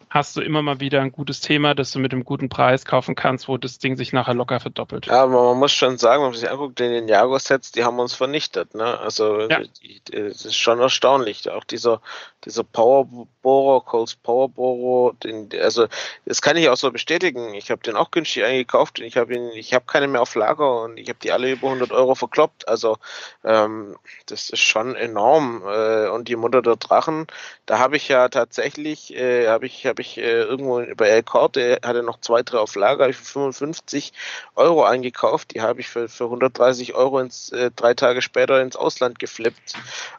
hast 0.09 0.37
du 0.37 0.41
immer 0.41 0.61
mal 0.61 0.79
wieder 0.79 1.01
ein 1.01 1.11
gutes 1.11 1.41
Thema, 1.41 1.75
das 1.75 1.91
du 1.91 1.99
mit 1.99 2.13
einem 2.13 2.23
guten 2.23 2.49
Preis 2.49 2.85
kaufen 2.85 3.15
kannst, 3.15 3.47
wo 3.47 3.57
das 3.57 3.79
Ding 3.79 3.97
sich 3.97 4.13
nachher 4.13 4.33
locker 4.33 4.59
verdoppelt. 4.59 5.07
Ja, 5.07 5.23
aber 5.23 5.49
man 5.51 5.59
muss 5.59 5.73
schon 5.73 5.97
sagen, 5.97 6.23
wenn 6.23 6.31
man 6.31 6.39
sich 6.39 6.49
anguckt, 6.49 6.79
den 6.79 6.91
Ninjago-Sets, 6.91 7.73
die 7.73 7.83
haben 7.83 7.99
uns 7.99 8.13
vernichtet. 8.13 8.73
Ne? 8.75 8.97
Also 8.99 9.41
ja. 9.41 9.59
das 9.59 10.45
ist 10.45 10.55
schon 10.55 10.79
erstaunlich. 10.79 11.49
Auch 11.51 11.65
dieser, 11.65 12.01
dieser 12.45 12.63
Powerbohrer, 12.63 13.81
Coles 13.81 14.15
Powerbohrer, 14.15 15.13
den, 15.23 15.49
also 15.61 15.87
das 16.25 16.41
kann 16.41 16.57
ich 16.57 16.69
auch 16.69 16.77
so 16.77 16.91
bestätigen. 16.91 17.53
Ich 17.53 17.71
habe 17.71 17.81
den 17.81 17.95
auch 17.95 18.11
günstig 18.11 18.43
eingekauft 18.43 18.99
und 18.99 19.05
ich 19.05 19.17
habe 19.17 19.35
ihn, 19.35 19.49
ich 19.53 19.73
habe 19.73 19.85
keine 19.85 20.07
mehr 20.07 20.21
auf 20.21 20.35
Lager 20.35 20.83
und 20.83 20.97
ich 20.97 21.09
habe 21.09 21.19
die 21.21 21.31
alle 21.31 21.51
über 21.51 21.67
100 21.67 21.91
Euro 21.91 22.15
verkloppt. 22.15 22.67
Also 22.67 22.97
ähm, 23.43 23.95
das 24.27 24.49
ist 24.49 24.61
schon 24.61 24.95
enorm. 24.95 25.63
Äh, 25.67 26.09
und 26.09 26.27
die 26.27 26.35
Mutter 26.35 26.61
der 26.61 26.75
Drachen, 26.75 27.27
da 27.65 27.79
habe 27.79 27.97
ich 27.97 28.07
ja 28.07 28.29
tatsächlich, 28.29 29.15
äh, 29.15 29.47
habe 29.47 29.65
ich, 29.65 29.85
habe 29.85 30.01
ich 30.01 30.17
äh, 30.17 30.41
irgendwo 30.41 30.83
bei 30.95 31.09
El 31.09 31.23
Corte, 31.23 31.79
hatte 31.83 32.03
noch 32.03 32.19
zwei, 32.21 32.43
drei 32.43 32.59
auf 32.59 32.75
Lager, 32.75 33.03
habe 33.03 33.11
ich 33.11 33.17
für 33.17 33.25
55 33.25 34.13
Euro 34.55 34.83
eingekauft. 34.83 35.53
Die 35.53 35.61
habe 35.61 35.81
ich 35.81 35.87
für, 35.87 36.09
für 36.09 36.25
130 36.25 36.93
Euro 36.93 37.19
ins, 37.19 37.51
äh, 37.51 37.71
drei 37.75 37.93
Tage 37.93 38.21
später 38.21 38.61
ins 38.61 38.75
Ausland 38.75 39.19
geflippt. 39.19 39.73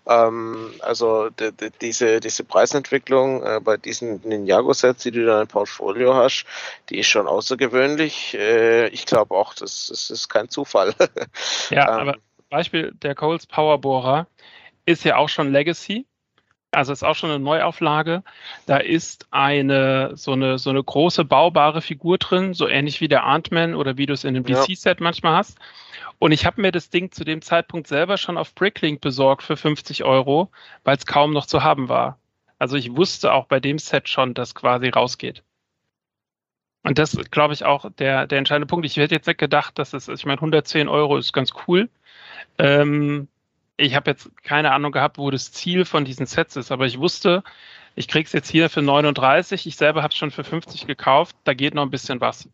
Ähm, 0.07 0.73
also 0.81 1.29
diese, 1.81 2.16
diese 2.21 2.45
Preisentwicklung 2.45 3.43
äh, 3.43 3.61
bei 3.63 3.77
diesen 3.77 4.21
Ninjago-Sets, 4.23 5.03
die 5.03 5.11
du 5.11 5.25
da 5.25 5.43
im 5.43 5.49
Portfolio 5.49 6.15
hast, 6.15 6.45
die 6.91 6.99
ist 6.99 7.09
schon 7.09 7.27
außergewöhnlich. 7.27 8.35
Äh, 8.35 8.89
ich 8.89 9.07
glaube 9.07 9.35
auch, 9.35 9.55
das, 9.55 9.89
das 9.89 10.11
ist 10.11 10.29
kein 10.29 10.49
Zufall. 10.49 10.95
ja, 11.71 11.89
ähm, 11.89 12.09
aber 12.09 12.17
Beispiel 12.51 12.93
der 13.03 13.15
Coles 13.15 13.47
Powerbohrer 13.47 14.27
ist 14.85 15.05
ja 15.05 15.17
auch 15.17 15.29
schon 15.29 15.53
Legacy 15.53 16.07
also 16.77 16.93
ist 16.93 17.05
auch 17.05 17.15
schon 17.15 17.31
eine 17.31 17.43
Neuauflage. 17.43 18.23
Da 18.67 18.77
ist 18.77 19.27
eine 19.31 20.13
so 20.15 20.33
eine 20.33 20.59
so 20.59 20.71
eine 20.71 20.83
große 20.83 21.25
baubare 21.25 21.81
Figur 21.81 22.19
drin, 22.19 22.55
so 22.55 22.69
ähnlich 22.69 23.01
wie 23.01 23.09
der 23.09 23.25
Ant-Man 23.25 23.75
oder 23.75 23.97
wie 23.97 24.07
du 24.07 24.13
es 24.13 24.25
in 24.25 24.35
dem 24.35 24.45
DC-Set 24.45 25.01
manchmal 25.01 25.37
hast. 25.37 25.59
Und 26.19 26.33
ich 26.33 26.47
habe 26.47 26.61
mir 26.61 26.73
das 26.73 26.91
Ding 26.91 27.13
zu 27.13 27.25
dem 27.25 27.43
Zeitpunkt 27.43 27.89
selber 27.89 28.17
schon 28.17 28.39
auf 28.39 28.55
Bricklink 28.55 29.01
besorgt 29.01 29.43
für 29.43 29.57
50 29.57 30.05
Euro, 30.05 30.51
weil 30.85 30.97
es 30.97 31.07
kaum 31.07 31.33
noch 31.33 31.47
zu 31.47 31.63
haben 31.63 31.89
war. 31.89 32.19
Also 32.59 32.77
ich 32.77 32.97
wusste 32.97 33.33
auch 33.33 33.47
bei 33.47 33.61
dem 33.61 33.79
Set 33.79 34.09
schon, 34.09 34.33
dass 34.33 34.55
quasi 34.55 34.89
rausgeht. 34.89 35.43
Und 36.83 36.99
das 36.99 37.19
glaube 37.31 37.53
ich 37.53 37.65
auch 37.65 37.91
der, 37.99 38.27
der 38.27 38.39
entscheidende 38.39 38.67
Punkt. 38.67 38.87
Ich 38.87 38.97
hätte 38.97 39.15
jetzt 39.15 39.27
nicht 39.27 39.39
gedacht, 39.39 39.79
dass 39.79 39.93
es, 39.93 40.09
ich 40.09 40.25
meine, 40.25 40.39
110 40.39 40.89
Euro 40.89 41.19
ist 41.19 41.33
ganz 41.33 41.53
cool. 41.67 41.91
Ähm, 42.59 43.29
ich 43.77 43.95
habe 43.95 44.11
jetzt 44.11 44.31
keine 44.43 44.73
Ahnung 44.73 44.93
gehabt, 44.93 45.19
wo 45.19 45.31
das 45.31 45.53
Ziel 45.53 45.85
von 45.85 46.05
diesen 46.05 46.27
Sets 46.27 46.57
ist, 46.57 46.73
aber 46.73 46.87
ich 46.87 46.99
wusste, 46.99 47.43
ich 47.95 48.09
kriege 48.09 48.27
es 48.27 48.33
jetzt 48.33 48.51
hier 48.51 48.71
für 48.71 48.83
39, 48.83 49.67
ich 49.67 49.77
selber 49.77 50.03
habe 50.03 50.13
es 50.13 50.17
schon 50.17 50.31
für 50.31 50.45
50 50.45 50.87
gekauft, 50.87 51.37
da 51.45 51.55
geht 51.55 51.75
noch 51.75 51.83
ein 51.83 51.91
bisschen 51.91 52.21
was. 52.21 52.49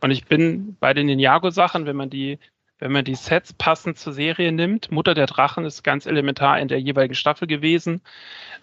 Und 0.00 0.10
ich 0.10 0.26
bin 0.26 0.76
bei 0.80 0.94
den 0.94 1.06
Ninjago-Sachen, 1.06 1.86
wenn 1.86 1.96
man 1.96 2.10
die, 2.10 2.38
wenn 2.82 2.90
man 2.90 3.04
die 3.04 3.14
Sets 3.14 3.52
passend 3.52 3.96
zur 3.96 4.12
Serie 4.12 4.50
nimmt, 4.50 4.90
Mutter 4.90 5.14
der 5.14 5.26
Drachen 5.26 5.64
ist 5.64 5.84
ganz 5.84 6.04
elementar 6.04 6.58
in 6.58 6.66
der 6.66 6.80
jeweiligen 6.80 7.14
Staffel 7.14 7.46
gewesen. 7.46 8.00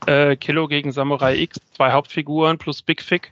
Äh, 0.08 0.36
Kilo 0.36 0.68
gegen 0.68 0.92
Samurai 0.92 1.38
X, 1.38 1.62
zwei 1.72 1.94
Hauptfiguren 1.94 2.58
plus 2.58 2.82
Big 2.82 3.02
Fig. 3.02 3.32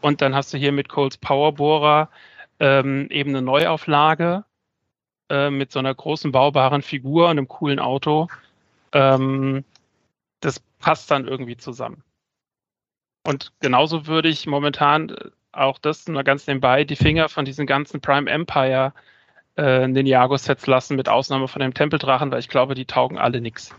Und 0.00 0.22
dann 0.22 0.34
hast 0.34 0.52
du 0.52 0.58
hier 0.58 0.72
mit 0.72 0.88
Coles 0.88 1.18
Powerbohrer 1.18 2.10
ähm, 2.58 3.06
eben 3.10 3.30
eine 3.30 3.42
Neuauflage 3.42 4.44
äh, 5.30 5.50
mit 5.50 5.70
so 5.70 5.78
einer 5.78 5.94
großen 5.94 6.32
baubaren 6.32 6.82
Figur 6.82 7.26
und 7.26 7.38
einem 7.38 7.46
coolen 7.46 7.78
Auto. 7.78 8.26
Ähm, 8.90 9.64
das 10.40 10.58
passt 10.80 11.12
dann 11.12 11.28
irgendwie 11.28 11.56
zusammen. 11.56 12.02
Und 13.24 13.52
genauso 13.60 14.08
würde 14.08 14.30
ich 14.30 14.48
momentan 14.48 15.16
auch 15.52 15.78
das 15.78 16.08
nur 16.08 16.24
ganz 16.24 16.48
nebenbei 16.48 16.82
die 16.82 16.96
Finger 16.96 17.28
von 17.28 17.44
diesen 17.44 17.68
ganzen 17.68 18.00
Prime 18.00 18.28
Empire 18.28 18.92
äh, 19.56 19.86
Ninjago-Sets 19.86 20.66
lassen, 20.66 20.96
mit 20.96 21.08
Ausnahme 21.08 21.48
von 21.48 21.60
dem 21.60 21.74
Tempeldrachen, 21.74 22.30
weil 22.30 22.40
ich 22.40 22.48
glaube, 22.48 22.74
die 22.74 22.86
taugen 22.86 23.18
alle 23.18 23.40
nichts. 23.40 23.70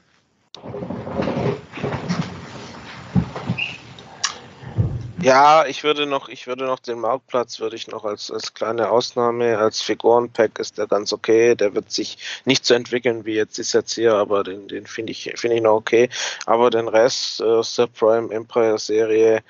Ja, 5.25 5.65
ich 5.65 5.83
würde 5.83 6.05
noch, 6.05 6.29
ich 6.29 6.45
würde 6.45 6.65
noch 6.65 6.77
den 6.77 6.99
Marktplatz 6.99 7.59
würde 7.59 7.75
ich 7.75 7.87
noch 7.87 8.05
als, 8.05 8.29
als 8.29 8.53
kleine 8.53 8.91
Ausnahme, 8.91 9.57
als 9.57 9.81
Figurenpack 9.81 10.59
ist 10.59 10.77
der 10.77 10.85
ganz 10.85 11.13
okay. 11.13 11.55
Der 11.55 11.73
wird 11.73 11.91
sich 11.91 12.19
nicht 12.45 12.63
so 12.63 12.75
entwickeln 12.75 13.25
wie 13.25 13.33
jetzt 13.33 13.57
ist 13.57 13.73
jetzt 13.73 13.95
hier, 13.95 14.13
aber 14.13 14.43
den, 14.43 14.67
den 14.67 14.85
finde 14.85 15.13
ich, 15.13 15.33
finde 15.35 15.55
ich 15.55 15.63
noch 15.63 15.73
okay. 15.73 16.09
Aber 16.45 16.69
den 16.69 16.87
Rest 16.87 17.41
äh, 17.41 17.61
der 17.77 17.87
Prime 17.87 18.31
Empire 18.31 18.77
Serie 18.77 19.41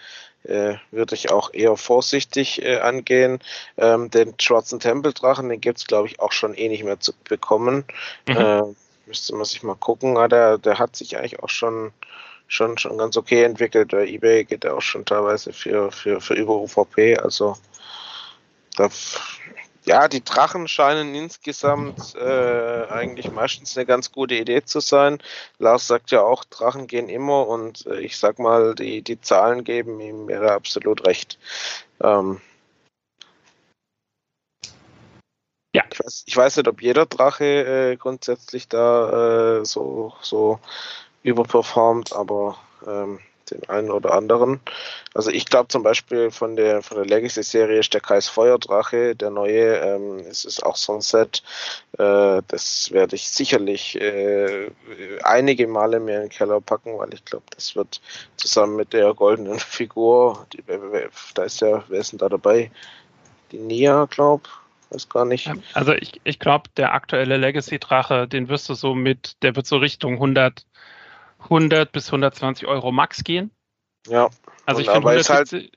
äh, 0.48 0.76
würde 0.92 1.16
ich 1.16 1.32
auch 1.32 1.54
eher 1.54 1.76
vorsichtig 1.78 2.62
äh, 2.62 2.80
angehen. 2.80 3.40
Ähm, 3.78 4.10
den 4.10 4.34
schwarzen 4.40 4.80
Tempeldrachen, 4.80 5.50
den 5.50 5.62
gibt's 5.62 5.88
glaube 5.88 6.08
ich 6.08 6.20
auch 6.20 6.32
schon 6.32 6.54
eh 6.54 6.70
nicht 6.70 6.84
mehr 6.84 7.00
zu 7.00 7.14
bekommen. 7.28 7.86
Mhm. 8.28 8.38
Äh, 8.38 8.64
müsste 9.06 9.36
man 9.36 9.46
sich 9.46 9.64
mal 9.64 9.76
gucken. 9.76 10.18
Ah, 10.18 10.28
der, 10.28 10.58
der 10.58 10.80
hat 10.80 10.96
sich 10.96 11.18
eigentlich 11.18 11.42
auch 11.42 11.50
schon 11.50 11.92
schon, 12.48 12.78
schon 12.78 12.98
ganz 12.98 13.18
okay 13.18 13.44
entwickelt. 13.44 13.92
Bei 13.92 14.06
eBay 14.06 14.46
geht 14.46 14.66
er 14.66 14.76
auch 14.76 14.82
schon 14.82 15.06
teilweise 15.06 15.52
für, 15.52 15.92
für, 15.92 16.22
für 16.22 16.36
über 16.36 16.56
UVP. 16.56 17.18
Also 17.18 17.58
da, 18.76 18.90
ja, 19.86 20.08
die 20.08 20.24
Drachen 20.24 20.68
scheinen 20.68 21.14
insgesamt 21.14 22.16
äh, 22.16 22.88
eigentlich 22.90 23.32
meistens 23.32 23.78
eine 23.78 23.86
ganz 23.86 24.12
gute 24.12 24.36
Idee 24.36 24.64
zu 24.64 24.80
sein. 24.80 25.20
Lars 25.60 25.88
sagt 25.88 26.12
ja 26.12 26.22
auch, 26.24 26.44
Drachen 26.44 26.88
gehen 26.88 27.08
immer 27.08 27.48
und 27.48 27.86
äh, 27.86 28.00
ich 28.00 28.18
sag 28.18 28.40
mal, 28.40 28.74
die, 28.76 29.04
die 29.04 29.22
Zahlen 29.22 29.64
geben 29.64 30.00
ihm 30.00 30.28
wäre 30.28 30.54
absolut 30.54 31.06
recht. 31.06 31.38
Ähm, 32.02 32.42
ja. 35.76 35.84
Ich 35.92 36.00
weiß, 36.00 36.24
ich 36.26 36.36
weiß 36.36 36.58
nicht, 36.58 36.68
ob 36.68 36.82
jeder 36.82 37.06
Drache 37.06 37.92
äh, 37.92 37.96
grundsätzlich 37.98 38.68
da 38.68 39.60
äh, 39.60 39.66
so, 39.66 40.14
so 40.22 40.60
überperformt, 41.22 42.14
aber 42.14 42.58
ähm, 42.88 43.20
den 43.52 43.68
einen 43.70 43.92
oder 43.92 44.14
anderen. 44.14 44.60
Also 45.14 45.32
ich 45.32 45.46
glaube 45.46 45.68
zum 45.70 45.84
Beispiel 45.84 46.32
von 46.32 46.56
der 46.56 46.82
von 46.82 46.98
der 46.98 47.06
Legacy-Serie 47.06 47.80
ist 47.80 47.94
der 47.94 48.02
Kreis 48.02 48.28
Feuerdrache, 48.28 49.16
der 49.16 49.30
neue, 49.30 49.76
ähm, 49.78 50.20
es 50.30 50.46
ist 50.46 50.64
auch 50.64 50.76
so 50.76 50.94
ein 50.94 51.02
Set, 51.02 51.44
äh, 51.98 52.42
das 52.48 52.90
werde 52.92 53.16
ich 53.16 53.30
sicherlich 53.30 54.00
äh, 54.00 54.72
einige 55.24 55.68
Male 55.68 56.00
mehr 56.00 56.18
in 56.18 56.30
den 56.30 56.30
Keller 56.30 56.62
packen, 56.62 56.98
weil 56.98 57.14
ich 57.14 57.24
glaube, 57.26 57.46
das 57.56 57.76
wird 57.76 58.02
zusammen 58.38 58.76
mit 58.76 58.94
der 58.94 59.14
goldenen 59.14 59.60
Figur, 59.60 60.46
die, 60.54 60.64
da 61.34 61.44
ist 61.44 61.62
ja, 61.62 61.84
wer 61.88 62.00
ist 62.00 62.12
denn 62.12 62.20
da 62.20 62.30
dabei? 62.30 62.72
Die 63.52 63.60
Nia, 63.60 64.06
glaube 64.06 64.50
weiß 64.90 65.10
gar 65.10 65.26
nicht. 65.26 65.52
Also 65.74 65.94
ich, 65.94 66.22
ich 66.24 66.40
glaube, 66.40 66.70
der 66.78 66.94
aktuelle 66.94 67.38
Legacy-Drache, 67.38 68.28
den 68.28 68.50
wirst 68.50 68.70
du 68.70 68.74
so 68.74 68.96
mit, 68.96 69.42
der 69.42 69.56
wird 69.56 69.66
so 69.66 69.78
Richtung 69.78 70.14
100 70.14 70.66
100 71.46 71.92
bis 71.92 72.08
120 72.08 72.68
Euro 72.68 72.92
max 72.92 73.24
gehen. 73.24 73.52
Ja. 74.08 74.30
Also 74.66 74.82
ich 74.82 74.90
finde 74.90 75.08
170, 75.08 75.54
halt 75.62 75.72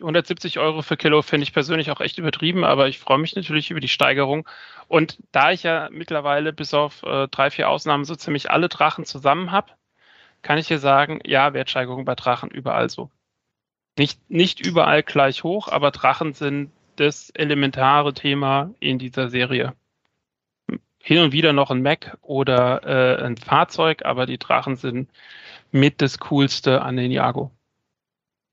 170 0.00 0.58
Euro 0.58 0.82
für 0.82 0.96
Kilo 0.96 1.22
finde 1.22 1.44
ich 1.44 1.52
persönlich 1.52 1.90
auch 1.90 2.00
echt 2.00 2.18
übertrieben, 2.18 2.64
aber 2.64 2.88
ich 2.88 2.98
freue 2.98 3.18
mich 3.18 3.34
natürlich 3.34 3.70
über 3.70 3.80
die 3.80 3.88
Steigerung. 3.88 4.48
Und 4.88 5.18
da 5.32 5.52
ich 5.52 5.62
ja 5.62 5.88
mittlerweile 5.90 6.52
bis 6.52 6.74
auf 6.74 7.02
äh, 7.04 7.28
drei, 7.28 7.50
vier 7.50 7.68
Ausnahmen 7.68 8.04
so 8.04 8.14
ziemlich 8.14 8.50
alle 8.50 8.68
Drachen 8.68 9.04
zusammen 9.04 9.50
habe, 9.50 9.72
kann 10.42 10.58
ich 10.58 10.68
hier 10.68 10.78
sagen, 10.78 11.20
ja, 11.24 11.54
Wertsteigerung 11.54 12.04
bei 12.04 12.14
Drachen 12.14 12.50
überall 12.50 12.90
so. 12.90 13.10
Nicht, 13.96 14.28
nicht 14.28 14.64
überall 14.64 15.02
gleich 15.02 15.44
hoch, 15.44 15.68
aber 15.68 15.90
Drachen 15.90 16.32
sind 16.32 16.72
das 16.96 17.30
elementare 17.30 18.12
Thema 18.12 18.74
in 18.80 18.98
dieser 18.98 19.28
Serie 19.30 19.74
hin 21.04 21.18
und 21.18 21.32
wieder 21.32 21.52
noch 21.52 21.70
ein 21.70 21.82
Mac 21.82 22.16
oder 22.22 22.82
äh, 22.82 23.22
ein 23.22 23.36
Fahrzeug, 23.36 24.06
aber 24.06 24.24
die 24.24 24.38
Drachen 24.38 24.76
sind 24.76 25.10
mit 25.70 26.00
das 26.00 26.18
Coolste 26.18 26.80
an 26.80 26.96
den 26.96 27.10
Jago. 27.10 27.50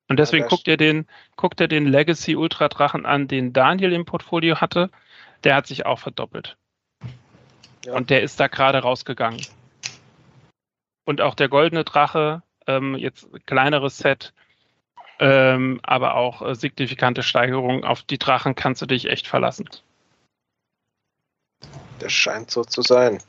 Und 0.09 0.17
deswegen 0.19 0.43
ja, 0.43 0.49
guckt 0.49 0.67
ihr 0.67 0.75
den, 0.75 1.07
guckt 1.37 1.61
ihr 1.61 1.69
den 1.69 1.87
Legacy 1.87 2.35
Ultra 2.35 2.67
Drachen 2.67 3.05
an, 3.05 3.29
den 3.29 3.53
Daniel 3.53 3.93
im 3.93 4.03
Portfolio 4.03 4.59
hatte. 4.59 4.89
Der 5.45 5.55
hat 5.55 5.65
sich 5.65 5.85
auch 5.85 5.99
verdoppelt. 5.99 6.57
Ja. 7.85 7.93
Und 7.93 8.09
der 8.09 8.21
ist 8.21 8.37
da 8.37 8.47
gerade 8.47 8.79
rausgegangen. 8.79 9.41
Und 11.05 11.21
auch 11.21 11.35
der 11.35 11.47
goldene 11.47 11.85
Drache, 11.85 12.43
ähm, 12.67 12.95
jetzt 12.95 13.29
kleineres 13.45 13.97
Set, 13.97 14.33
ähm, 15.19 15.79
aber 15.83 16.15
auch 16.15 16.41
äh, 16.41 16.53
signifikante 16.53 17.23
Steigerungen. 17.23 17.85
Auf 17.85 18.01
die 18.01 18.17
Drachen 18.17 18.55
kannst 18.55 18.81
du 18.81 18.87
dich 18.87 19.09
echt 19.09 19.25
verlassen. 19.25 19.69
Das 22.01 22.11
scheint 22.11 22.51
so 22.51 22.63
zu 22.63 22.81
sein. 22.81 23.21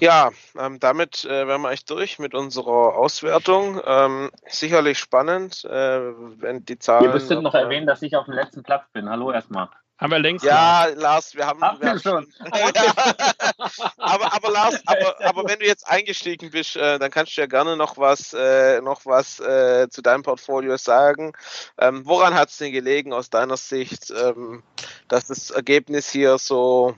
Ja, 0.00 0.30
ähm, 0.58 0.80
damit 0.80 1.24
äh, 1.24 1.46
wären 1.46 1.62
wir 1.62 1.70
echt 1.70 1.88
durch 1.88 2.18
mit 2.18 2.34
unserer 2.34 2.96
Auswertung. 2.96 3.80
Ähm, 3.86 4.32
sicherlich 4.48 4.98
spannend, 4.98 5.64
äh, 5.64 6.00
wenn 6.40 6.64
die 6.64 6.78
Zahlen. 6.78 7.04
Ihr 7.04 7.12
müsstet 7.12 7.40
noch 7.40 7.54
erwähnen, 7.54 7.86
dass 7.86 8.02
ich 8.02 8.16
auf 8.16 8.24
dem 8.24 8.34
letzten 8.34 8.64
Platz 8.64 8.84
bin. 8.92 9.08
Hallo 9.08 9.30
erstmal. 9.30 9.68
Haben 9.98 10.10
wir 10.10 10.18
längst. 10.18 10.44
Ja, 10.44 10.86
gemacht. 10.86 11.00
Lars, 11.00 11.34
wir 11.36 11.46
haben. 11.46 11.62
Haben 11.62 11.80
wir 11.80 11.98
schon. 12.00 12.26
aber, 13.98 14.32
aber 14.32 14.50
Lars, 14.50 14.80
aber, 14.86 15.24
aber 15.24 15.48
wenn 15.48 15.60
du 15.60 15.66
jetzt 15.66 15.86
eingestiegen 15.86 16.50
bist, 16.50 16.74
äh, 16.74 16.98
dann 16.98 17.12
kannst 17.12 17.36
du 17.36 17.40
ja 17.40 17.46
gerne 17.46 17.76
noch 17.76 17.96
was, 17.96 18.32
äh, 18.32 18.80
noch 18.80 19.06
was 19.06 19.38
äh, 19.38 19.88
zu 19.88 20.02
deinem 20.02 20.24
Portfolio 20.24 20.76
sagen. 20.76 21.34
Ähm, 21.78 22.04
woran 22.04 22.34
hat 22.34 22.48
es 22.48 22.58
denn 22.58 22.72
gelegen 22.72 23.12
aus 23.12 23.30
deiner 23.30 23.56
Sicht, 23.56 24.10
ähm, 24.10 24.64
dass 25.06 25.28
das 25.28 25.52
Ergebnis 25.52 26.10
hier 26.10 26.36
so 26.38 26.96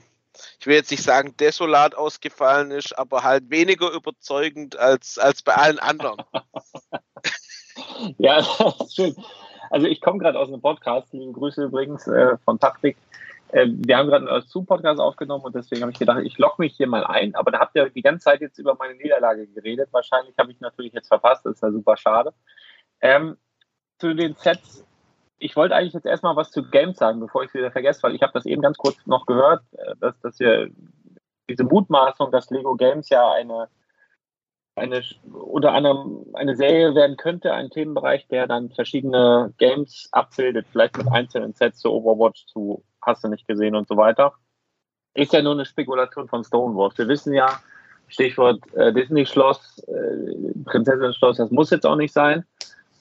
ich 0.59 0.67
will 0.67 0.75
jetzt 0.75 0.91
nicht 0.91 1.03
sagen 1.03 1.35
desolat 1.37 1.95
ausgefallen 1.95 2.71
ist, 2.71 2.97
aber 2.97 3.23
halt 3.23 3.49
weniger 3.49 3.91
überzeugend 3.91 4.77
als, 4.77 5.17
als 5.17 5.41
bei 5.41 5.53
allen 5.55 5.79
anderen. 5.79 6.21
ja, 8.17 8.37
das 8.59 8.79
ist 8.81 8.95
schön. 8.95 9.15
Also 9.69 9.87
ich 9.87 10.01
komme 10.01 10.19
gerade 10.19 10.39
aus 10.39 10.47
einem 10.47 10.61
Podcast, 10.61 11.11
liebe 11.13 11.31
Grüße 11.31 11.63
übrigens 11.63 12.07
äh, 12.07 12.37
von 12.45 12.59
Patrick. 12.59 12.97
Äh, 13.49 13.67
wir 13.69 13.97
haben 13.97 14.07
gerade 14.07 14.29
einen 14.29 14.41
Zoom-Podcast 14.43 14.99
aufgenommen 14.99 15.45
und 15.45 15.55
deswegen 15.55 15.81
habe 15.81 15.91
ich 15.91 15.99
gedacht, 15.99 16.21
ich 16.23 16.37
logge 16.37 16.55
mich 16.59 16.75
hier 16.75 16.87
mal 16.87 17.05
ein. 17.05 17.35
Aber 17.35 17.51
da 17.51 17.59
habt 17.59 17.75
ihr 17.75 17.89
die 17.89 18.01
ganze 18.01 18.25
Zeit 18.25 18.41
jetzt 18.41 18.57
über 18.57 18.75
meine 18.75 18.95
Niederlage 18.95 19.47
geredet. 19.47 19.89
Wahrscheinlich 19.91 20.35
habe 20.37 20.51
ich 20.51 20.59
natürlich 20.59 20.93
jetzt 20.93 21.07
verpasst, 21.07 21.45
das 21.45 21.55
ist 21.55 21.63
ja 21.63 21.71
super 21.71 21.97
schade. 21.97 22.33
Ähm, 23.01 23.37
zu 23.99 24.13
den 24.13 24.35
Sets 24.35 24.85
ich 25.45 25.55
wollte 25.55 25.75
eigentlich 25.75 25.93
jetzt 25.93 26.07
erstmal 26.07 26.35
was 26.35 26.51
zu 26.51 26.63
Games 26.63 26.97
sagen, 26.97 27.19
bevor 27.19 27.43
ich 27.43 27.49
es 27.49 27.53
wieder 27.53 27.71
vergesse, 27.71 28.01
weil 28.03 28.15
ich 28.15 28.23
habe 28.23 28.33
das 28.33 28.45
eben 28.45 28.61
ganz 28.61 28.77
kurz 28.77 28.97
noch 29.05 29.25
gehört, 29.25 29.61
äh, 29.73 29.95
dass, 29.99 30.19
dass 30.21 30.39
wir 30.39 30.69
diese 31.47 31.63
Mutmaßung, 31.63 32.31
dass 32.31 32.49
Lego 32.49 32.75
Games 32.75 33.09
ja 33.09 33.31
eine, 33.31 33.69
eine 34.75 35.03
unter 35.31 35.73
anderem 35.73 36.25
eine 36.33 36.55
Serie 36.55 36.95
werden 36.95 37.15
könnte, 37.15 37.53
ein 37.53 37.69
Themenbereich, 37.69 38.27
der 38.27 38.47
dann 38.47 38.71
verschiedene 38.71 39.53
Games 39.59 40.09
abbildet, 40.11 40.65
vielleicht 40.71 40.97
mit 40.97 41.07
einzelnen 41.11 41.53
Sets 41.53 41.79
zu 41.79 41.91
Overwatch, 41.91 42.47
zu 42.47 42.83
Hast 43.01 43.23
du 43.23 43.27
nicht 43.27 43.47
gesehen 43.47 43.75
und 43.75 43.87
so 43.87 43.97
weiter. 43.97 44.33
Ist 45.13 45.31
ja 45.31 45.43
nur 45.43 45.53
eine 45.53 45.65
Spekulation 45.65 46.27
von 46.27 46.43
Stonewalls. 46.43 46.97
Wir 46.97 47.07
wissen 47.07 47.35
ja, 47.35 47.59
Stichwort 48.07 48.61
äh, 48.73 48.91
Disney-Schloss, 48.91 49.77
äh, 49.87 50.63
Prinzessin-Schloss, 50.65 51.37
das 51.37 51.51
muss 51.51 51.69
jetzt 51.69 51.85
auch 51.85 51.95
nicht 51.95 52.13
sein. 52.13 52.45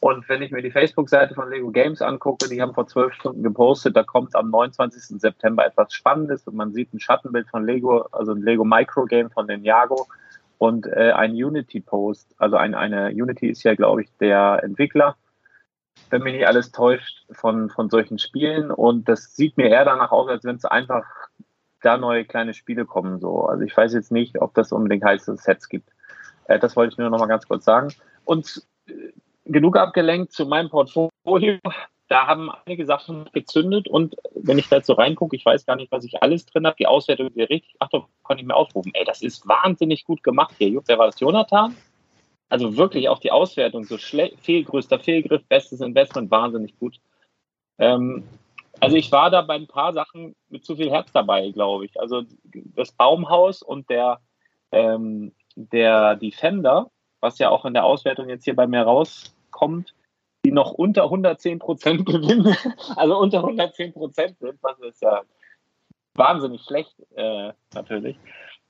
Und 0.04 0.28
wenn 0.28 0.42
ich 0.42 0.50
mir 0.50 0.60
die 0.60 0.70
Facebook-Seite 0.70 1.34
von 1.34 1.48
Lego 1.48 1.70
Games 1.70 2.02
angucke, 2.02 2.46
die 2.50 2.60
haben 2.60 2.74
vor 2.74 2.86
zwölf 2.86 3.14
Stunden 3.14 3.42
gepostet, 3.42 3.96
da 3.96 4.02
kommt 4.02 4.36
am 4.36 4.50
29. 4.50 5.18
September 5.18 5.64
etwas 5.64 5.94
Spannendes 5.94 6.46
und 6.46 6.56
man 6.56 6.74
sieht 6.74 6.92
ein 6.92 7.00
Schattenbild 7.00 7.48
von 7.48 7.64
Lego, 7.64 8.02
also 8.12 8.32
ein 8.32 8.42
Lego 8.42 8.66
Micro 8.66 9.06
Game 9.06 9.30
von 9.30 9.46
Ninjago 9.46 10.06
und 10.58 10.86
äh, 10.88 11.12
ein 11.12 11.30
Unity-Post. 11.32 12.34
Also 12.36 12.56
ein, 12.58 12.74
eine 12.74 13.12
Unity 13.12 13.48
ist 13.48 13.62
ja, 13.62 13.74
glaube 13.74 14.02
ich, 14.02 14.10
der 14.20 14.60
Entwickler, 14.62 15.16
wenn 16.10 16.22
mich 16.22 16.34
nicht 16.34 16.46
alles 16.46 16.70
täuscht, 16.70 17.24
von, 17.30 17.70
von 17.70 17.88
solchen 17.88 18.18
Spielen. 18.18 18.70
Und 18.70 19.08
das 19.08 19.34
sieht 19.34 19.56
mir 19.56 19.70
eher 19.70 19.86
danach 19.86 20.12
aus, 20.12 20.28
als 20.28 20.44
wenn 20.44 20.56
es 20.56 20.66
einfach 20.66 21.06
da 21.80 21.96
neue 21.96 22.26
kleine 22.26 22.52
Spiele 22.52 22.84
kommen. 22.84 23.20
So. 23.20 23.46
Also 23.46 23.64
ich 23.64 23.74
weiß 23.74 23.94
jetzt 23.94 24.12
nicht, 24.12 24.38
ob 24.38 24.52
das 24.52 24.70
unbedingt 24.70 25.02
es 25.02 25.24
Sets 25.24 25.70
gibt. 25.70 25.88
Äh, 26.44 26.58
das 26.58 26.76
wollte 26.76 26.92
ich 26.92 26.98
nur 26.98 27.08
noch 27.08 27.20
mal 27.20 27.26
ganz 27.26 27.48
kurz 27.48 27.64
sagen. 27.64 27.88
Und 28.26 28.66
äh, 28.86 28.92
genug 29.44 29.76
abgelenkt 29.76 30.32
zu 30.32 30.46
meinem 30.46 30.70
Portfolio. 30.70 31.58
Da 32.08 32.26
haben 32.26 32.50
einige 32.66 32.84
Sachen 32.84 33.24
gezündet 33.32 33.88
und 33.88 34.14
wenn 34.34 34.58
ich 34.58 34.68
da 34.68 34.80
so 34.82 34.92
reingucke, 34.92 35.36
ich 35.36 35.44
weiß 35.44 35.64
gar 35.64 35.76
nicht, 35.76 35.90
was 35.90 36.04
ich 36.04 36.22
alles 36.22 36.44
drin 36.44 36.66
habe. 36.66 36.76
Die 36.78 36.86
Auswertung 36.86 37.28
ist 37.28 37.36
richtig. 37.36 37.74
Achtung, 37.78 38.06
kann 38.26 38.38
ich 38.38 38.44
mir 38.44 38.54
aufrufen. 38.54 38.92
Ey, 38.94 39.04
das 39.04 39.22
ist 39.22 39.48
wahnsinnig 39.48 40.04
gut 40.04 40.22
gemacht 40.22 40.54
hier. 40.58 40.82
Wer 40.86 40.98
war 40.98 41.06
das? 41.06 41.18
Jonathan? 41.18 41.74
Also 42.50 42.76
wirklich 42.76 43.08
auch 43.08 43.18
die 43.18 43.32
Auswertung, 43.32 43.84
so 43.84 43.96
fehl, 43.96 44.64
größter 44.64 44.98
Fehlgriff, 44.98 45.42
bestes 45.48 45.80
Investment, 45.80 46.30
wahnsinnig 46.30 46.78
gut. 46.78 47.00
Ähm, 47.78 48.24
also 48.80 48.96
ich 48.96 49.10
war 49.10 49.30
da 49.30 49.42
bei 49.42 49.54
ein 49.54 49.66
paar 49.66 49.92
Sachen 49.92 50.34
mit 50.48 50.64
zu 50.64 50.76
viel 50.76 50.90
Herz 50.90 51.10
dabei, 51.12 51.50
glaube 51.50 51.86
ich. 51.86 51.98
Also 51.98 52.22
das 52.76 52.92
Baumhaus 52.92 53.62
und 53.62 53.88
der, 53.88 54.20
ähm, 54.72 55.32
der 55.56 56.16
Defender, 56.16 56.90
was 57.24 57.38
ja 57.38 57.48
auch 57.48 57.64
in 57.64 57.74
der 57.74 57.84
Auswertung 57.84 58.28
jetzt 58.28 58.44
hier 58.44 58.54
bei 58.54 58.66
mir 58.66 58.82
rauskommt, 58.82 59.94
die 60.44 60.52
noch 60.52 60.72
unter 60.72 61.04
110 61.04 61.58
Prozent 61.58 62.06
gewinnen, 62.06 62.56
also 62.94 63.18
unter 63.18 63.38
110 63.38 63.94
Prozent 63.94 64.38
sind, 64.38 64.62
was 64.62 64.78
ist 64.80 65.02
ja 65.02 65.22
wahnsinnig 66.14 66.62
schlecht 66.62 66.94
äh, 67.16 67.52
natürlich. 67.74 68.16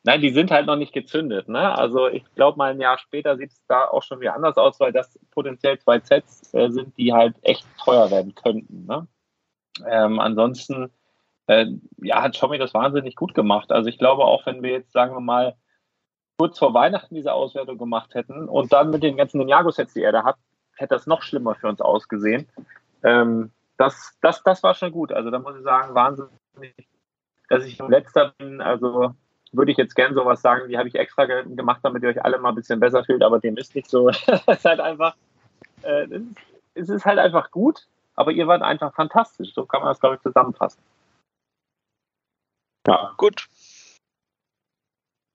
Nein, 0.05 0.21
die 0.21 0.31
sind 0.31 0.51
halt 0.51 0.67
noch 0.67 0.77
nicht 0.77 0.93
gezündet. 0.93 1.49
Ne? 1.49 1.77
Also 1.77 2.09
ich 2.09 2.25
glaube, 2.35 2.59
mal 2.59 2.71
ein 2.71 2.81
Jahr 2.81 2.99
später 2.99 3.37
sieht 3.37 3.53
es 3.53 3.67
da 3.67 3.87
auch 3.87 4.03
schon 4.03 4.21
wieder 4.21 4.35
anders 4.35 4.57
aus, 4.57 4.79
weil 4.79 4.93
das 4.93 5.19
potenziell 5.31 5.79
zwei 5.79 5.99
Sets 5.99 6.53
äh, 6.55 6.71
sind, 6.71 6.97
die 6.99 7.13
halt 7.13 7.35
echt 7.43 7.67
teuer 7.83 8.11
werden 8.11 8.35
könnten. 8.35 8.87
Ne? 8.87 9.07
Ähm, 9.87 10.21
ansonsten 10.21 10.91
äh, 11.47 11.67
ja, 12.03 12.23
hat 12.23 12.35
Xiaomi 12.35 12.59
das 12.59 12.75
wahnsinnig 12.75 13.17
gut 13.17 13.35
gemacht. 13.35 13.73
Also 13.73 13.89
ich 13.89 13.99
glaube 13.99 14.25
auch, 14.25 14.47
wenn 14.47 14.63
wir 14.63 14.71
jetzt, 14.71 14.93
sagen 14.93 15.15
wir 15.15 15.21
mal, 15.21 15.57
kurz 16.37 16.59
vor 16.59 16.75
Weihnachten 16.75 17.15
diese 17.15 17.33
Auswertung 17.33 17.79
gemacht 17.79 18.15
hätten 18.15 18.49
und 18.49 18.73
dann 18.73 18.91
mit 18.91 19.03
den 19.03 19.17
ganzen 19.17 19.39
Ninjago-Sets, 19.39 19.95
die 19.95 20.03
er 20.03 20.13
da 20.13 20.25
hat, 20.25 20.37
hätte 20.77 20.95
das 20.95 21.07
noch 21.07 21.23
schlimmer 21.23 21.55
für 21.55 21.69
uns 21.69 21.81
ausgesehen. 21.81 22.49
Ähm, 23.03 23.51
das, 23.77 24.17
das, 24.21 24.43
das 24.43 24.63
war 24.63 24.75
schon 24.75 24.93
gut. 24.93 25.13
Also 25.13 25.31
da 25.31 25.39
muss 25.39 25.57
ich 25.57 25.63
sagen, 25.63 25.95
wahnsinnig, 25.95 26.33
dass 27.49 27.65
ich 27.65 27.79
letzter 27.79 28.33
bin. 28.39 28.61
Also 28.61 29.15
würde 29.53 29.73
ich 29.73 29.79
jetzt 29.79 29.95
gern 29.95 30.15
sowas 30.15 30.43
sagen, 30.43 30.69
die 30.69 30.79
habe 30.79 30.89
ich 30.89 30.97
extra 30.97 31.27
gemacht, 31.27 31.81
damit 31.83 32.03
ihr 32.03 32.09
euch 32.09 32.25
alle 32.25 32.39
mal 32.39 32.51
ein 32.51 32.55
bisschen 32.55 32.81
besser 32.81 33.05
fühlt, 33.05 33.23
aber 33.23 33.39
dem 33.39 33.57
ist 33.57 33.75
nicht 33.75 33.89
so. 33.89 34.09
es 34.09 34.23
ist 34.29 34.65
halt 34.65 34.81
einfach, 34.81 35.15
äh, 35.83 36.07
es 36.75 36.89
ist 36.89 37.05
halt 37.05 37.19
einfach 37.19 37.51
gut, 37.51 37.87
aber 38.17 38.33
ihr 38.33 38.47
wart 38.47 38.63
einfach 38.63 38.93
fantastisch. 38.95 39.53
So 39.55 39.65
kann 39.67 39.83
man 39.83 39.91
das, 39.91 40.01
glaube 40.01 40.17
ich, 40.17 40.23
zusammenfassen. 40.23 40.83
Ja. 42.87 43.15
Gut, 43.17 43.47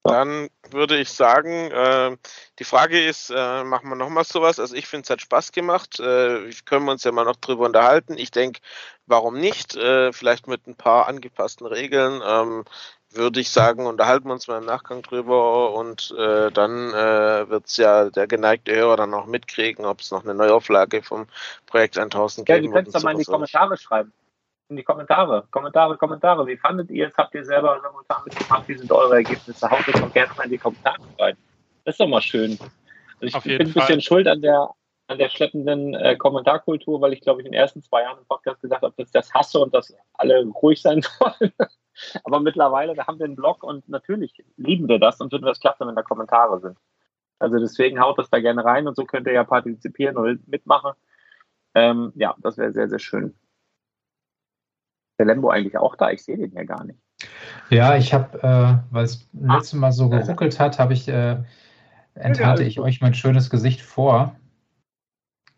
dann 0.03 0.49
würde 0.71 0.97
ich 0.97 1.09
sagen, 1.09 1.71
äh, 1.71 2.17
die 2.57 2.63
Frage 2.63 3.03
ist, 3.05 3.29
äh, 3.29 3.63
machen 3.63 3.89
wir 3.89 3.95
nochmal 3.95 4.23
sowas? 4.23 4.59
Also 4.59 4.75
ich 4.75 4.87
finde, 4.87 5.03
es 5.03 5.09
hat 5.09 5.21
Spaß 5.21 5.51
gemacht. 5.51 5.99
Äh, 5.99 6.49
können 6.65 6.85
wir 6.85 6.91
uns 6.91 7.03
ja 7.03 7.11
mal 7.11 7.25
noch 7.25 7.35
drüber 7.35 7.65
unterhalten. 7.65 8.17
Ich 8.17 8.31
denke, 8.31 8.61
warum 9.07 9.39
nicht? 9.39 9.75
Äh, 9.75 10.13
vielleicht 10.13 10.47
mit 10.47 10.67
ein 10.67 10.75
paar 10.75 11.07
angepassten 11.07 11.67
Regeln. 11.67 12.21
Ähm, 12.25 12.63
würde 13.11 13.39
ich 13.39 13.49
sagen, 13.49 13.87
unterhalten 13.87 14.27
wir 14.27 14.33
uns 14.33 14.47
mal 14.47 14.59
im 14.59 14.65
Nachgang 14.65 15.01
drüber 15.01 15.73
und 15.73 16.13
äh, 16.17 16.51
dann 16.51 16.93
äh, 16.93 17.49
wird 17.49 17.65
es 17.65 17.77
ja 17.77 18.09
der 18.09 18.27
geneigte 18.27 18.75
Hörer 18.75 18.97
dann 18.97 19.13
auch 19.15 19.25
mitkriegen, 19.25 19.83
ob 19.85 20.01
es 20.01 20.11
noch 20.11 20.23
eine 20.23 20.35
Neuauflage 20.35 21.01
vom 21.01 21.25
Projekt 21.65 21.97
1000 21.97 22.47
ja, 22.47 22.59
geben 22.59 22.73
wird. 22.73 22.75
Ja, 22.75 22.81
die 22.83 22.91
könnt 22.91 23.03
ihr 23.03 23.05
mal 23.05 23.11
in 23.13 23.17
die 23.19 23.25
Kommentare 23.25 23.77
schreiben 23.77 24.13
in 24.69 24.77
die 24.77 24.83
Kommentare. 24.83 25.47
Kommentare, 25.49 25.97
Kommentare. 25.97 26.45
Wie 26.47 26.57
fandet 26.57 26.91
ihr 26.91 27.07
es? 27.07 27.17
Habt 27.17 27.33
ihr 27.33 27.43
selber 27.43 27.81
momentan 27.91 28.21
mitgemacht? 28.23 28.67
Wie 28.67 28.77
sind 28.77 28.91
eure 28.91 29.15
Ergebnisse? 29.15 29.69
Haut 29.69 29.87
es 29.87 29.99
doch 29.99 30.13
gerne 30.13 30.31
mal 30.37 30.43
in 30.43 30.51
die 30.51 30.57
Kommentare 30.57 31.01
rein. 31.17 31.35
Das 31.83 31.95
ist 31.95 31.99
doch 31.99 32.07
mal 32.07 32.21
schön. 32.21 32.57
Also 33.19 33.37
ich 33.37 33.43
bin 33.43 33.67
ein 33.67 33.73
bisschen 33.73 34.01
schuld 34.01 34.27
an 34.27 34.41
der, 34.41 34.69
an 35.07 35.17
der 35.17 35.29
schleppenden 35.29 35.95
äh, 35.95 36.15
Kommentarkultur, 36.15 37.01
weil 37.01 37.13
ich, 37.13 37.21
glaube 37.21 37.41
ich, 37.41 37.47
in 37.47 37.51
den 37.51 37.59
ersten 37.59 37.81
zwei 37.81 38.03
Jahren 38.03 38.19
im 38.19 38.25
Podcast 38.25 38.61
gesagt 38.61 38.83
habe, 38.83 38.93
dass 38.95 39.07
ich 39.07 39.11
das 39.11 39.33
hasse 39.33 39.59
und 39.59 39.73
dass 39.73 39.93
alle 40.13 40.45
ruhig 40.45 40.81
sein 40.81 41.01
sollen. 41.19 41.51
Aber 42.23 42.39
mittlerweile, 42.39 42.93
da 42.93 43.07
haben 43.07 43.17
wir 43.17 43.25
einen 43.25 43.35
Blog 43.35 43.63
und 43.63 43.89
natürlich 43.89 44.33
lieben 44.55 44.87
wir 44.87 44.99
das 44.99 45.19
und 45.19 45.31
finden 45.31 45.47
das 45.47 45.59
klasse, 45.59 45.85
wenn 45.85 45.95
da 45.95 46.03
Kommentare 46.03 46.59
sind. 46.59 46.77
Also 47.39 47.57
deswegen 47.57 47.99
haut 47.99 48.19
das 48.19 48.29
da 48.29 48.39
gerne 48.39 48.63
rein 48.63 48.87
und 48.87 48.95
so 48.95 49.05
könnt 49.05 49.25
ihr 49.25 49.33
ja 49.33 49.43
partizipieren 49.43 50.17
und 50.17 50.47
mitmachen. 50.47 50.93
Ähm, 51.73 52.13
ja, 52.15 52.35
das 52.39 52.57
wäre 52.57 52.71
sehr, 52.71 52.87
sehr 52.87 52.99
schön 52.99 53.35
der 55.19 55.25
Lembo 55.25 55.49
eigentlich 55.49 55.77
auch 55.77 55.95
da? 55.95 56.09
Ich 56.09 56.23
sehe 56.23 56.37
den 56.37 56.53
ja 56.53 56.63
gar 56.63 56.83
nicht. 56.85 56.99
Ja, 57.69 57.95
ich 57.97 58.13
habe, 58.13 58.39
äh, 58.41 58.93
weil 58.93 59.03
es 59.03 59.27
letztes 59.33 59.73
Mal 59.73 59.91
so 59.91 60.09
geruckelt 60.09 60.59
hat, 60.59 60.79
habe 60.79 60.93
ich, 60.93 61.07
äh, 61.07 61.37
enthalte 62.15 62.63
ich 62.63 62.79
euch 62.79 63.01
mein 63.01 63.13
schönes 63.13 63.49
Gesicht 63.49 63.81
vor, 63.81 64.35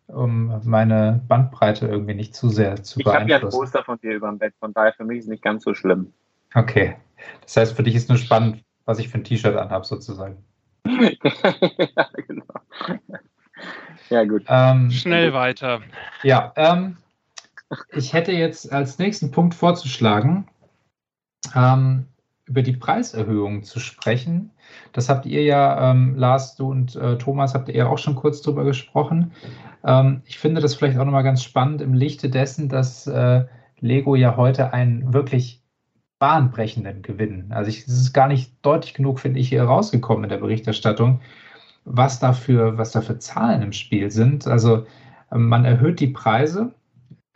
um 0.07 0.59
meine 0.65 1.21
Bandbreite 1.27 1.87
irgendwie 1.87 2.15
nicht 2.15 2.35
zu 2.35 2.49
sehr 2.49 2.83
zu 2.83 2.99
ich 2.99 3.05
beeinflussen. 3.05 3.27
Ich 3.27 3.33
habe 3.35 3.43
ja 3.43 3.47
ein 3.47 3.51
Poster 3.51 3.83
von 3.83 3.99
dir 3.99 4.13
über 4.15 4.27
dem 4.27 4.39
Bett, 4.39 4.53
von 4.59 4.73
daher 4.73 4.93
für 4.93 5.05
mich 5.05 5.19
ist 5.19 5.25
es 5.25 5.29
nicht 5.29 5.43
ganz 5.43 5.63
so 5.63 5.73
schlimm. 5.73 6.11
Okay. 6.53 6.97
Das 7.43 7.55
heißt, 7.55 7.75
für 7.75 7.83
dich 7.83 7.95
ist 7.95 8.09
nur 8.09 8.17
spannend, 8.17 8.63
was 8.85 8.99
ich 8.99 9.07
für 9.07 9.19
ein 9.19 9.23
T-Shirt 9.23 9.55
anhabe, 9.55 9.85
sozusagen. 9.85 10.43
ja, 10.85 12.09
genau. 12.27 12.45
Ja, 14.09 14.25
gut. 14.25 14.43
Ähm, 14.47 14.91
Schnell 14.91 15.33
weiter. 15.33 15.81
Ja, 16.23 16.51
ähm, 16.55 16.97
ich 17.93 18.13
hätte 18.13 18.31
jetzt 18.31 18.71
als 18.71 18.99
nächsten 18.99 19.31
Punkt 19.31 19.55
vorzuschlagen, 19.55 20.47
ähm, 21.55 22.05
über 22.45 22.61
die 22.61 22.73
Preiserhöhungen 22.73 23.63
zu 23.63 23.79
sprechen. 23.79 24.51
Das 24.91 25.09
habt 25.09 25.25
ihr 25.25 25.43
ja, 25.43 25.91
ähm, 25.91 26.15
Lars, 26.15 26.55
du 26.55 26.69
und 26.69 26.95
äh, 26.95 27.17
Thomas, 27.17 27.53
habt 27.53 27.69
ihr 27.69 27.75
ja 27.75 27.87
auch 27.87 27.97
schon 27.97 28.15
kurz 28.15 28.41
drüber 28.41 28.65
gesprochen. 28.65 29.31
Ähm, 29.85 30.21
ich 30.25 30.37
finde 30.37 30.61
das 30.61 30.75
vielleicht 30.75 30.97
auch 30.97 31.05
nochmal 31.05 31.23
ganz 31.23 31.43
spannend 31.43 31.81
im 31.81 31.93
Lichte 31.93 32.29
dessen, 32.29 32.67
dass 32.67 33.07
äh, 33.07 33.45
Lego 33.79 34.15
ja 34.15 34.35
heute 34.37 34.73
einen 34.73 35.13
wirklich 35.13 35.61
bahnbrechenden 36.19 37.01
Gewinn, 37.01 37.51
also 37.51 37.69
es 37.69 37.87
ist 37.87 38.13
gar 38.13 38.27
nicht 38.27 38.53
deutlich 38.61 38.93
genug, 38.93 39.19
finde 39.19 39.39
ich, 39.39 39.49
hier 39.49 39.63
rausgekommen 39.63 40.25
in 40.25 40.29
der 40.29 40.37
Berichterstattung, 40.37 41.19
was 41.83 42.19
dafür, 42.19 42.77
was 42.77 42.91
da 42.91 43.01
für 43.01 43.17
Zahlen 43.17 43.63
im 43.63 43.73
Spiel 43.73 44.11
sind. 44.11 44.45
Also 44.45 44.85
ähm, 45.31 45.47
man 45.47 45.65
erhöht 45.65 45.99
die 45.99 46.09
Preise 46.09 46.75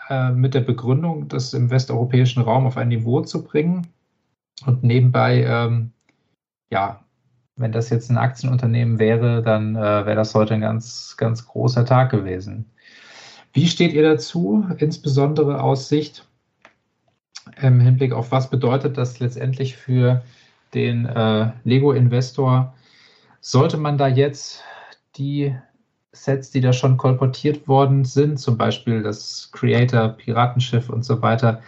äh, 0.09 0.31
mit 0.31 0.53
der 0.53 0.61
Begründung, 0.61 1.27
das 1.27 1.53
im 1.53 1.69
westeuropäischen 1.69 2.43
Raum 2.43 2.65
auf 2.65 2.77
ein 2.77 2.89
Niveau 2.89 3.21
zu 3.21 3.43
bringen. 3.43 3.87
Und 4.65 4.83
nebenbei, 4.83 5.43
ähm, 5.43 5.91
ja, 6.69 7.03
wenn 7.55 7.71
das 7.71 7.89
jetzt 7.89 8.09
ein 8.09 8.17
Aktienunternehmen 8.17 8.99
wäre, 8.99 9.41
dann 9.41 9.75
äh, 9.75 10.05
wäre 10.05 10.15
das 10.15 10.35
heute 10.35 10.53
ein 10.53 10.61
ganz, 10.61 11.15
ganz 11.17 11.45
großer 11.45 11.85
Tag 11.85 12.11
gewesen. 12.11 12.69
Wie 13.53 13.67
steht 13.67 13.93
ihr 13.93 14.03
dazu, 14.03 14.65
insbesondere 14.77 15.61
aus 15.61 15.87
Sicht 15.87 16.27
im 17.61 17.79
Hinblick 17.79 18.11
auf 18.11 18.31
was 18.31 18.49
bedeutet 18.49 18.97
das 18.97 19.19
letztendlich 19.19 19.77
für 19.77 20.23
den 20.73 21.05
äh, 21.05 21.51
Lego-Investor? 21.63 22.73
Sollte 23.39 23.77
man 23.77 23.97
da 23.97 24.07
jetzt 24.07 24.63
die 25.15 25.55
Sets, 26.15 26.51
die 26.51 26.61
da 26.61 26.73
schon 26.73 26.97
kolportiert 26.97 27.67
worden 27.67 28.05
sind, 28.05 28.39
zum 28.39 28.57
Beispiel 28.57 29.03
das 29.03 29.49
Creator, 29.51 30.09
Piratenschiff 30.09 30.89
und 30.89 31.03
so 31.03 31.21
weiter, 31.21 31.61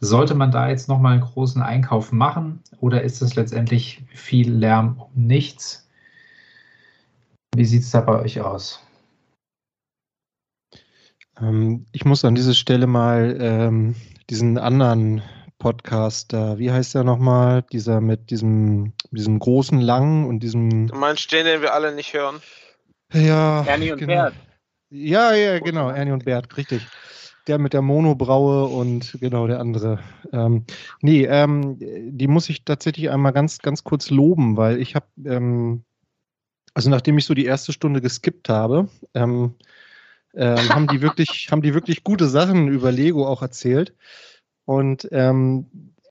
sollte 0.00 0.34
man 0.34 0.50
da 0.50 0.68
jetzt 0.68 0.88
nochmal 0.88 1.12
einen 1.12 1.22
großen 1.22 1.62
Einkauf 1.62 2.12
machen 2.12 2.62
oder 2.80 3.02
ist 3.02 3.22
es 3.22 3.36
letztendlich 3.36 4.02
viel 4.08 4.52
Lärm 4.52 5.00
um 5.00 5.26
nichts? 5.26 5.88
Wie 7.54 7.64
sieht 7.64 7.82
es 7.82 7.90
da 7.90 8.00
bei 8.00 8.20
euch 8.20 8.40
aus? 8.40 8.80
Ähm, 11.40 11.86
ich 11.92 12.04
muss 12.04 12.24
an 12.24 12.34
dieser 12.34 12.54
Stelle 12.54 12.86
mal 12.86 13.36
ähm, 13.40 13.94
diesen 14.30 14.58
anderen 14.58 15.22
Podcast 15.58 16.32
da, 16.32 16.58
wie 16.58 16.70
heißt 16.70 16.94
der 16.94 17.04
nochmal? 17.04 17.64
Dieser 17.72 18.00
mit 18.00 18.30
diesem, 18.30 18.92
diesem 19.10 19.38
großen 19.38 19.80
Langen 19.80 20.26
und 20.26 20.40
diesem. 20.40 20.88
Du 20.88 20.96
meinst 20.96 21.30
den, 21.32 21.46
den 21.46 21.62
wir 21.62 21.72
alle 21.72 21.94
nicht 21.94 22.12
hören? 22.12 22.42
Ja. 23.12 23.64
Ernie 23.64 23.92
und 23.92 23.98
genau. 23.98 24.12
Bert. 24.12 24.34
Ja, 24.90 25.34
ja, 25.34 25.58
genau, 25.58 25.90
Ernie 25.90 26.12
und 26.12 26.24
Bert, 26.24 26.56
richtig. 26.56 26.86
Der 27.46 27.58
mit 27.58 27.72
der 27.72 27.82
Monobraue 27.82 28.64
und 28.66 29.18
genau 29.20 29.46
der 29.46 29.60
andere. 29.60 29.98
Ähm, 30.32 30.64
nee, 31.02 31.24
ähm, 31.24 31.76
die 31.78 32.26
muss 32.28 32.48
ich 32.48 32.64
tatsächlich 32.64 33.10
einmal 33.10 33.32
ganz, 33.32 33.58
ganz 33.58 33.84
kurz 33.84 34.10
loben, 34.10 34.56
weil 34.56 34.80
ich 34.80 34.94
habe, 34.94 35.06
ähm, 35.24 35.84
also 36.72 36.90
nachdem 36.90 37.18
ich 37.18 37.26
so 37.26 37.34
die 37.34 37.44
erste 37.44 37.72
Stunde 37.72 38.00
geskippt 38.00 38.48
habe, 38.48 38.88
ähm, 39.14 39.54
ähm, 40.34 40.68
haben 40.68 40.86
die 40.86 41.02
wirklich, 41.02 41.48
haben 41.50 41.62
die 41.62 41.74
wirklich 41.74 42.04
gute 42.04 42.28
Sachen 42.28 42.68
über 42.68 42.90
Lego 42.92 43.26
auch 43.26 43.42
erzählt. 43.42 43.94
Und 44.64 45.08
ähm, 45.12 45.66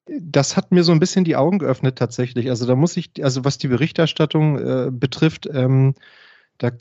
das 0.06 0.58
hat 0.58 0.72
mir 0.72 0.84
so 0.84 0.92
ein 0.92 1.00
bisschen 1.00 1.24
die 1.24 1.36
Augen 1.36 1.60
geöffnet 1.60 1.98
tatsächlich. 1.98 2.50
Also 2.50 2.66
da 2.66 2.76
muss 2.76 2.98
ich, 2.98 3.12
also 3.24 3.46
was 3.46 3.58
die 3.58 3.70
Berichterstattung 3.70 4.60
äh, 4.60 4.92
betrifft, 4.92 5.48
ähm, 5.52 5.96
da 6.58 6.72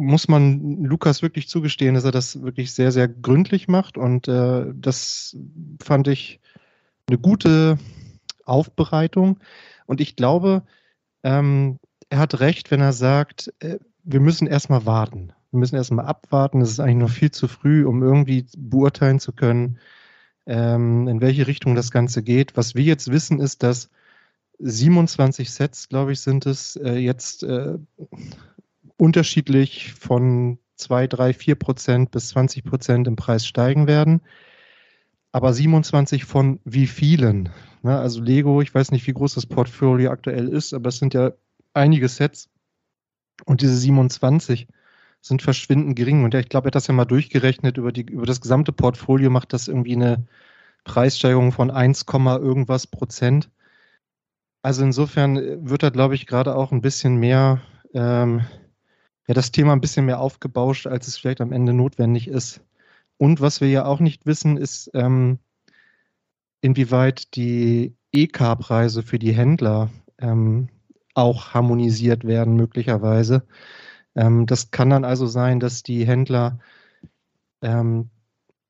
muss 0.00 0.28
man 0.28 0.84
Lukas 0.84 1.22
wirklich 1.22 1.48
zugestehen, 1.48 1.94
dass 1.94 2.04
er 2.04 2.12
das 2.12 2.42
wirklich 2.42 2.72
sehr, 2.72 2.92
sehr 2.92 3.08
gründlich 3.08 3.68
macht. 3.68 3.96
Und 3.96 4.28
äh, 4.28 4.66
das 4.74 5.36
fand 5.82 6.08
ich 6.08 6.40
eine 7.08 7.18
gute 7.18 7.78
Aufbereitung. 8.44 9.38
Und 9.86 10.00
ich 10.00 10.16
glaube, 10.16 10.62
ähm, 11.22 11.78
er 12.10 12.18
hat 12.18 12.40
recht, 12.40 12.70
wenn 12.70 12.80
er 12.80 12.92
sagt, 12.92 13.52
äh, 13.60 13.78
wir 14.04 14.20
müssen 14.20 14.46
erstmal 14.46 14.86
warten. 14.86 15.32
Wir 15.50 15.58
müssen 15.58 15.76
erstmal 15.76 16.06
abwarten. 16.06 16.60
Es 16.60 16.70
ist 16.70 16.80
eigentlich 16.80 16.96
noch 16.96 17.10
viel 17.10 17.30
zu 17.30 17.48
früh, 17.48 17.84
um 17.84 18.02
irgendwie 18.02 18.46
beurteilen 18.56 19.20
zu 19.20 19.32
können, 19.32 19.78
ähm, 20.46 21.08
in 21.08 21.20
welche 21.20 21.46
Richtung 21.46 21.74
das 21.74 21.90
Ganze 21.90 22.22
geht. 22.22 22.56
Was 22.56 22.74
wir 22.74 22.84
jetzt 22.84 23.10
wissen, 23.10 23.40
ist, 23.40 23.62
dass 23.62 23.90
27 24.58 25.50
Sets, 25.50 25.88
glaube 25.88 26.12
ich, 26.12 26.20
sind 26.20 26.46
es 26.46 26.76
äh, 26.76 26.94
jetzt 26.94 27.42
äh, 27.42 27.78
unterschiedlich 28.96 29.92
von 29.94 30.58
2, 30.76 31.06
3, 31.06 31.32
4 31.32 31.54
Prozent 31.56 32.10
bis 32.10 32.28
20 32.30 32.64
Prozent 32.64 33.08
im 33.08 33.16
Preis 33.16 33.46
steigen 33.46 33.86
werden. 33.86 34.20
Aber 35.32 35.52
27 35.52 36.24
von 36.24 36.60
wie 36.64 36.86
vielen? 36.86 37.50
Ne? 37.82 37.98
Also 37.98 38.22
Lego, 38.22 38.62
ich 38.62 38.74
weiß 38.74 38.90
nicht, 38.90 39.06
wie 39.06 39.12
groß 39.12 39.34
das 39.34 39.46
Portfolio 39.46 40.10
aktuell 40.10 40.48
ist, 40.48 40.72
aber 40.72 40.88
es 40.88 40.98
sind 40.98 41.14
ja 41.14 41.32
einige 41.74 42.08
Sets. 42.08 42.48
Und 43.44 43.60
diese 43.60 43.76
27 43.76 44.66
sind 45.20 45.42
verschwindend 45.42 45.96
gering. 45.96 46.24
Und 46.24 46.34
ja, 46.34 46.40
ich 46.40 46.48
glaube, 46.48 46.66
er 46.66 46.68
hat 46.68 46.74
das 46.76 46.86
ja 46.86 46.94
mal 46.94 47.04
durchgerechnet 47.04 47.76
über, 47.76 47.92
die, 47.92 48.02
über 48.02 48.26
das 48.26 48.40
gesamte 48.40 48.72
Portfolio, 48.72 49.28
macht 49.28 49.52
das 49.52 49.68
irgendwie 49.68 49.94
eine 49.94 50.26
Preissteigerung 50.84 51.52
von 51.52 51.70
1, 51.70 52.06
irgendwas 52.08 52.86
Prozent. 52.86 53.50
Also 54.62 54.82
insofern 54.84 55.68
wird 55.68 55.82
da, 55.82 55.90
glaube 55.90 56.14
ich, 56.14 56.26
gerade 56.26 56.54
auch 56.54 56.72
ein 56.72 56.80
bisschen 56.80 57.16
mehr, 57.16 57.60
ähm, 57.92 58.42
ja, 59.26 59.34
das 59.34 59.52
Thema 59.52 59.72
ein 59.72 59.80
bisschen 59.80 60.06
mehr 60.06 60.20
aufgebauscht, 60.20 60.86
als 60.86 61.08
es 61.08 61.16
vielleicht 61.16 61.40
am 61.40 61.52
Ende 61.52 61.72
notwendig 61.72 62.28
ist. 62.28 62.60
Und 63.18 63.40
was 63.40 63.60
wir 63.60 63.68
ja 63.68 63.84
auch 63.84 64.00
nicht 64.00 64.26
wissen, 64.26 64.56
ist, 64.56 64.90
ähm, 64.94 65.38
inwieweit 66.60 67.34
die 67.34 67.96
EK-Preise 68.12 69.02
für 69.02 69.18
die 69.18 69.32
Händler 69.32 69.90
ähm, 70.18 70.68
auch 71.14 71.54
harmonisiert 71.54 72.24
werden, 72.24 72.56
möglicherweise. 72.56 73.46
Ähm, 74.14 74.46
das 74.46 74.70
kann 74.70 74.90
dann 74.90 75.04
also 75.04 75.26
sein, 75.26 75.60
dass 75.60 75.82
die 75.82 76.06
Händler 76.06 76.58
ähm, 77.62 78.10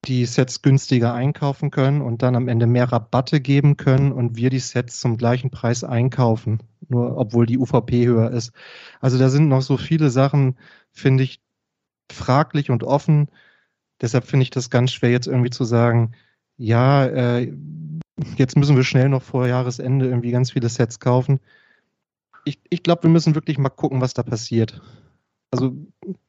die 0.07 0.24
Sets 0.24 0.62
günstiger 0.62 1.15
einkaufen 1.15 1.70
können 1.70 2.01
und 2.01 2.23
dann 2.23 2.37
am 2.37 2.49
Ende 2.49 2.66
mehr 2.66 2.91
Rabatte 2.91 3.41
geben 3.41 3.77
können 3.77 4.12
und 4.12 4.37
wir 4.37 4.51
die 4.51 4.59
Sets 4.59 5.01
zum 5.01 5.16
gleichen 5.16 5.51
Preis 5.51 5.85
einkaufen, 5.85 6.61
nur 6.89 7.16
obwohl 7.16 7.47
die 7.47 7.59
UVP 7.59 8.07
höher 8.07 8.31
ist. 8.31 8.53
Also 9.01 9.19
da 9.19 9.28
sind 9.28 9.49
noch 9.49 9.62
so 9.62 9.77
viele 9.77 10.11
Sachen, 10.11 10.57
finde 10.93 11.24
ich, 11.24 11.41
fraglich 12.11 12.70
und 12.70 12.85
offen. 12.85 13.28
Deshalb 14.01 14.24
finde 14.27 14.45
ich 14.45 14.51
das 14.51 14.70
ganz 14.70 14.93
schwer, 14.93 15.11
jetzt 15.11 15.27
irgendwie 15.27 15.51
zu 15.51 15.65
sagen, 15.65 16.12
ja, 16.57 17.07
äh, 17.07 17.53
jetzt 18.37 18.57
müssen 18.57 18.77
wir 18.77 18.85
schnell 18.85 19.09
noch 19.09 19.23
vor 19.23 19.47
Jahresende 19.47 20.07
irgendwie 20.07 20.31
ganz 20.31 20.53
viele 20.53 20.69
Sets 20.69 21.01
kaufen. 21.01 21.41
Ich, 22.45 22.61
ich 22.70 22.83
glaube, 22.83 23.05
wir 23.05 23.11
müssen 23.11 23.35
wirklich 23.35 23.59
mal 23.59 23.70
gucken, 23.70 24.01
was 24.01 24.15
da 24.15 24.23
passiert. 24.23 24.81
Also 25.51 25.74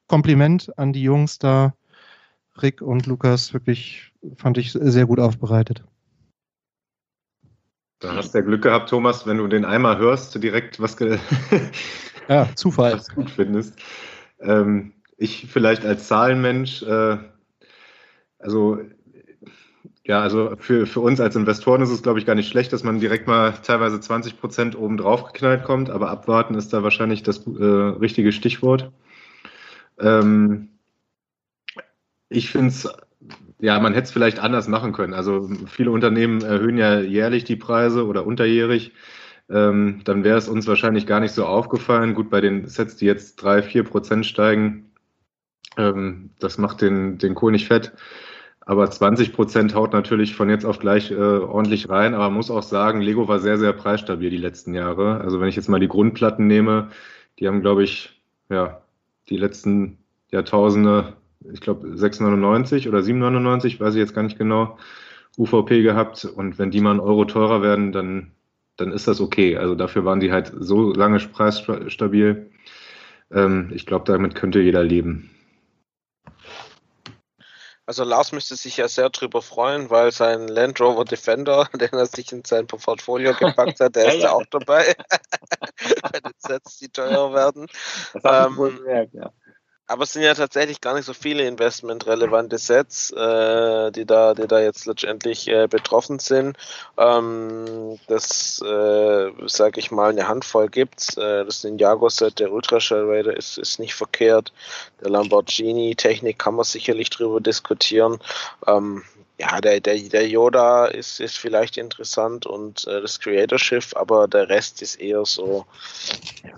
Kompliment 0.08 0.78
an 0.78 0.94
die 0.94 1.04
Jungs 1.04 1.38
da, 1.38 1.76
Rick 2.62 2.82
und 2.82 3.06
Lukas, 3.06 3.54
wirklich 3.54 4.12
fand 4.38 4.58
ich 4.58 4.72
sehr 4.72 5.06
gut 5.06 5.20
aufbereitet. 5.20 5.84
Da 8.00 8.16
hast 8.16 8.34
du 8.34 8.38
ja 8.40 8.44
Glück 8.44 8.62
gehabt, 8.62 8.90
Thomas, 8.90 9.26
wenn 9.26 9.38
du 9.38 9.48
den 9.48 9.66
einmal 9.66 9.98
hörst, 9.98 10.42
direkt 10.42 10.80
was, 10.80 10.98
ja, 12.30 12.48
Zufall. 12.56 12.94
was 12.94 13.10
gut 13.10 13.30
findest. 13.30 13.76
Ähm, 14.40 14.94
ich 15.18 15.48
vielleicht 15.50 15.84
als 15.84 16.08
Zahlenmensch, 16.08 16.84
äh, 16.84 17.18
also 18.38 18.80
ja, 20.06 20.22
also 20.22 20.56
für, 20.58 20.86
für 20.86 21.02
uns 21.02 21.20
als 21.20 21.36
Investoren 21.36 21.82
ist 21.82 21.90
es, 21.90 22.02
glaube 22.02 22.20
ich, 22.20 22.26
gar 22.26 22.36
nicht 22.36 22.48
schlecht, 22.48 22.72
dass 22.72 22.84
man 22.84 23.00
direkt 23.00 23.28
mal 23.28 23.52
teilweise 23.52 24.00
20 24.00 24.40
Prozent 24.40 24.78
oben 24.78 24.96
drauf 24.96 25.26
geknallt 25.26 25.64
kommt, 25.64 25.90
aber 25.90 26.10
abwarten 26.10 26.56
ist 26.56 26.72
da 26.72 26.82
wahrscheinlich 26.82 27.24
das 27.24 27.46
äh, 27.46 27.64
richtige 27.64 28.32
Stichwort. 28.32 28.92
Ähm, 30.00 30.70
ich 32.30 32.50
finde 32.52 32.70
es, 32.70 32.90
ja, 33.60 33.80
man 33.80 33.94
hätte 33.94 34.06
es 34.06 34.12
vielleicht 34.12 34.40
anders 34.40 34.68
machen 34.68 34.94
können. 34.94 35.14
Also 35.14 35.50
viele 35.68 35.92
Unternehmen 35.92 36.42
erhöhen 36.42 36.78
ja 36.78 37.00
jährlich 37.00 37.44
die 37.44 37.56
Preise 37.56 38.06
oder 38.06 38.26
unterjährig. 38.26 38.94
Ähm, 39.50 40.02
dann 40.04 40.24
wäre 40.24 40.38
es 40.38 40.50
uns 40.50 40.68
wahrscheinlich 40.68 41.08
gar 41.08 41.20
nicht 41.20 41.32
so 41.32 41.46
aufgefallen. 41.46 42.14
Gut, 42.14 42.30
bei 42.30 42.42
den 42.42 42.68
Sets, 42.68 42.98
die 42.98 43.06
jetzt 43.06 43.38
drei, 43.38 43.62
vier 43.64 43.84
Prozent 43.84 44.26
steigen, 44.26 44.92
ähm, 45.78 46.32
das 46.40 46.58
macht 46.58 46.82
den, 46.82 47.18
den 47.18 47.36
Kohl 47.36 47.52
nicht 47.52 47.68
fett. 47.68 47.94
Aber 48.62 48.90
20 48.92 49.34
Prozent 49.34 49.76
haut 49.76 49.94
natürlich 49.94 50.36
von 50.36 50.50
jetzt 50.50 50.66
auf 50.66 50.80
gleich 50.80 51.12
äh, 51.12 51.16
ordentlich 51.16 51.90
rein. 51.90 52.14
Aber 52.14 52.26
man 52.26 52.34
muss 52.34 52.52
auch 52.52 52.64
sagen, 52.64 53.02
Lego 53.02 53.28
war 53.30 53.40
sehr, 53.40 53.58
sehr 53.58 53.74
preisstabil 53.74 54.30
die 54.30 54.38
letzten 54.38 54.74
Jahre. 54.74 55.22
Also 55.22 55.40
wenn 55.40 55.48
ich 55.48 55.56
jetzt 55.56 55.70
mal 55.70 55.80
die 55.80 55.88
Grundplatten 55.88 56.48
nehme, 56.48 56.90
die 57.40 57.48
haben, 57.48 57.62
glaube 57.62 57.84
ich, 57.84 58.22
ja, 58.50 58.82
die 59.30 59.38
letzten 59.38 60.00
Jahrtausende, 60.32 61.17
ich 61.52 61.62
glaube 61.62 61.88
6,99 61.88 62.88
oder 62.88 63.00
7,99, 63.00 63.80
weiß 63.80 63.94
ich 63.94 64.00
jetzt 64.00 64.16
gar 64.16 64.24
nicht 64.24 64.38
genau, 64.38 64.78
UVP 65.38 65.82
gehabt. 65.84 66.26
Und 66.26 66.60
wenn 66.60 66.72
die 66.72 66.82
mal 66.82 66.92
einen 66.92 67.00
Euro 67.00 67.26
teurer 67.26 67.62
werden, 67.62 67.92
dann, 67.92 68.32
dann 68.76 68.92
ist 68.92 69.08
das 69.08 69.22
okay. 69.22 69.58
Also 69.58 69.76
dafür 69.76 70.06
waren 70.06 70.20
die 70.20 70.32
halt 70.32 70.52
so 70.58 70.94
lange 70.94 71.20
preisstabil. 71.20 72.52
Ähm, 73.32 73.72
ich 73.74 73.86
glaube, 73.86 74.06
damit 74.06 74.36
könnte 74.36 74.60
jeder 74.60 74.84
leben. 74.84 75.30
Also 77.88 78.04
Lars 78.04 78.34
müsste 78.34 78.58
sich 78.58 78.76
ja 78.76 78.90
sehr 78.90 79.10
drüber 79.10 79.42
freuen, 79.42 79.90
weil 79.90 80.12
sein 80.12 80.50
Land 80.50 80.82
Rover 80.82 81.06
Defender, 81.06 81.70
den 81.74 81.94
er 81.94 82.06
sich 82.06 82.34
in 82.34 82.44
sein 82.44 82.68
Portfolio 82.68 83.34
gepackt 83.40 83.80
hat, 83.80 83.96
der 83.96 84.08
ja, 84.08 84.12
ist 84.12 84.24
ja 84.24 84.32
auch 84.34 84.46
dabei. 84.52 84.94
Bei 86.02 86.20
den 86.20 86.34
Sets, 86.38 86.80
die 86.80 86.90
teurer 86.90 87.34
werden. 87.34 87.68
Das 88.22 88.48
ähm, 88.48 88.58
wohl 88.58 88.76
gemerkt, 88.76 89.14
ja. 89.14 89.32
Aber 89.90 90.04
es 90.04 90.12
sind 90.12 90.24
ja 90.24 90.34
tatsächlich 90.34 90.82
gar 90.82 90.96
nicht 90.96 91.06
so 91.06 91.14
viele 91.14 91.48
investmentrelevante 91.48 92.58
Sets, 92.58 93.12
äh, 93.12 93.92
die, 93.94 94.06
da, 94.06 94.34
die 94.34 94.46
da 94.46 94.60
jetzt 94.60 94.86
letztendlich 94.86 95.48
äh, 95.48 95.68
betroffen 95.68 96.20
sind. 96.20 96.58
Ähm, 96.98 97.98
das, 98.08 98.62
äh, 98.62 99.32
sage 99.46 99.80
ich 99.80 99.90
mal, 99.90 100.10
eine 100.10 100.28
Handvoll 100.28 100.68
gibt's. 100.68 101.16
Äh, 101.16 101.46
das 101.46 101.64
Ninjago-Set, 101.64 102.40
der 102.40 102.52
Ultraschall 102.52 103.06
Raider 103.10 103.36
ist, 103.36 103.58
ist 103.58 103.80
nicht 103.80 103.96
verkehrt. 103.96 104.52
Der 105.02 105.10
Lamborghini-Technik 105.10 106.38
kann 106.38 106.56
man 106.56 106.66
sicherlich 106.66 107.10
drüber 107.10 107.40
diskutieren. 107.40 108.20
Ähm, 108.68 109.04
ja, 109.40 109.62
der, 109.62 109.80
der, 109.80 109.98
der 109.98 110.28
Yoda 110.28 110.88
ist, 110.88 111.22
ist 111.22 111.38
vielleicht 111.38 111.78
interessant 111.78 112.46
und 112.46 112.86
äh, 112.88 113.02
das 113.02 113.20
Creator-Schiff, 113.20 113.96
aber 113.96 114.28
der 114.28 114.50
Rest 114.50 114.82
ist 114.82 114.96
eher 114.96 115.26
so, 115.26 115.66
ja, 116.44 116.56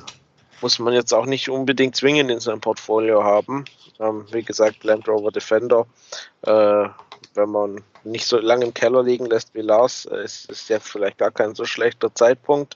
muss 0.62 0.80
man 0.80 0.94
jetzt 0.94 1.14
auch 1.14 1.26
nicht 1.26 1.50
unbedingt 1.50 1.96
zwingend 1.96 2.32
in 2.32 2.40
seinem 2.40 2.62
Portfolio 2.62 3.24
haben. 3.24 3.66
Ähm, 4.00 4.26
wie 4.32 4.44
gesagt, 4.44 4.84
Land 4.84 5.08
Rover 5.08 5.32
Defender, 5.32 5.86
äh, 6.44 6.88
wenn 7.34 7.50
man 7.50 7.84
nicht 8.04 8.26
so 8.26 8.38
lange 8.38 8.66
im 8.66 8.74
Keller 8.74 9.04
liegen 9.04 9.26
lässt 9.26 9.54
wie 9.54 9.62
Lars, 9.62 10.06
äh, 10.06 10.24
ist, 10.24 10.50
ist 10.50 10.70
jetzt 10.70 10.88
vielleicht 10.88 11.18
gar 11.18 11.32
kein 11.32 11.56
so 11.56 11.66
schlechter 11.66 12.14
Zeitpunkt. 12.14 12.76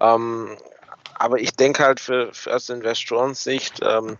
Ähm, 0.00 0.56
aber 1.14 1.38
ich 1.38 1.54
denke 1.54 1.84
halt 1.84 2.00
für, 2.00 2.32
für 2.32 2.54
aus 2.54 2.68
Investorensicht, 2.68 3.80
ähm, 3.82 4.18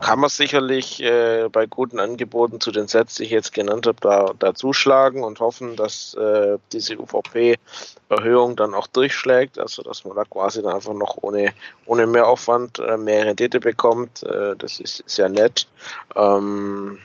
kann 0.00 0.20
man 0.20 0.30
sicherlich 0.30 1.02
äh, 1.02 1.48
bei 1.50 1.66
guten 1.66 1.98
Angeboten 1.98 2.60
zu 2.60 2.70
den 2.70 2.88
Sets, 2.88 3.16
die 3.16 3.24
ich 3.24 3.30
jetzt 3.30 3.52
genannt 3.52 3.86
habe, 3.86 3.98
da, 4.00 4.32
da 4.38 4.54
zuschlagen 4.54 5.24
und 5.24 5.40
hoffen, 5.40 5.76
dass 5.76 6.14
äh, 6.14 6.58
diese 6.72 6.98
UVP-Erhöhung 6.98 8.56
dann 8.56 8.74
auch 8.74 8.86
durchschlägt, 8.86 9.58
also 9.58 9.82
dass 9.82 10.04
man 10.04 10.16
da 10.16 10.24
quasi 10.24 10.62
dann 10.62 10.74
einfach 10.74 10.94
noch 10.94 11.18
ohne, 11.20 11.52
ohne 11.84 12.06
Mehraufwand 12.06 12.78
äh, 12.78 12.96
mehr 12.96 13.26
Rendite 13.26 13.60
bekommt. 13.60 14.22
Äh, 14.22 14.56
das 14.56 14.80
ist 14.80 15.02
sehr 15.06 15.28
nett. 15.28 15.66
Ähm, 16.14 16.98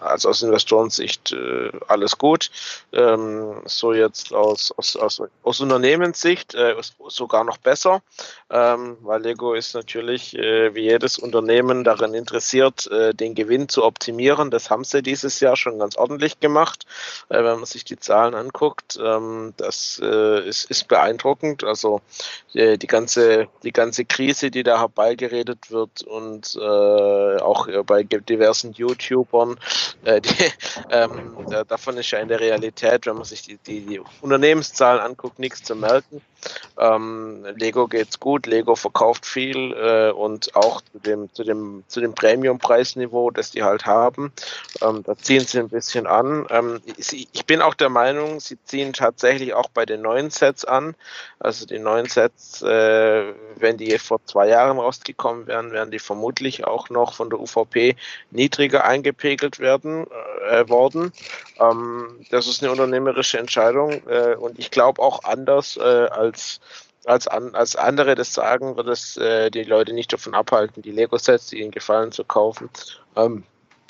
also 0.00 0.30
aus 0.30 0.42
Investorensicht 0.42 1.32
äh, 1.32 1.70
alles 1.88 2.18
gut. 2.18 2.50
Ähm, 2.92 3.62
so 3.66 3.92
jetzt 3.92 4.32
aus, 4.32 4.72
aus, 4.76 4.96
aus, 4.96 5.22
aus 5.42 5.60
Unternehmenssicht 5.60 6.54
äh, 6.54 6.74
sogar 7.08 7.44
noch 7.44 7.58
besser, 7.58 8.02
ähm, 8.50 8.96
weil 9.02 9.22
Lego 9.22 9.54
ist 9.54 9.74
natürlich 9.74 10.32
wie 10.32 10.80
jedes 10.80 11.18
Unternehmen 11.18 11.81
daran 11.84 12.14
interessiert, 12.14 12.90
äh, 12.90 13.14
den 13.14 13.34
Gewinn 13.34 13.68
zu 13.68 13.84
optimieren. 13.84 14.50
Das 14.50 14.70
haben 14.70 14.84
sie 14.84 15.02
dieses 15.02 15.40
Jahr 15.40 15.56
schon 15.56 15.78
ganz 15.78 15.96
ordentlich 15.96 16.40
gemacht. 16.40 16.86
Äh, 17.28 17.38
wenn 17.38 17.56
man 17.56 17.64
sich 17.64 17.84
die 17.84 17.98
Zahlen 17.98 18.34
anguckt, 18.34 18.98
ähm, 19.02 19.54
das 19.56 20.00
äh, 20.02 20.48
ist, 20.48 20.70
ist 20.70 20.88
beeindruckend. 20.88 21.64
Also 21.64 22.00
die 22.54 22.86
ganze, 22.86 23.48
die 23.62 23.72
ganze 23.72 24.04
Krise, 24.04 24.50
die 24.50 24.62
da 24.62 24.78
herbeigeredet 24.78 25.70
wird 25.70 26.02
und 26.02 26.58
auch 26.60 27.66
bei 27.84 28.02
diversen 28.02 28.72
YouTubern, 28.72 29.58
die, 30.04 30.52
ähm, 30.90 31.46
davon 31.66 31.96
ist 31.96 32.10
ja 32.10 32.18
in 32.18 32.28
der 32.28 32.40
Realität, 32.40 33.06
wenn 33.06 33.14
man 33.14 33.24
sich 33.24 33.42
die, 33.42 33.56
die, 33.56 33.80
die 33.80 34.00
Unternehmenszahlen 34.20 35.00
anguckt, 35.00 35.38
nichts 35.38 35.62
zu 35.62 35.74
merken. 35.74 36.20
Ähm, 36.78 37.44
Lego 37.56 37.86
geht's 37.86 38.18
gut, 38.18 38.46
Lego 38.46 38.74
verkauft 38.74 39.26
viel 39.26 39.72
äh, 39.72 40.10
und 40.10 40.54
auch 40.56 40.80
zu 40.80 40.98
dem, 40.98 41.32
zu 41.32 41.44
dem, 41.44 41.84
zu 41.86 42.00
dem 42.00 42.14
Premium-Preisniveau, 42.14 43.30
das 43.30 43.50
die 43.50 43.62
halt 43.62 43.86
haben. 43.86 44.32
Ähm, 44.80 45.02
da 45.04 45.16
ziehen 45.16 45.40
sie 45.46 45.58
ein 45.58 45.68
bisschen 45.68 46.06
an. 46.06 46.46
Ähm, 46.50 46.80
ich, 46.96 47.46
bin 47.46 47.60
auch 47.60 47.74
der 47.74 47.88
Meinung, 47.88 48.40
sie 48.40 48.58
ziehen 48.64 48.92
tatsächlich 48.92 49.54
auch 49.54 49.68
bei 49.68 49.84
den 49.84 50.02
neuen 50.02 50.30
Sets 50.30 50.64
an. 50.64 50.94
Also 51.38 51.66
die 51.66 51.78
neuen 51.78 52.06
Sets, 52.06 52.62
äh, 52.62 53.34
wenn 53.56 53.76
die 53.76 53.98
vor 53.98 54.24
zwei 54.24 54.48
Jahren 54.48 54.78
rausgekommen 54.78 55.46
wären, 55.46 55.72
wären 55.72 55.90
die 55.90 55.98
vermutlich 55.98 56.64
auch 56.64 56.88
noch 56.88 57.14
von 57.14 57.30
der 57.30 57.40
UVP 57.40 57.96
niedriger 58.30 58.84
eingepegelt 58.84 59.58
werden 59.58 60.06
äh, 60.48 60.68
worden. 60.68 61.12
Ähm, 61.60 62.20
das 62.30 62.46
ist 62.46 62.62
eine 62.62 62.72
unternehmerische 62.72 63.38
Entscheidung 63.38 64.02
äh, 64.08 64.34
und 64.34 64.58
ich 64.58 64.70
glaube 64.70 65.02
auch 65.02 65.24
anders 65.24 65.76
äh, 65.76 65.80
als 65.80 66.31
als 66.32 66.60
als, 67.04 67.26
an, 67.26 67.54
als 67.54 67.74
andere 67.74 68.14
das 68.14 68.32
sagen, 68.32 68.76
wird 68.76 68.88
es 68.88 69.16
äh, 69.16 69.50
die 69.50 69.64
Leute 69.64 69.92
nicht 69.92 70.12
davon 70.12 70.34
abhalten, 70.34 70.82
die 70.82 70.92
Lego-Sets, 70.92 71.48
die 71.48 71.60
ihnen 71.60 71.72
gefallen, 71.72 72.12
zu 72.12 72.24
kaufen. 72.24 72.70
Ähm, 73.16 73.42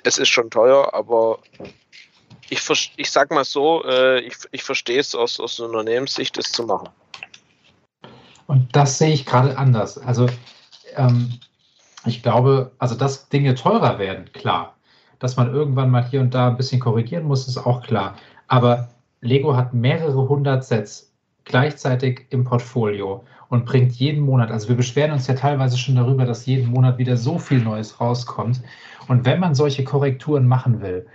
es 0.02 0.18
ist 0.18 0.30
schon 0.30 0.50
teuer, 0.50 0.94
aber 0.94 1.38
ich, 2.48 2.92
ich 2.96 3.10
sag 3.10 3.30
mal 3.30 3.44
so, 3.44 3.84
äh, 3.84 4.20
ich, 4.20 4.36
ich 4.50 4.64
verstehe 4.64 5.00
es 5.00 5.14
aus, 5.14 5.38
aus 5.40 5.60
Unternehmenssicht, 5.60 6.36
das 6.38 6.52
zu 6.52 6.64
machen. 6.64 6.88
Und 8.46 8.74
das 8.74 8.98
sehe 8.98 9.12
ich 9.12 9.26
gerade 9.26 9.56
anders. 9.58 9.98
Also 9.98 10.26
ähm, 10.96 11.38
ich 12.04 12.22
glaube, 12.22 12.72
also 12.78 12.94
dass 12.94 13.28
Dinge 13.28 13.54
teurer 13.54 13.98
werden, 13.98 14.32
klar. 14.32 14.76
Dass 15.18 15.36
man 15.36 15.54
irgendwann 15.54 15.90
mal 15.90 16.08
hier 16.08 16.20
und 16.20 16.34
da 16.34 16.48
ein 16.48 16.56
bisschen 16.56 16.80
korrigieren 16.80 17.24
muss, 17.24 17.46
ist 17.46 17.58
auch 17.58 17.82
klar. 17.82 18.16
Aber 18.48 18.88
Lego 19.20 19.54
hat 19.54 19.72
mehrere 19.72 20.28
hundert 20.28 20.64
Sets 20.64 21.11
gleichzeitig 21.44 22.26
im 22.30 22.44
Portfolio 22.44 23.24
und 23.48 23.66
bringt 23.66 23.92
jeden 23.92 24.22
Monat, 24.22 24.50
also 24.50 24.68
wir 24.68 24.76
beschweren 24.76 25.12
uns 25.12 25.26
ja 25.26 25.34
teilweise 25.34 25.76
schon 25.76 25.96
darüber, 25.96 26.24
dass 26.24 26.46
jeden 26.46 26.70
Monat 26.70 26.96
wieder 26.96 27.16
so 27.18 27.38
viel 27.38 27.60
Neues 27.60 28.00
rauskommt. 28.00 28.62
Und 29.08 29.26
wenn 29.26 29.40
man 29.40 29.54
solche 29.54 29.84
Korrekturen 29.84 30.46
machen 30.46 30.80
will, 30.80 31.06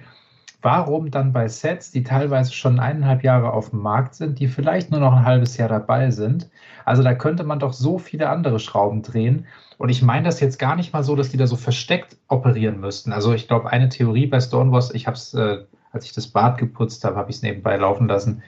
warum 0.62 1.10
dann 1.10 1.34
bei 1.34 1.48
Sets, 1.48 1.92
die 1.92 2.04
teilweise 2.04 2.54
schon 2.54 2.80
eineinhalb 2.80 3.24
Jahre 3.24 3.54
auf 3.54 3.72
dem 3.72 3.80
Markt 3.80 4.16
sind, 4.16 4.40
die 4.40 4.48
vielleicht 4.48 4.92
nur 4.92 5.00
noch 5.00 5.14
ein 5.14 5.26
halbes 5.26 5.58
Jahr 5.58 5.70
dabei 5.70 6.12
sind? 6.12 6.50
Also 6.86 7.02
da 7.02 7.16
könnte 7.16 7.44
man 7.44 7.60
doch 7.60 7.74
so 7.74 7.98
viele 7.98 8.30
andere 8.30 8.60
Schrauben 8.60 9.02
drehen. 9.02 9.48
Und 9.78 9.90
ich 9.90 10.02
meine 10.02 10.26
das 10.26 10.40
jetzt 10.40 10.60
gar 10.60 10.76
nicht 10.76 10.94
mal 10.94 11.04
so, 11.04 11.16
dass 11.16 11.30
die 11.30 11.38
da 11.38 11.48
so 11.48 11.56
versteckt 11.56 12.18
operieren 12.28 12.80
müssten. 12.80 13.14
Also 13.14 13.34
ich 13.34 13.48
glaube, 13.48 13.72
eine 13.72 13.90
Theorie 13.90 14.28
bei 14.28 14.40
Stonewalls, 14.40 14.94
ich 14.94 15.08
habe 15.08 15.18
es, 15.18 15.34
äh, 15.34 15.64
als 15.92 16.06
ich 16.06 16.14
das 16.14 16.28
Bad 16.28 16.58
geputzt 16.58 17.04
habe, 17.04 17.16
habe 17.16 17.32
ich 17.32 17.38
es 17.38 17.42
nebenbei 17.42 17.78
laufen 17.78 18.08
lassen 18.08 18.44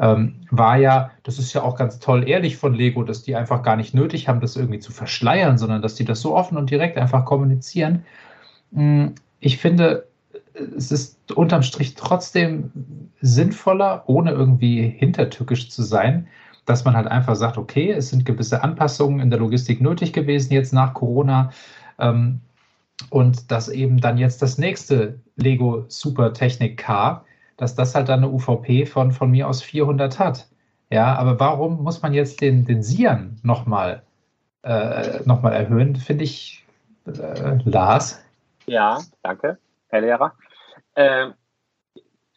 ähm, 0.00 0.34
war 0.50 0.76
ja, 0.76 1.10
das 1.22 1.38
ist 1.38 1.52
ja 1.52 1.62
auch 1.62 1.76
ganz 1.76 1.98
toll 1.98 2.28
ehrlich 2.28 2.56
von 2.56 2.74
Lego, 2.74 3.04
dass 3.04 3.22
die 3.22 3.36
einfach 3.36 3.62
gar 3.62 3.76
nicht 3.76 3.94
nötig 3.94 4.28
haben, 4.28 4.40
das 4.40 4.56
irgendwie 4.56 4.80
zu 4.80 4.92
verschleiern, 4.92 5.58
sondern 5.58 5.82
dass 5.82 5.94
die 5.94 6.04
das 6.04 6.20
so 6.20 6.34
offen 6.34 6.58
und 6.58 6.70
direkt 6.70 6.98
einfach 6.98 7.24
kommunizieren. 7.24 8.04
Hm, 8.72 9.14
ich 9.40 9.58
finde, 9.58 10.06
es 10.76 10.90
ist 10.90 11.32
unterm 11.32 11.62
Strich 11.62 11.94
trotzdem 11.94 12.70
sinnvoller, 13.20 14.04
ohne 14.06 14.32
irgendwie 14.32 14.88
hintertückisch 14.88 15.70
zu 15.70 15.82
sein, 15.82 16.28
dass 16.66 16.84
man 16.84 16.96
halt 16.96 17.06
einfach 17.06 17.36
sagt, 17.36 17.58
okay, 17.58 17.90
es 17.90 18.10
sind 18.10 18.24
gewisse 18.24 18.62
Anpassungen 18.62 19.20
in 19.20 19.30
der 19.30 19.38
Logistik 19.38 19.80
nötig 19.80 20.12
gewesen 20.12 20.52
jetzt 20.52 20.72
nach 20.72 20.94
Corona. 20.94 21.50
Ähm, 21.98 22.40
und 23.10 23.50
dass 23.50 23.68
eben 23.68 24.00
dann 24.00 24.18
jetzt 24.18 24.40
das 24.40 24.56
nächste 24.56 25.18
Lego 25.36 25.84
Super 25.88 26.32
Technik 26.32 26.78
Car 26.78 27.24
dass 27.56 27.74
das 27.74 27.94
halt 27.94 28.08
dann 28.08 28.24
eine 28.24 28.30
UVP 28.30 28.86
von, 28.86 29.12
von 29.12 29.30
mir 29.30 29.48
aus 29.48 29.62
400 29.62 30.18
hat. 30.18 30.48
Ja, 30.90 31.14
aber 31.16 31.40
warum 31.40 31.82
muss 31.82 32.02
man 32.02 32.12
jetzt 32.14 32.40
den, 32.40 32.64
den 32.64 32.82
Sian 32.82 33.38
nochmal 33.42 34.02
äh, 34.62 35.20
noch 35.24 35.42
erhöhen, 35.44 35.96
finde 35.96 36.24
ich, 36.24 36.64
äh, 37.06 37.58
Lars? 37.64 38.22
Ja, 38.66 39.00
danke, 39.22 39.58
Herr 39.88 40.00
Lehrer. 40.00 40.32
Ähm, 40.96 41.34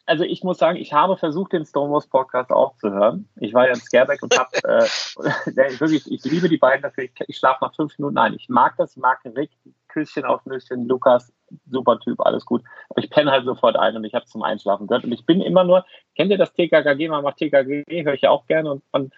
also 0.08 0.24
ich 0.24 0.42
muss 0.42 0.58
sagen, 0.58 0.78
ich 0.78 0.92
habe 0.94 1.16
versucht, 1.16 1.52
den 1.52 1.66
Stonewalls 1.66 2.06
Podcast 2.06 2.50
auch 2.50 2.74
zu 2.76 2.90
hören. 2.90 3.28
Ich 3.36 3.52
war 3.52 3.66
ja 3.66 3.74
in 3.74 3.80
Scareback 3.80 4.22
und 4.22 4.36
habe 4.38 4.56
äh, 4.64 4.86
wirklich, 5.80 6.10
ich 6.10 6.24
liebe 6.24 6.48
die 6.48 6.56
beiden 6.56 6.82
dafür. 6.82 7.04
Ich, 7.04 7.12
ich 7.26 7.36
schlafe 7.36 7.62
nach 7.62 7.74
fünf 7.74 7.98
Minuten 7.98 8.16
ein. 8.16 8.34
Ich 8.34 8.48
mag 8.48 8.74
das, 8.78 8.96
ich 8.96 9.02
mag 9.02 9.20
Rick, 9.36 9.50
Küsschen 9.88 10.24
auf 10.24 10.44
Nüsschen, 10.46 10.88
Lukas, 10.88 11.32
super 11.70 11.98
Typ, 12.00 12.20
alles 12.20 12.46
gut. 12.46 12.62
Aber 12.88 13.04
ich 13.04 13.10
penne 13.10 13.30
halt 13.30 13.44
sofort 13.44 13.76
ein 13.76 13.96
und 13.96 14.04
ich 14.04 14.14
habe 14.14 14.24
zum 14.24 14.42
Einschlafen 14.42 14.86
gehört. 14.86 15.04
Und 15.04 15.12
ich 15.12 15.26
bin 15.26 15.42
immer 15.42 15.64
nur, 15.64 15.84
kennt 16.16 16.30
ihr 16.30 16.38
das 16.38 16.54
TKKG? 16.54 17.08
Man 17.08 17.22
macht 17.22 17.36
TKKG, 17.36 18.04
höre 18.04 18.14
ich 18.14 18.22
ja 18.22 18.30
auch 18.30 18.46
gerne. 18.46 18.72
Und 18.72 18.82
man 18.92 19.10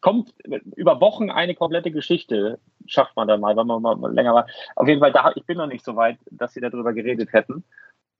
kommt 0.00 0.32
über 0.76 1.00
Wochen 1.00 1.30
eine 1.30 1.56
komplette 1.56 1.90
Geschichte, 1.90 2.60
schafft 2.86 3.16
man 3.16 3.26
dann 3.26 3.40
mal, 3.40 3.56
wenn 3.56 3.66
man 3.66 3.82
mal 3.82 4.14
länger 4.14 4.34
war. 4.34 4.46
Auf 4.76 4.86
jeden 4.86 5.00
Fall, 5.00 5.12
da, 5.12 5.32
ich 5.34 5.44
bin 5.44 5.58
noch 5.58 5.66
nicht 5.66 5.84
so 5.84 5.96
weit, 5.96 6.18
dass 6.30 6.52
sie 6.52 6.60
darüber 6.60 6.92
geredet 6.92 7.32
hätten. 7.32 7.64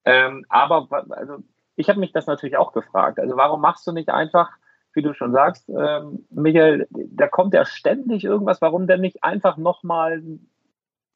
Ähm, 0.04 0.44
aber 0.48 0.88
also, 1.10 1.38
ich 1.76 1.88
habe 1.88 2.00
mich 2.00 2.12
das 2.12 2.26
natürlich 2.26 2.56
auch 2.56 2.72
gefragt. 2.72 3.20
Also 3.20 3.36
warum 3.36 3.60
machst 3.60 3.86
du 3.86 3.92
nicht 3.92 4.08
einfach, 4.08 4.50
wie 4.94 5.02
du 5.02 5.12
schon 5.12 5.32
sagst, 5.32 5.68
ähm, 5.68 6.26
Michael, 6.30 6.88
da 6.90 7.28
kommt 7.28 7.54
ja 7.54 7.66
ständig 7.66 8.24
irgendwas, 8.24 8.62
warum 8.62 8.86
denn 8.86 9.02
nicht 9.02 9.22
einfach 9.22 9.58
nochmal 9.58 10.22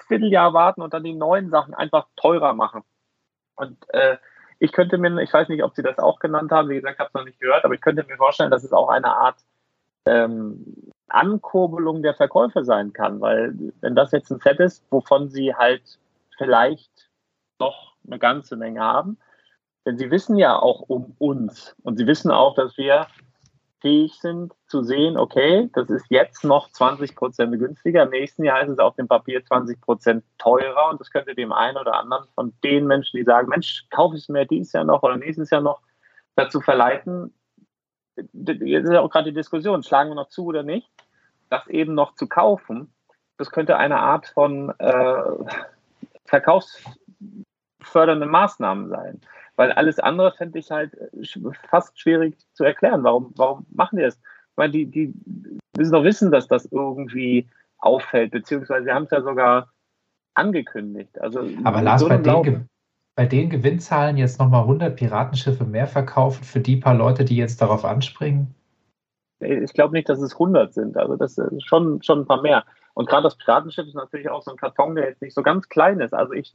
Vierteljahr 0.07 0.53
warten 0.53 0.83
und 0.83 0.93
dann 0.93 1.05
die 1.05 1.15
neuen 1.15 1.51
Sachen 1.51 1.75
einfach 1.75 2.07
teurer 2.17 2.53
machen. 2.53 2.83
Und 3.57 3.79
äh, 3.95 4.19
ich 4.59 4.73
könnte 4.73 4.99
mir, 4.99 5.19
ich 5.23 5.33
weiß 5.33 5.49
nicht, 5.49 5.63
ob 5.65 5.75
Sie 5.75 5.83
das 5.83 5.99
auch 5.99 6.19
genannt 6.19 6.53
haben, 6.53 6.69
wie 6.69 6.75
gesagt, 6.75 6.99
habe 6.99 7.09
es 7.09 7.15
noch 7.15 7.25
nicht 7.25 7.41
gehört, 7.41 7.65
aber 7.65 7.75
ich 7.75 7.81
könnte 7.81 8.05
mir 8.05 8.17
vorstellen, 8.17 8.51
dass 8.51 8.65
es 8.65 8.73
auch 8.73 8.91
eine 8.91 9.09
Art 9.09 9.39
ähm, 10.05 10.93
Ankurbelung 11.09 12.03
der 12.03 12.15
Verkäufe 12.15 12.65
sein 12.65 12.93
kann, 12.93 13.21
weil 13.21 13.55
wenn 13.81 13.95
das 13.95 14.13
jetzt 14.13 14.31
ein 14.31 14.41
Set 14.41 14.61
ist, 14.61 14.85
wovon 14.91 15.29
Sie 15.31 15.55
halt 15.55 15.99
vielleicht 16.37 17.11
noch 17.59 17.95
eine 18.07 18.19
ganze 18.19 18.57
Menge 18.57 18.81
haben, 18.81 19.19
Denn 19.91 19.99
sie 19.99 20.11
wissen 20.13 20.37
ja 20.37 20.57
auch 20.57 20.83
um 20.83 21.17
uns. 21.19 21.75
Und 21.83 21.97
sie 21.97 22.07
wissen 22.07 22.31
auch, 22.31 22.55
dass 22.55 22.79
wir 22.79 23.09
fähig 23.81 24.21
sind 24.21 24.55
zu 24.69 24.85
sehen, 24.85 25.17
okay, 25.17 25.69
das 25.73 25.91
ist 25.91 26.07
jetzt 26.11 26.45
noch 26.45 26.71
20 26.71 27.17
Prozent 27.17 27.59
günstiger, 27.59 28.05
im 28.05 28.11
nächsten 28.11 28.45
Jahr 28.45 28.63
ist 28.63 28.69
es 28.69 28.79
auf 28.79 28.95
dem 28.95 29.09
Papier 29.09 29.45
20 29.45 29.81
Prozent 29.81 30.23
teurer. 30.39 30.91
Und 30.91 31.01
das 31.01 31.11
könnte 31.11 31.35
dem 31.35 31.53
einen 31.53 31.77
oder 31.77 31.99
anderen 31.99 32.29
von 32.37 32.53
den 32.63 32.87
Menschen, 32.87 33.17
die 33.17 33.25
sagen, 33.25 33.49
Mensch, 33.49 33.85
kaufe 33.91 34.15
ich 34.15 34.23
es 34.23 34.29
mir 34.29 34.47
dieses 34.47 34.75
Jahr 34.75 34.85
noch 34.85 35.03
oder 35.03 35.17
nächstes 35.17 35.51
Jahr 35.51 35.61
noch, 35.61 35.81
dazu 36.37 36.61
verleiten, 36.61 37.35
jetzt 38.15 38.85
ist 38.85 38.93
ja 38.93 39.01
auch 39.01 39.11
gerade 39.11 39.33
die 39.33 39.37
Diskussion, 39.37 39.83
schlagen 39.83 40.11
wir 40.11 40.15
noch 40.15 40.29
zu 40.29 40.45
oder 40.45 40.63
nicht, 40.63 40.89
das 41.49 41.67
eben 41.67 41.95
noch 41.95 42.15
zu 42.15 42.29
kaufen, 42.29 42.95
das 43.39 43.51
könnte 43.51 43.77
eine 43.77 43.99
Art 43.99 44.29
von 44.29 44.73
äh, 44.79 45.23
verkaufsfördernden 46.27 48.31
Maßnahmen 48.31 48.89
sein. 48.89 49.21
Weil 49.61 49.73
alles 49.73 49.99
andere 49.99 50.33
fände 50.33 50.59
ich 50.59 50.71
halt 50.71 50.97
fast 51.69 52.01
schwierig 52.01 52.35
zu 52.55 52.65
erklären. 52.65 53.05
Warum, 53.05 53.35
warum 53.37 53.67
machen 53.71 53.99
die 53.99 54.05
das? 54.05 54.19
Weil 54.57 54.71
die, 54.71 54.87
die 54.87 55.13
müssen 55.77 55.93
doch 55.93 56.03
wissen, 56.03 56.31
dass 56.31 56.49
das 56.49 56.65
irgendwie 56.65 57.47
auffällt, 57.77 58.31
beziehungsweise 58.31 58.85
sie 58.85 58.91
haben 58.91 59.05
es 59.05 59.11
ja 59.11 59.21
sogar 59.21 59.69
angekündigt. 60.33 61.21
Also 61.21 61.47
Aber 61.65 61.83
Lars, 61.83 62.01
so 62.01 62.09
bei 62.09 62.17
den, 62.17 62.69
bei 63.15 63.27
den 63.27 63.51
Gewinnzahlen 63.51 64.17
jetzt 64.17 64.39
nochmal 64.39 64.63
100 64.63 64.97
Piratenschiffe 64.97 65.65
mehr 65.65 65.87
verkaufen 65.87 66.43
für 66.43 66.61
die 66.61 66.77
paar 66.77 66.95
Leute, 66.95 67.27
die 67.27 67.37
jetzt 67.37 67.61
darauf 67.61 67.85
anspringen? 67.85 68.55
Ich 69.41 69.75
glaube 69.75 69.93
nicht, 69.93 70.09
dass 70.09 70.23
es 70.23 70.33
100 70.33 70.73
sind. 70.73 70.97
Also 70.97 71.17
das 71.17 71.37
ist 71.37 71.67
schon, 71.67 72.03
schon 72.03 72.21
ein 72.21 72.27
paar 72.27 72.41
mehr. 72.41 72.65
Und 72.95 73.09
gerade 73.09 73.23
das 73.25 73.37
Piratenschiff 73.37 73.87
ist 73.87 73.95
natürlich 73.95 74.29
auch 74.29 74.43
so 74.43 74.51
ein 74.51 74.57
Karton, 74.57 74.95
der 74.95 75.09
jetzt 75.09 75.23
nicht 75.23 75.35
so 75.35 75.43
ganz 75.43 75.69
klein 75.69 76.01
ist. 76.01 76.13
Also 76.13 76.33
ich, 76.33 76.53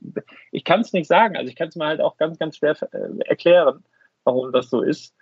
ich 0.51 0.63
kann 0.63 0.81
es 0.81 0.93
nicht 0.93 1.07
sagen. 1.07 1.35
Also 1.35 1.49
ich 1.49 1.55
kann 1.55 1.69
es 1.69 1.75
mir 1.75 1.85
halt 1.85 2.01
auch 2.01 2.17
ganz, 2.17 2.37
ganz 2.37 2.57
schwer 2.57 2.75
äh, 2.91 3.19
erklären, 3.25 3.83
warum 4.23 4.51
das 4.51 4.69
so 4.69 4.81
ist. 4.81 5.15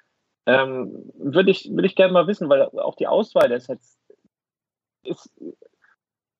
Ähm, 0.46 1.12
Würde 1.16 1.52
ich, 1.52 1.70
würd 1.72 1.86
ich 1.86 1.96
gerne 1.96 2.14
mal 2.14 2.28
wissen, 2.28 2.50
weil 2.50 2.64
auch 2.64 2.96
die 2.96 3.08
Auswahl 3.08 3.48
des 3.48 3.66
Sets 3.66 3.98
ist 5.04 5.32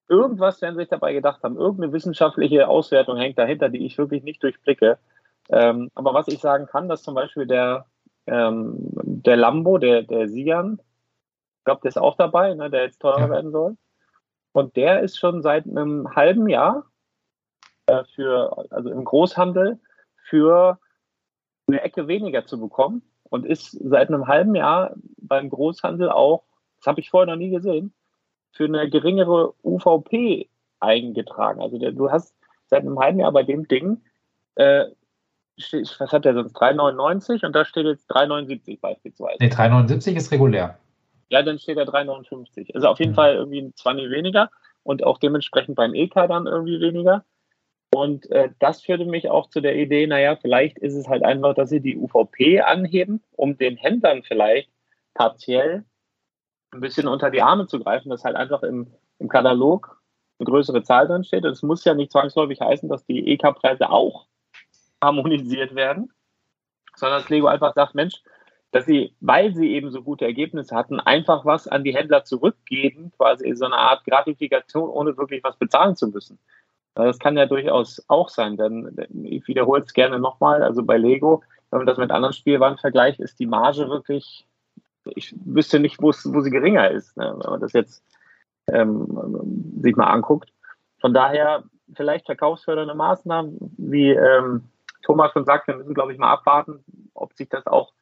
irgendwas 0.10 0.62
werden 0.62 0.76
sie 0.76 0.82
sich 0.82 0.90
dabei 0.90 1.14
gedacht 1.14 1.44
haben. 1.44 1.58
Irgendeine 1.58 1.94
wissenschaftliche 1.94 2.68
Auswertung 2.68 3.18
hängt 3.18 3.38
dahinter, 3.38 3.70
die 3.70 3.86
ich 3.86 3.98
wirklich 3.98 4.24
nicht 4.24 4.44
durchblicke. 4.44 5.00
Ähm, 5.50 5.90
aber 5.96 6.14
was 6.14 6.28
ich 6.28 6.40
sagen 6.40 6.68
kann, 6.68 6.88
dass 6.88 7.04
zum 7.04 7.16
Beispiel 7.16 7.48
der, 7.48 7.86
ähm, 8.28 8.76
der 8.78 9.38
Lambo, 9.38 9.78
der, 9.78 10.04
der 10.04 10.28
Sian, 10.28 10.80
ich 11.60 11.66
glaube, 11.66 11.82
der 11.82 11.90
ist 11.90 11.98
auch 11.98 12.16
dabei, 12.16 12.54
ne, 12.54 12.70
der 12.70 12.84
jetzt 12.84 13.00
teurer 13.00 13.22
ja. 13.22 13.30
werden 13.30 13.52
soll. 13.52 13.78
Und 14.54 14.76
der 14.76 15.02
ist 15.02 15.18
schon 15.20 15.42
seit 15.42 15.66
einem 15.66 16.16
halben 16.16 16.48
Jahr 16.48 16.86
äh, 17.88 18.04
für, 18.16 18.66
also 18.70 18.90
im 18.90 19.04
Großhandel 19.04 19.80
für 20.16 20.80
eine 21.68 21.82
Ecke 21.82 22.08
weniger 22.08 22.46
zu 22.46 22.60
bekommen 22.60 23.02
und 23.30 23.46
ist 23.46 23.72
seit 23.72 24.10
einem 24.10 24.28
halben 24.28 24.56
Jahr 24.56 24.94
beim 25.18 25.50
Großhandel 25.50 26.10
auch, 26.10 26.44
das 26.78 26.88
habe 26.88 27.02
ich 27.02 27.10
vorher 27.10 27.34
noch 27.34 27.40
nie 27.40 27.50
gesehen, 27.50 27.94
für 28.52 28.66
eine 28.66 28.90
geringere 28.90 29.54
UVP 29.64 30.50
eingetragen. 30.80 31.62
Also 31.62 31.80
der, 31.80 31.92
du 31.92 32.12
hast 32.12 32.36
seit 32.68 32.82
einem 32.82 33.00
halben 33.00 33.20
Jahr 33.20 33.32
bei 33.32 33.44
dem 33.44 33.68
Ding, 33.68 34.02
äh, 34.56 34.86
was 35.58 36.12
hat 36.12 36.26
der 36.26 36.34
sonst, 36.34 36.56
3,99 36.56 37.46
und 37.46 37.56
da 37.56 37.66
steht 37.66 37.86
jetzt 37.86 38.10
3,79 38.12 38.80
beispielsweise. 38.80 39.38
Nee, 39.40 39.50
3,79 39.50 40.16
ist 40.16 40.32
regulär. 40.32 40.78
Ja, 41.34 41.42
dann 41.42 41.58
steht 41.58 41.78
er 41.78 41.88
3,59. 41.88 42.76
Also 42.76 42.90
auf 42.90 43.00
jeden 43.00 43.14
mhm. 43.14 43.16
Fall 43.16 43.34
irgendwie 43.34 43.60
ein 43.60 43.76
20 43.76 44.12
weniger 44.12 44.52
und 44.84 45.04
auch 45.04 45.18
dementsprechend 45.18 45.76
beim 45.76 45.96
EK 45.96 46.14
dann 46.28 46.46
irgendwie 46.46 46.80
weniger. 46.80 47.26
Und 47.92 48.30
äh, 48.30 48.52
das 48.60 48.84
führte 48.84 49.06
mich 49.06 49.32
auch 49.32 49.50
zu 49.50 49.60
der 49.60 49.76
Idee, 49.76 50.06
naja, 50.06 50.36
vielleicht 50.36 50.78
ist 50.78 50.94
es 50.94 51.08
halt 51.08 51.24
einfach, 51.24 51.56
dass 51.56 51.70
sie 51.70 51.80
die 51.80 51.98
UVP 51.98 52.62
anheben, 52.62 53.24
um 53.32 53.58
den 53.58 53.78
Händlern 53.78 54.22
vielleicht 54.22 54.70
partiell 55.16 55.86
ein 56.72 56.82
bisschen 56.82 57.08
unter 57.08 57.32
die 57.32 57.42
Arme 57.42 57.66
zu 57.66 57.80
greifen, 57.80 58.12
dass 58.12 58.24
halt 58.24 58.36
einfach 58.36 58.62
im, 58.62 58.94
im 59.18 59.28
Katalog 59.28 60.00
eine 60.38 60.46
größere 60.46 60.84
Zahl 60.84 61.08
drin 61.08 61.24
steht. 61.24 61.46
Es 61.46 61.64
muss 61.64 61.84
ja 61.84 61.96
nicht 61.96 62.12
zwangsläufig 62.12 62.62
heißen, 62.62 62.90
dass 62.90 63.08
die 63.08 63.28
EK-Preise 63.28 63.90
auch 63.90 64.28
harmonisiert 65.02 65.74
werden, 65.74 66.14
sondern 66.96 67.22
dass 67.22 67.30
Lego 67.30 67.48
einfach 67.48 67.74
sagt, 67.74 67.96
Mensch, 67.96 68.22
dass 68.74 68.88
sie, 68.88 69.14
weil 69.22 69.54
sie 69.54 69.72
eben 69.72 69.92
so 69.92 70.02
gute 70.02 70.26
Ergebnisse 70.26 70.76
hatten, 70.76 71.00
einfach 71.00 71.46
was 71.46 71.68
an 71.68 71.84
die 71.84 71.96
Händler 71.96 72.24
zurückgeben, 72.24 73.12
quasi 73.18 73.54
so 73.56 73.66
eine 73.66 73.78
Art 73.78 74.04
Gratifikation, 74.04 74.90
ohne 74.90 75.16
wirklich 75.16 75.44
was 75.44 75.56
bezahlen 75.58 75.96
zu 75.96 76.08
müssen. 76.08 76.40
Das 76.96 77.20
kann 77.20 77.38
ja 77.38 77.46
durchaus 77.46 78.04
auch 78.08 78.30
sein, 78.30 78.58
denn 78.58 78.96
ich 79.26 79.48
wiederhole 79.48 79.84
es 79.84 79.94
gerne 79.94 80.18
nochmal, 80.18 80.64
also 80.64 80.82
bei 80.82 80.98
Lego, 80.98 81.44
wenn 81.70 81.80
man 81.80 81.88
das 81.88 82.00
mit 82.00 82.10
anderen 82.10 82.34
Spielwaren 82.34 82.80
vergleicht, 82.80 83.20
ist 83.20 83.40
die 83.40 83.46
Marge 83.46 83.88
wirklich, 83.90 84.48
ich 85.06 85.36
wüsste 85.46 85.80
nicht, 85.80 86.02
wo 86.02 86.12
sie 86.12 86.50
geringer 86.50 86.90
ist, 86.90 87.16
ne, 87.16 87.32
wenn 87.38 87.52
man 87.52 87.62
das 87.62 87.74
jetzt 87.74 88.04
ähm, 88.68 89.78
sich 89.82 89.96
mal 89.96 90.08
anguckt. 90.08 90.52
Von 91.00 91.14
daher 91.14 91.64
vielleicht 91.96 92.26
verkaufsfördernde 92.26 92.96
Maßnahmen, 92.96 93.56
wie 93.78 94.10
ähm, 94.10 94.64
Thomas 95.04 95.32
schon 95.32 95.46
sagt, 95.46 95.68
wir 95.68 95.76
müssen, 95.76 95.94
glaube 95.94 96.14
ich, 96.14 96.18
mal 96.18 96.32
abwarten, 96.32 96.84
ob 97.14 97.34
sich 97.34 97.50
das 97.50 97.68
auch 97.68 97.94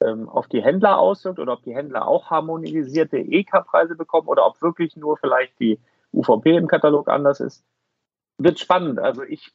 ähm, 0.00 0.28
auf 0.28 0.48
die 0.48 0.62
Händler 0.62 0.98
auswirkt 0.98 1.38
oder 1.38 1.54
ob 1.54 1.62
die 1.62 1.74
Händler 1.74 2.06
auch 2.06 2.30
harmonisierte 2.30 3.18
EK-Preise 3.18 3.96
bekommen 3.96 4.28
oder 4.28 4.46
ob 4.46 4.60
wirklich 4.62 4.96
nur 4.96 5.16
vielleicht 5.16 5.58
die 5.60 5.78
UVP 6.12 6.56
im 6.56 6.68
Katalog 6.68 7.08
anders 7.08 7.40
ist. 7.40 7.64
Wird 8.38 8.58
spannend. 8.58 8.98
Also 8.98 9.22
ich, 9.22 9.52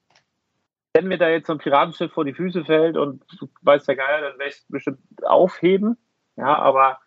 wenn 0.94 1.07
mir 1.07 1.18
da 1.18 1.30
jetzt 1.30 1.48
so 1.48 1.53
ein 1.53 1.60
Piratenschiff 1.60 2.11
vor 2.11 2.26
die 2.26 2.34
Füße 2.34 2.65
fällt 2.65 2.98
und 2.98 3.24
weißt 3.61 3.88
ja 3.88 3.95
geil, 3.95 4.22
dann 4.22 4.38
werde 4.40 4.49
ich 4.49 4.57
es 4.57 4.65
bestimmt 4.68 4.99
aufheben. 5.24 5.98
Ja, 6.36 6.57
aber 6.57 6.99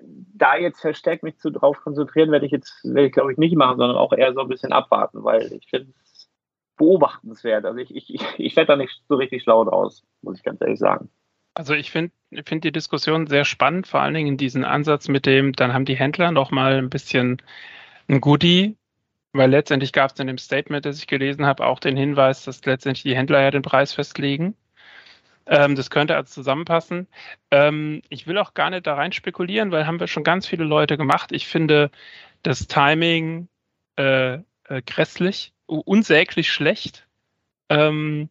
da 0.00 0.56
jetzt 0.56 0.80
verstärkt 0.80 1.22
mich 1.22 1.38
zu 1.38 1.50
drauf 1.50 1.80
konzentrieren, 1.82 2.30
werde 2.30 2.46
ich 2.46 2.52
jetzt, 2.52 2.82
werde 2.84 3.06
ich 3.06 3.12
glaube 3.12 3.32
ich 3.32 3.38
nicht 3.38 3.56
machen, 3.56 3.78
sondern 3.78 3.98
auch 3.98 4.12
eher 4.12 4.32
so 4.32 4.40
ein 4.40 4.48
bisschen 4.48 4.72
abwarten, 4.72 5.22
weil 5.24 5.52
ich 5.52 5.68
finde 5.68 5.92
es 6.02 6.30
beobachtenswert. 6.76 7.64
Also 7.64 7.78
ich, 7.78 7.94
ich, 7.94 8.24
ich 8.38 8.56
werde 8.56 8.68
da 8.68 8.76
nicht 8.76 9.02
so 9.08 9.16
richtig 9.16 9.42
schlau 9.42 9.64
draus, 9.64 10.04
muss 10.22 10.38
ich 10.38 10.44
ganz 10.44 10.60
ehrlich 10.60 10.78
sagen. 10.78 11.10
Also 11.54 11.74
ich 11.74 11.90
finde 11.90 12.12
find 12.44 12.64
die 12.64 12.72
Diskussion 12.72 13.28
sehr 13.28 13.44
spannend, 13.44 13.86
vor 13.86 14.00
allen 14.00 14.14
Dingen 14.14 14.36
diesen 14.36 14.64
Ansatz 14.64 15.08
mit 15.08 15.24
dem, 15.24 15.52
dann 15.52 15.72
haben 15.72 15.84
die 15.84 15.96
Händler 15.96 16.32
noch 16.32 16.50
mal 16.50 16.74
ein 16.78 16.90
bisschen 16.90 17.40
ein 18.08 18.20
Goodie, 18.20 18.76
weil 19.32 19.50
letztendlich 19.50 19.92
gab 19.92 20.12
es 20.12 20.18
in 20.18 20.26
dem 20.26 20.38
Statement, 20.38 20.84
das 20.84 20.98
ich 20.98 21.06
gelesen 21.06 21.46
habe, 21.46 21.64
auch 21.64 21.78
den 21.78 21.96
Hinweis, 21.96 22.44
dass 22.44 22.64
letztendlich 22.64 23.04
die 23.04 23.16
Händler 23.16 23.40
ja 23.40 23.50
den 23.52 23.62
Preis 23.62 23.92
festlegen. 23.92 24.56
Ähm, 25.46 25.76
das 25.76 25.90
könnte 25.90 26.16
also 26.16 26.32
zusammenpassen. 26.32 27.06
Ähm, 27.50 28.02
ich 28.08 28.26
will 28.26 28.38
auch 28.38 28.54
gar 28.54 28.70
nicht 28.70 28.86
da 28.86 28.94
rein 28.94 29.12
spekulieren, 29.12 29.70
weil 29.70 29.86
haben 29.86 30.00
wir 30.00 30.06
schon 30.06 30.24
ganz 30.24 30.46
viele 30.46 30.64
Leute 30.64 30.96
gemacht. 30.96 31.32
Ich 31.32 31.46
finde 31.46 31.90
das 32.42 32.66
Timing 32.66 33.48
äh, 33.96 34.34
äh, 34.34 34.82
grässlich, 34.86 35.52
unsäglich 35.66 36.50
schlecht. 36.52 37.06
Ähm, 37.68 38.28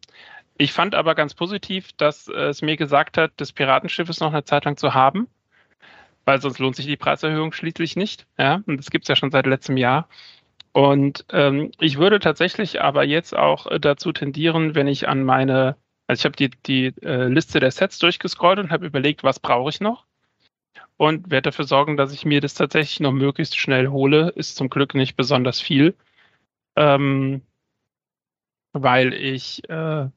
ich 0.56 0.72
fand 0.72 0.94
aber 0.94 1.14
ganz 1.14 1.34
positiv, 1.34 1.92
dass 1.94 2.28
es 2.28 2.62
mir 2.62 2.76
gesagt 2.76 3.18
hat, 3.18 3.32
das 3.36 3.52
Piratenschiff 3.52 4.08
ist 4.08 4.20
noch 4.20 4.32
eine 4.32 4.44
Zeit 4.44 4.64
lang 4.64 4.76
zu 4.76 4.94
haben, 4.94 5.28
weil 6.24 6.40
sonst 6.40 6.58
lohnt 6.58 6.76
sich 6.76 6.86
die 6.86 6.96
Preiserhöhung 6.96 7.52
schließlich 7.52 7.96
nicht. 7.96 8.26
Ja, 8.38 8.62
und 8.66 8.78
das 8.78 8.90
gibt 8.90 9.04
es 9.04 9.08
ja 9.08 9.16
schon 9.16 9.30
seit 9.30 9.46
letztem 9.46 9.76
Jahr. 9.76 10.08
Und 10.72 11.24
ähm, 11.30 11.70
ich 11.80 11.98
würde 11.98 12.18
tatsächlich 12.18 12.80
aber 12.80 13.04
jetzt 13.04 13.36
auch 13.36 13.66
dazu 13.78 14.12
tendieren, 14.12 14.74
wenn 14.74 14.88
ich 14.88 15.08
an 15.08 15.24
meine, 15.24 15.76
also 16.08 16.20
ich 16.20 16.24
habe 16.24 16.36
die, 16.36 16.50
die 16.66 16.86
äh, 17.02 17.28
Liste 17.28 17.60
der 17.60 17.70
Sets 17.70 17.98
durchgescrollt 18.00 18.58
und 18.58 18.70
habe 18.70 18.86
überlegt, 18.86 19.22
was 19.24 19.38
brauche 19.40 19.70
ich 19.70 19.80
noch? 19.80 20.04
Und 20.96 21.30
werde 21.30 21.50
dafür 21.50 21.64
sorgen, 21.64 21.96
dass 21.96 22.12
ich 22.12 22.24
mir 22.24 22.40
das 22.40 22.54
tatsächlich 22.54 23.00
noch 23.00 23.12
möglichst 23.12 23.56
schnell 23.56 23.88
hole. 23.88 24.30
Ist 24.30 24.56
zum 24.56 24.68
Glück 24.70 24.94
nicht 24.94 25.16
besonders 25.16 25.60
viel. 25.60 25.94
Ähm, 26.76 27.42
weil 28.72 29.12
ich 29.14 29.68
äh, 29.68 30.08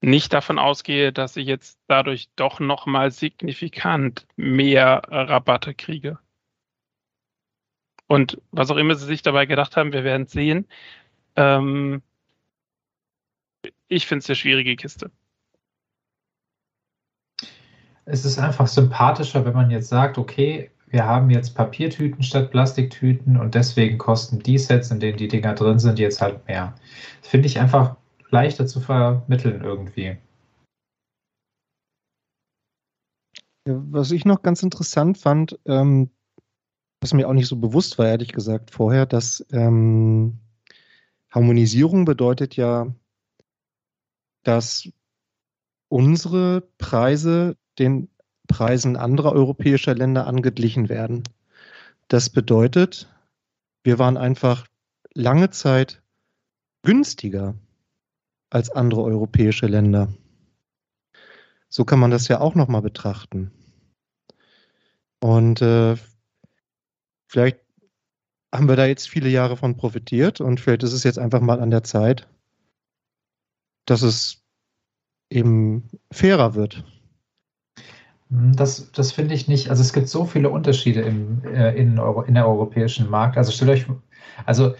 nicht 0.00 0.32
davon 0.32 0.58
ausgehe, 0.58 1.12
dass 1.12 1.36
ich 1.36 1.46
jetzt 1.46 1.78
dadurch 1.86 2.30
doch 2.36 2.60
nochmal 2.60 3.10
signifikant 3.10 4.26
mehr 4.36 5.02
Rabatte 5.08 5.74
kriege. 5.74 6.18
Und 8.06 8.40
was 8.50 8.70
auch 8.70 8.76
immer 8.76 8.94
sie 8.94 9.06
sich 9.06 9.22
dabei 9.22 9.46
gedacht 9.46 9.76
haben, 9.76 9.92
wir 9.92 10.02
werden 10.02 10.26
sehen. 10.26 10.66
Ähm, 11.36 12.02
ich 13.88 14.06
finde 14.06 14.22
es 14.22 14.28
eine 14.28 14.36
schwierige 14.36 14.74
Kiste. 14.76 15.10
Es 18.04 18.24
ist 18.24 18.38
einfach 18.38 18.66
sympathischer, 18.66 19.44
wenn 19.44 19.52
man 19.52 19.70
jetzt 19.70 19.88
sagt, 19.88 20.18
okay, 20.18 20.70
wir 20.88 21.04
haben 21.04 21.30
jetzt 21.30 21.54
Papiertüten 21.54 22.24
statt 22.24 22.50
Plastiktüten 22.50 23.36
und 23.36 23.54
deswegen 23.54 23.98
kosten 23.98 24.40
die 24.40 24.58
Sets, 24.58 24.90
in 24.90 24.98
denen 24.98 25.18
die 25.18 25.28
Dinger 25.28 25.54
drin 25.54 25.78
sind, 25.78 26.00
jetzt 26.00 26.20
halt 26.20 26.44
mehr. 26.48 26.74
Das 27.20 27.30
finde 27.30 27.46
ich 27.46 27.60
einfach 27.60 27.96
leichter 28.30 28.66
zu 28.66 28.80
vermitteln 28.80 29.62
irgendwie. 29.62 30.18
Was 33.66 34.10
ich 34.10 34.24
noch 34.24 34.42
ganz 34.42 34.62
interessant 34.62 35.18
fand, 35.18 35.58
ähm, 35.66 36.10
was 37.00 37.12
mir 37.14 37.28
auch 37.28 37.32
nicht 37.32 37.48
so 37.48 37.56
bewusst 37.56 37.98
war, 37.98 38.06
ehrlich 38.06 38.32
gesagt, 38.32 38.70
vorher, 38.70 39.06
dass 39.06 39.44
ähm, 39.52 40.38
Harmonisierung 41.30 42.04
bedeutet 42.04 42.56
ja, 42.56 42.94
dass 44.42 44.88
unsere 45.88 46.62
Preise 46.78 47.56
den 47.78 48.08
Preisen 48.48 48.96
anderer 48.96 49.32
europäischer 49.32 49.94
Länder 49.94 50.26
angeglichen 50.26 50.88
werden. 50.88 51.22
Das 52.08 52.30
bedeutet, 52.30 53.08
wir 53.84 53.98
waren 53.98 54.16
einfach 54.16 54.66
lange 55.14 55.50
Zeit 55.50 56.02
günstiger 56.82 57.54
als 58.50 58.70
andere 58.70 59.02
europäische 59.02 59.66
Länder. 59.66 60.08
So 61.68 61.84
kann 61.84 62.00
man 62.00 62.10
das 62.10 62.28
ja 62.28 62.40
auch 62.40 62.54
nochmal 62.54 62.82
betrachten. 62.82 63.52
Und 65.20 65.62
äh, 65.62 65.96
vielleicht 67.28 67.60
haben 68.52 68.68
wir 68.68 68.76
da 68.76 68.86
jetzt 68.86 69.08
viele 69.08 69.28
Jahre 69.28 69.56
von 69.56 69.76
profitiert 69.76 70.40
und 70.40 70.58
vielleicht 70.58 70.82
ist 70.82 70.92
es 70.92 71.04
jetzt 71.04 71.18
einfach 71.18 71.40
mal 71.40 71.60
an 71.60 71.70
der 71.70 71.84
Zeit, 71.84 72.26
dass 73.86 74.02
es 74.02 74.42
eben 75.30 75.88
fairer 76.10 76.54
wird. 76.54 76.84
Hm, 78.30 78.56
das, 78.56 78.90
das 78.92 79.12
finde 79.12 79.34
ich 79.34 79.46
nicht. 79.46 79.70
Also 79.70 79.82
es 79.82 79.92
gibt 79.92 80.08
so 80.08 80.24
viele 80.24 80.50
Unterschiede 80.50 81.02
im, 81.02 81.44
äh, 81.44 81.76
in, 81.76 81.98
Euro, 81.98 82.22
in 82.22 82.34
der 82.34 82.48
europäischen 82.48 83.08
Markt. 83.08 83.36
Also 83.36 83.52
stellt 83.52 83.70
euch, 83.70 83.86
also 84.46 84.74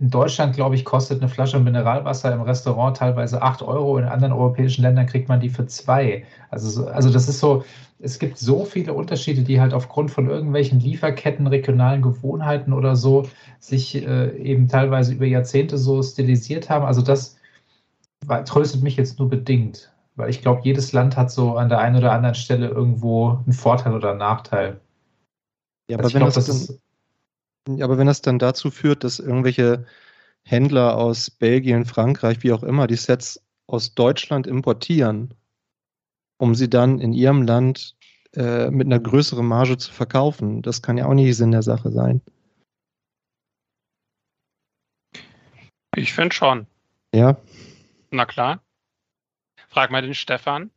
in 0.00 0.08
Deutschland, 0.08 0.56
glaube 0.56 0.76
ich, 0.76 0.86
kostet 0.86 1.20
eine 1.20 1.28
Flasche 1.28 1.60
Mineralwasser 1.60 2.32
im 2.32 2.40
Restaurant 2.40 2.96
teilweise 2.96 3.42
8 3.42 3.60
Euro. 3.60 3.98
In 3.98 4.06
anderen 4.06 4.32
europäischen 4.32 4.80
Ländern 4.80 5.06
kriegt 5.06 5.28
man 5.28 5.40
die 5.40 5.50
für 5.50 5.66
2. 5.66 6.24
Also, 6.48 6.86
also 6.86 7.10
das 7.10 7.28
ist 7.28 7.38
so, 7.38 7.64
es 7.98 8.18
gibt 8.18 8.38
so 8.38 8.64
viele 8.64 8.94
Unterschiede, 8.94 9.42
die 9.42 9.60
halt 9.60 9.74
aufgrund 9.74 10.10
von 10.10 10.26
irgendwelchen 10.26 10.80
Lieferketten, 10.80 11.46
regionalen 11.46 12.00
Gewohnheiten 12.00 12.72
oder 12.72 12.96
so 12.96 13.28
sich 13.58 13.94
äh, 13.94 14.34
eben 14.38 14.68
teilweise 14.68 15.12
über 15.12 15.26
Jahrzehnte 15.26 15.76
so 15.76 16.02
stilisiert 16.02 16.70
haben. 16.70 16.86
Also 16.86 17.02
das 17.02 17.36
tröstet 18.46 18.82
mich 18.82 18.96
jetzt 18.96 19.18
nur 19.18 19.28
bedingt, 19.28 19.92
weil 20.16 20.30
ich 20.30 20.40
glaube, 20.40 20.62
jedes 20.64 20.92
Land 20.92 21.18
hat 21.18 21.30
so 21.30 21.56
an 21.56 21.68
der 21.68 21.78
einen 21.78 21.96
oder 21.96 22.12
anderen 22.12 22.34
Stelle 22.34 22.68
irgendwo 22.68 23.38
einen 23.44 23.52
Vorteil 23.52 23.92
oder 23.92 24.10
einen 24.10 24.18
Nachteil. 24.18 24.80
Ja, 25.90 25.98
also 25.98 26.08
aber 26.08 26.14
wenn 26.14 26.20
glaub, 26.20 26.32
das, 26.32 26.46
das 26.46 26.70
ist, 26.70 26.80
aber 27.82 27.98
wenn 27.98 28.06
das 28.06 28.22
dann 28.22 28.38
dazu 28.38 28.70
führt, 28.70 29.04
dass 29.04 29.18
irgendwelche 29.18 29.86
Händler 30.42 30.96
aus 30.96 31.30
Belgien, 31.30 31.84
Frankreich, 31.84 32.42
wie 32.42 32.52
auch 32.52 32.62
immer, 32.62 32.86
die 32.86 32.96
Sets 32.96 33.42
aus 33.66 33.94
Deutschland 33.94 34.46
importieren, 34.46 35.34
um 36.38 36.54
sie 36.54 36.68
dann 36.68 36.98
in 36.98 37.12
ihrem 37.12 37.42
Land 37.42 37.96
äh, 38.34 38.70
mit 38.70 38.86
einer 38.86 39.00
größeren 39.00 39.46
Marge 39.46 39.78
zu 39.78 39.92
verkaufen, 39.92 40.62
das 40.62 40.82
kann 40.82 40.96
ja 40.96 41.06
auch 41.06 41.14
nicht 41.14 41.36
Sinn 41.36 41.52
der 41.52 41.62
Sache 41.62 41.90
sein. 41.90 42.20
Ich 45.96 46.12
finde 46.12 46.34
schon. 46.34 46.66
Ja. 47.14 47.36
Na 48.10 48.24
klar. 48.24 48.62
Frag 49.68 49.90
mal 49.90 50.02
den 50.02 50.14
Stefan, 50.14 50.70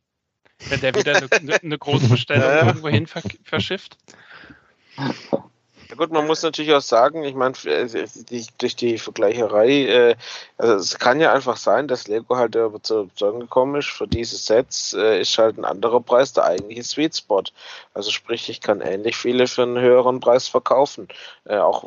wenn 0.68 0.80
der 0.80 0.94
wieder 0.94 1.16
eine, 1.16 1.54
eine 1.62 1.78
große 1.78 2.08
Bestellung 2.08 2.50
irgendwo 2.66 2.88
hin 2.88 3.06
verschifft. 3.06 3.98
Ja 5.88 5.96
gut, 5.96 6.10
man 6.10 6.26
muss 6.26 6.42
natürlich 6.42 6.72
auch 6.72 6.80
sagen, 6.80 7.24
ich 7.24 7.34
meine, 7.34 7.54
äh, 7.64 8.06
durch 8.58 8.76
die 8.76 8.98
Vergleicherei, 8.98 9.68
äh, 9.86 10.16
also 10.56 10.74
es 10.74 10.98
kann 10.98 11.20
ja 11.20 11.32
einfach 11.32 11.56
sein, 11.56 11.88
dass 11.88 12.08
Lego 12.08 12.36
halt 12.36 12.54
zur 12.82 13.02
Überzeugung 13.02 13.40
gekommen 13.40 13.76
ist, 13.76 13.88
für 13.88 14.08
diese 14.08 14.36
Sets 14.36 14.94
äh, 14.94 15.20
ist 15.20 15.36
halt 15.38 15.58
ein 15.58 15.64
anderer 15.64 16.00
Preis 16.00 16.32
der 16.32 16.44
eigentliche 16.44 16.84
Sweet 16.84 17.16
Spot. 17.16 17.44
Also 17.92 18.10
sprich, 18.10 18.48
ich 18.48 18.60
kann 18.60 18.80
ähnlich 18.80 19.16
viele 19.16 19.46
für 19.46 19.62
einen 19.62 19.78
höheren 19.78 20.20
Preis 20.20 20.48
verkaufen. 20.48 21.08
Äh, 21.44 21.58
auch 21.58 21.84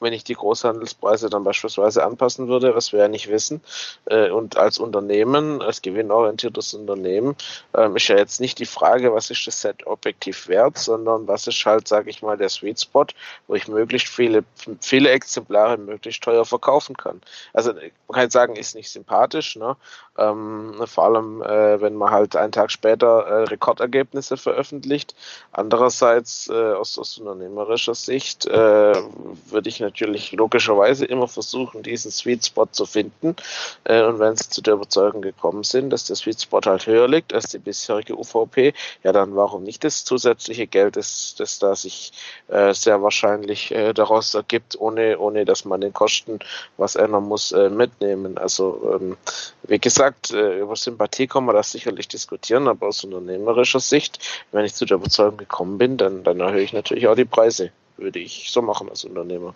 wenn 0.00 0.12
ich 0.12 0.24
die 0.24 0.34
Großhandelspreise 0.34 1.30
dann 1.30 1.44
beispielsweise 1.44 2.04
anpassen 2.04 2.48
würde, 2.48 2.74
was 2.74 2.92
wir 2.92 3.00
ja 3.00 3.08
nicht 3.08 3.28
wissen. 3.28 3.60
Äh, 4.06 4.30
und 4.30 4.56
als 4.56 4.78
Unternehmen, 4.78 5.62
als 5.62 5.82
gewinnorientiertes 5.82 6.74
Unternehmen, 6.74 7.36
ähm, 7.74 7.96
ist 7.96 8.08
ja 8.08 8.16
jetzt 8.16 8.40
nicht 8.40 8.58
die 8.58 8.66
Frage, 8.66 9.12
was 9.12 9.30
ist 9.30 9.46
das 9.46 9.60
Set 9.60 9.86
objektiv 9.86 10.48
wert, 10.48 10.78
sondern 10.78 11.26
was 11.26 11.46
ist 11.46 11.64
halt, 11.66 11.88
sage 11.88 12.10
ich 12.10 12.22
mal, 12.22 12.36
der 12.36 12.48
Sweet 12.48 12.80
Spot, 12.80 13.06
wo 13.46 13.54
ich 13.54 13.68
möglichst 13.68 14.08
viele, 14.08 14.44
viele 14.80 15.10
Exemplare 15.10 15.76
möglichst 15.76 16.22
teuer 16.22 16.44
verkaufen 16.44 16.96
kann. 16.96 17.20
Also 17.52 17.72
man 17.72 18.20
kann 18.20 18.30
sagen, 18.30 18.56
ist 18.56 18.74
nicht 18.74 18.90
sympathisch, 18.90 19.56
ne? 19.56 19.76
Ähm, 20.16 20.74
vor 20.86 21.04
allem, 21.04 21.42
äh, 21.42 21.80
wenn 21.80 21.94
man 21.94 22.10
halt 22.10 22.34
einen 22.34 22.50
Tag 22.50 22.72
später 22.72 23.26
äh, 23.26 23.42
Rekordergebnisse 23.44 24.36
veröffentlicht. 24.36 25.14
Andererseits, 25.52 26.50
aus, 26.50 26.98
aus 26.98 27.18
unternehmerischer 27.18 27.94
Sicht, 27.94 28.46
würde 28.46 29.68
ich 29.68 29.80
natürlich 29.80 29.87
logischerweise 30.32 31.04
immer 31.04 31.28
versuchen, 31.28 31.82
diesen 31.82 32.10
Sweet 32.10 32.46
Spot 32.46 32.66
zu 32.66 32.86
finden. 32.86 33.36
Äh, 33.84 34.02
und 34.02 34.18
wenn 34.18 34.36
sie 34.36 34.48
zu 34.48 34.62
der 34.62 34.74
Überzeugung 34.74 35.22
gekommen 35.22 35.64
sind, 35.64 35.90
dass 35.90 36.04
der 36.04 36.16
Sweet 36.16 36.42
Spot 36.42 36.60
halt 36.64 36.86
höher 36.86 37.08
liegt 37.08 37.32
als 37.34 37.48
die 37.50 37.58
bisherige 37.58 38.18
UVP, 38.18 38.74
ja, 39.02 39.12
dann 39.12 39.36
warum 39.36 39.62
nicht 39.62 39.84
das 39.84 40.04
zusätzliche 40.04 40.66
Geld, 40.66 40.96
das, 40.96 41.34
das 41.36 41.58
da 41.58 41.74
sich 41.76 42.12
äh, 42.48 42.72
sehr 42.74 43.02
wahrscheinlich 43.02 43.74
daraus 43.94 44.34
ergibt, 44.34 44.78
ohne, 44.80 45.18
ohne 45.18 45.44
dass 45.44 45.64
man 45.64 45.80
den 45.80 45.92
Kosten 45.92 46.38
was 46.76 46.96
ändern 46.96 47.24
muss, 47.24 47.52
mitnehmen. 47.52 48.38
Also, 48.38 48.98
ähm, 49.00 49.16
wie 49.62 49.78
gesagt, 49.78 49.98
gesagt, 49.98 50.32
äh, 50.32 50.60
über 50.60 50.76
Sympathie 50.76 51.26
kann 51.26 51.44
man 51.44 51.54
das 51.54 51.72
sicherlich 51.72 52.08
diskutieren, 52.08 52.68
aber 52.68 52.88
aus 52.88 53.04
unternehmerischer 53.04 53.80
Sicht, 53.80 54.18
wenn 54.52 54.64
ich 54.64 54.74
zu 54.74 54.84
der 54.84 54.96
Überzeugung 54.98 55.36
gekommen 55.36 55.78
bin, 55.78 55.96
dann, 55.96 56.24
dann 56.24 56.40
erhöhe 56.40 56.62
ich 56.62 56.72
natürlich 56.72 57.08
auch 57.08 57.16
die 57.16 57.24
Preise. 57.24 57.70
Würde 57.98 58.20
ich 58.20 58.50
so 58.50 58.62
machen 58.62 58.88
als 58.88 59.04
Unternehmer. 59.04 59.54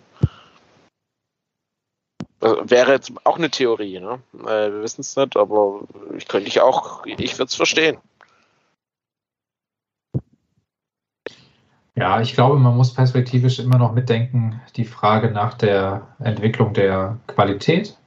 Also 2.39 2.69
wäre 2.69 2.91
jetzt 2.91 3.11
auch 3.23 3.37
eine 3.37 3.49
Theorie, 3.49 3.99
ne? 3.99 4.21
Äh, 4.41 4.71
wir 4.71 4.83
wissen 4.83 5.01
es 5.01 5.15
nicht, 5.15 5.37
aber 5.37 5.79
ich 6.17 6.27
könnte 6.27 6.49
ich 6.49 6.59
auch, 6.59 7.05
ich 7.05 7.37
würde 7.39 7.47
es 7.47 7.55
verstehen. 7.55 7.97
Ja, 11.95 12.19
ich 12.21 12.33
glaube, 12.33 12.57
man 12.59 12.75
muss 12.75 12.93
perspektivisch 12.93 13.59
immer 13.59 13.77
noch 13.77 13.93
mitdenken, 13.93 14.61
die 14.75 14.83
Frage 14.83 15.31
nach 15.31 15.53
der 15.53 16.15
Entwicklung 16.19 16.73
der 16.73 17.19
Qualität. 17.27 17.97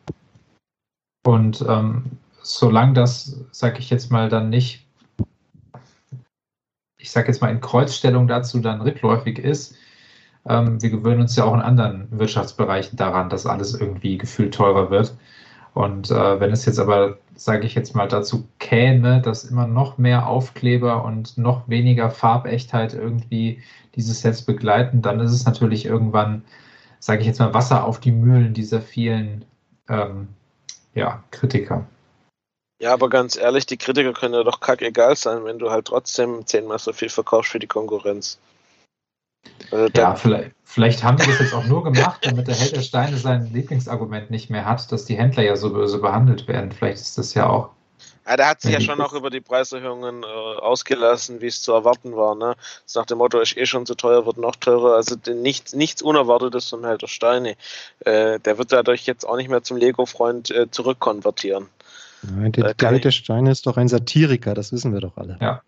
Und 1.24 1.64
ähm, 1.66 2.18
solange 2.42 2.92
das, 2.92 3.40
sage 3.52 3.78
ich 3.78 3.88
jetzt 3.88 4.10
mal, 4.10 4.28
dann 4.28 4.50
nicht, 4.50 4.86
ich 6.98 7.10
sage 7.10 7.28
jetzt 7.28 7.40
mal 7.40 7.50
in 7.50 7.60
Kreuzstellung 7.60 8.28
dazu 8.28 8.58
dann 8.58 8.82
rückläufig 8.82 9.38
ist, 9.38 9.76
ähm, 10.48 10.80
wir 10.82 10.90
gewöhnen 10.90 11.22
uns 11.22 11.36
ja 11.36 11.44
auch 11.44 11.54
in 11.54 11.60
anderen 11.60 12.08
Wirtschaftsbereichen 12.10 12.96
daran, 12.96 13.28
dass 13.28 13.46
alles 13.46 13.74
irgendwie 13.74 14.18
gefühlt 14.18 14.54
teurer 14.54 14.90
wird. 14.90 15.16
Und 15.74 16.10
äh, 16.10 16.40
wenn 16.40 16.52
es 16.52 16.64
jetzt 16.64 16.78
aber, 16.78 17.18
sage 17.34 17.66
ich 17.66 17.74
jetzt 17.74 17.94
mal, 17.94 18.08
dazu 18.08 18.48
käme, 18.58 19.20
dass 19.20 19.44
immer 19.44 19.66
noch 19.66 19.98
mehr 19.98 20.26
Aufkleber 20.26 21.04
und 21.04 21.36
noch 21.36 21.68
weniger 21.68 22.10
Farbechtheit 22.10 22.94
irgendwie 22.94 23.62
diese 23.94 24.14
Sets 24.14 24.42
begleiten, 24.42 25.02
dann 25.02 25.20
ist 25.20 25.32
es 25.32 25.44
natürlich 25.44 25.84
irgendwann, 25.84 26.44
sage 26.98 27.20
ich 27.20 27.26
jetzt 27.26 27.40
mal, 27.40 27.52
Wasser 27.52 27.84
auf 27.84 28.00
die 28.00 28.12
Mühlen 28.12 28.54
dieser 28.54 28.80
vielen 28.80 29.44
ähm, 29.88 30.28
ja, 30.94 31.22
Kritiker. 31.30 31.86
Ja, 32.80 32.92
aber 32.92 33.08
ganz 33.08 33.36
ehrlich, 33.36 33.66
die 33.66 33.78
Kritiker 33.78 34.12
können 34.12 34.34
ja 34.34 34.44
doch 34.44 34.60
kackegal 34.60 35.16
sein, 35.16 35.44
wenn 35.44 35.58
du 35.58 35.70
halt 35.70 35.86
trotzdem 35.86 36.46
zehnmal 36.46 36.78
so 36.78 36.92
viel 36.92 37.08
verkaufst 37.08 37.52
für 37.52 37.58
die 37.58 37.66
Konkurrenz. 37.66 38.38
Also 39.70 39.88
ja, 39.94 40.14
vielleicht, 40.14 40.52
vielleicht 40.64 41.02
haben 41.02 41.16
die 41.16 41.26
das 41.26 41.38
jetzt 41.38 41.54
auch 41.54 41.64
nur 41.64 41.82
gemacht, 41.84 42.20
damit 42.22 42.46
der 42.46 42.54
Held 42.54 42.76
der 42.76 42.82
Steine 42.82 43.16
sein 43.16 43.50
Lieblingsargument 43.52 44.30
nicht 44.30 44.50
mehr 44.50 44.64
hat, 44.64 44.90
dass 44.92 45.04
die 45.04 45.16
Händler 45.16 45.42
ja 45.42 45.56
so 45.56 45.72
böse 45.72 45.98
behandelt 45.98 46.46
werden. 46.48 46.72
Vielleicht 46.72 46.98
ist 46.98 47.18
das 47.18 47.34
ja 47.34 47.48
auch. 47.48 47.70
Ja, 48.28 48.36
der 48.36 48.48
hat 48.48 48.60
sich 48.60 48.72
ja 48.72 48.80
schon 48.80 49.00
auch 49.00 49.12
über 49.12 49.30
die 49.30 49.40
Preiserhöhungen 49.40 50.24
äh, 50.24 50.26
ausgelassen, 50.26 51.40
wie 51.40 51.46
es 51.46 51.62
zu 51.62 51.72
erwarten 51.72 52.16
war. 52.16 52.34
Ne? 52.34 52.56
Das 52.84 52.96
nach 52.96 53.06
dem 53.06 53.18
Motto, 53.18 53.38
ist 53.38 53.56
eh 53.56 53.66
schon 53.66 53.86
zu 53.86 53.94
teuer, 53.94 54.26
wird 54.26 54.36
noch 54.36 54.56
teurer. 54.56 54.96
Also 54.96 55.14
nichts, 55.32 55.74
nichts 55.74 56.02
Unerwartetes 56.02 56.68
vom 56.68 56.84
Held 56.84 57.02
der 57.02 57.06
Steine. 57.06 57.54
Äh, 58.00 58.40
der 58.40 58.58
wird 58.58 58.72
dadurch 58.72 59.06
jetzt 59.06 59.24
auch 59.24 59.36
nicht 59.36 59.48
mehr 59.48 59.62
zum 59.62 59.76
Lego-Freund 59.76 60.50
äh, 60.50 60.68
zurückkonvertieren. 60.70 61.68
Nein, 62.22 62.50
der, 62.50 62.74
der 62.74 62.88
alte 62.88 63.12
Stein 63.12 63.46
ist 63.46 63.66
doch 63.66 63.76
ein 63.76 63.86
Satiriker, 63.86 64.54
das 64.54 64.72
wissen 64.72 64.92
wir 64.92 65.00
doch 65.00 65.16
alle. 65.16 65.38
Ja. 65.40 65.62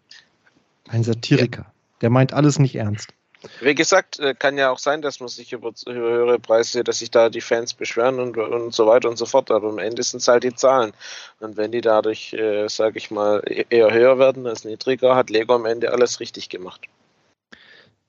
Ein 0.89 1.05
Satiriker. 1.05 1.63
Ja. 1.63 1.73
Der 2.01 2.11
meint 2.11 2.33
alles 2.33 2.59
nicht 2.59 2.75
ernst. 2.75 3.13
Wie 3.61 3.75
gesagt, 3.75 4.19
äh, 4.19 4.35
kann 4.35 4.59
ja 4.59 4.71
auch 4.71 4.79
sein, 4.79 5.01
dass 5.01 5.21
man 5.21 5.29
sich 5.29 5.53
über, 5.53 5.73
über 5.87 5.95
höhere 5.95 6.39
Preise, 6.39 6.83
dass 6.83 6.99
sich 6.99 7.11
da 7.11 7.29
die 7.29 7.41
Fans 7.41 7.75
beschweren 7.75 8.19
und, 8.19 8.37
und 8.37 8.75
so 8.75 8.87
weiter 8.87 9.09
und 9.09 9.17
so 9.17 9.27
fort. 9.27 9.51
Aber 9.51 9.69
am 9.69 9.79
Ende 9.79 10.03
sind 10.03 10.21
es 10.21 10.29
halt 10.29 10.45
die 10.45 10.55
Zahlen. 10.55 10.93
Und 11.41 11.57
wenn 11.57 11.71
die 11.71 11.81
dadurch, 11.81 12.33
äh, 12.33 12.69
sage 12.69 12.99
ich 12.99 13.11
mal, 13.11 13.43
e-, 13.47 13.65
eher 13.71 13.93
höher 13.93 14.19
werden 14.19 14.47
als 14.47 14.65
niedriger, 14.65 15.15
hat 15.15 15.31
Lego 15.31 15.55
am 15.55 15.67
Ende 15.67 15.93
alles 15.93 16.19
richtig 16.21 16.49
gemacht. 16.49 16.81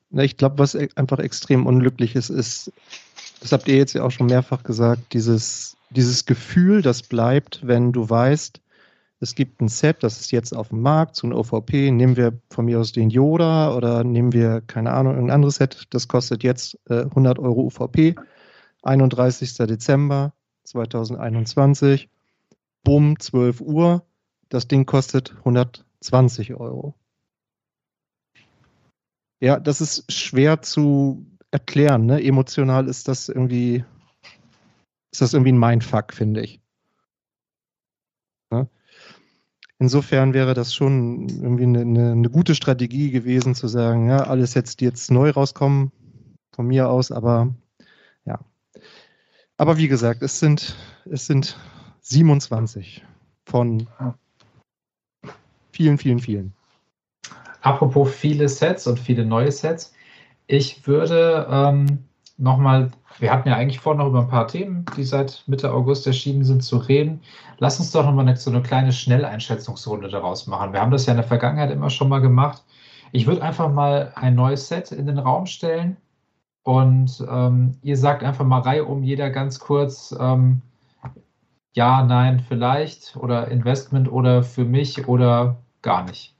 Na, 0.09 0.23
ich 0.23 0.37
glaube, 0.37 0.57
was 0.57 0.73
e-, 0.73 0.89
einfach 0.95 1.19
extrem 1.19 1.67
unglücklich 1.67 2.15
ist, 2.15 2.29
ist, 2.29 2.71
das 3.41 3.51
habt 3.51 3.67
ihr 3.67 3.77
jetzt 3.77 3.93
ja 3.93 4.03
auch 4.03 4.11
schon 4.11 4.27
mehrfach 4.27 4.63
gesagt, 4.63 5.13
dieses 5.13 5.77
dieses 5.89 6.25
Gefühl, 6.25 6.81
das 6.81 7.03
bleibt, 7.03 7.61
wenn 7.63 7.91
du 7.91 8.09
weißt, 8.09 8.61
es 9.19 9.35
gibt 9.35 9.61
ein 9.61 9.67
Set, 9.67 10.03
das 10.03 10.21
ist 10.21 10.31
jetzt 10.31 10.53
auf 10.55 10.69
dem 10.69 10.81
Markt, 10.81 11.15
zu 11.15 11.27
einem 11.27 11.35
OVP, 11.35 11.91
nehmen 11.91 12.15
wir 12.15 12.39
von 12.49 12.65
mir 12.65 12.79
aus 12.79 12.93
den 12.93 13.09
Yoda 13.09 13.75
oder 13.75 14.03
nehmen 14.03 14.31
wir, 14.31 14.61
keine 14.61 14.91
Ahnung, 14.91 15.17
ein 15.17 15.29
anderes 15.29 15.55
Set, 15.55 15.87
das 15.89 16.07
kostet 16.07 16.43
jetzt 16.43 16.79
äh, 16.89 17.03
100 17.03 17.37
Euro 17.39 17.63
UVP, 17.63 18.15
31. 18.83 19.57
Dezember 19.57 20.33
2021, 20.63 22.09
bumm, 22.83 23.19
12 23.19 23.61
Uhr, 23.61 24.05
Das 24.51 24.67
Ding 24.67 24.85
kostet 24.85 25.35
120 25.39 26.55
Euro. 26.55 26.95
Ja, 29.41 29.59
das 29.59 29.79
ist 29.79 30.11
schwer 30.11 30.61
zu 30.61 31.25
erklären. 31.51 32.05
Ne? 32.05 32.23
Emotional 32.23 32.87
ist 32.87 33.07
das 33.07 33.29
irgendwie, 33.29 33.85
ist 35.11 35.21
das 35.21 35.33
irgendwie 35.33 35.51
ein 35.51 35.59
Mindfuck, 35.59 36.13
finde 36.13 36.41
ich. 36.41 36.61
Ne? 38.51 38.67
Insofern 39.81 40.33
wäre 40.33 40.53
das 40.53 40.75
schon 40.75 41.29
irgendwie 41.29 41.63
eine, 41.63 41.81
eine, 41.81 42.11
eine, 42.11 42.29
gute 42.29 42.53
Strategie 42.53 43.11
gewesen, 43.11 43.55
zu 43.55 43.69
sagen, 43.69 44.09
ja, 44.09 44.23
alles 44.23 44.53
jetzt, 44.53 44.81
die 44.81 44.85
jetzt 44.85 45.09
neu 45.09 45.29
rauskommen, 45.29 45.93
von 46.51 46.67
mir 46.67 46.89
aus, 46.89 47.11
aber 47.11 47.53
ja. 48.25 48.39
Aber 49.55 49.77
wie 49.77 49.87
gesagt, 49.87 50.21
es 50.21 50.39
sind, 50.39 50.75
es 51.09 51.27
sind 51.27 51.57
27 52.01 53.05
von 53.45 53.87
vielen, 55.71 55.97
vielen, 55.97 56.19
vielen. 56.19 56.53
Apropos 57.61 58.13
viele 58.13 58.49
Sets 58.49 58.85
und 58.85 58.99
viele 58.99 59.23
neue 59.25 59.51
Sets. 59.51 59.93
Ich 60.47 60.87
würde 60.87 61.47
ähm, 61.49 62.08
nochmal, 62.39 62.91
wir 63.19 63.31
hatten 63.31 63.49
ja 63.49 63.55
eigentlich 63.55 63.79
vor, 63.79 63.95
noch 63.95 64.07
über 64.07 64.21
ein 64.21 64.27
paar 64.27 64.47
Themen, 64.47 64.85
die 64.97 65.03
seit 65.03 65.43
Mitte 65.47 65.71
August 65.71 66.07
erschienen 66.07 66.43
sind, 66.43 66.63
zu 66.63 66.77
reden. 66.77 67.21
Lass 67.57 67.79
uns 67.79 67.91
doch 67.91 68.05
nochmal 68.05 68.35
so 68.37 68.49
eine 68.49 68.61
kleine 68.61 68.91
Schnelleinschätzungsrunde 68.91 70.09
daraus 70.09 70.47
machen. 70.47 70.73
Wir 70.73 70.81
haben 70.81 70.91
das 70.91 71.05
ja 71.05 71.11
in 71.11 71.17
der 71.17 71.27
Vergangenheit 71.27 71.71
immer 71.71 71.89
schon 71.89 72.09
mal 72.09 72.19
gemacht. 72.19 72.63
Ich 73.11 73.27
würde 73.27 73.43
einfach 73.43 73.71
mal 73.71 74.11
ein 74.15 74.35
neues 74.35 74.67
Set 74.67 74.91
in 74.91 75.05
den 75.05 75.19
Raum 75.19 75.45
stellen 75.45 75.97
und 76.63 77.25
ähm, 77.29 77.77
ihr 77.81 77.97
sagt 77.97 78.23
einfach 78.23 78.45
mal 78.45 78.61
Reihe 78.61 78.85
um 78.85 79.03
jeder 79.03 79.29
ganz 79.29 79.59
kurz 79.59 80.15
ähm, 80.19 80.61
ja, 81.73 82.03
nein, 82.03 82.39
vielleicht 82.39 83.15
oder 83.15 83.47
Investment 83.49 84.11
oder 84.11 84.43
für 84.43 84.65
mich 84.65 85.07
oder 85.07 85.57
gar 85.81 86.03
nicht. 86.03 86.35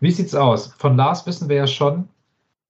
Wie 0.00 0.10
sieht's 0.10 0.34
aus? 0.34 0.74
Von 0.78 0.96
Lars 0.96 1.26
wissen 1.26 1.48
wir 1.48 1.56
ja 1.56 1.66
schon, 1.66 2.08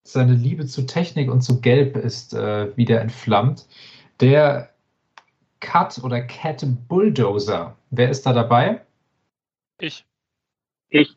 seine 0.03 0.33
Liebe 0.33 0.67
zu 0.67 0.87
Technik 0.87 1.31
und 1.31 1.43
zu 1.43 1.61
Gelb 1.61 1.97
ist 1.97 2.35
äh, 2.35 2.77
wieder 2.77 3.01
entflammt. 3.01 3.67
Der 4.21 4.71
Cut 5.61 5.99
oder 6.03 6.23
Cat 6.23 6.65
Bulldozer, 6.89 7.77
wer 7.91 8.11
ist 8.11 8.25
da 8.27 8.33
dabei? 8.33 8.85
Ich. 9.79 10.05
Ich. 10.89 11.17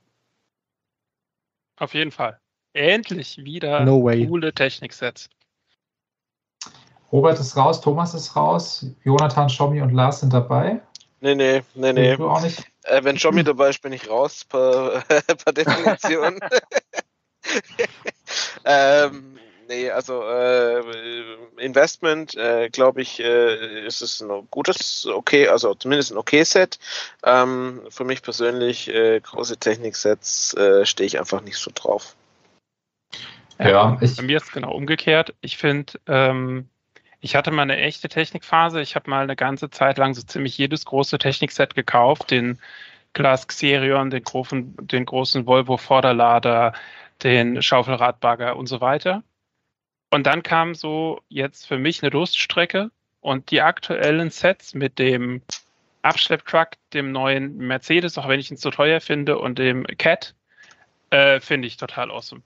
Auf 1.77 1.93
jeden 1.93 2.11
Fall. 2.11 2.39
Endlich 2.73 3.38
wieder 3.43 3.85
no 3.85 4.01
coole 4.01 4.53
Techniksets. 4.53 5.30
Robert 7.11 7.39
ist 7.39 7.55
raus, 7.55 7.80
Thomas 7.80 8.14
ist 8.15 8.35
raus, 8.35 8.88
Jonathan, 9.03 9.47
Schommi 9.47 9.81
und 9.81 9.91
Lars 9.91 10.22
sind 10.22 10.34
dabei. 10.34 10.81
Nee, 11.22 11.35
nee, 11.35 11.61
nee, 11.76 11.93
nee. 11.93 12.18
Du 12.18 12.27
auch 12.27 12.41
nicht? 12.41 12.65
Äh, 12.84 13.03
wenn 13.03 13.18
Schommi 13.18 13.43
dabei 13.43 13.69
ist, 13.69 13.81
bin 13.81 13.93
ich 13.93 14.10
raus, 14.10 14.43
per, 14.43 15.03
per 15.07 15.53
Definition. 15.53 16.39
ähm, 18.65 19.38
nee, 19.67 19.89
also 19.89 20.23
äh, 20.23 20.81
Investment, 21.57 22.35
äh, 22.35 22.69
glaube 22.69 23.01
ich, 23.01 23.19
äh, 23.19 23.85
ist 23.85 24.01
es 24.01 24.21
ein 24.21 24.47
gutes, 24.51 25.05
okay, 25.05 25.47
also 25.47 25.73
zumindest 25.75 26.11
ein 26.11 26.17
okay 26.17 26.43
Set. 26.43 26.80
Ähm, 27.23 27.81
für 27.89 28.03
mich 28.03 28.21
persönlich, 28.21 28.89
äh, 28.89 29.19
große 29.19 29.57
Technik-Sets 29.57 30.53
äh, 30.55 30.85
stehe 30.85 31.07
ich 31.07 31.19
einfach 31.19 31.41
nicht 31.41 31.57
so 31.57 31.71
drauf. 31.73 32.15
Ja, 33.59 33.97
ich, 34.01 34.17
bei 34.17 34.23
mir 34.23 34.38
ist 34.38 34.45
es 34.45 34.51
genau 34.51 34.71
umgekehrt. 34.73 35.34
Ich 35.41 35.57
finde, 35.57 35.93
ähm, 36.07 36.69
ich 37.19 37.35
hatte 37.35 37.51
mal 37.51 37.61
eine 37.61 37.77
echte 37.77 38.09
Technikphase. 38.09 38.81
Ich 38.81 38.95
habe 38.95 39.09
mal 39.09 39.23
eine 39.23 39.35
ganze 39.35 39.69
Zeit 39.69 39.97
lang 39.97 40.13
so 40.13 40.21
ziemlich 40.23 40.57
jedes 40.57 40.85
große 40.85 41.17
Technikset 41.17 41.75
gekauft. 41.75 42.31
Den 42.31 42.59
Glas 43.13 43.47
Xerion, 43.47 44.09
den 44.09 44.23
großen, 44.23 44.75
den 44.81 45.05
großen 45.05 45.45
Volvo 45.45 45.77
Vorderlader, 45.77 46.73
den 47.24 47.62
Schaufelradbagger 47.62 48.56
und 48.56 48.68
so 48.68 48.82
weiter. 48.82 49.24
Und 50.12 50.28
dann 50.28 50.44
kam 50.44 50.76
so 50.76 51.22
jetzt 51.30 51.66
für 51.68 51.80
mich 51.80 52.04
eine 52.04 52.12
Durststrecke 52.12 52.91
und 53.22 53.50
die 53.52 53.62
aktuellen 53.62 54.30
Sets 54.30 54.74
mit 54.74 55.00
dem 55.00 55.41
Abschlepptruck, 56.04 56.72
dem 56.94 57.12
neuen 57.12 57.58
Mercedes, 57.58 58.18
auch 58.18 58.28
wenn 58.28 58.40
ich 58.40 58.52
ihn 58.52 58.58
zu 58.58 58.70
teuer 58.70 59.00
finde, 59.00 59.40
und 59.40 59.58
dem 59.58 59.86
Cat, 59.98 60.36
äh, 61.10 61.40
finde 61.40 61.68
ich 61.68 61.78
total 61.78 62.12
awesome. 62.12 62.41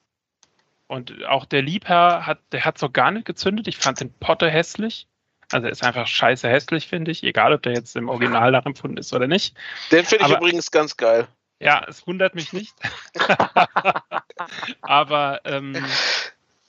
Und 0.88 1.26
auch 1.26 1.46
der 1.46 1.62
Liebherr 1.62 2.26
hat, 2.26 2.40
der 2.52 2.64
hat 2.64 2.78
so 2.78 2.90
gar 2.90 3.12
nicht 3.12 3.26
gezündet. 3.26 3.68
Ich 3.68 3.78
fand 3.78 4.00
den 4.00 4.14
Potter 4.14 4.50
hässlich. 4.50 5.08
Also 5.52 5.68
er 5.68 5.72
ist 5.72 5.84
einfach 5.84 6.08
scheiße 6.08 6.48
hässlich, 6.48 6.88
finde 6.88 7.12
ich, 7.12 7.24
egal 7.24 7.54
ob 7.54 7.64
der 7.64 7.74
jetzt 7.74 7.96
im 7.96 8.10
Original 8.10 8.52
nachempfunden 8.52 8.98
ist 8.98 9.14
oder 9.14 9.28
nicht. 9.28 9.56
Den 9.92 10.06
finde 10.06 10.26
ich 10.26 10.32
Aber, 10.32 10.38
übrigens 10.38 10.72
ganz 10.72 10.96
geil. 10.96 11.28
Ja, 11.60 11.84
es 11.88 12.06
wundert 12.06 12.36
mich 12.36 12.54
nicht. 12.54 12.76
Aber 14.82 15.42
ähm, 15.46 15.76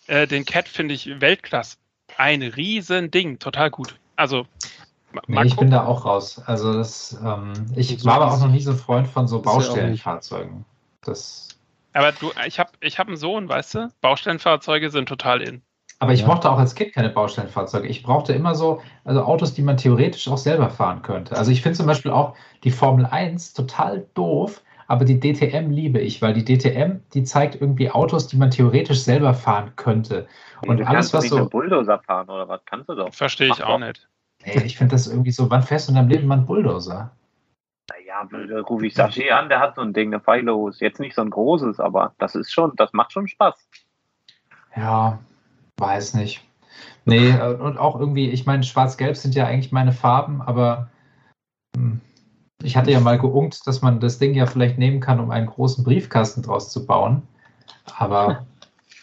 äh, 0.06 0.26
den 0.26 0.44
Cat 0.44 0.68
finde 0.68 0.94
ich 0.94 1.20
Weltklasse. 1.20 1.76
Ein 2.16 2.42
Riesending, 2.42 3.38
total 3.38 3.70
gut. 3.70 3.98
Also 4.16 4.46
Nee, 5.26 5.44
ich 5.44 5.56
bin 5.56 5.70
da 5.70 5.86
auch 5.86 6.04
raus. 6.04 6.42
Also 6.44 6.74
das, 6.74 7.18
ähm, 7.24 7.52
ich 7.74 8.04
war 8.04 8.16
aber 8.16 8.30
auch 8.30 8.40
noch 8.40 8.50
nie 8.50 8.60
so 8.60 8.72
ein 8.72 8.76
Freund 8.76 9.08
von 9.08 9.26
so 9.26 9.40
Baustellenfahrzeugen. 9.40 10.66
Das 11.00 11.48
aber 11.92 12.12
du, 12.12 12.30
ich 12.46 12.60
habe 12.60 12.70
ich 12.80 12.98
hab 12.98 13.08
einen 13.08 13.16
Sohn, 13.16 13.48
weißt 13.48 13.74
du? 13.74 13.88
Baustellenfahrzeuge 14.00 14.90
sind 14.90 15.08
total 15.08 15.42
in. 15.42 15.62
Aber 15.98 16.12
ich 16.12 16.20
ja. 16.20 16.26
mochte 16.28 16.50
auch 16.50 16.58
als 16.58 16.74
Kind 16.76 16.92
keine 16.92 17.08
Baustellenfahrzeuge. 17.08 17.88
Ich 17.88 18.04
brauchte 18.04 18.32
immer 18.32 18.54
so, 18.54 18.80
also 19.04 19.22
Autos, 19.24 19.54
die 19.54 19.62
man 19.62 19.78
theoretisch 19.78 20.28
auch 20.28 20.38
selber 20.38 20.70
fahren 20.70 21.02
könnte. 21.02 21.36
Also 21.36 21.50
ich 21.50 21.60
finde 21.62 21.76
zum 21.76 21.86
Beispiel 21.86 22.12
auch 22.12 22.34
die 22.62 22.70
Formel 22.70 23.04
1 23.04 23.52
total 23.52 24.06
doof, 24.14 24.62
aber 24.88 25.04
die 25.04 25.20
DTM 25.20 25.70
liebe 25.70 26.00
ich, 26.00 26.22
weil 26.22 26.32
die 26.32 26.44
DTM, 26.44 27.00
die 27.12 27.22
zeigt 27.22 27.60
irgendwie 27.60 27.90
Autos, 27.90 28.26
die 28.26 28.38
man 28.38 28.50
theoretisch 28.50 29.02
selber 29.02 29.34
fahren 29.34 29.72
könnte. 29.76 30.26
Und, 30.62 30.80
und 30.80 30.86
alles, 30.86 31.12
was 31.12 31.28
so. 31.28 31.46
Bulldozer 31.46 31.98
fahren 32.00 32.28
oder 32.28 32.48
was 32.48 32.62
kannst 32.64 32.88
du 32.88 32.94
doch? 32.94 33.12
Verstehe 33.12 33.48
ich 33.48 33.62
auch 33.62 33.78
nicht. 33.78 34.08
Nee, 34.46 34.62
ich 34.64 34.78
finde 34.78 34.92
das 34.92 35.06
irgendwie 35.06 35.30
so, 35.30 35.50
wann 35.50 35.62
fährst 35.62 35.88
du 35.88 35.92
in 35.92 35.96
deinem 35.96 36.08
Leben 36.08 36.26
mal 36.26 36.38
einen 36.38 36.46
Bulldozer? 36.46 37.10
Naja, 37.90 38.26
da 38.30 38.60
rufe 38.62 38.86
ich 38.86 38.94
Saché 38.94 39.28
an, 39.28 39.50
der 39.50 39.60
hat 39.60 39.74
so 39.74 39.82
ein 39.82 39.92
Ding, 39.92 40.08
eine 40.08 40.20
Pfeillos. 40.20 40.80
Jetzt 40.80 41.00
nicht 41.00 41.14
so 41.14 41.20
ein 41.20 41.30
großes, 41.30 41.80
aber 41.80 42.14
das 42.18 42.34
ist 42.34 42.50
schon, 42.50 42.72
das 42.76 42.94
macht 42.94 43.12
schon 43.12 43.28
Spaß. 43.28 43.68
Ja, 44.74 45.18
weiß 45.76 46.14
nicht. 46.14 46.42
Nee, 47.04 47.30
äh, 47.30 47.54
und 47.54 47.76
auch 47.76 48.00
irgendwie, 48.00 48.30
ich 48.30 48.46
meine, 48.46 48.62
schwarz-gelb 48.62 49.16
sind 49.16 49.34
ja 49.34 49.46
eigentlich 49.46 49.72
meine 49.72 49.92
Farben, 49.92 50.40
aber 50.40 50.88
hm, 51.76 52.00
ich 52.62 52.76
hatte 52.76 52.90
ja 52.90 53.00
mal 53.00 53.18
geunkt, 53.18 53.66
dass 53.66 53.82
man 53.82 54.00
das 54.00 54.18
Ding 54.18 54.34
ja 54.34 54.46
vielleicht 54.46 54.78
nehmen 54.78 55.00
kann, 55.00 55.20
um 55.20 55.30
einen 55.30 55.46
großen 55.46 55.84
Briefkasten 55.84 56.42
draus 56.42 56.70
zu 56.70 56.86
bauen. 56.86 57.22
Aber 57.96 58.46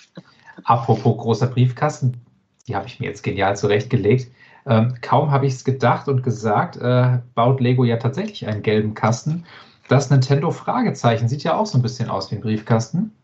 apropos 0.64 1.18
großer 1.18 1.48
Briefkasten, 1.48 2.22
die 2.68 2.76
habe 2.76 2.88
ich 2.88 2.99
mir 2.99 3.07
jetzt 3.07 3.23
genial 3.23 3.56
zurechtgelegt. 3.56 4.32
Ähm, 4.65 4.95
kaum 5.02 5.32
habe 5.32 5.45
ich 5.45 5.53
es 5.53 5.64
gedacht 5.64 6.07
und 6.07 6.23
gesagt, 6.23 6.76
äh, 6.77 7.19
baut 7.36 7.61
Lego 7.61 7.84
ja 7.84 7.98
tatsächlich 7.98 8.48
einen 8.48 8.64
gelben 8.64 8.94
Kasten. 8.94 9.45
Das 9.88 10.10
Nintendo 10.10 10.52
Fragezeichen 10.52 11.30
sieht 11.30 11.44
ja 11.44 11.56
auch 11.56 11.68
so 11.68 11.77
ein 11.77 11.84
bisschen 11.84 12.10
aus 12.10 12.32
wie 12.32 12.36
ein 12.36 12.41
Briefkasten. 12.41 13.15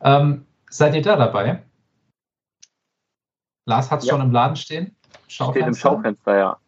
Ähm, 0.00 0.46
seid 0.70 0.94
ihr 0.94 1.02
da 1.02 1.16
dabei? 1.16 1.62
Lars 3.66 3.90
hat 3.90 4.00
es 4.00 4.06
ja. 4.06 4.12
schon 4.12 4.22
im 4.22 4.32
Laden 4.32 4.56
stehen. 4.56 4.96
Schaufenster. 5.28 5.60
Steht 5.60 5.66
im 5.66 5.74
Schaufenster, 5.74 6.38
ja. 6.38 6.58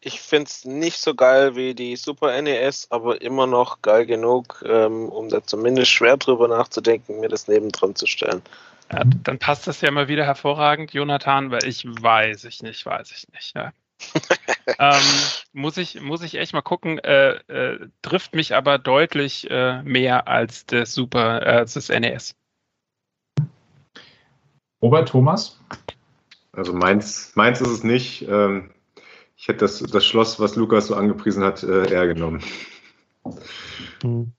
Ich 0.00 0.20
finde 0.20 0.48
es 0.48 0.64
nicht 0.64 1.00
so 1.00 1.14
geil 1.14 1.56
wie 1.56 1.74
die 1.74 1.96
Super 1.96 2.40
NES, 2.40 2.86
aber 2.90 3.20
immer 3.20 3.46
noch 3.46 3.82
geil 3.82 4.06
genug, 4.06 4.62
ähm, 4.66 5.08
um 5.08 5.28
da 5.28 5.42
zumindest 5.42 5.90
schwer 5.90 6.16
drüber 6.16 6.46
nachzudenken, 6.46 7.18
mir 7.18 7.28
das 7.28 7.48
nebendran 7.48 7.96
zu 7.96 8.06
stellen. 8.06 8.42
Ja, 8.92 9.02
dann 9.24 9.38
passt 9.38 9.66
das 9.66 9.80
ja 9.80 9.90
mal 9.90 10.08
wieder 10.08 10.24
hervorragend, 10.24 10.92
Jonathan, 10.92 11.50
weil 11.50 11.64
ich 11.64 11.84
weiß 11.84 12.44
ich 12.44 12.62
nicht, 12.62 12.86
weiß 12.86 13.10
ich 13.10 13.28
nicht. 13.32 13.54
Ja. 13.56 13.72
ähm, 14.78 15.02
muss, 15.52 15.76
ich, 15.76 16.00
muss 16.00 16.22
ich 16.22 16.36
echt 16.36 16.52
mal 16.52 16.62
gucken, 16.62 16.98
äh, 17.00 17.32
äh, 17.48 17.88
trifft 18.02 18.34
mich 18.34 18.54
aber 18.54 18.78
deutlich 18.78 19.50
äh, 19.50 19.82
mehr 19.82 20.28
als 20.28 20.64
das 20.66 20.94
Super, 20.94 21.42
äh, 21.42 21.50
als 21.58 21.74
das 21.74 21.88
NES. 21.88 22.36
Robert 24.80 25.08
Thomas? 25.08 25.58
Also 26.52 26.72
meins, 26.72 27.32
meins 27.34 27.60
ist 27.60 27.68
es 27.68 27.84
nicht. 27.84 28.22
Ähm, 28.22 28.72
ich 29.38 29.46
hätte 29.46 29.60
das, 29.60 29.78
das 29.78 30.04
Schloss, 30.04 30.40
was 30.40 30.56
Lukas 30.56 30.88
so 30.88 30.96
angepriesen 30.96 31.44
hat, 31.44 31.62
äh, 31.62 31.90
eher 31.90 32.08
genommen. 32.08 32.42
Hm. 34.02 34.32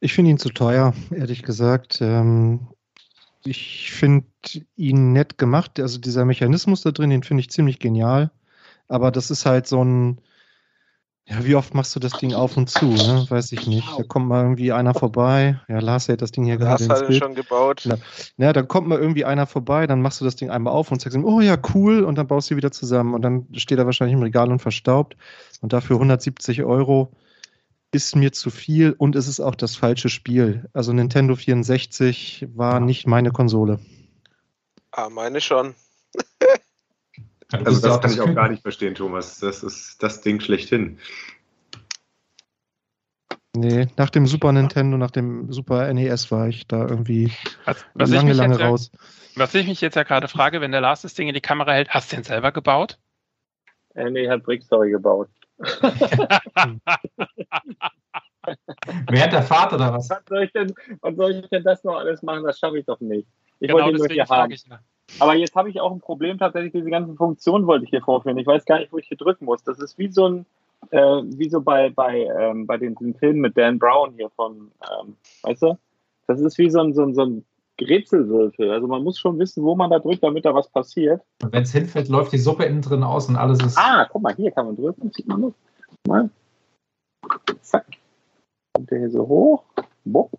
Ich 0.00 0.14
finde 0.14 0.30
ihn 0.30 0.38
zu 0.38 0.50
teuer, 0.50 0.94
ehrlich 1.10 1.42
gesagt. 1.42 1.98
Ähm, 2.00 2.68
ich 3.44 3.90
finde 3.90 4.28
ihn 4.76 5.12
nett 5.12 5.38
gemacht. 5.38 5.80
Also 5.80 5.98
dieser 5.98 6.24
Mechanismus 6.24 6.82
da 6.82 6.92
drin, 6.92 7.10
den 7.10 7.24
finde 7.24 7.40
ich 7.40 7.50
ziemlich 7.50 7.80
genial. 7.80 8.30
Aber 8.86 9.10
das 9.10 9.32
ist 9.32 9.44
halt 9.44 9.66
so 9.66 9.84
ein, 9.84 10.20
ja, 11.30 11.44
wie 11.44 11.54
oft 11.56 11.74
machst 11.74 11.94
du 11.94 12.00
das 12.00 12.12
Ding 12.12 12.32
auf 12.32 12.56
und 12.56 12.70
zu, 12.70 12.86
ne? 12.86 13.26
Weiß 13.28 13.52
ich 13.52 13.66
nicht. 13.66 13.86
Da 13.98 14.02
kommt 14.02 14.28
mal 14.28 14.42
irgendwie 14.42 14.72
einer 14.72 14.94
vorbei. 14.94 15.60
Ja, 15.68 15.78
Lars 15.80 16.08
hat 16.08 16.22
das 16.22 16.32
Ding 16.32 16.44
hier 16.44 16.56
gerade 16.56 16.82
ins 16.82 17.00
Bild. 17.00 17.22
schon 17.22 17.34
gebaut. 17.34 17.84
Ja. 17.84 17.96
ja, 18.38 18.52
dann 18.54 18.66
kommt 18.66 18.88
mal 18.88 18.98
irgendwie 18.98 19.26
einer 19.26 19.46
vorbei, 19.46 19.86
dann 19.86 20.00
machst 20.00 20.22
du 20.22 20.24
das 20.24 20.36
Ding 20.36 20.48
einmal 20.48 20.72
auf 20.72 20.90
und 20.90 21.02
sagst 21.02 21.14
ihm, 21.14 21.26
oh 21.26 21.40
ja, 21.40 21.58
cool, 21.74 22.02
und 22.04 22.16
dann 22.16 22.26
baust 22.26 22.50
du 22.50 22.56
wieder 22.56 22.72
zusammen. 22.72 23.12
Und 23.12 23.20
dann 23.20 23.46
steht 23.52 23.78
er 23.78 23.84
wahrscheinlich 23.84 24.16
im 24.16 24.22
Regal 24.22 24.50
und 24.50 24.60
verstaubt. 24.60 25.16
Und 25.60 25.74
dafür 25.74 25.96
170 25.96 26.62
Euro 26.64 27.12
ist 27.92 28.16
mir 28.16 28.32
zu 28.32 28.48
viel 28.48 28.94
und 28.96 29.14
es 29.14 29.28
ist 29.28 29.40
auch 29.40 29.54
das 29.54 29.76
falsche 29.76 30.08
Spiel. 30.08 30.68
Also 30.72 30.94
Nintendo 30.94 31.34
64 31.34 32.48
war 32.54 32.80
nicht 32.80 33.06
meine 33.06 33.32
Konsole. 33.32 33.80
Ah, 34.92 35.10
meine 35.10 35.42
schon. 35.42 35.74
also 37.52 37.80
das 37.80 38.00
kann 38.00 38.12
ich 38.12 38.20
auch 38.20 38.34
gar 38.34 38.48
nicht 38.48 38.62
verstehen, 38.62 38.94
Thomas. 38.94 39.38
Das 39.38 39.62
ist 39.62 40.02
das 40.02 40.20
Ding 40.20 40.40
schlechthin. 40.40 40.98
Nee, 43.56 43.88
nach 43.96 44.10
dem 44.10 44.26
Super 44.26 44.52
Nintendo, 44.52 44.98
nach 44.98 45.10
dem 45.10 45.50
Super 45.50 45.92
NES 45.92 46.30
war 46.30 46.48
ich 46.48 46.66
da 46.66 46.86
irgendwie 46.86 47.32
was, 47.64 47.84
was 47.94 48.10
lange, 48.10 48.32
lange 48.32 48.60
raus. 48.60 48.90
Ja, 48.92 48.98
was 49.36 49.54
ich 49.54 49.66
mich 49.66 49.80
jetzt 49.80 49.94
ja 49.94 50.02
gerade 50.02 50.28
frage, 50.28 50.60
wenn 50.60 50.70
der 50.70 50.80
Lars 50.80 51.02
das 51.02 51.14
Ding 51.14 51.28
in 51.28 51.34
die 51.34 51.40
Kamera 51.40 51.72
hält, 51.72 51.88
hast 51.88 52.12
du 52.12 52.16
den 52.16 52.24
selber 52.24 52.52
gebaut? 52.52 52.98
Äh, 53.94 54.10
nee, 54.10 54.28
hat 54.28 54.44
Brickstory 54.44 54.90
gebaut. 54.90 55.28
Wer 55.58 55.92
hat 59.22 59.32
der 59.32 59.42
Vater 59.42 59.76
da 59.76 59.92
was? 59.92 60.08
Was 60.08 60.22
soll, 60.28 60.44
ich 60.44 60.52
denn, 60.52 60.72
was 61.00 61.16
soll 61.16 61.32
ich 61.32 61.48
denn 61.48 61.64
das 61.64 61.82
noch 61.84 61.96
alles 61.96 62.22
machen? 62.22 62.44
Das 62.44 62.58
schaffe 62.58 62.78
ich 62.78 62.86
doch 62.86 63.00
nicht. 63.00 63.28
Ich 63.60 63.68
genau, 63.68 63.82
wollte 63.82 63.90
ihn 63.90 63.96
nur 63.96 64.08
hier 64.08 64.26
haben. 64.26 64.54
Aber 65.20 65.34
jetzt 65.34 65.54
habe 65.54 65.70
ich 65.70 65.80
auch 65.80 65.92
ein 65.92 66.00
Problem 66.00 66.38
tatsächlich, 66.38 66.72
diese 66.72 66.90
ganzen 66.90 67.16
Funktionen 67.16 67.66
wollte 67.66 67.84
ich 67.84 67.90
hier 67.90 68.02
vorführen. 68.02 68.38
Ich 68.38 68.46
weiß 68.46 68.64
gar 68.64 68.78
nicht, 68.78 68.92
wo 68.92 68.98
ich 68.98 69.08
hier 69.08 69.16
drücken 69.16 69.46
muss. 69.46 69.62
Das 69.64 69.78
ist 69.78 69.98
wie 69.98 70.12
so 70.12 70.28
ein, 70.28 70.46
äh, 70.90 71.22
wie 71.24 71.48
so 71.48 71.60
bei, 71.60 71.90
bei, 71.90 72.28
ähm, 72.38 72.66
bei 72.66 72.76
den, 72.76 72.94
den 72.94 73.14
Filmen 73.14 73.40
mit 73.40 73.56
Dan 73.56 73.78
Brown 73.78 74.14
hier 74.14 74.30
von, 74.30 74.70
ähm, 74.82 75.16
weißt 75.42 75.62
du? 75.62 75.78
Das 76.26 76.40
ist 76.40 76.58
wie 76.58 76.70
so 76.70 76.80
ein, 76.80 76.94
so 76.94 77.02
ein, 77.02 77.14
so 77.14 77.24
ein 77.24 77.44
Rätselwürfel. 77.80 78.70
Also 78.70 78.86
man 78.86 79.02
muss 79.02 79.18
schon 79.18 79.38
wissen, 79.38 79.64
wo 79.64 79.74
man 79.74 79.90
da 79.90 79.98
drückt, 79.98 80.22
damit 80.22 80.44
da 80.44 80.54
was 80.54 80.68
passiert. 80.68 81.22
Und 81.42 81.52
wenn 81.52 81.62
es 81.62 81.72
hinfällt, 81.72 82.08
läuft 82.08 82.32
die 82.32 82.38
Suppe 82.38 82.64
innen 82.64 82.82
drin 82.82 83.02
aus 83.02 83.28
und 83.28 83.36
alles 83.36 83.62
ist. 83.62 83.78
Ah, 83.78 84.06
guck 84.10 84.22
mal, 84.22 84.34
hier 84.34 84.50
kann 84.50 84.66
man 84.66 84.76
drücken. 84.76 85.10
Sieht 85.12 85.26
man 85.26 85.42
das? 85.42 85.52
Mal. 86.06 86.30
Zack. 87.62 87.86
Kommt 88.74 88.90
der 88.90 88.98
hier 88.98 89.10
so 89.10 89.26
hoch. 89.26 89.64
Bock. 90.04 90.30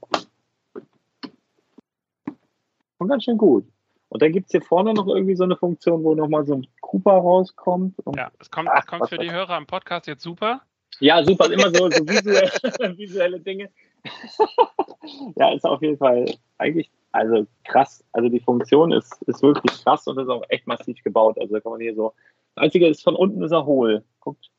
Und 2.97 3.07
ganz 3.07 3.23
schön 3.23 3.37
gut. 3.37 3.65
Und 4.09 4.21
dann 4.21 4.31
gibt 4.31 4.47
es 4.47 4.51
hier 4.51 4.61
vorne 4.61 4.93
noch 4.93 5.07
irgendwie 5.07 5.35
so 5.35 5.43
eine 5.43 5.55
Funktion, 5.55 6.03
wo 6.03 6.15
nochmal 6.15 6.45
so 6.45 6.55
ein 6.55 6.67
Cooper 6.81 7.13
rauskommt. 7.13 7.95
ja, 8.15 8.31
es 8.39 8.49
kommt, 8.49 8.69
Ach, 8.71 8.85
kommt 8.85 9.07
für 9.07 9.17
die 9.19 9.31
Hörer 9.31 9.51
am 9.55 9.67
Podcast 9.67 10.07
jetzt 10.07 10.23
super. 10.23 10.61
Ja, 10.99 11.23
super, 11.23 11.51
immer 11.51 11.73
so, 11.73 11.89
so 11.89 12.07
visuelle, 12.07 12.51
visuelle 12.97 13.39
Dinge. 13.39 13.69
ja, 15.35 15.53
ist 15.53 15.65
auf 15.65 15.81
jeden 15.81 15.97
Fall 15.97 16.25
eigentlich, 16.57 16.89
also 17.11 17.45
krass. 17.63 18.03
Also 18.11 18.29
die 18.29 18.39
Funktion 18.39 18.91
ist, 18.91 19.21
ist 19.23 19.41
wirklich 19.41 19.83
krass 19.83 20.07
und 20.07 20.17
ist 20.19 20.29
auch 20.29 20.43
echt 20.49 20.67
massiv 20.67 21.01
gebaut. 21.03 21.37
Also 21.39 21.53
da 21.53 21.59
kann 21.59 21.73
man 21.73 21.81
hier 21.81 21.95
so. 21.95 22.13
Das 22.55 22.65
Einzige 22.65 22.87
ist, 22.87 23.03
von 23.03 23.15
unten 23.15 23.41
ist 23.43 23.51
er 23.51 23.65
hohl. 23.65 24.03
Guckt. 24.19 24.49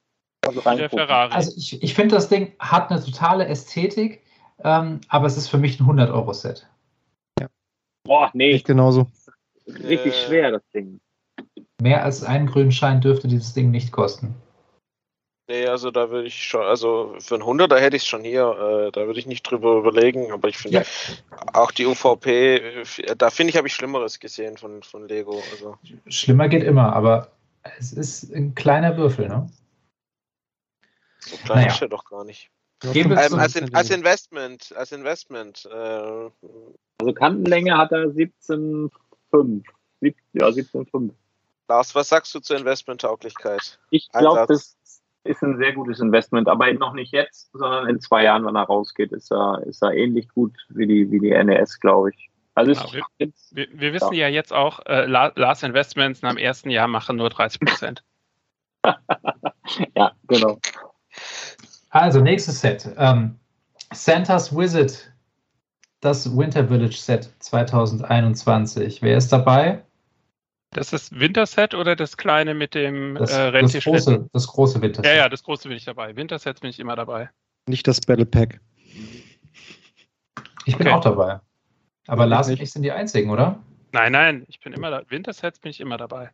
Also, 0.47 0.61
Der 0.63 0.89
Ferrari. 0.89 1.33
also 1.33 1.53
ich, 1.57 1.83
ich 1.83 1.95
finde, 1.95 2.15
das 2.15 2.29
Ding 2.29 2.55
hat 2.59 2.91
eine 2.91 3.03
totale 3.03 3.47
Ästhetik, 3.47 4.23
ähm, 4.65 5.01
aber 5.09 5.27
es 5.27 5.37
ist 5.37 5.49
für 5.49 5.59
mich 5.59 5.79
ein 5.79 5.87
100-Euro-Set. 5.87 6.67
Ja. 7.39 7.49
Boah, 8.05 8.31
nee. 8.33 8.53
Nicht 8.53 8.67
genauso. 8.67 9.07
Richtig 9.77 10.13
äh, 10.13 10.27
schwer, 10.27 10.51
das 10.53 10.63
Ding. 10.75 11.01
Mehr 11.81 12.05
als 12.05 12.23
einen 12.23 12.47
grünen 12.47 12.73
Schein 12.73 13.01
dürfte 13.01 13.29
dieses 13.29 13.55
Ding 13.55 13.71
nicht 13.71 13.93
kosten. 13.93 14.35
Nee, 15.51 15.67
also 15.67 15.91
da 15.91 16.11
würde 16.11 16.29
ich 16.29 16.45
schon, 16.45 16.63
also 16.63 17.17
für 17.19 17.35
einen 17.35 17.43
100er 17.43 17.79
hätte 17.79 17.97
ich 17.97 18.03
es 18.03 18.09
schon 18.09 18.23
hier, 18.23 18.43
äh, 18.43 18.93
da 18.93 19.07
würde 19.07 19.19
ich 19.19 19.27
nicht 19.27 19.43
drüber 19.43 19.79
überlegen, 19.79 20.31
aber 20.31 20.49
ich 20.49 20.57
finde 20.57 20.79
ja. 20.79 20.85
auch 21.55 21.73
die 21.73 21.87
UVP, 21.87 22.57
äh, 22.57 23.17
da 23.17 23.31
finde 23.31 23.51
ich, 23.51 23.57
habe 23.57 23.67
ich 23.67 23.75
Schlimmeres 23.75 24.21
gesehen 24.21 24.59
von, 24.59 24.85
von 24.85 25.09
Lego. 25.09 25.43
Also. 25.51 25.77
Schlimmer 26.07 26.49
geht 26.49 26.63
immer, 26.63 26.93
aber 26.93 27.33
es 27.79 27.93
ist 27.93 28.33
ein 28.33 28.55
kleiner 28.55 28.97
Würfel, 28.97 29.27
ne? 29.27 29.51
So 31.19 31.37
klein 31.39 31.59
naja. 31.63 31.73
ist 31.73 31.83
er 31.83 31.89
doch 31.89 32.05
gar 32.05 32.25
nicht. 32.25 32.51
Ähm, 32.85 33.13
als, 33.13 33.57
in, 33.57 33.75
als, 33.75 33.91
Investment, 33.91 34.73
als 34.77 34.93
Investment. 34.93 35.69
Äh, 35.71 35.75
also 35.75 37.13
Kantenlänge 37.15 37.77
hat 37.77 37.91
er 37.91 38.11
17,5. 39.33 40.15
Ja, 40.33 40.47
17,5. 40.47 41.11
Lars, 41.69 41.95
was 41.95 42.09
sagst 42.09 42.35
du 42.35 42.41
zur 42.41 42.57
Investmenttauglichkeit? 42.59 43.79
Ich 43.91 44.11
glaube, 44.11 44.45
das 44.49 44.77
ist 45.25 45.43
ein 45.43 45.59
sehr 45.59 45.73
gutes 45.73 46.01
Investment, 46.01 46.49
aber 46.49 46.73
noch 46.73 46.95
nicht 46.95 47.13
jetzt, 47.13 47.51
sondern 47.53 47.89
in 47.89 48.01
zwei 48.01 48.25
Jahren, 48.25 48.45
wenn 48.47 48.57
er 48.57 48.65
rausgeht, 48.65 49.13
ist 49.13 49.31
er, 49.31 49.63
ist 49.67 49.83
er 49.83 49.93
ähnlich 49.93 50.29
gut 50.29 50.57
wie 50.71 50.87
die, 50.87 51.11
wie 51.11 51.21
die 51.21 51.31
NES, 51.31 51.79
glaube 51.79 52.11
ich. 52.11 52.31
Also 52.55 52.73
ja, 52.73 53.07
wir, 53.19 53.33
wir, 53.53 53.69
wir, 53.73 53.93
wissen 53.93 54.15
ja. 54.15 54.27
ja, 54.27 54.35
jetzt 54.35 54.53
auch, 54.53 54.81
äh, 54.87 55.07
Lars 55.07 55.63
Investments 55.63 56.23
nach 56.23 56.31
dem 56.31 56.39
ersten 56.39 56.71
Jahr 56.71 56.89
machen 56.89 57.17
nur 57.17 57.31
30 57.31 57.61
Prozent. 57.61 58.03
ja, 59.95 60.13
genau. 60.27 60.59
Also, 61.91 62.21
nächstes 62.21 62.61
Set. 62.61 62.89
Ähm, 62.97 63.39
Santa's 63.93 64.57
Wizard, 64.57 65.10
das 66.01 66.37
Winter 66.37 66.69
Village 66.69 66.97
Set 66.97 67.31
2021. 67.39 69.03
Wer 69.03 69.17
ist 69.17 69.33
dabei? 69.33 69.83
Das 70.73 70.93
ist 70.93 71.19
Winterset 71.19 71.75
oder 71.75 71.97
das 71.97 72.17
kleine 72.17 72.55
mit 72.55 72.75
dem 72.75 73.17
das, 73.17 73.37
äh, 73.37 73.51
das, 73.53 73.73
große, 73.73 74.29
das 74.33 74.47
große 74.47 74.81
Winterset. 74.81 75.05
Ja, 75.05 75.23
ja, 75.23 75.29
das 75.29 75.43
große 75.43 75.69
bin 75.69 75.77
ich 75.77 75.85
dabei. 75.85 76.15
Winterset 76.15 76.61
bin 76.61 76.71
ich 76.71 76.79
immer 76.79 76.95
dabei. 76.95 77.29
Nicht 77.67 77.87
das 77.87 78.01
Battle 78.01 78.27
Pack. 78.27 78.61
Ich 80.65 80.77
bin 80.77 80.87
okay. 80.87 80.97
auch 80.97 81.01
dabei. 81.01 81.41
Aber 82.07 82.27
Lars 82.27 82.49
und 82.49 82.61
ich 82.61 82.71
sind 82.71 82.83
die 82.83 82.93
einzigen, 82.93 83.31
oder? 83.31 83.61
Nein, 83.93 84.13
nein, 84.13 84.45
ich 84.49 84.61
bin 84.61 84.73
immer 84.73 84.91
da. 84.91 85.03
Wintersets 85.09 85.59
bin 85.59 85.71
ich 85.71 85.81
immer 85.81 85.97
dabei. 85.97 86.31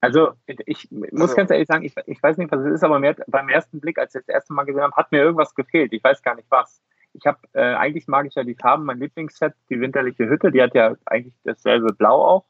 Also, 0.00 0.32
ich 0.46 0.90
muss 0.90 1.22
also, 1.22 1.36
ganz 1.36 1.50
ehrlich 1.50 1.68
sagen, 1.68 1.84
ich, 1.84 1.94
ich 2.06 2.22
weiß 2.22 2.38
nicht, 2.38 2.50
was 2.50 2.60
es 2.60 2.74
ist, 2.74 2.84
aber 2.84 2.98
mir, 2.98 3.16
beim 3.26 3.48
ersten 3.48 3.80
Blick, 3.80 3.98
als 3.98 4.14
ich 4.14 4.22
das 4.22 4.34
erste 4.34 4.54
Mal 4.54 4.64
gesehen 4.64 4.82
habe, 4.82 4.96
hat 4.96 5.12
mir 5.12 5.18
irgendwas 5.18 5.54
gefehlt. 5.54 5.92
Ich 5.92 6.02
weiß 6.02 6.22
gar 6.22 6.36
nicht 6.36 6.50
was. 6.50 6.80
Ich 7.12 7.26
habe, 7.26 7.38
äh, 7.52 7.74
eigentlich 7.74 8.06
mag 8.06 8.26
ich 8.26 8.34
ja 8.34 8.44
die 8.44 8.54
Farben, 8.54 8.84
mein 8.84 8.98
Lieblingsset, 8.98 9.54
die 9.68 9.80
winterliche 9.80 10.28
Hütte, 10.28 10.52
die 10.52 10.62
hat 10.62 10.74
ja 10.74 10.94
eigentlich 11.06 11.34
dasselbe 11.44 11.92
Blau 11.92 12.24
auch. 12.24 12.44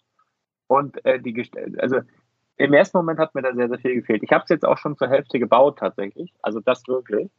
Und 0.67 1.05
äh, 1.05 1.19
die 1.19 1.51
also 1.79 2.01
im 2.57 2.75
ersten 2.75 2.99
Moment 2.99 3.19
hat 3.19 3.35
mir 3.35 3.43
da 3.43 3.55
sehr, 3.55 3.69
sehr 3.69 3.79
viel 3.79 3.95
gefehlt. 3.95 4.23
Ich 4.23 4.33
habe 4.33 4.45
es 4.45 4.51
jetzt 4.51 4.67
auch 4.67 4.77
schon 4.77 4.97
zur 4.97 5.09
Hälfte 5.09 5.39
gebaut 5.39 5.79
tatsächlich, 5.79 6.33
also 6.43 6.61
das 6.61 6.87
wirklich. 6.87 7.31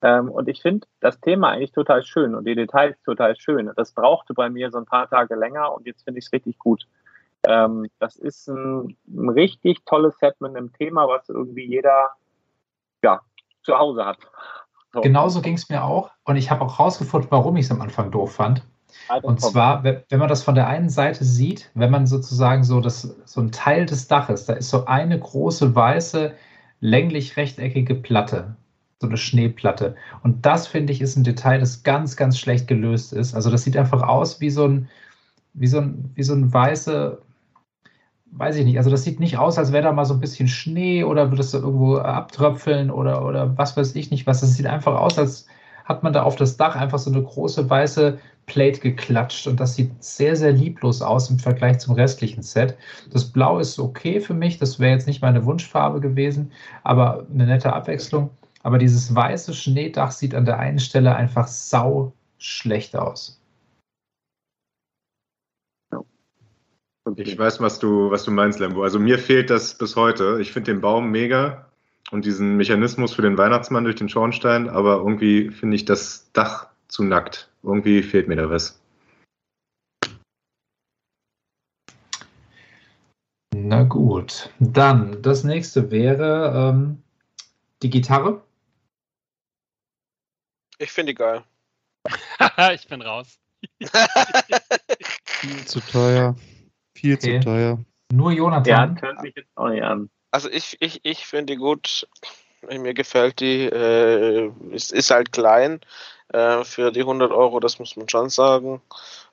Ähm, 0.00 0.30
und 0.30 0.48
ich 0.48 0.62
finde 0.62 0.86
das 1.00 1.20
Thema 1.20 1.50
eigentlich 1.50 1.72
total 1.72 2.02
schön 2.02 2.34
und 2.34 2.44
die 2.44 2.56
Details 2.56 3.00
total 3.02 3.36
schön. 3.36 3.70
Das 3.76 3.92
brauchte 3.92 4.34
bei 4.34 4.50
mir 4.50 4.70
so 4.70 4.78
ein 4.78 4.86
paar 4.86 5.08
Tage 5.08 5.36
länger 5.36 5.72
und 5.74 5.86
jetzt 5.86 6.02
finde 6.04 6.18
ich 6.18 6.26
es 6.26 6.32
richtig 6.32 6.58
gut. 6.58 6.86
Ähm, 7.44 7.88
das 7.98 8.16
ist 8.16 8.48
ein, 8.48 8.96
ein, 9.06 9.28
richtig 9.28 9.84
tolles 9.84 10.18
Set 10.18 10.40
mit 10.40 10.56
einem 10.56 10.72
Thema, 10.72 11.06
was 11.06 11.28
irgendwie 11.28 11.66
jeder 11.66 12.10
ja, 13.02 13.20
zu 13.62 13.78
Hause 13.78 14.04
hat. 14.04 14.18
So. 14.92 15.00
Genauso 15.00 15.40
ging 15.40 15.54
es 15.54 15.68
mir 15.68 15.84
auch 15.84 16.10
und 16.24 16.36
ich 16.36 16.50
habe 16.50 16.62
auch 16.64 16.78
rausgefunden, 16.78 17.30
warum 17.30 17.56
ich 17.56 17.66
es 17.66 17.70
am 17.70 17.80
Anfang 17.80 18.10
doof 18.10 18.34
fand. 18.34 18.62
Und 19.22 19.40
zwar, 19.40 19.84
wenn 19.84 20.18
man 20.18 20.28
das 20.28 20.42
von 20.42 20.54
der 20.54 20.68
einen 20.68 20.90
Seite 20.90 21.24
sieht, 21.24 21.70
wenn 21.74 21.90
man 21.90 22.06
sozusagen 22.06 22.62
so 22.62 22.80
das, 22.80 23.14
so 23.24 23.40
ein 23.40 23.50
Teil 23.50 23.86
des 23.86 24.06
Daches, 24.06 24.44
da 24.44 24.52
ist 24.52 24.68
so 24.68 24.84
eine 24.84 25.18
große 25.18 25.74
weiße, 25.74 26.34
länglich 26.80 27.36
rechteckige 27.36 27.94
Platte, 27.94 28.54
so 29.00 29.06
eine 29.06 29.16
Schneeplatte. 29.16 29.96
Und 30.22 30.44
das 30.44 30.66
finde 30.66 30.92
ich 30.92 31.00
ist 31.00 31.16
ein 31.16 31.24
Detail, 31.24 31.58
das 31.58 31.82
ganz, 31.82 32.16
ganz 32.16 32.38
schlecht 32.38 32.68
gelöst 32.68 33.12
ist. 33.12 33.34
Also 33.34 33.50
das 33.50 33.62
sieht 33.62 33.76
einfach 33.76 34.02
aus 34.02 34.40
wie 34.40 34.50
so 34.50 34.66
ein, 34.66 34.88
wie 35.54 35.66
so 35.66 35.78
ein, 35.78 36.10
wie 36.14 36.22
so 36.22 36.34
ein 36.34 36.52
weiße, 36.52 37.20
weiß 38.32 38.56
ich 38.56 38.64
nicht, 38.64 38.78
also 38.78 38.90
das 38.90 39.04
sieht 39.04 39.20
nicht 39.20 39.36
aus, 39.38 39.58
als 39.58 39.72
wäre 39.72 39.84
da 39.84 39.92
mal 39.92 40.04
so 40.04 40.14
ein 40.14 40.20
bisschen 40.20 40.48
Schnee 40.48 41.04
oder 41.04 41.30
würde 41.30 41.42
es 41.42 41.50
da 41.50 41.58
irgendwo 41.58 41.96
abtröpfeln 41.98 42.90
oder, 42.90 43.24
oder 43.26 43.56
was 43.58 43.76
weiß 43.76 43.94
ich 43.94 44.10
nicht 44.10 44.26
was. 44.26 44.40
Das 44.40 44.54
sieht 44.54 44.66
einfach 44.66 44.98
aus, 44.98 45.18
als 45.18 45.46
hat 45.84 46.02
man 46.02 46.12
da 46.12 46.22
auf 46.22 46.36
das 46.36 46.56
Dach 46.56 46.76
einfach 46.76 46.98
so 46.98 47.10
eine 47.10 47.22
große 47.22 47.68
weiße 47.68 48.18
Plate 48.46 48.80
geklatscht 48.80 49.46
und 49.46 49.60
das 49.60 49.74
sieht 49.74 50.02
sehr, 50.02 50.34
sehr 50.34 50.52
lieblos 50.52 51.02
aus 51.02 51.30
im 51.30 51.38
Vergleich 51.38 51.78
zum 51.78 51.94
restlichen 51.94 52.42
Set. 52.42 52.76
Das 53.12 53.24
Blau 53.24 53.58
ist 53.58 53.78
okay 53.78 54.20
für 54.20 54.34
mich, 54.34 54.58
das 54.58 54.80
wäre 54.80 54.92
jetzt 54.92 55.06
nicht 55.06 55.22
meine 55.22 55.44
Wunschfarbe 55.44 56.00
gewesen, 56.00 56.52
aber 56.82 57.26
eine 57.32 57.46
nette 57.46 57.72
Abwechslung. 57.72 58.30
Aber 58.62 58.78
dieses 58.78 59.14
weiße 59.14 59.54
Schneedach 59.54 60.12
sieht 60.12 60.34
an 60.34 60.44
der 60.44 60.58
einen 60.58 60.78
Stelle 60.78 61.14
einfach 61.14 61.48
sau 61.48 62.12
schlecht 62.38 62.96
aus. 62.96 63.41
Ich 67.16 67.36
weiß, 67.36 67.60
was 67.60 67.80
du, 67.80 68.10
was 68.10 68.24
du 68.24 68.30
meinst, 68.30 68.60
Lembo. 68.60 68.84
Also 68.84 69.00
mir 69.00 69.18
fehlt 69.18 69.50
das 69.50 69.76
bis 69.76 69.96
heute. 69.96 70.38
Ich 70.40 70.52
finde 70.52 70.72
den 70.72 70.80
Baum 70.80 71.10
mega 71.10 71.68
und 72.12 72.24
diesen 72.24 72.56
Mechanismus 72.56 73.14
für 73.14 73.22
den 73.22 73.36
Weihnachtsmann 73.36 73.84
durch 73.84 73.96
den 73.96 74.08
Schornstein, 74.08 74.68
aber 74.68 74.98
irgendwie 74.98 75.50
finde 75.50 75.74
ich 75.74 75.84
das 75.84 76.30
Dach 76.32 76.68
zu 76.86 77.02
nackt. 77.02 77.50
Irgendwie 77.64 78.02
fehlt 78.02 78.28
mir 78.28 78.36
da 78.36 78.48
was. 78.48 78.80
Na 83.54 83.82
gut, 83.82 84.50
dann 84.60 85.22
das 85.22 85.42
nächste 85.44 85.90
wäre 85.90 86.52
ähm, 86.54 87.02
die 87.82 87.90
Gitarre. 87.90 88.42
Ich 90.78 90.92
finde 90.92 91.12
die 91.12 91.16
geil. 91.16 91.42
ich 92.74 92.86
bin 92.88 93.02
raus. 93.02 93.38
Viel 95.40 95.64
zu 95.64 95.80
teuer. 95.80 96.36
Viel 97.02 97.16
okay. 97.16 97.40
zu 97.40 97.46
teuer. 97.46 97.78
Nur 98.12 98.30
Jonathan. 98.30 98.64
Ja, 98.64 98.86
könnte 99.00 99.22
mich 99.22 99.34
jetzt 99.34 99.48
auch 99.56 99.68
nicht 99.68 99.82
an. 99.82 100.08
Also 100.30 100.48
ich, 100.48 100.76
ich, 100.78 101.00
ich 101.02 101.26
finde 101.26 101.54
die 101.54 101.58
gut. 101.58 102.06
Mir 102.70 102.94
gefällt 102.94 103.40
die. 103.40 103.64
Äh, 103.64 104.52
es 104.72 104.92
ist 104.92 105.10
halt 105.10 105.32
klein 105.32 105.80
äh, 106.28 106.62
für 106.62 106.92
die 106.92 107.00
100 107.00 107.32
Euro, 107.32 107.58
das 107.58 107.80
muss 107.80 107.96
man 107.96 108.08
schon 108.08 108.30
sagen. 108.30 108.80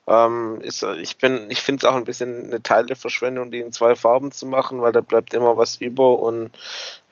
Ähm, 0.08 0.60
ist, 0.62 0.82
ich 0.82 1.16
bin, 1.18 1.48
ich 1.48 1.60
finde 1.60 1.86
es 1.86 1.92
auch 1.92 1.94
ein 1.94 2.04
bisschen 2.04 2.46
eine 2.46 2.60
Teileverschwendung, 2.60 3.52
die 3.52 3.60
in 3.60 3.70
zwei 3.70 3.94
Farben 3.94 4.32
zu 4.32 4.46
machen, 4.46 4.82
weil 4.82 4.90
da 4.90 5.00
bleibt 5.00 5.32
immer 5.32 5.56
was 5.56 5.76
über 5.76 6.18
und 6.18 6.50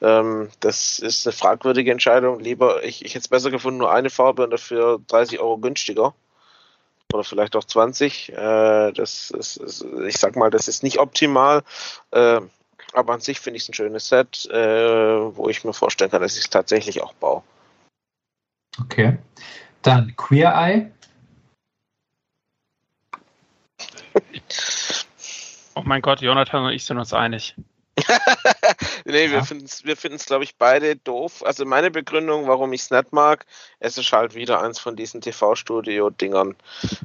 ähm, 0.01 0.49
das 0.59 0.99
ist 0.99 1.25
eine 1.25 1.33
fragwürdige 1.33 1.93
Entscheidung. 1.93 2.41
Lieber, 2.41 2.83
ich, 2.83 3.05
ich 3.05 3.15
hätte 3.15 3.23
es 3.23 3.29
besser 3.29 3.53
gefunden, 3.53 3.79
nur 3.79 3.93
eine 3.93 4.11
Farbe 4.11 4.43
und 4.43 4.51
dafür 4.51 5.01
30 5.07 5.39
Euro 5.39 5.59
günstiger 5.59 6.15
oder 7.13 7.25
vielleicht 7.25 7.57
auch 7.57 7.65
20. 7.65 8.33
Äh, 8.33 8.93
das 8.93 9.31
ist, 9.31 9.85
ich 10.07 10.19
sag 10.19 10.37
mal, 10.37 10.51
das 10.51 10.69
ist 10.69 10.83
nicht 10.83 10.99
optimal. 10.99 11.63
Äh, 12.11 12.41
aber 12.93 13.13
an 13.13 13.21
sich 13.21 13.41
finde 13.41 13.57
ich 13.57 13.65
es 13.65 13.69
ein 13.69 13.75
schönes 13.75 14.09
Set, 14.09 14.47
äh, 14.47 15.37
wo 15.37 15.49
ich 15.49 15.65
mir 15.65 15.73
vorstellen 15.73 16.11
kann, 16.11 16.23
dass 16.23 16.37
ich 16.37 16.45
es 16.45 16.51
tatsächlich 16.51 17.03
auch 17.03 17.13
baue. 17.15 17.43
Okay. 18.81 19.19
Dann 19.83 20.15
Queer 20.17 20.55
Eye. 20.55 20.91
Oh 25.75 25.83
mein 25.85 26.03
Gott, 26.03 26.21
Jonathan 26.21 26.65
und 26.65 26.73
ich 26.73 26.85
sind 26.85 26.99
uns 26.99 27.13
einig. 27.13 27.55
nee, 29.05 29.27
ja. 29.27 29.33
wir 29.33 29.43
finden 29.45 29.65
es, 29.65 29.85
wir 29.85 29.97
finden's, 29.97 30.27
glaube 30.27 30.45
ich, 30.45 30.57
beide 30.57 30.97
doof. 30.97 31.43
Also 31.45 31.65
meine 31.65 31.91
Begründung, 31.91 32.47
warum 32.47 32.73
ich 32.73 32.83
es 32.83 32.91
nicht 32.91 33.13
mag, 33.13 33.47
es 33.81 33.99
ist 33.99 34.13
halt 34.13 34.35
wieder 34.35 34.63
eins 34.63 34.79
von 34.79 34.97
diesen 34.97 35.21
TV-Studio-Dingern. 35.21 36.57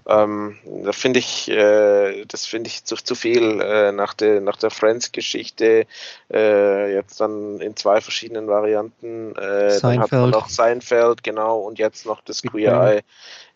Ähm, 0.07 0.57
da 0.83 0.91
finde 0.91 1.19
ich, 1.19 1.49
äh, 1.49 2.25
das 2.25 2.45
finde 2.45 2.67
ich 2.67 2.83
zu, 2.83 2.95
zu 2.95 3.15
viel 3.15 3.61
äh, 3.61 3.91
nach, 3.91 4.13
de, 4.13 4.39
nach 4.39 4.57
der 4.57 4.71
Friends-Geschichte. 4.71 5.85
Äh, 6.31 6.93
jetzt 6.93 7.19
dann 7.19 7.59
in 7.59 7.75
zwei 7.75 8.01
verschiedenen 8.01 8.47
Varianten. 8.47 9.35
Äh, 9.35 9.71
Seinfeld. 9.71 9.83
Dann 9.83 10.01
hat 10.01 10.11
man 10.11 10.29
noch 10.29 10.49
Seinfeld, 10.49 11.23
genau, 11.23 11.59
und 11.59 11.79
jetzt 11.79 12.05
noch 12.05 12.21
das 12.21 12.41
Queer 12.41 12.73
Eye. 12.73 13.03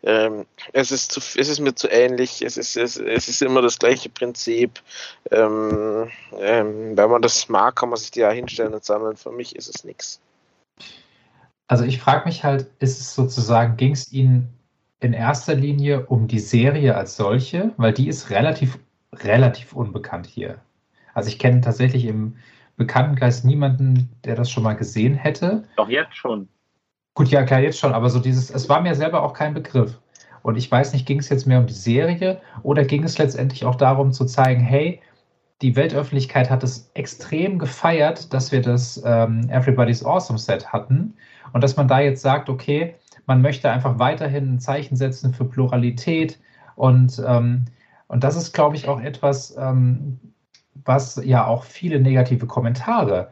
Ähm, 0.08 0.46
es, 0.72 0.92
ist 0.92 1.12
zu, 1.12 1.20
es 1.20 1.50
ist 1.50 1.60
mir 1.60 1.76
zu 1.76 1.90
ähnlich, 1.90 2.42
es 2.42 2.56
ist, 2.56 2.78
es, 2.78 2.96
es 2.96 3.28
ist 3.28 3.42
immer 3.42 3.62
das 3.62 3.78
gleiche 3.78 4.08
Prinzip. 4.08 4.82
Ähm, 5.32 6.10
ähm, 6.40 6.96
wenn 6.96 7.10
man 7.10 7.22
das 7.22 7.50
mag, 7.50 7.76
kann 7.76 7.90
man 7.90 7.98
sich 7.98 8.12
die 8.12 8.22
ja 8.22 8.32
hinstellen 8.32 8.74
und 8.74 8.86
sammeln. 8.86 9.18
Für 9.18 9.32
mich 9.32 9.58
ist 9.58 9.68
es 9.68 9.84
nichts. 9.84 10.22
Also 11.68 11.84
ich 11.84 12.00
frage 12.00 12.24
mich 12.24 12.46
halt, 12.46 12.68
ist 12.80 13.02
es 13.02 13.16
sozusagen, 13.16 13.76
ging 13.76 13.92
es 13.92 14.14
Ihnen 14.14 14.48
in 15.02 15.12
erster 15.12 15.56
Linie 15.56 16.06
um 16.06 16.30
die 16.30 16.40
Serie 16.40 16.96
als 16.96 17.18
solche, 17.18 17.74
weil 17.76 17.92
die 17.92 18.08
ist 18.08 18.30
relativ, 18.30 18.80
relativ 19.12 19.74
unbekannt 19.74 20.26
hier. 20.26 20.62
Also 21.14 21.28
ich 21.28 21.38
kenne 21.38 21.60
tatsächlich 21.60 22.06
im 22.06 22.38
Bekanntenkreis 22.78 23.44
niemanden, 23.44 24.10
der 24.24 24.36
das 24.36 24.50
schon 24.50 24.64
mal 24.64 24.76
gesehen 24.76 25.16
hätte. 25.16 25.64
Doch 25.76 25.90
jetzt 25.90 26.16
schon. 26.16 26.48
Gut, 27.18 27.30
ja, 27.30 27.42
klar, 27.42 27.62
jetzt 27.62 27.80
schon, 27.80 27.94
aber 27.94 28.12
so 28.12 28.20
dieses, 28.20 28.52
es 28.52 28.70
war 28.70 28.80
mir 28.80 28.94
selber 28.94 29.24
auch 29.24 29.34
kein 29.34 29.56
Begriff. 29.56 30.00
Und 30.44 30.56
ich 30.56 30.70
weiß 30.70 30.94
nicht, 30.94 31.08
ging 31.08 31.18
es 31.18 31.30
jetzt 31.30 31.48
mehr 31.48 31.58
um 31.58 31.66
die 31.66 31.74
Serie 31.74 32.40
oder 32.62 32.86
ging 32.86 33.04
es 33.04 33.18
letztendlich 33.18 33.66
auch 33.66 33.74
darum 33.74 34.12
zu 34.12 34.26
zeigen, 34.26 34.62
hey, 34.62 35.02
die 35.64 35.76
Weltöffentlichkeit 35.76 36.52
hat 36.52 36.64
es 36.64 36.92
extrem 36.94 37.58
gefeiert, 37.58 38.32
dass 38.36 38.52
wir 38.52 38.62
das 38.62 39.02
ähm, 39.04 39.50
Everybody's 39.50 40.06
Awesome 40.06 40.38
Set 40.38 40.72
hatten 40.72 41.16
und 41.54 41.64
dass 41.64 41.76
man 41.76 41.88
da 41.88 42.02
jetzt 42.02 42.22
sagt, 42.22 42.50
okay, 42.50 42.94
man 43.26 43.42
möchte 43.42 43.72
einfach 43.72 43.98
weiterhin 43.98 44.54
ein 44.54 44.60
Zeichen 44.60 44.96
setzen 44.96 45.34
für 45.34 45.46
Pluralität 45.46 46.40
und, 46.76 47.20
ähm, 47.28 47.66
und 48.10 48.24
das 48.24 48.36
ist, 48.36 48.54
glaube 48.54 48.76
ich, 48.76 48.88
auch 48.88 49.02
etwas, 49.02 49.58
ähm, 49.58 50.20
was 50.86 51.20
ja 51.26 51.48
auch 51.48 51.64
viele 51.64 52.00
negative 52.00 52.46
Kommentare 52.46 53.32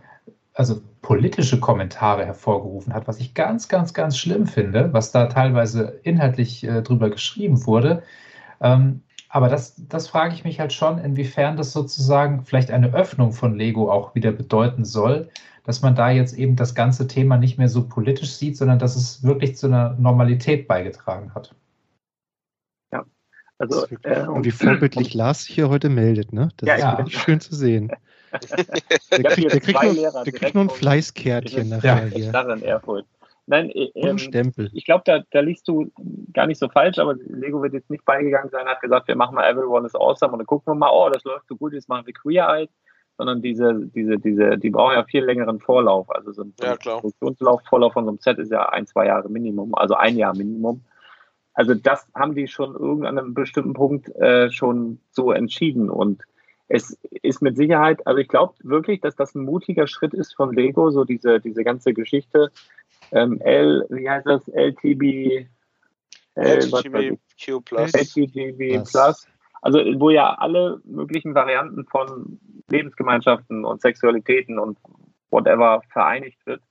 also 0.55 0.81
politische 1.01 1.59
Kommentare 1.59 2.25
hervorgerufen 2.25 2.93
hat, 2.93 3.07
was 3.07 3.19
ich 3.19 3.33
ganz, 3.33 3.67
ganz, 3.67 3.93
ganz 3.93 4.17
schlimm 4.17 4.47
finde, 4.47 4.93
was 4.93 5.11
da 5.11 5.27
teilweise 5.27 5.99
inhaltlich 6.03 6.63
äh, 6.63 6.81
drüber 6.81 7.09
geschrieben 7.09 7.65
wurde. 7.65 8.03
Ähm, 8.61 9.03
aber 9.27 9.49
das, 9.49 9.75
das 9.89 10.07
frage 10.07 10.33
ich 10.33 10.45
mich 10.45 10.61
halt 10.61 10.71
schon, 10.71 10.97
inwiefern 10.97 11.57
das 11.57 11.73
sozusagen 11.73 12.45
vielleicht 12.45 12.71
eine 12.71 12.93
Öffnung 12.93 13.33
von 13.33 13.55
Lego 13.55 13.91
auch 13.91 14.15
wieder 14.15 14.31
bedeuten 14.31 14.85
soll, 14.85 15.29
dass 15.65 15.81
man 15.81 15.93
da 15.93 16.09
jetzt 16.09 16.37
eben 16.37 16.55
das 16.55 16.73
ganze 16.73 17.07
Thema 17.07 17.37
nicht 17.37 17.57
mehr 17.57 17.67
so 17.67 17.87
politisch 17.87 18.31
sieht, 18.31 18.55
sondern 18.55 18.79
dass 18.79 18.95
es 18.95 19.23
wirklich 19.23 19.57
zu 19.57 19.67
einer 19.67 19.95
Normalität 19.99 20.69
beigetragen 20.69 21.35
hat. 21.35 21.53
Ja, 22.93 23.03
also 23.57 23.85
äh, 24.03 24.25
und 24.25 24.45
wie 24.45 24.51
vorbildlich 24.51 25.13
Lars 25.13 25.45
hier 25.45 25.67
heute 25.67 25.89
meldet, 25.89 26.31
ne? 26.31 26.49
Das 26.55 26.67
ja, 26.67 26.75
ist 26.75 26.81
ja. 26.81 26.97
wirklich 26.97 27.19
schön 27.19 27.41
zu 27.41 27.55
sehen. 27.55 27.91
der, 28.39 29.23
kriegt, 29.23 29.53
der, 29.53 29.59
kriegt 29.59 29.83
nur, 29.83 30.23
der 30.23 30.33
kriegt 30.33 30.55
nur 30.55 30.63
ein 30.65 30.69
Fleißkärtchen 30.69 31.69
nachher 31.69 32.05
hier. 32.07 32.33
in 32.33 32.61
Erfurt. 32.63 33.05
Nein, 33.47 33.69
äh, 33.69 33.91
ähm, 33.95 34.17
Stempel. 34.17 34.69
ich 34.73 34.85
glaube, 34.85 35.03
da, 35.05 35.23
da 35.31 35.39
liest 35.39 35.67
du 35.67 35.91
gar 36.33 36.47
nicht 36.47 36.59
so 36.59 36.67
falsch, 36.67 36.97
aber 36.97 37.15
Lego 37.27 37.61
wird 37.61 37.73
jetzt 37.73 37.91
nicht 37.91 38.03
beigegangen 38.05 38.49
sein, 38.49 38.65
hat 38.65 38.81
gesagt, 38.81 39.07
wir 39.07 39.15
machen 39.15 39.35
mal 39.35 39.47
Everyone 39.47 39.85
is 39.85 39.95
Awesome 39.95 40.33
und 40.33 40.39
dann 40.39 40.47
gucken 40.47 40.73
wir 40.73 40.75
mal, 40.75 40.89
oh, 40.91 41.09
das 41.11 41.23
läuft 41.23 41.47
so 41.47 41.55
gut, 41.55 41.73
jetzt 41.73 41.87
machen 41.87 42.07
wir 42.07 42.13
Queer 42.13 42.47
Eye, 42.47 42.69
sondern 43.17 43.41
diese, 43.41 43.85
diese, 43.93 44.17
diese, 44.17 44.57
die 44.57 44.71
brauchen 44.71 44.95
ja 44.95 45.03
viel 45.03 45.23
längeren 45.23 45.59
Vorlauf. 45.59 46.09
Also 46.09 46.31
so 46.31 46.43
ein 46.43 46.53
ja, 46.59 46.75
Produktionslauf, 46.75 47.61
Vorlauf 47.69 47.93
von 47.93 48.05
so 48.05 48.09
einem 48.09 48.19
Set 48.19 48.39
ist 48.39 48.51
ja 48.51 48.67
ein, 48.69 48.87
zwei 48.87 49.05
Jahre 49.05 49.29
Minimum, 49.29 49.75
also 49.75 49.93
ein 49.93 50.17
Jahr 50.17 50.35
Minimum. 50.35 50.83
Also 51.53 51.75
das 51.75 52.07
haben 52.15 52.35
die 52.35 52.47
schon 52.47 52.73
irgendwann 52.73 53.17
an 53.17 53.25
einem 53.25 53.33
bestimmten 53.35 53.73
Punkt 53.73 54.09
äh, 54.15 54.49
schon 54.51 54.99
so 55.11 55.31
entschieden 55.31 55.89
und 55.89 56.23
es 56.67 56.97
ist 57.21 57.41
mit 57.41 57.57
Sicherheit, 57.57 58.05
also 58.07 58.19
ich 58.19 58.27
glaube 58.27 58.55
wirklich, 58.63 59.01
dass 59.01 59.15
das 59.15 59.35
ein 59.35 59.43
mutiger 59.43 59.87
Schritt 59.87 60.13
ist 60.13 60.35
von 60.35 60.53
Lego, 60.53 60.89
so 60.91 61.03
diese, 61.03 61.39
diese 61.39 61.63
ganze 61.63 61.93
Geschichte. 61.93 62.51
Ähm, 63.11 63.39
L, 63.41 63.85
wie 63.89 64.09
heißt 64.09 64.25
das? 64.25 64.47
LTB, 64.47 65.47
LGBTQ 66.35 67.63
Plus. 67.63 67.93
LGBTQ 67.93 68.91
Plus. 68.91 69.27
Also, 69.61 69.79
wo 69.99 70.09
ja 70.09 70.33
alle 70.33 70.79
möglichen 70.83 71.33
Varianten 71.33 71.85
von 71.85 72.39
Lebensgemeinschaften 72.69 73.65
und 73.65 73.81
Sexualitäten 73.81 74.59
und 74.59 74.77
whatever 75.29 75.81
vereinigt 75.91 76.45
wird, 76.45 76.61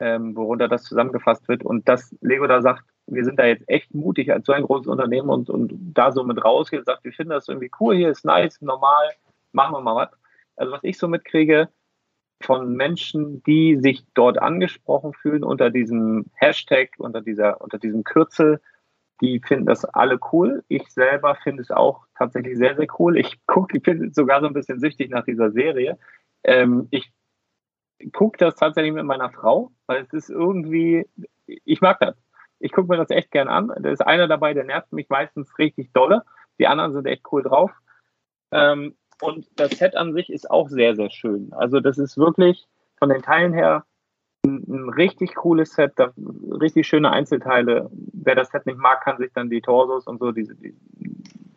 ähm, 0.00 0.36
worunter 0.36 0.68
das 0.68 0.84
zusammengefasst 0.84 1.46
wird. 1.48 1.64
Und 1.64 1.88
dass 1.88 2.14
Lego 2.20 2.46
da 2.46 2.62
sagt, 2.62 2.84
wir 3.06 3.24
sind 3.24 3.38
da 3.38 3.46
jetzt 3.46 3.68
echt 3.68 3.94
mutig 3.94 4.32
als 4.32 4.46
so 4.46 4.52
ein 4.52 4.62
großes 4.62 4.88
Unternehmen 4.88 5.28
und, 5.28 5.48
und 5.48 5.72
da 5.94 6.12
so 6.12 6.24
mit 6.24 6.42
rausgeht 6.44 6.80
und 6.80 6.86
sagt, 6.86 7.04
wir 7.04 7.12
finden 7.12 7.30
das 7.30 7.48
irgendwie 7.48 7.70
cool, 7.80 7.96
hier 7.96 8.10
ist 8.10 8.24
nice, 8.24 8.60
normal, 8.60 9.10
machen 9.52 9.74
wir 9.74 9.80
mal 9.80 9.96
was. 9.96 10.10
Also 10.56 10.72
was 10.72 10.84
ich 10.84 10.98
so 10.98 11.08
mitkriege 11.08 11.68
von 12.42 12.74
Menschen, 12.74 13.42
die 13.44 13.76
sich 13.80 14.04
dort 14.14 14.38
angesprochen 14.38 15.12
fühlen 15.14 15.44
unter 15.44 15.70
diesem 15.70 16.26
Hashtag, 16.34 16.90
unter 16.98 17.22
dieser, 17.22 17.60
unter 17.60 17.78
diesem 17.78 18.04
Kürzel, 18.04 18.60
die 19.20 19.40
finden 19.40 19.66
das 19.66 19.84
alle 19.84 20.18
cool. 20.32 20.62
Ich 20.68 20.88
selber 20.90 21.36
finde 21.36 21.62
es 21.62 21.70
auch 21.70 22.06
tatsächlich 22.16 22.58
sehr, 22.58 22.76
sehr 22.76 22.86
cool. 22.98 23.16
Ich 23.16 23.38
gucke, 23.46 23.76
ich 23.78 23.82
bin 23.82 24.12
sogar 24.12 24.40
so 24.40 24.46
ein 24.46 24.52
bisschen 24.52 24.80
süchtig 24.80 25.10
nach 25.10 25.24
dieser 25.24 25.50
Serie. 25.50 25.98
Ähm, 26.44 26.88
ich 26.90 27.10
gucke 28.12 28.36
das 28.38 28.56
tatsächlich 28.56 28.92
mit 28.92 29.04
meiner 29.04 29.30
Frau, 29.30 29.72
weil 29.86 30.02
es 30.02 30.12
ist 30.12 30.30
irgendwie, 30.30 31.06
ich 31.46 31.80
mag 31.80 31.98
das 32.00 32.14
ich 32.58 32.72
gucke 32.72 32.88
mir 32.88 32.96
das 32.96 33.10
echt 33.10 33.30
gern 33.30 33.48
an. 33.48 33.72
Da 33.78 33.90
ist 33.90 34.00
einer 34.00 34.28
dabei, 34.28 34.54
der 34.54 34.64
nervt 34.64 34.92
mich 34.92 35.08
meistens 35.08 35.58
richtig 35.58 35.92
dolle. 35.92 36.22
Die 36.58 36.66
anderen 36.66 36.92
sind 36.92 37.06
echt 37.06 37.24
cool 37.32 37.42
drauf. 37.42 37.70
Ähm, 38.52 38.96
und 39.20 39.48
das 39.56 39.72
Set 39.72 39.96
an 39.96 40.12
sich 40.12 40.30
ist 40.30 40.50
auch 40.50 40.68
sehr, 40.68 40.94
sehr 40.94 41.10
schön. 41.10 41.52
Also 41.52 41.80
das 41.80 41.98
ist 41.98 42.18
wirklich 42.18 42.66
von 42.98 43.08
den 43.08 43.22
Teilen 43.22 43.52
her 43.52 43.84
ein, 44.44 44.64
ein 44.68 44.88
richtig 44.90 45.34
cooles 45.34 45.72
Set, 45.72 45.92
da, 45.96 46.12
richtig 46.16 46.86
schöne 46.86 47.10
Einzelteile. 47.10 47.90
Wer 48.12 48.34
das 48.34 48.50
Set 48.50 48.66
nicht 48.66 48.78
mag, 48.78 49.02
kann 49.02 49.18
sich 49.18 49.32
dann 49.32 49.50
die 49.50 49.60
Torsos 49.60 50.06
und 50.06 50.18
so 50.18 50.32
diese, 50.32 50.54
die, 50.54 50.76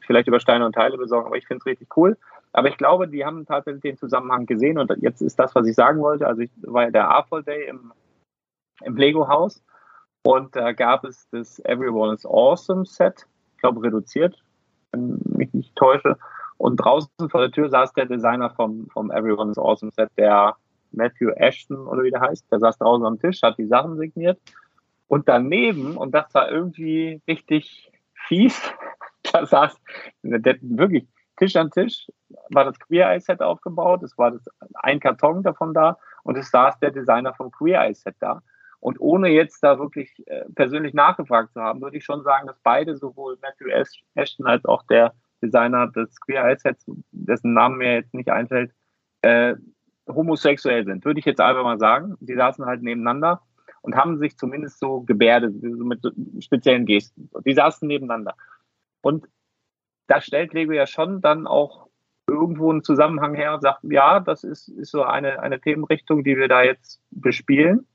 vielleicht 0.05 0.27
über 0.27 0.39
Steine 0.39 0.65
und 0.65 0.73
Teile 0.73 0.97
besorgen, 0.97 1.27
aber 1.27 1.38
ich 1.38 1.47
finde 1.47 1.59
es 1.59 1.65
richtig 1.65 1.95
cool. 1.95 2.17
Aber 2.51 2.69
ich 2.69 2.77
glaube, 2.77 3.07
die 3.07 3.26
haben 3.26 3.45
tatsächlich 3.45 3.84
den 3.84 3.97
Zusammenhang 3.97 4.47
gesehen 4.47 4.80
und 4.80 4.91
jetzt 5.01 5.21
ist 5.21 5.38
das, 5.38 5.53
was 5.53 5.67
ich 5.67 5.76
sagen 5.76 5.99
wollte. 5.99 6.26
Also 6.26 6.41
ich 6.41 6.49
war 6.61 6.85
ja 6.85 6.91
der 6.91 7.11
AFOL 7.11 7.43
Day 7.43 7.67
im, 7.67 7.93
im 8.81 8.97
Lego-Haus 8.97 9.63
und 10.23 10.55
da 10.55 10.71
gab 10.73 11.05
es 11.05 11.27
das 11.31 11.59
Everyone 11.65 12.13
is 12.13 12.25
Awesome 12.25 12.85
Set, 12.85 13.25
ich 13.55 13.61
glaube 13.61 13.81
reduziert, 13.83 14.35
wenn 14.91 15.19
ich 15.25 15.37
mich 15.37 15.53
nicht 15.53 15.75
täusche. 15.75 16.17
Und 16.57 16.75
draußen 16.77 17.29
vor 17.29 17.41
der 17.41 17.51
Tür 17.51 17.69
saß 17.69 17.93
der 17.93 18.05
Designer 18.05 18.49
vom, 18.49 18.87
vom 18.91 19.11
Everyone 19.11 19.51
is 19.51 19.57
Awesome 19.57 19.91
Set, 19.91 20.09
der 20.17 20.55
Matthew 20.91 21.29
Ashton 21.31 21.87
oder 21.87 22.03
wie 22.03 22.11
der 22.11 22.21
heißt. 22.21 22.51
Der 22.51 22.59
saß 22.59 22.77
draußen 22.77 23.05
am 23.05 23.19
Tisch, 23.19 23.41
hat 23.41 23.57
die 23.57 23.67
Sachen 23.67 23.97
signiert. 23.97 24.39
Und 25.07 25.27
daneben, 25.27 25.97
und 25.97 26.13
das 26.13 26.33
war 26.33 26.51
irgendwie 26.51 27.21
richtig 27.27 27.91
fies, 28.13 28.61
da 29.31 29.45
saß 29.45 29.75
der, 30.23 30.57
wirklich 30.61 31.07
Tisch 31.37 31.55
an 31.55 31.71
Tisch, 31.71 32.11
war 32.49 32.65
das 32.65 32.77
Queer 32.79 33.09
Eye 33.09 33.21
Set 33.21 33.41
aufgebaut. 33.41 34.03
Es 34.03 34.17
war 34.17 34.31
das, 34.31 34.43
ein 34.73 34.99
Karton 34.99 35.43
davon 35.43 35.73
da 35.73 35.97
und 36.23 36.37
es 36.37 36.51
saß 36.51 36.79
der 36.79 36.91
Designer 36.91 37.33
vom 37.33 37.51
Queer 37.51 37.81
Eye 37.81 37.93
Set 37.93 38.15
da. 38.19 38.41
Und 38.80 38.99
ohne 38.99 39.30
jetzt 39.30 39.61
da 39.61 39.77
wirklich 39.77 40.26
äh, 40.27 40.45
persönlich 40.56 40.93
nachgefragt 40.93 41.53
zu 41.53 41.61
haben, 41.61 41.81
würde 41.81 41.97
ich 41.97 42.06
schon 42.06 42.23
sagen, 42.23 42.47
dass 42.47 42.60
beide, 42.64 42.95
sowohl 42.95 43.38
Matthew 43.41 43.68
Ashton 44.15 44.47
als 44.47 44.64
auch 44.65 44.84
der 44.84 45.14
Designer 45.41 45.88
des 45.88 46.19
Queer 46.22 46.45
Eye 46.45 46.57
Sets, 46.57 46.85
dessen 47.11 47.53
Namen 47.53 47.77
mir 47.77 47.95
jetzt 47.95 48.14
nicht 48.14 48.30
einfällt, 48.30 48.72
äh, 49.22 49.56
homosexuell 50.07 50.85
sind, 50.85 51.06
würde 51.06 51.19
ich 51.19 51.26
jetzt 51.26 51.41
einfach 51.41 51.64
mal 51.64 51.80
sagen. 51.80 52.15
Die 52.19 52.35
saßen 52.35 52.65
halt 52.65 52.81
nebeneinander 52.81 53.41
und 53.81 53.95
haben 53.95 54.18
sich 54.18 54.38
zumindest 54.38 54.80
so 54.80 55.01
gebärdet, 55.01 55.61
mit 55.61 56.01
speziellen 56.39 56.85
Gesten. 56.85 57.30
Die 57.45 57.53
saßen 57.53 57.88
nebeneinander. 57.88 58.35
Und 59.01 59.27
da 60.07 60.22
stellt 60.22 60.53
Lego 60.53 60.72
ja 60.72 60.88
schon 60.88 61.22
dann 61.22 61.47
auch 61.47 61.88
irgendwo 62.27 62.72
einen 62.72 62.84
Zusammenhang 62.84 63.35
her 63.35 63.53
und 63.53 63.61
sagt, 63.61 63.80
ja, 63.84 64.19
das 64.19 64.43
ist, 64.43 64.68
ist 64.69 64.91
so 64.91 65.03
eine, 65.03 65.39
eine 65.41 65.60
Themenrichtung, 65.60 66.23
die 66.23 66.38
wir 66.38 66.47
da 66.47 66.64
jetzt 66.64 67.01
bespielen. 67.11 67.88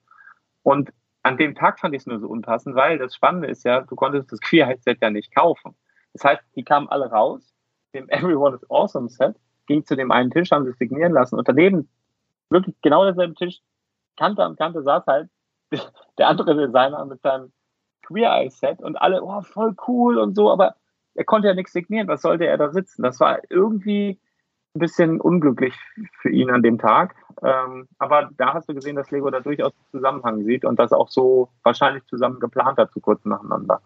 Und 0.64 0.92
an 1.22 1.36
dem 1.36 1.54
Tag 1.54 1.78
fand 1.78 1.94
ich 1.94 2.00
es 2.00 2.06
nur 2.06 2.18
so 2.18 2.26
unpassend, 2.26 2.74
weil 2.74 2.98
das 2.98 3.14
Spannende 3.14 3.48
ist 3.48 3.64
ja, 3.64 3.82
du 3.82 3.94
konntest 3.94 4.32
das 4.32 4.40
Queerheitsset 4.40 4.98
ja 5.00 5.10
nicht 5.10 5.32
kaufen. 5.32 5.76
Das 6.14 6.24
heißt, 6.24 6.42
die 6.56 6.64
kamen 6.64 6.88
alle 6.88 7.10
raus, 7.10 7.54
dem 7.94 8.08
Everyone 8.08 8.56
is 8.56 8.68
Awesome 8.70 9.08
Set, 9.08 9.36
ging 9.66 9.84
zu 9.84 9.94
dem 9.94 10.10
einen 10.10 10.30
Tisch, 10.30 10.50
haben 10.50 10.64
sich 10.64 10.76
signieren 10.76 11.12
lassen 11.12 11.36
und 11.36 11.46
daneben 11.46 11.88
wirklich 12.50 12.74
genau 12.82 13.04
derselbe 13.04 13.34
Tisch, 13.34 13.60
Kante 14.16 14.42
an 14.42 14.56
Kante 14.56 14.82
saß 14.82 15.06
halt 15.06 15.30
der 16.18 16.28
andere 16.28 16.56
Designer 16.56 17.04
mit 17.04 17.20
seinem 17.22 17.52
Queer 18.02 18.30
Eye 18.30 18.50
Set 18.50 18.80
und 18.80 18.96
alle, 18.96 19.22
oh, 19.22 19.42
voll 19.42 19.74
cool 19.86 20.18
und 20.18 20.34
so, 20.34 20.50
aber 20.50 20.76
er 21.14 21.24
konnte 21.24 21.48
ja 21.48 21.54
nichts 21.54 21.72
signieren, 21.72 22.08
was 22.08 22.22
sollte 22.22 22.46
er 22.46 22.58
da 22.58 22.70
sitzen? 22.70 23.02
Das 23.02 23.20
war 23.20 23.40
irgendwie 23.50 24.20
ein 24.74 24.80
bisschen 24.80 25.20
unglücklich 25.20 25.74
für 26.20 26.30
ihn 26.30 26.50
an 26.50 26.62
dem 26.62 26.78
Tag. 26.78 27.14
Ähm, 27.42 27.86
aber 27.98 28.30
da 28.36 28.54
hast 28.54 28.68
du 28.68 28.74
gesehen, 28.74 28.96
dass 28.96 29.10
Lego 29.10 29.30
da 29.30 29.40
durchaus 29.40 29.72
Zusammenhang 29.90 30.44
sieht 30.44 30.64
und 30.64 30.78
das 30.78 30.92
auch 30.92 31.08
so 31.08 31.48
wahrscheinlich 31.62 32.04
zusammen 32.06 32.40
geplant 32.40 32.78
hat, 32.78 32.92
zu 32.92 33.00
kurz 33.00 33.24
nacheinander. 33.24 33.80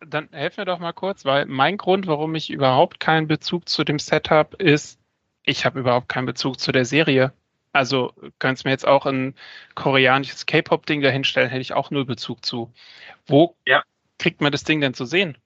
Dann 0.00 0.28
helf 0.32 0.56
mir 0.56 0.64
doch 0.64 0.78
mal 0.78 0.92
kurz, 0.92 1.24
weil 1.24 1.46
mein 1.46 1.76
Grund, 1.76 2.06
warum 2.06 2.34
ich 2.34 2.50
überhaupt 2.50 3.00
keinen 3.00 3.26
Bezug 3.26 3.68
zu 3.68 3.84
dem 3.84 3.98
Setup 3.98 4.54
ist, 4.60 4.98
ich 5.44 5.66
habe 5.66 5.80
überhaupt 5.80 6.08
keinen 6.08 6.26
Bezug 6.26 6.58
zu 6.58 6.72
der 6.72 6.84
Serie. 6.84 7.32
Also 7.72 8.12
könntest 8.38 8.64
mir 8.64 8.70
jetzt 8.70 8.86
auch 8.86 9.04
ein 9.04 9.34
koreanisches 9.74 10.46
K-Pop-Ding 10.46 11.02
dahinstellen, 11.02 11.50
hätte 11.50 11.60
ich 11.60 11.74
auch 11.74 11.90
null 11.90 12.04
Bezug 12.04 12.44
zu. 12.44 12.72
Wo 13.26 13.56
ja. 13.66 13.82
kriegt 14.18 14.40
man 14.40 14.52
das 14.52 14.64
Ding 14.64 14.80
denn 14.80 14.94
zu 14.94 15.04
sehen? 15.04 15.36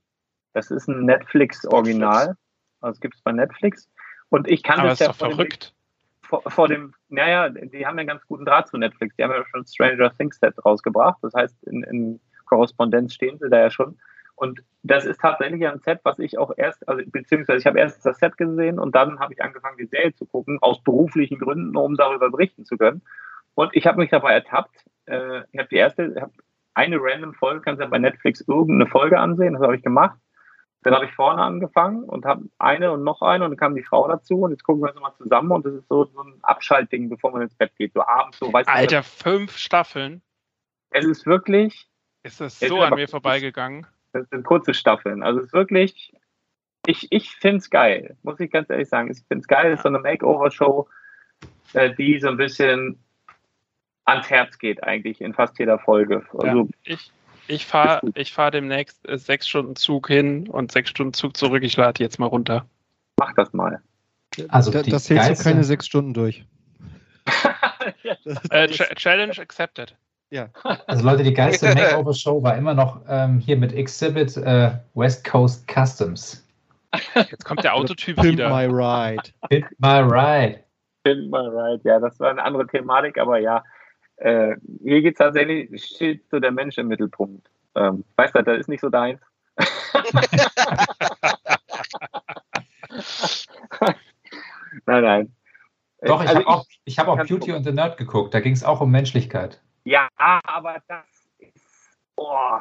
Das 0.52 0.70
ist 0.70 0.88
ein 0.88 1.04
Netflix-Original. 1.06 2.36
Also 2.80 2.96
es 2.96 3.00
gibt 3.00 3.14
es 3.14 3.22
bei 3.22 3.32
Netflix. 3.32 3.88
Und 4.30 4.48
ich 4.48 4.62
kann 4.62 4.80
Aber 4.80 4.90
das 4.90 4.98
ja 4.98 5.10
ist 5.10 5.20
doch 5.20 5.28
verrückt. 5.28 5.70
Dem, 5.70 6.28
vor, 6.28 6.42
vor, 6.46 6.68
dem, 6.68 6.94
naja, 7.08 7.48
die 7.48 7.86
haben 7.86 7.96
ja 7.96 8.00
einen 8.00 8.08
ganz 8.08 8.26
guten 8.26 8.44
Draht 8.44 8.68
zu 8.68 8.76
Netflix. 8.76 9.16
Die 9.16 9.24
haben 9.24 9.30
ja 9.30 9.44
schon 9.50 9.66
Stranger 9.66 10.14
Things 10.16 10.38
Set 10.38 10.54
rausgebracht. 10.64 11.18
Das 11.22 11.32
heißt, 11.34 11.64
in, 11.64 11.82
in 11.84 12.20
Korrespondenz 12.44 13.14
stehen 13.14 13.38
sie 13.38 13.48
da 13.48 13.58
ja 13.58 13.70
schon. 13.70 13.98
Und 14.38 14.62
das 14.84 15.04
ist 15.04 15.20
tatsächlich 15.20 15.66
ein 15.66 15.80
Set, 15.80 16.00
was 16.04 16.18
ich 16.20 16.38
auch 16.38 16.52
erst, 16.56 16.88
also 16.88 17.02
beziehungsweise 17.06 17.58
ich 17.58 17.66
habe 17.66 17.80
erst 17.80 18.06
das 18.06 18.18
Set 18.18 18.36
gesehen 18.36 18.78
und 18.78 18.94
dann 18.94 19.18
habe 19.18 19.32
ich 19.32 19.42
angefangen, 19.42 19.78
die 19.78 19.86
Serie 19.86 20.14
zu 20.14 20.26
gucken, 20.26 20.58
aus 20.60 20.80
beruflichen 20.84 21.40
Gründen, 21.40 21.76
um 21.76 21.96
darüber 21.96 22.30
berichten 22.30 22.64
zu 22.64 22.76
können. 22.76 23.02
Und 23.54 23.74
ich 23.74 23.86
habe 23.88 23.98
mich 23.98 24.10
dabei 24.10 24.34
ertappt. 24.34 24.84
Äh, 25.06 25.40
ich 25.50 25.58
habe 25.58 25.68
die 25.68 25.76
erste, 25.76 26.14
hab 26.20 26.30
eine 26.74 26.98
random 27.00 27.34
Folge, 27.34 27.62
kannst 27.62 27.80
du 27.80 27.84
ja 27.84 27.90
bei 27.90 27.98
Netflix 27.98 28.40
irgendeine 28.42 28.88
Folge 28.88 29.18
ansehen, 29.18 29.54
das 29.54 29.62
habe 29.62 29.74
ich 29.74 29.82
gemacht. 29.82 30.16
Dann 30.82 30.94
habe 30.94 31.06
ich 31.06 31.12
vorne 31.12 31.42
angefangen 31.42 32.04
und 32.04 32.24
habe 32.24 32.44
eine 32.58 32.92
und 32.92 33.02
noch 33.02 33.20
eine 33.20 33.44
und 33.44 33.50
dann 33.50 33.58
kam 33.58 33.74
die 33.74 33.82
Frau 33.82 34.06
dazu 34.06 34.42
und 34.42 34.52
jetzt 34.52 34.62
gucken 34.62 34.82
wir 34.82 34.90
uns 34.92 35.00
mal 35.00 35.12
zusammen 35.16 35.50
und 35.50 35.66
das 35.66 35.74
ist 35.74 35.88
so, 35.88 36.04
so 36.04 36.22
ein 36.22 36.38
Abschaltding, 36.42 37.08
bevor 37.08 37.32
man 37.32 37.42
ins 37.42 37.54
Bett 37.54 37.72
geht, 37.76 37.92
so 37.94 38.02
abends 38.02 38.38
so. 38.38 38.52
Weißt 38.52 38.68
Alter, 38.68 38.98
du, 38.98 39.02
fünf 39.02 39.56
Staffeln. 39.56 40.22
Es 40.90 41.04
ist 41.04 41.26
wirklich. 41.26 41.88
Ist 42.22 42.40
das 42.40 42.60
so 42.60 42.80
an 42.80 42.94
mir 42.94 43.08
vorbeigegangen? 43.08 43.86
Das 44.12 44.28
sind 44.30 44.44
kurze 44.44 44.72
Staffeln. 44.72 45.22
Also 45.22 45.40
es 45.40 45.46
ist 45.46 45.52
wirklich. 45.52 46.12
Ich, 46.86 47.08
ich 47.10 47.32
finde 47.32 47.58
es 47.58 47.70
geil, 47.70 48.16
muss 48.22 48.40
ich 48.40 48.50
ganz 48.50 48.70
ehrlich 48.70 48.88
sagen. 48.88 49.10
Ich 49.10 49.18
finde 49.26 49.42
es 49.42 49.48
geil, 49.48 49.72
es 49.72 49.80
ist 49.80 49.82
so 49.82 49.88
eine 49.88 49.98
Makeover-Show, 49.98 50.88
äh, 51.74 51.94
die 51.94 52.18
so 52.18 52.28
ein 52.28 52.38
bisschen 52.38 53.02
ans 54.06 54.30
Herz 54.30 54.58
geht, 54.58 54.82
eigentlich 54.82 55.20
in 55.20 55.34
fast 55.34 55.58
jeder 55.58 55.78
Folge. 55.78 56.24
Also, 56.32 56.62
ja, 56.62 56.66
ich, 56.84 57.12
ich 57.48 57.66
fahre 57.66 58.00
ich 58.14 58.32
fahr 58.32 58.50
demnächst 58.50 59.08
äh, 59.08 59.18
sechs 59.18 59.48
Stunden 59.48 59.76
Zug 59.76 60.08
hin 60.08 60.48
und 60.48 60.72
sechs 60.72 60.90
Stunden 60.90 61.12
Zug 61.12 61.36
zurück. 61.36 61.62
Ich 61.62 61.76
lade 61.76 62.02
jetzt 62.02 62.18
mal 62.18 62.26
runter. 62.26 62.66
Mach 63.18 63.32
das 63.34 63.52
mal. 63.52 63.80
Also 64.48 64.70
da, 64.70 64.82
das 64.82 65.10
hältst 65.10 65.40
du 65.40 65.44
keine 65.44 65.64
sechs 65.64 65.86
Stunden 65.86 66.14
durch. 66.14 66.44
äh, 68.50 68.68
Challenge 68.68 69.38
accepted. 69.38 69.96
Ja. 70.30 70.48
Also 70.86 71.04
Leute, 71.04 71.22
die 71.22 71.32
geilste 71.32 71.66
Makeover-Show 71.74 72.42
war 72.42 72.56
immer 72.56 72.74
noch 72.74 73.00
ähm, 73.08 73.38
hier 73.38 73.56
mit 73.56 73.72
Exhibit 73.72 74.36
äh, 74.36 74.72
West 74.94 75.24
Coast 75.24 75.66
Customs. 75.68 76.46
Jetzt 77.14 77.44
kommt 77.44 77.64
der 77.64 77.74
Autotyp 77.74 78.16
Pimp 78.16 78.32
wieder. 78.32 78.50
my 78.50 78.66
ride. 78.66 79.30
Pimp 79.48 79.66
my 79.78 80.00
ride. 80.00 80.60
Pimp 81.04 81.30
my 81.30 81.38
ride, 81.38 81.80
ja, 81.84 81.98
das 81.98 82.18
war 82.20 82.30
eine 82.30 82.42
andere 82.42 82.66
Thematik, 82.66 83.18
aber 83.18 83.38
ja, 83.38 83.64
äh, 84.18 84.56
hier 84.82 85.02
geht 85.02 85.14
es 85.14 85.18
tatsächlich, 85.18 85.84
steht 85.84 86.28
so 86.30 86.40
der 86.40 86.52
Mensch 86.52 86.78
im 86.78 86.88
Mittelpunkt. 86.88 87.48
Ähm, 87.74 88.04
weißt 88.16 88.34
du, 88.34 88.42
das 88.42 88.58
ist 88.58 88.68
nicht 88.68 88.80
so 88.80 88.88
deins. 88.88 89.20
nein, 94.86 95.02
nein. 95.02 95.34
Doch, 96.02 96.22
ich 96.22 96.28
also 96.28 96.40
habe 96.40 96.48
auch, 96.48 96.66
ich 96.84 96.98
hab 96.98 97.08
auch 97.08 97.16
Beauty 97.16 97.52
and 97.52 97.64
the 97.64 97.72
Nerd 97.72 97.96
geguckt. 97.96 98.34
Da 98.34 98.40
ging 98.40 98.52
es 98.52 98.62
auch 98.64 98.80
um 98.80 98.90
Menschlichkeit. 98.90 99.60
Ja, 99.84 100.08
aber 100.16 100.76
das 100.86 101.04
ist, 101.38 101.90
oh, 102.16 102.58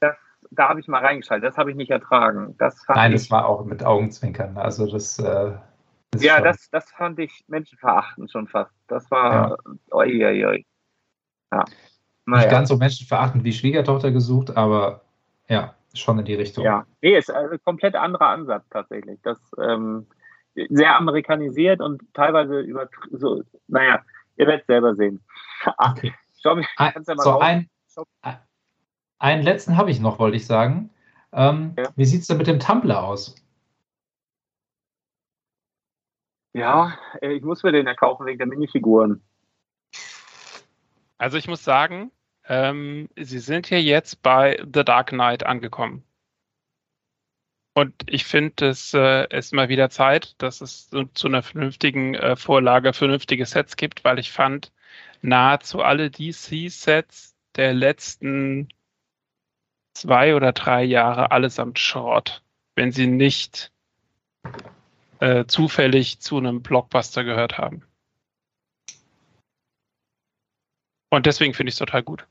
das, 0.00 0.16
da 0.50 0.68
habe 0.68 0.80
ich 0.80 0.88
mal 0.88 1.04
reingeschaltet. 1.04 1.48
Das 1.48 1.56
habe 1.58 1.70
ich 1.70 1.76
nicht 1.76 1.90
ertragen. 1.90 2.54
Das 2.58 2.82
Nein, 2.88 3.12
ich, 3.12 3.22
das 3.22 3.30
war 3.30 3.46
auch 3.46 3.64
mit 3.64 3.84
Augenzwinkern. 3.84 4.56
Also 4.56 4.90
das. 4.90 5.18
Äh, 5.18 5.52
ja, 6.16 6.40
das, 6.40 6.68
das 6.70 6.90
fand 6.90 7.18
ich 7.18 7.44
menschenverachtend 7.48 8.32
schon 8.32 8.48
fast. 8.48 8.72
Das 8.88 9.10
war. 9.10 9.50
Ja. 9.50 9.56
Oi, 9.90 10.24
oi, 10.24 10.46
oi. 10.46 10.66
Ja. 11.52 11.64
Naja. 12.26 12.42
Nicht 12.42 12.50
ganz 12.50 12.68
so 12.68 12.76
menschenverachtend 12.76 13.44
wie 13.44 13.52
Schwiegertochter 13.52 14.10
gesucht, 14.10 14.56
aber 14.56 15.02
ja, 15.48 15.74
schon 15.94 16.18
in 16.18 16.24
die 16.24 16.34
Richtung. 16.34 16.64
Ja, 16.64 16.86
nee, 17.02 17.16
ist 17.16 17.30
ein 17.30 17.58
komplett 17.64 17.96
anderer 17.96 18.28
Ansatz 18.28 18.64
tatsächlich. 18.70 19.18
Das 19.22 19.38
ähm, 19.58 20.06
sehr 20.54 20.96
amerikanisiert 20.96 21.80
und 21.80 22.02
teilweise 22.14 22.60
über 22.60 22.88
so, 23.10 23.42
naja, 23.68 24.02
ihr 24.36 24.46
werdet 24.46 24.62
es 24.62 24.66
selber 24.66 24.94
sehen. 24.94 25.20
Okay. 25.76 26.14
Schau, 26.42 26.54
ein, 26.54 26.64
ja 27.06 27.20
so 27.20 27.38
ein, 27.38 27.68
einen 29.18 29.42
letzten 29.42 29.76
habe 29.76 29.90
ich 29.90 30.00
noch, 30.00 30.18
wollte 30.18 30.38
ich 30.38 30.46
sagen. 30.46 30.88
Ähm, 31.32 31.74
ja. 31.76 31.84
Wie 31.96 32.06
sieht 32.06 32.22
es 32.22 32.28
denn 32.28 32.38
mit 32.38 32.46
dem 32.46 32.58
Tumblr 32.58 32.98
aus? 32.98 33.34
Ja, 36.54 36.98
äh, 37.20 37.32
ich 37.32 37.42
muss 37.42 37.62
mir 37.62 37.72
den 37.72 37.86
ja 37.86 37.94
kaufen 37.94 38.24
wegen 38.24 38.38
der 38.38 38.46
Minifiguren. 38.46 39.22
Also 41.20 41.36
ich 41.36 41.48
muss 41.48 41.62
sagen, 41.62 42.12
ähm, 42.48 43.10
Sie 43.14 43.40
sind 43.40 43.66
hier 43.66 43.82
jetzt 43.82 44.22
bei 44.22 44.58
The 44.64 44.84
Dark 44.84 45.10
Knight 45.10 45.44
angekommen. 45.44 46.02
Und 47.74 47.94
ich 48.06 48.24
finde, 48.24 48.68
es 48.68 48.94
äh, 48.94 49.26
ist 49.36 49.52
mal 49.52 49.68
wieder 49.68 49.90
Zeit, 49.90 50.34
dass 50.40 50.62
es 50.62 50.88
so, 50.88 51.04
zu 51.04 51.28
einer 51.28 51.42
vernünftigen 51.42 52.14
äh, 52.14 52.36
Vorlage 52.36 52.94
vernünftige 52.94 53.44
Sets 53.44 53.76
gibt, 53.76 54.02
weil 54.02 54.18
ich 54.18 54.32
fand 54.32 54.72
nahezu 55.20 55.82
alle 55.82 56.10
DC-Sets 56.10 57.36
der 57.54 57.74
letzten 57.74 58.68
zwei 59.92 60.34
oder 60.34 60.52
drei 60.52 60.84
Jahre 60.84 61.32
allesamt 61.32 61.78
Schrott, 61.78 62.42
wenn 62.76 62.92
sie 62.92 63.06
nicht 63.06 63.72
äh, 65.20 65.44
zufällig 65.44 66.20
zu 66.20 66.38
einem 66.38 66.62
Blockbuster 66.62 67.24
gehört 67.24 67.58
haben. 67.58 67.82
Und 71.10 71.26
deswegen 71.26 71.54
finde 71.54 71.68
ich 71.68 71.74
es 71.74 71.78
total 71.78 72.02
gut. 72.02 72.26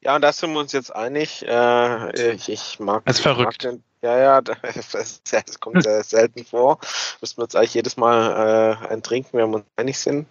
Ja, 0.00 0.16
und 0.16 0.22
da 0.22 0.32
sind 0.32 0.52
wir 0.52 0.60
uns 0.60 0.72
jetzt 0.72 0.94
einig. 0.94 1.46
Äh, 1.46 2.34
ich, 2.34 2.48
ich 2.48 2.80
mag. 2.80 3.02
Es 3.06 3.16
ist 3.16 3.22
verrückt. 3.22 3.64
Den, 3.64 3.82
ja, 4.02 4.18
ja, 4.18 4.40
das, 4.92 5.22
das 5.24 5.60
kommt 5.60 5.82
sehr 5.82 6.02
selten 6.04 6.44
vor. 6.44 6.78
Müssen 7.20 7.38
wir 7.38 7.44
uns 7.44 7.54
eigentlich 7.54 7.74
jedes 7.74 7.96
Mal 7.96 8.78
äh, 8.82 8.86
ein 8.88 9.02
trinken, 9.02 9.38
wenn 9.38 9.50
wir 9.50 9.56
uns 9.56 9.66
einig 9.76 9.98
sind. 9.98 10.26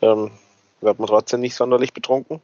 Ähm, 0.00 0.30
wird 0.80 0.98
man 0.98 1.08
trotzdem 1.08 1.40
nicht 1.40 1.56
sonderlich 1.56 1.92
betrunken. 1.92 2.40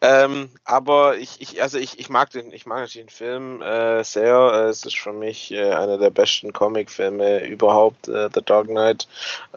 Ähm, 0.00 0.50
aber 0.64 1.16
ich, 1.16 1.40
ich, 1.40 1.60
also 1.60 1.76
ich, 1.76 1.98
ich 1.98 2.08
mag 2.08 2.30
den, 2.30 2.52
ich 2.52 2.66
mag 2.66 2.88
den 2.92 3.08
Film 3.08 3.60
äh, 3.62 4.04
sehr. 4.04 4.36
Es 4.68 4.84
ist 4.86 4.96
für 4.96 5.12
mich 5.12 5.50
äh, 5.50 5.72
einer 5.72 5.98
der 5.98 6.10
besten 6.10 6.52
Comic-Filme 6.52 7.44
überhaupt, 7.46 8.06
äh, 8.06 8.28
The 8.32 8.42
Dark 8.44 8.68
Knight. 8.68 9.08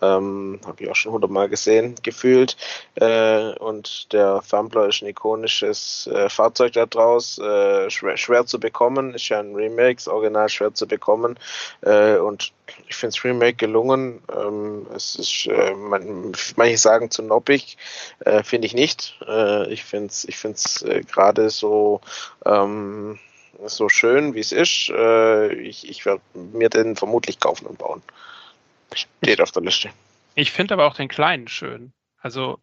Ähm, 0.01 0.59
Habe 0.65 0.83
ich 0.83 0.89
auch 0.89 0.95
schon 0.95 1.11
hundertmal 1.11 1.47
gesehen, 1.47 1.93
gefühlt. 2.01 2.57
Äh, 2.95 3.53
und 3.59 4.11
der 4.13 4.41
Fumbler 4.41 4.87
ist 4.87 5.03
ein 5.03 5.09
ikonisches 5.09 6.09
äh, 6.11 6.27
Fahrzeug 6.27 6.73
da 6.73 6.87
draus, 6.87 7.37
äh, 7.37 7.89
schwer, 7.91 8.17
schwer 8.17 8.45
zu 8.47 8.59
bekommen. 8.59 9.13
Ist 9.13 9.29
ja 9.29 9.39
ein 9.39 9.53
Remake, 9.53 9.95
das 9.95 10.07
Original 10.07 10.49
schwer 10.49 10.73
zu 10.73 10.87
bekommen. 10.87 11.37
und 11.81 12.53
ich 12.87 12.95
finde 12.95 13.15
das 13.15 13.25
Remake 13.25 13.55
gelungen. 13.57 14.21
Ähm, 14.33 14.87
es 14.95 15.15
ist, 15.15 15.49
man, 15.75 16.31
manche 16.55 16.77
sagen 16.77 17.11
zu 17.11 17.21
noppig, 17.21 17.77
finde 18.43 18.65
ich 18.65 18.73
nicht. 18.73 19.19
ich 19.69 19.83
finde 19.83 20.13
ich 20.31 20.37
finde 20.37 20.55
es 20.55 20.81
äh, 20.81 21.01
gerade 21.01 21.49
so, 21.49 21.99
ähm, 22.45 23.19
so 23.65 23.89
schön, 23.89 24.33
wie 24.33 24.39
es 24.39 24.53
ist. 24.53 24.89
Äh, 24.89 25.53
ich 25.55 25.89
ich 25.89 26.05
werde 26.05 26.21
mir 26.33 26.69
den 26.69 26.95
vermutlich 26.95 27.39
kaufen 27.39 27.67
und 27.67 27.77
bauen. 27.77 28.01
Steht 28.93 29.41
auf 29.41 29.51
der 29.51 29.63
Liste. 29.63 29.89
Ich 30.35 30.51
finde 30.51 30.73
aber 30.75 30.87
auch 30.87 30.95
den 30.95 31.09
kleinen 31.09 31.49
schön. 31.49 31.91
Also 32.21 32.59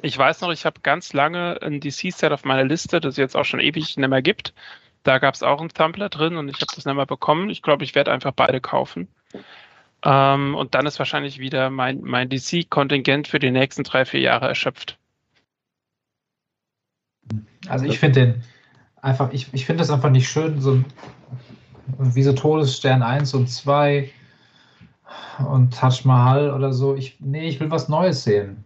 ich 0.00 0.16
weiß 0.16 0.40
noch, 0.40 0.50
ich 0.50 0.64
habe 0.64 0.80
ganz 0.80 1.12
lange 1.12 1.60
ein 1.60 1.80
DC-Set 1.80 2.32
auf 2.32 2.44
meiner 2.44 2.64
Liste, 2.64 3.00
das 3.00 3.14
es 3.14 3.18
jetzt 3.18 3.36
auch 3.36 3.44
schon 3.44 3.60
ewig 3.60 3.96
nicht 3.96 4.08
mehr 4.08 4.22
gibt. 4.22 4.54
Da 5.02 5.18
gab 5.18 5.34
es 5.34 5.42
auch 5.42 5.60
ein 5.60 5.68
Tumblr 5.68 6.08
drin 6.08 6.36
und 6.36 6.48
ich 6.48 6.56
habe 6.56 6.72
das 6.74 6.86
nicht 6.86 6.94
mehr 6.94 7.06
bekommen. 7.06 7.50
Ich 7.50 7.60
glaube, 7.60 7.84
ich 7.84 7.94
werde 7.94 8.12
einfach 8.12 8.32
beide 8.32 8.62
kaufen. 8.62 9.08
Ähm, 10.02 10.54
und 10.54 10.74
dann 10.74 10.86
ist 10.86 10.98
wahrscheinlich 10.98 11.38
wieder 11.38 11.68
mein, 11.68 12.00
mein 12.00 12.30
DC-Kontingent 12.30 13.28
für 13.28 13.38
die 13.38 13.50
nächsten 13.50 13.84
drei, 13.84 14.06
vier 14.06 14.20
Jahre 14.20 14.48
erschöpft. 14.48 14.98
Also 17.68 17.84
ich 17.84 17.98
finde 17.98 18.20
den 18.20 18.42
einfach, 19.02 19.32
ich, 19.32 19.52
ich 19.52 19.66
finde 19.66 19.82
das 19.82 19.90
einfach 19.90 20.10
nicht 20.10 20.28
schön, 20.28 20.60
so 20.60 20.82
wie 21.98 22.22
so 22.22 22.32
Todesstern 22.32 23.02
1 23.02 23.34
und 23.34 23.48
2 23.48 24.10
und 25.46 25.74
Taj 25.74 26.04
Mahal 26.04 26.52
oder 26.52 26.72
so. 26.72 26.94
Ich, 26.94 27.18
nee, 27.20 27.48
ich 27.48 27.60
will 27.60 27.70
was 27.70 27.88
Neues 27.88 28.24
sehen. 28.24 28.64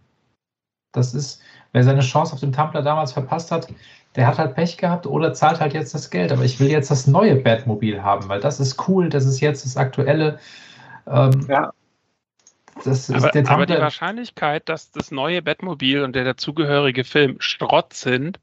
Das 0.91 1.13
ist, 1.13 1.41
wer 1.73 1.83
seine 1.83 2.01
Chance 2.01 2.33
auf 2.33 2.39
dem 2.39 2.53
Tumblr 2.53 2.81
damals 2.81 3.13
verpasst 3.13 3.51
hat, 3.51 3.67
der 4.15 4.27
hat 4.27 4.37
halt 4.37 4.55
Pech 4.55 4.77
gehabt 4.77 5.05
oder 5.07 5.33
zahlt 5.33 5.59
halt 5.59 5.73
jetzt 5.73 5.93
das 5.93 6.09
Geld. 6.09 6.31
Aber 6.31 6.43
ich 6.43 6.59
will 6.59 6.69
jetzt 6.69 6.89
das 6.89 7.07
neue 7.07 7.35
Batmobil 7.35 8.01
haben, 8.01 8.29
weil 8.29 8.39
das 8.39 8.59
ist 8.59 8.87
cool, 8.87 9.09
das 9.09 9.25
ist 9.25 9.41
jetzt 9.41 9.65
das 9.65 9.75
aktuelle. 9.75 10.39
Ähm, 11.07 11.45
ja. 11.49 11.73
Das 12.83 13.09
ist 13.09 13.15
aber, 13.15 13.29
der 13.29 13.49
aber 13.49 13.65
die 13.65 13.73
Wahrscheinlichkeit, 13.73 14.67
dass 14.67 14.91
das 14.91 15.11
neue 15.11 15.41
Batmobil 15.41 16.03
und 16.03 16.13
der 16.13 16.25
dazugehörige 16.25 17.03
Film 17.03 17.37
Schrott 17.39 17.93
sind, 17.93 18.39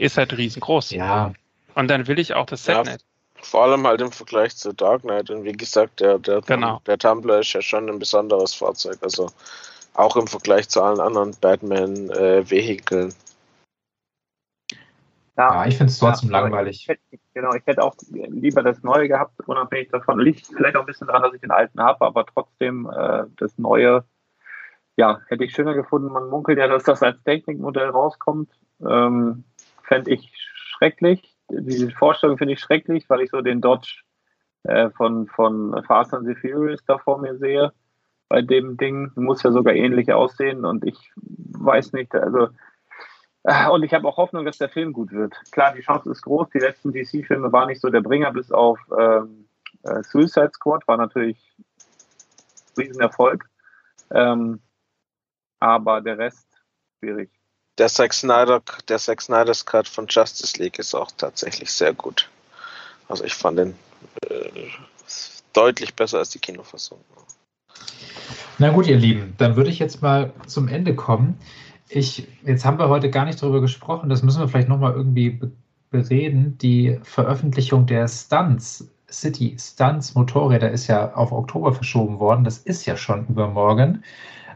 ist 0.00 0.16
halt 0.16 0.36
riesengroß. 0.36 0.90
Ja. 0.90 1.32
Und 1.74 1.88
dann 1.88 2.06
will 2.08 2.18
ich 2.18 2.34
auch 2.34 2.46
das 2.46 2.64
Set 2.64 2.74
ja, 2.74 2.92
nicht. 2.92 3.04
Vor 3.42 3.64
allem 3.64 3.86
halt 3.86 4.00
im 4.00 4.12
Vergleich 4.12 4.56
zu 4.56 4.72
Dark 4.72 5.02
Knight. 5.02 5.30
Und 5.30 5.44
wie 5.44 5.52
gesagt, 5.52 6.00
der, 6.00 6.18
der, 6.18 6.40
genau. 6.42 6.80
der 6.86 6.98
Tumblr 6.98 7.40
ist 7.40 7.52
ja 7.52 7.62
schon 7.62 7.88
ein 7.88 7.98
besonderes 7.98 8.54
Fahrzeug. 8.54 8.98
Also 9.02 9.30
auch 9.94 10.16
im 10.16 10.26
Vergleich 10.26 10.68
zu 10.68 10.82
allen 10.82 11.00
anderen 11.00 11.34
Batman-Vehikeln. 11.40 13.08
Äh, 13.08 13.14
ja, 15.36 15.54
ja, 15.54 15.66
ich 15.66 15.76
finde 15.76 15.90
es 15.90 15.98
trotzdem 15.98 16.30
ja, 16.30 16.40
langweilig. 16.40 16.82
Ich 16.82 16.88
hätte, 16.88 17.00
genau, 17.32 17.54
ich 17.54 17.66
hätte 17.66 17.82
auch 17.82 17.94
lieber 18.10 18.62
das 18.62 18.82
Neue 18.82 19.08
gehabt, 19.08 19.32
unabhängig 19.46 19.90
davon. 19.90 20.20
Liegt 20.20 20.46
vielleicht 20.46 20.76
auch 20.76 20.80
ein 20.80 20.86
bisschen 20.86 21.06
daran, 21.06 21.22
dass 21.22 21.34
ich 21.34 21.40
den 21.40 21.50
alten 21.50 21.80
habe, 21.80 22.04
aber 22.04 22.26
trotzdem 22.26 22.90
äh, 22.90 23.24
das 23.36 23.56
Neue, 23.56 24.04
ja, 24.96 25.20
hätte 25.28 25.44
ich 25.44 25.52
schöner 25.52 25.74
gefunden. 25.74 26.12
Man 26.12 26.28
munkelt 26.28 26.58
ja, 26.58 26.68
dass 26.68 26.84
das 26.84 27.02
als 27.02 27.22
Technikmodell 27.22 27.88
rauskommt. 27.88 28.50
Ähm, 28.86 29.44
Fände 29.90 30.12
ich 30.12 30.30
schrecklich. 30.34 31.36
Diese 31.50 31.90
Vorstellung 31.90 32.38
finde 32.38 32.54
ich 32.54 32.60
schrecklich, 32.60 33.10
weil 33.10 33.22
ich 33.22 33.30
so 33.30 33.40
den 33.40 33.60
Dodge 33.60 34.02
äh, 34.62 34.88
von, 34.90 35.26
von 35.26 35.82
Fast 35.84 36.14
and 36.14 36.28
the 36.28 36.36
Furious 36.36 36.84
da 36.86 36.98
vor 36.98 37.18
mir 37.18 37.36
sehe. 37.38 37.72
Bei 38.28 38.40
dem 38.40 38.76
Ding 38.76 39.10
muss 39.16 39.42
ja 39.42 39.50
sogar 39.50 39.74
ähnlich 39.74 40.12
aussehen 40.12 40.64
und 40.64 40.86
ich 40.86 41.10
weiß 41.16 41.92
nicht, 41.92 42.14
also 42.14 42.50
äh, 43.42 43.68
und 43.68 43.82
ich 43.82 43.92
habe 43.92 44.06
auch 44.06 44.16
Hoffnung, 44.16 44.44
dass 44.44 44.58
der 44.58 44.68
Film 44.68 44.92
gut 44.92 45.10
wird. 45.10 45.34
Klar, 45.50 45.74
die 45.74 45.82
Chance 45.82 46.08
ist 46.12 46.22
groß. 46.22 46.50
Die 46.50 46.60
letzten 46.60 46.92
DC-Filme 46.92 47.50
waren 47.50 47.66
nicht 47.66 47.80
so 47.80 47.90
der 47.90 48.00
Bringer, 48.00 48.32
bis 48.32 48.52
auf 48.52 48.78
ähm, 48.96 49.48
äh, 49.82 50.04
Suicide 50.04 50.52
Squad 50.54 50.86
war 50.86 50.98
natürlich 50.98 51.38
ein 51.58 52.84
Riesenerfolg. 52.84 53.44
Ähm, 54.12 54.60
aber 55.58 56.00
der 56.00 56.16
Rest 56.16 56.46
schwierig. 57.00 57.39
Der 57.80 57.88
Zack 57.88 58.12
Snyder, 58.12 58.60
der 58.90 58.98
Zack 58.98 59.22
Snyder's 59.22 59.64
Cut 59.64 59.88
von 59.88 60.04
Justice 60.06 60.62
League 60.62 60.78
ist 60.78 60.94
auch 60.94 61.10
tatsächlich 61.16 61.72
sehr 61.72 61.94
gut. 61.94 62.28
Also 63.08 63.24
ich 63.24 63.32
fand 63.32 63.58
den 63.58 63.74
äh, 64.28 64.68
deutlich 65.54 65.94
besser 65.94 66.18
als 66.18 66.28
die 66.28 66.40
Kinofassung. 66.40 66.98
Na 68.58 68.68
gut, 68.68 68.86
ihr 68.86 68.98
Lieben, 68.98 69.32
dann 69.38 69.56
würde 69.56 69.70
ich 69.70 69.78
jetzt 69.78 70.02
mal 70.02 70.30
zum 70.46 70.68
Ende 70.68 70.94
kommen. 70.94 71.38
Ich, 71.88 72.28
jetzt 72.44 72.66
haben 72.66 72.78
wir 72.78 72.90
heute 72.90 73.08
gar 73.08 73.24
nicht 73.24 73.42
darüber 73.42 73.62
gesprochen, 73.62 74.10
das 74.10 74.22
müssen 74.22 74.40
wir 74.40 74.48
vielleicht 74.48 74.68
nochmal 74.68 74.92
irgendwie 74.92 75.40
bereden. 75.88 76.58
Die 76.58 77.00
Veröffentlichung 77.02 77.86
der 77.86 78.08
Stunts, 78.08 78.90
City 79.10 79.56
Stunts 79.58 80.14
Motorräder 80.14 80.70
ist 80.70 80.86
ja 80.86 81.14
auf 81.14 81.32
Oktober 81.32 81.72
verschoben 81.72 82.18
worden. 82.18 82.44
Das 82.44 82.58
ist 82.58 82.84
ja 82.84 82.98
schon 82.98 83.26
übermorgen. 83.28 84.04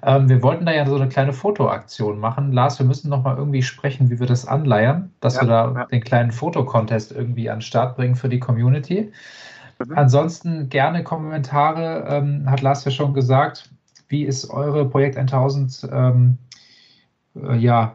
Ähm, 0.04 0.28
wir 0.28 0.42
wollten 0.42 0.66
da 0.66 0.72
ja 0.72 0.86
so 0.86 0.96
eine 0.96 1.08
kleine 1.08 1.32
Fotoaktion 1.32 2.18
machen. 2.18 2.52
Lars, 2.52 2.78
wir 2.78 2.86
müssen 2.86 3.08
nochmal 3.08 3.36
irgendwie 3.36 3.62
sprechen, 3.62 4.10
wie 4.10 4.20
wir 4.20 4.26
das 4.26 4.46
anleiern, 4.46 5.12
dass 5.20 5.36
ja, 5.36 5.42
wir 5.42 5.48
da 5.48 5.72
ja. 5.74 5.84
den 5.86 6.02
kleinen 6.02 6.30
Fotocontest 6.30 7.12
irgendwie 7.12 7.48
an 7.48 7.58
den 7.58 7.62
Start 7.62 7.96
bringen 7.96 8.14
für 8.14 8.28
die 8.28 8.38
Community. 8.38 9.12
Mhm. 9.78 9.96
Ansonsten 9.96 10.68
gerne 10.68 11.04
Kommentare, 11.04 12.04
ähm, 12.08 12.50
hat 12.50 12.60
Lars 12.60 12.84
ja 12.84 12.90
schon 12.90 13.14
gesagt. 13.14 13.70
Wie 14.08 14.24
ist 14.24 14.50
eure 14.50 14.88
Projekt 14.88 15.16
1000 15.16 15.88
ähm, 15.90 16.38
äh, 17.34 17.56
ja, 17.56 17.94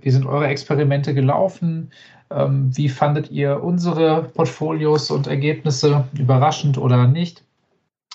wie 0.00 0.10
sind 0.10 0.26
eure 0.26 0.48
Experimente 0.48 1.14
gelaufen? 1.14 1.90
Ähm, 2.30 2.76
wie 2.76 2.88
fandet 2.88 3.30
ihr 3.30 3.62
unsere 3.62 4.24
Portfolios 4.24 5.10
und 5.10 5.26
Ergebnisse 5.26 6.04
überraschend 6.18 6.78
oder 6.78 7.06
nicht? 7.06 7.44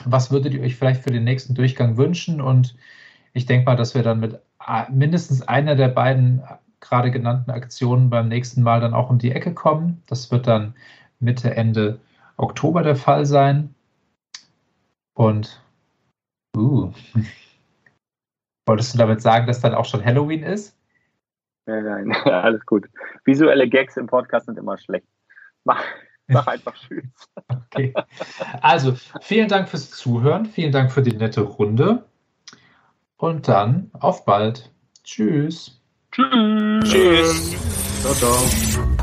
Was 0.06 0.32
würdet 0.32 0.53
ihr 0.53 0.61
euch 0.61 0.76
vielleicht 0.76 1.03
für 1.03 1.11
den 1.11 1.24
nächsten 1.24 1.53
Durchgang 1.56 1.98
wünschen? 1.98 2.41
Und 2.41 2.76
ich 3.34 3.45
denke 3.45 3.65
mal, 3.65 3.76
dass 3.76 3.95
wir 3.95 4.03
dann 4.03 4.19
mit 4.19 4.39
mindestens 4.89 5.47
einer 5.47 5.76
der 5.76 5.88
beiden 5.89 6.43
gerade 6.80 7.11
genannten 7.11 7.51
Aktionen 7.51 8.10
beim 8.10 8.27
nächsten 8.27 8.61
Mal 8.61 8.80
dann 8.81 8.93
auch 8.93 9.10
um 9.10 9.19
die 9.19 9.31
Ecke 9.31 9.53
kommen. 9.53 10.01
Das 10.07 10.31
wird 10.31 10.47
dann 10.47 10.76
Mitte, 11.19 11.56
Ende 11.56 11.99
Oktober 12.38 12.84
der 12.84 12.95
Fall 12.95 13.26
sein. 13.26 13.73
Und 15.14 15.61
uh, 16.56 16.91
Wolltest 18.69 18.93
du 18.93 18.99
damit 18.99 19.19
sagen, 19.19 19.47
dass 19.47 19.61
dann 19.61 19.73
auch 19.73 19.85
schon 19.85 20.06
Halloween 20.06 20.43
ist? 20.43 20.77
Nein, 21.65 21.85
nein, 21.85 22.11
alles 22.26 22.64
gut. 22.68 22.88
Visuelle 23.26 23.68
Gags 23.68 23.97
im 23.97 24.06
Podcast 24.06 24.45
sind 24.45 24.60
immer 24.60 24.77
schlecht. 24.77 25.07
Mach, 25.64 25.84
mach 26.27 26.45
einfach 26.53 26.76
Tschüss. 26.76 27.03
Okay. 27.47 27.95
Also, 28.61 28.93
vielen 29.22 29.47
Dank 29.47 29.69
fürs 29.69 29.89
Zuhören. 29.89 30.45
Vielen 30.45 30.72
Dank 30.72 30.91
für 30.91 31.01
die 31.01 31.18
nette 31.18 31.41
Runde. 31.41 32.06
Und 33.20 33.50
dann 33.50 33.91
auf 34.00 34.24
bald. 34.24 34.72
Tschüss. 35.04 35.78
Tschüss. 36.12 36.90
Tschüss. 36.90 37.56
Ciao, 38.02 38.14
ciao. 38.16 38.96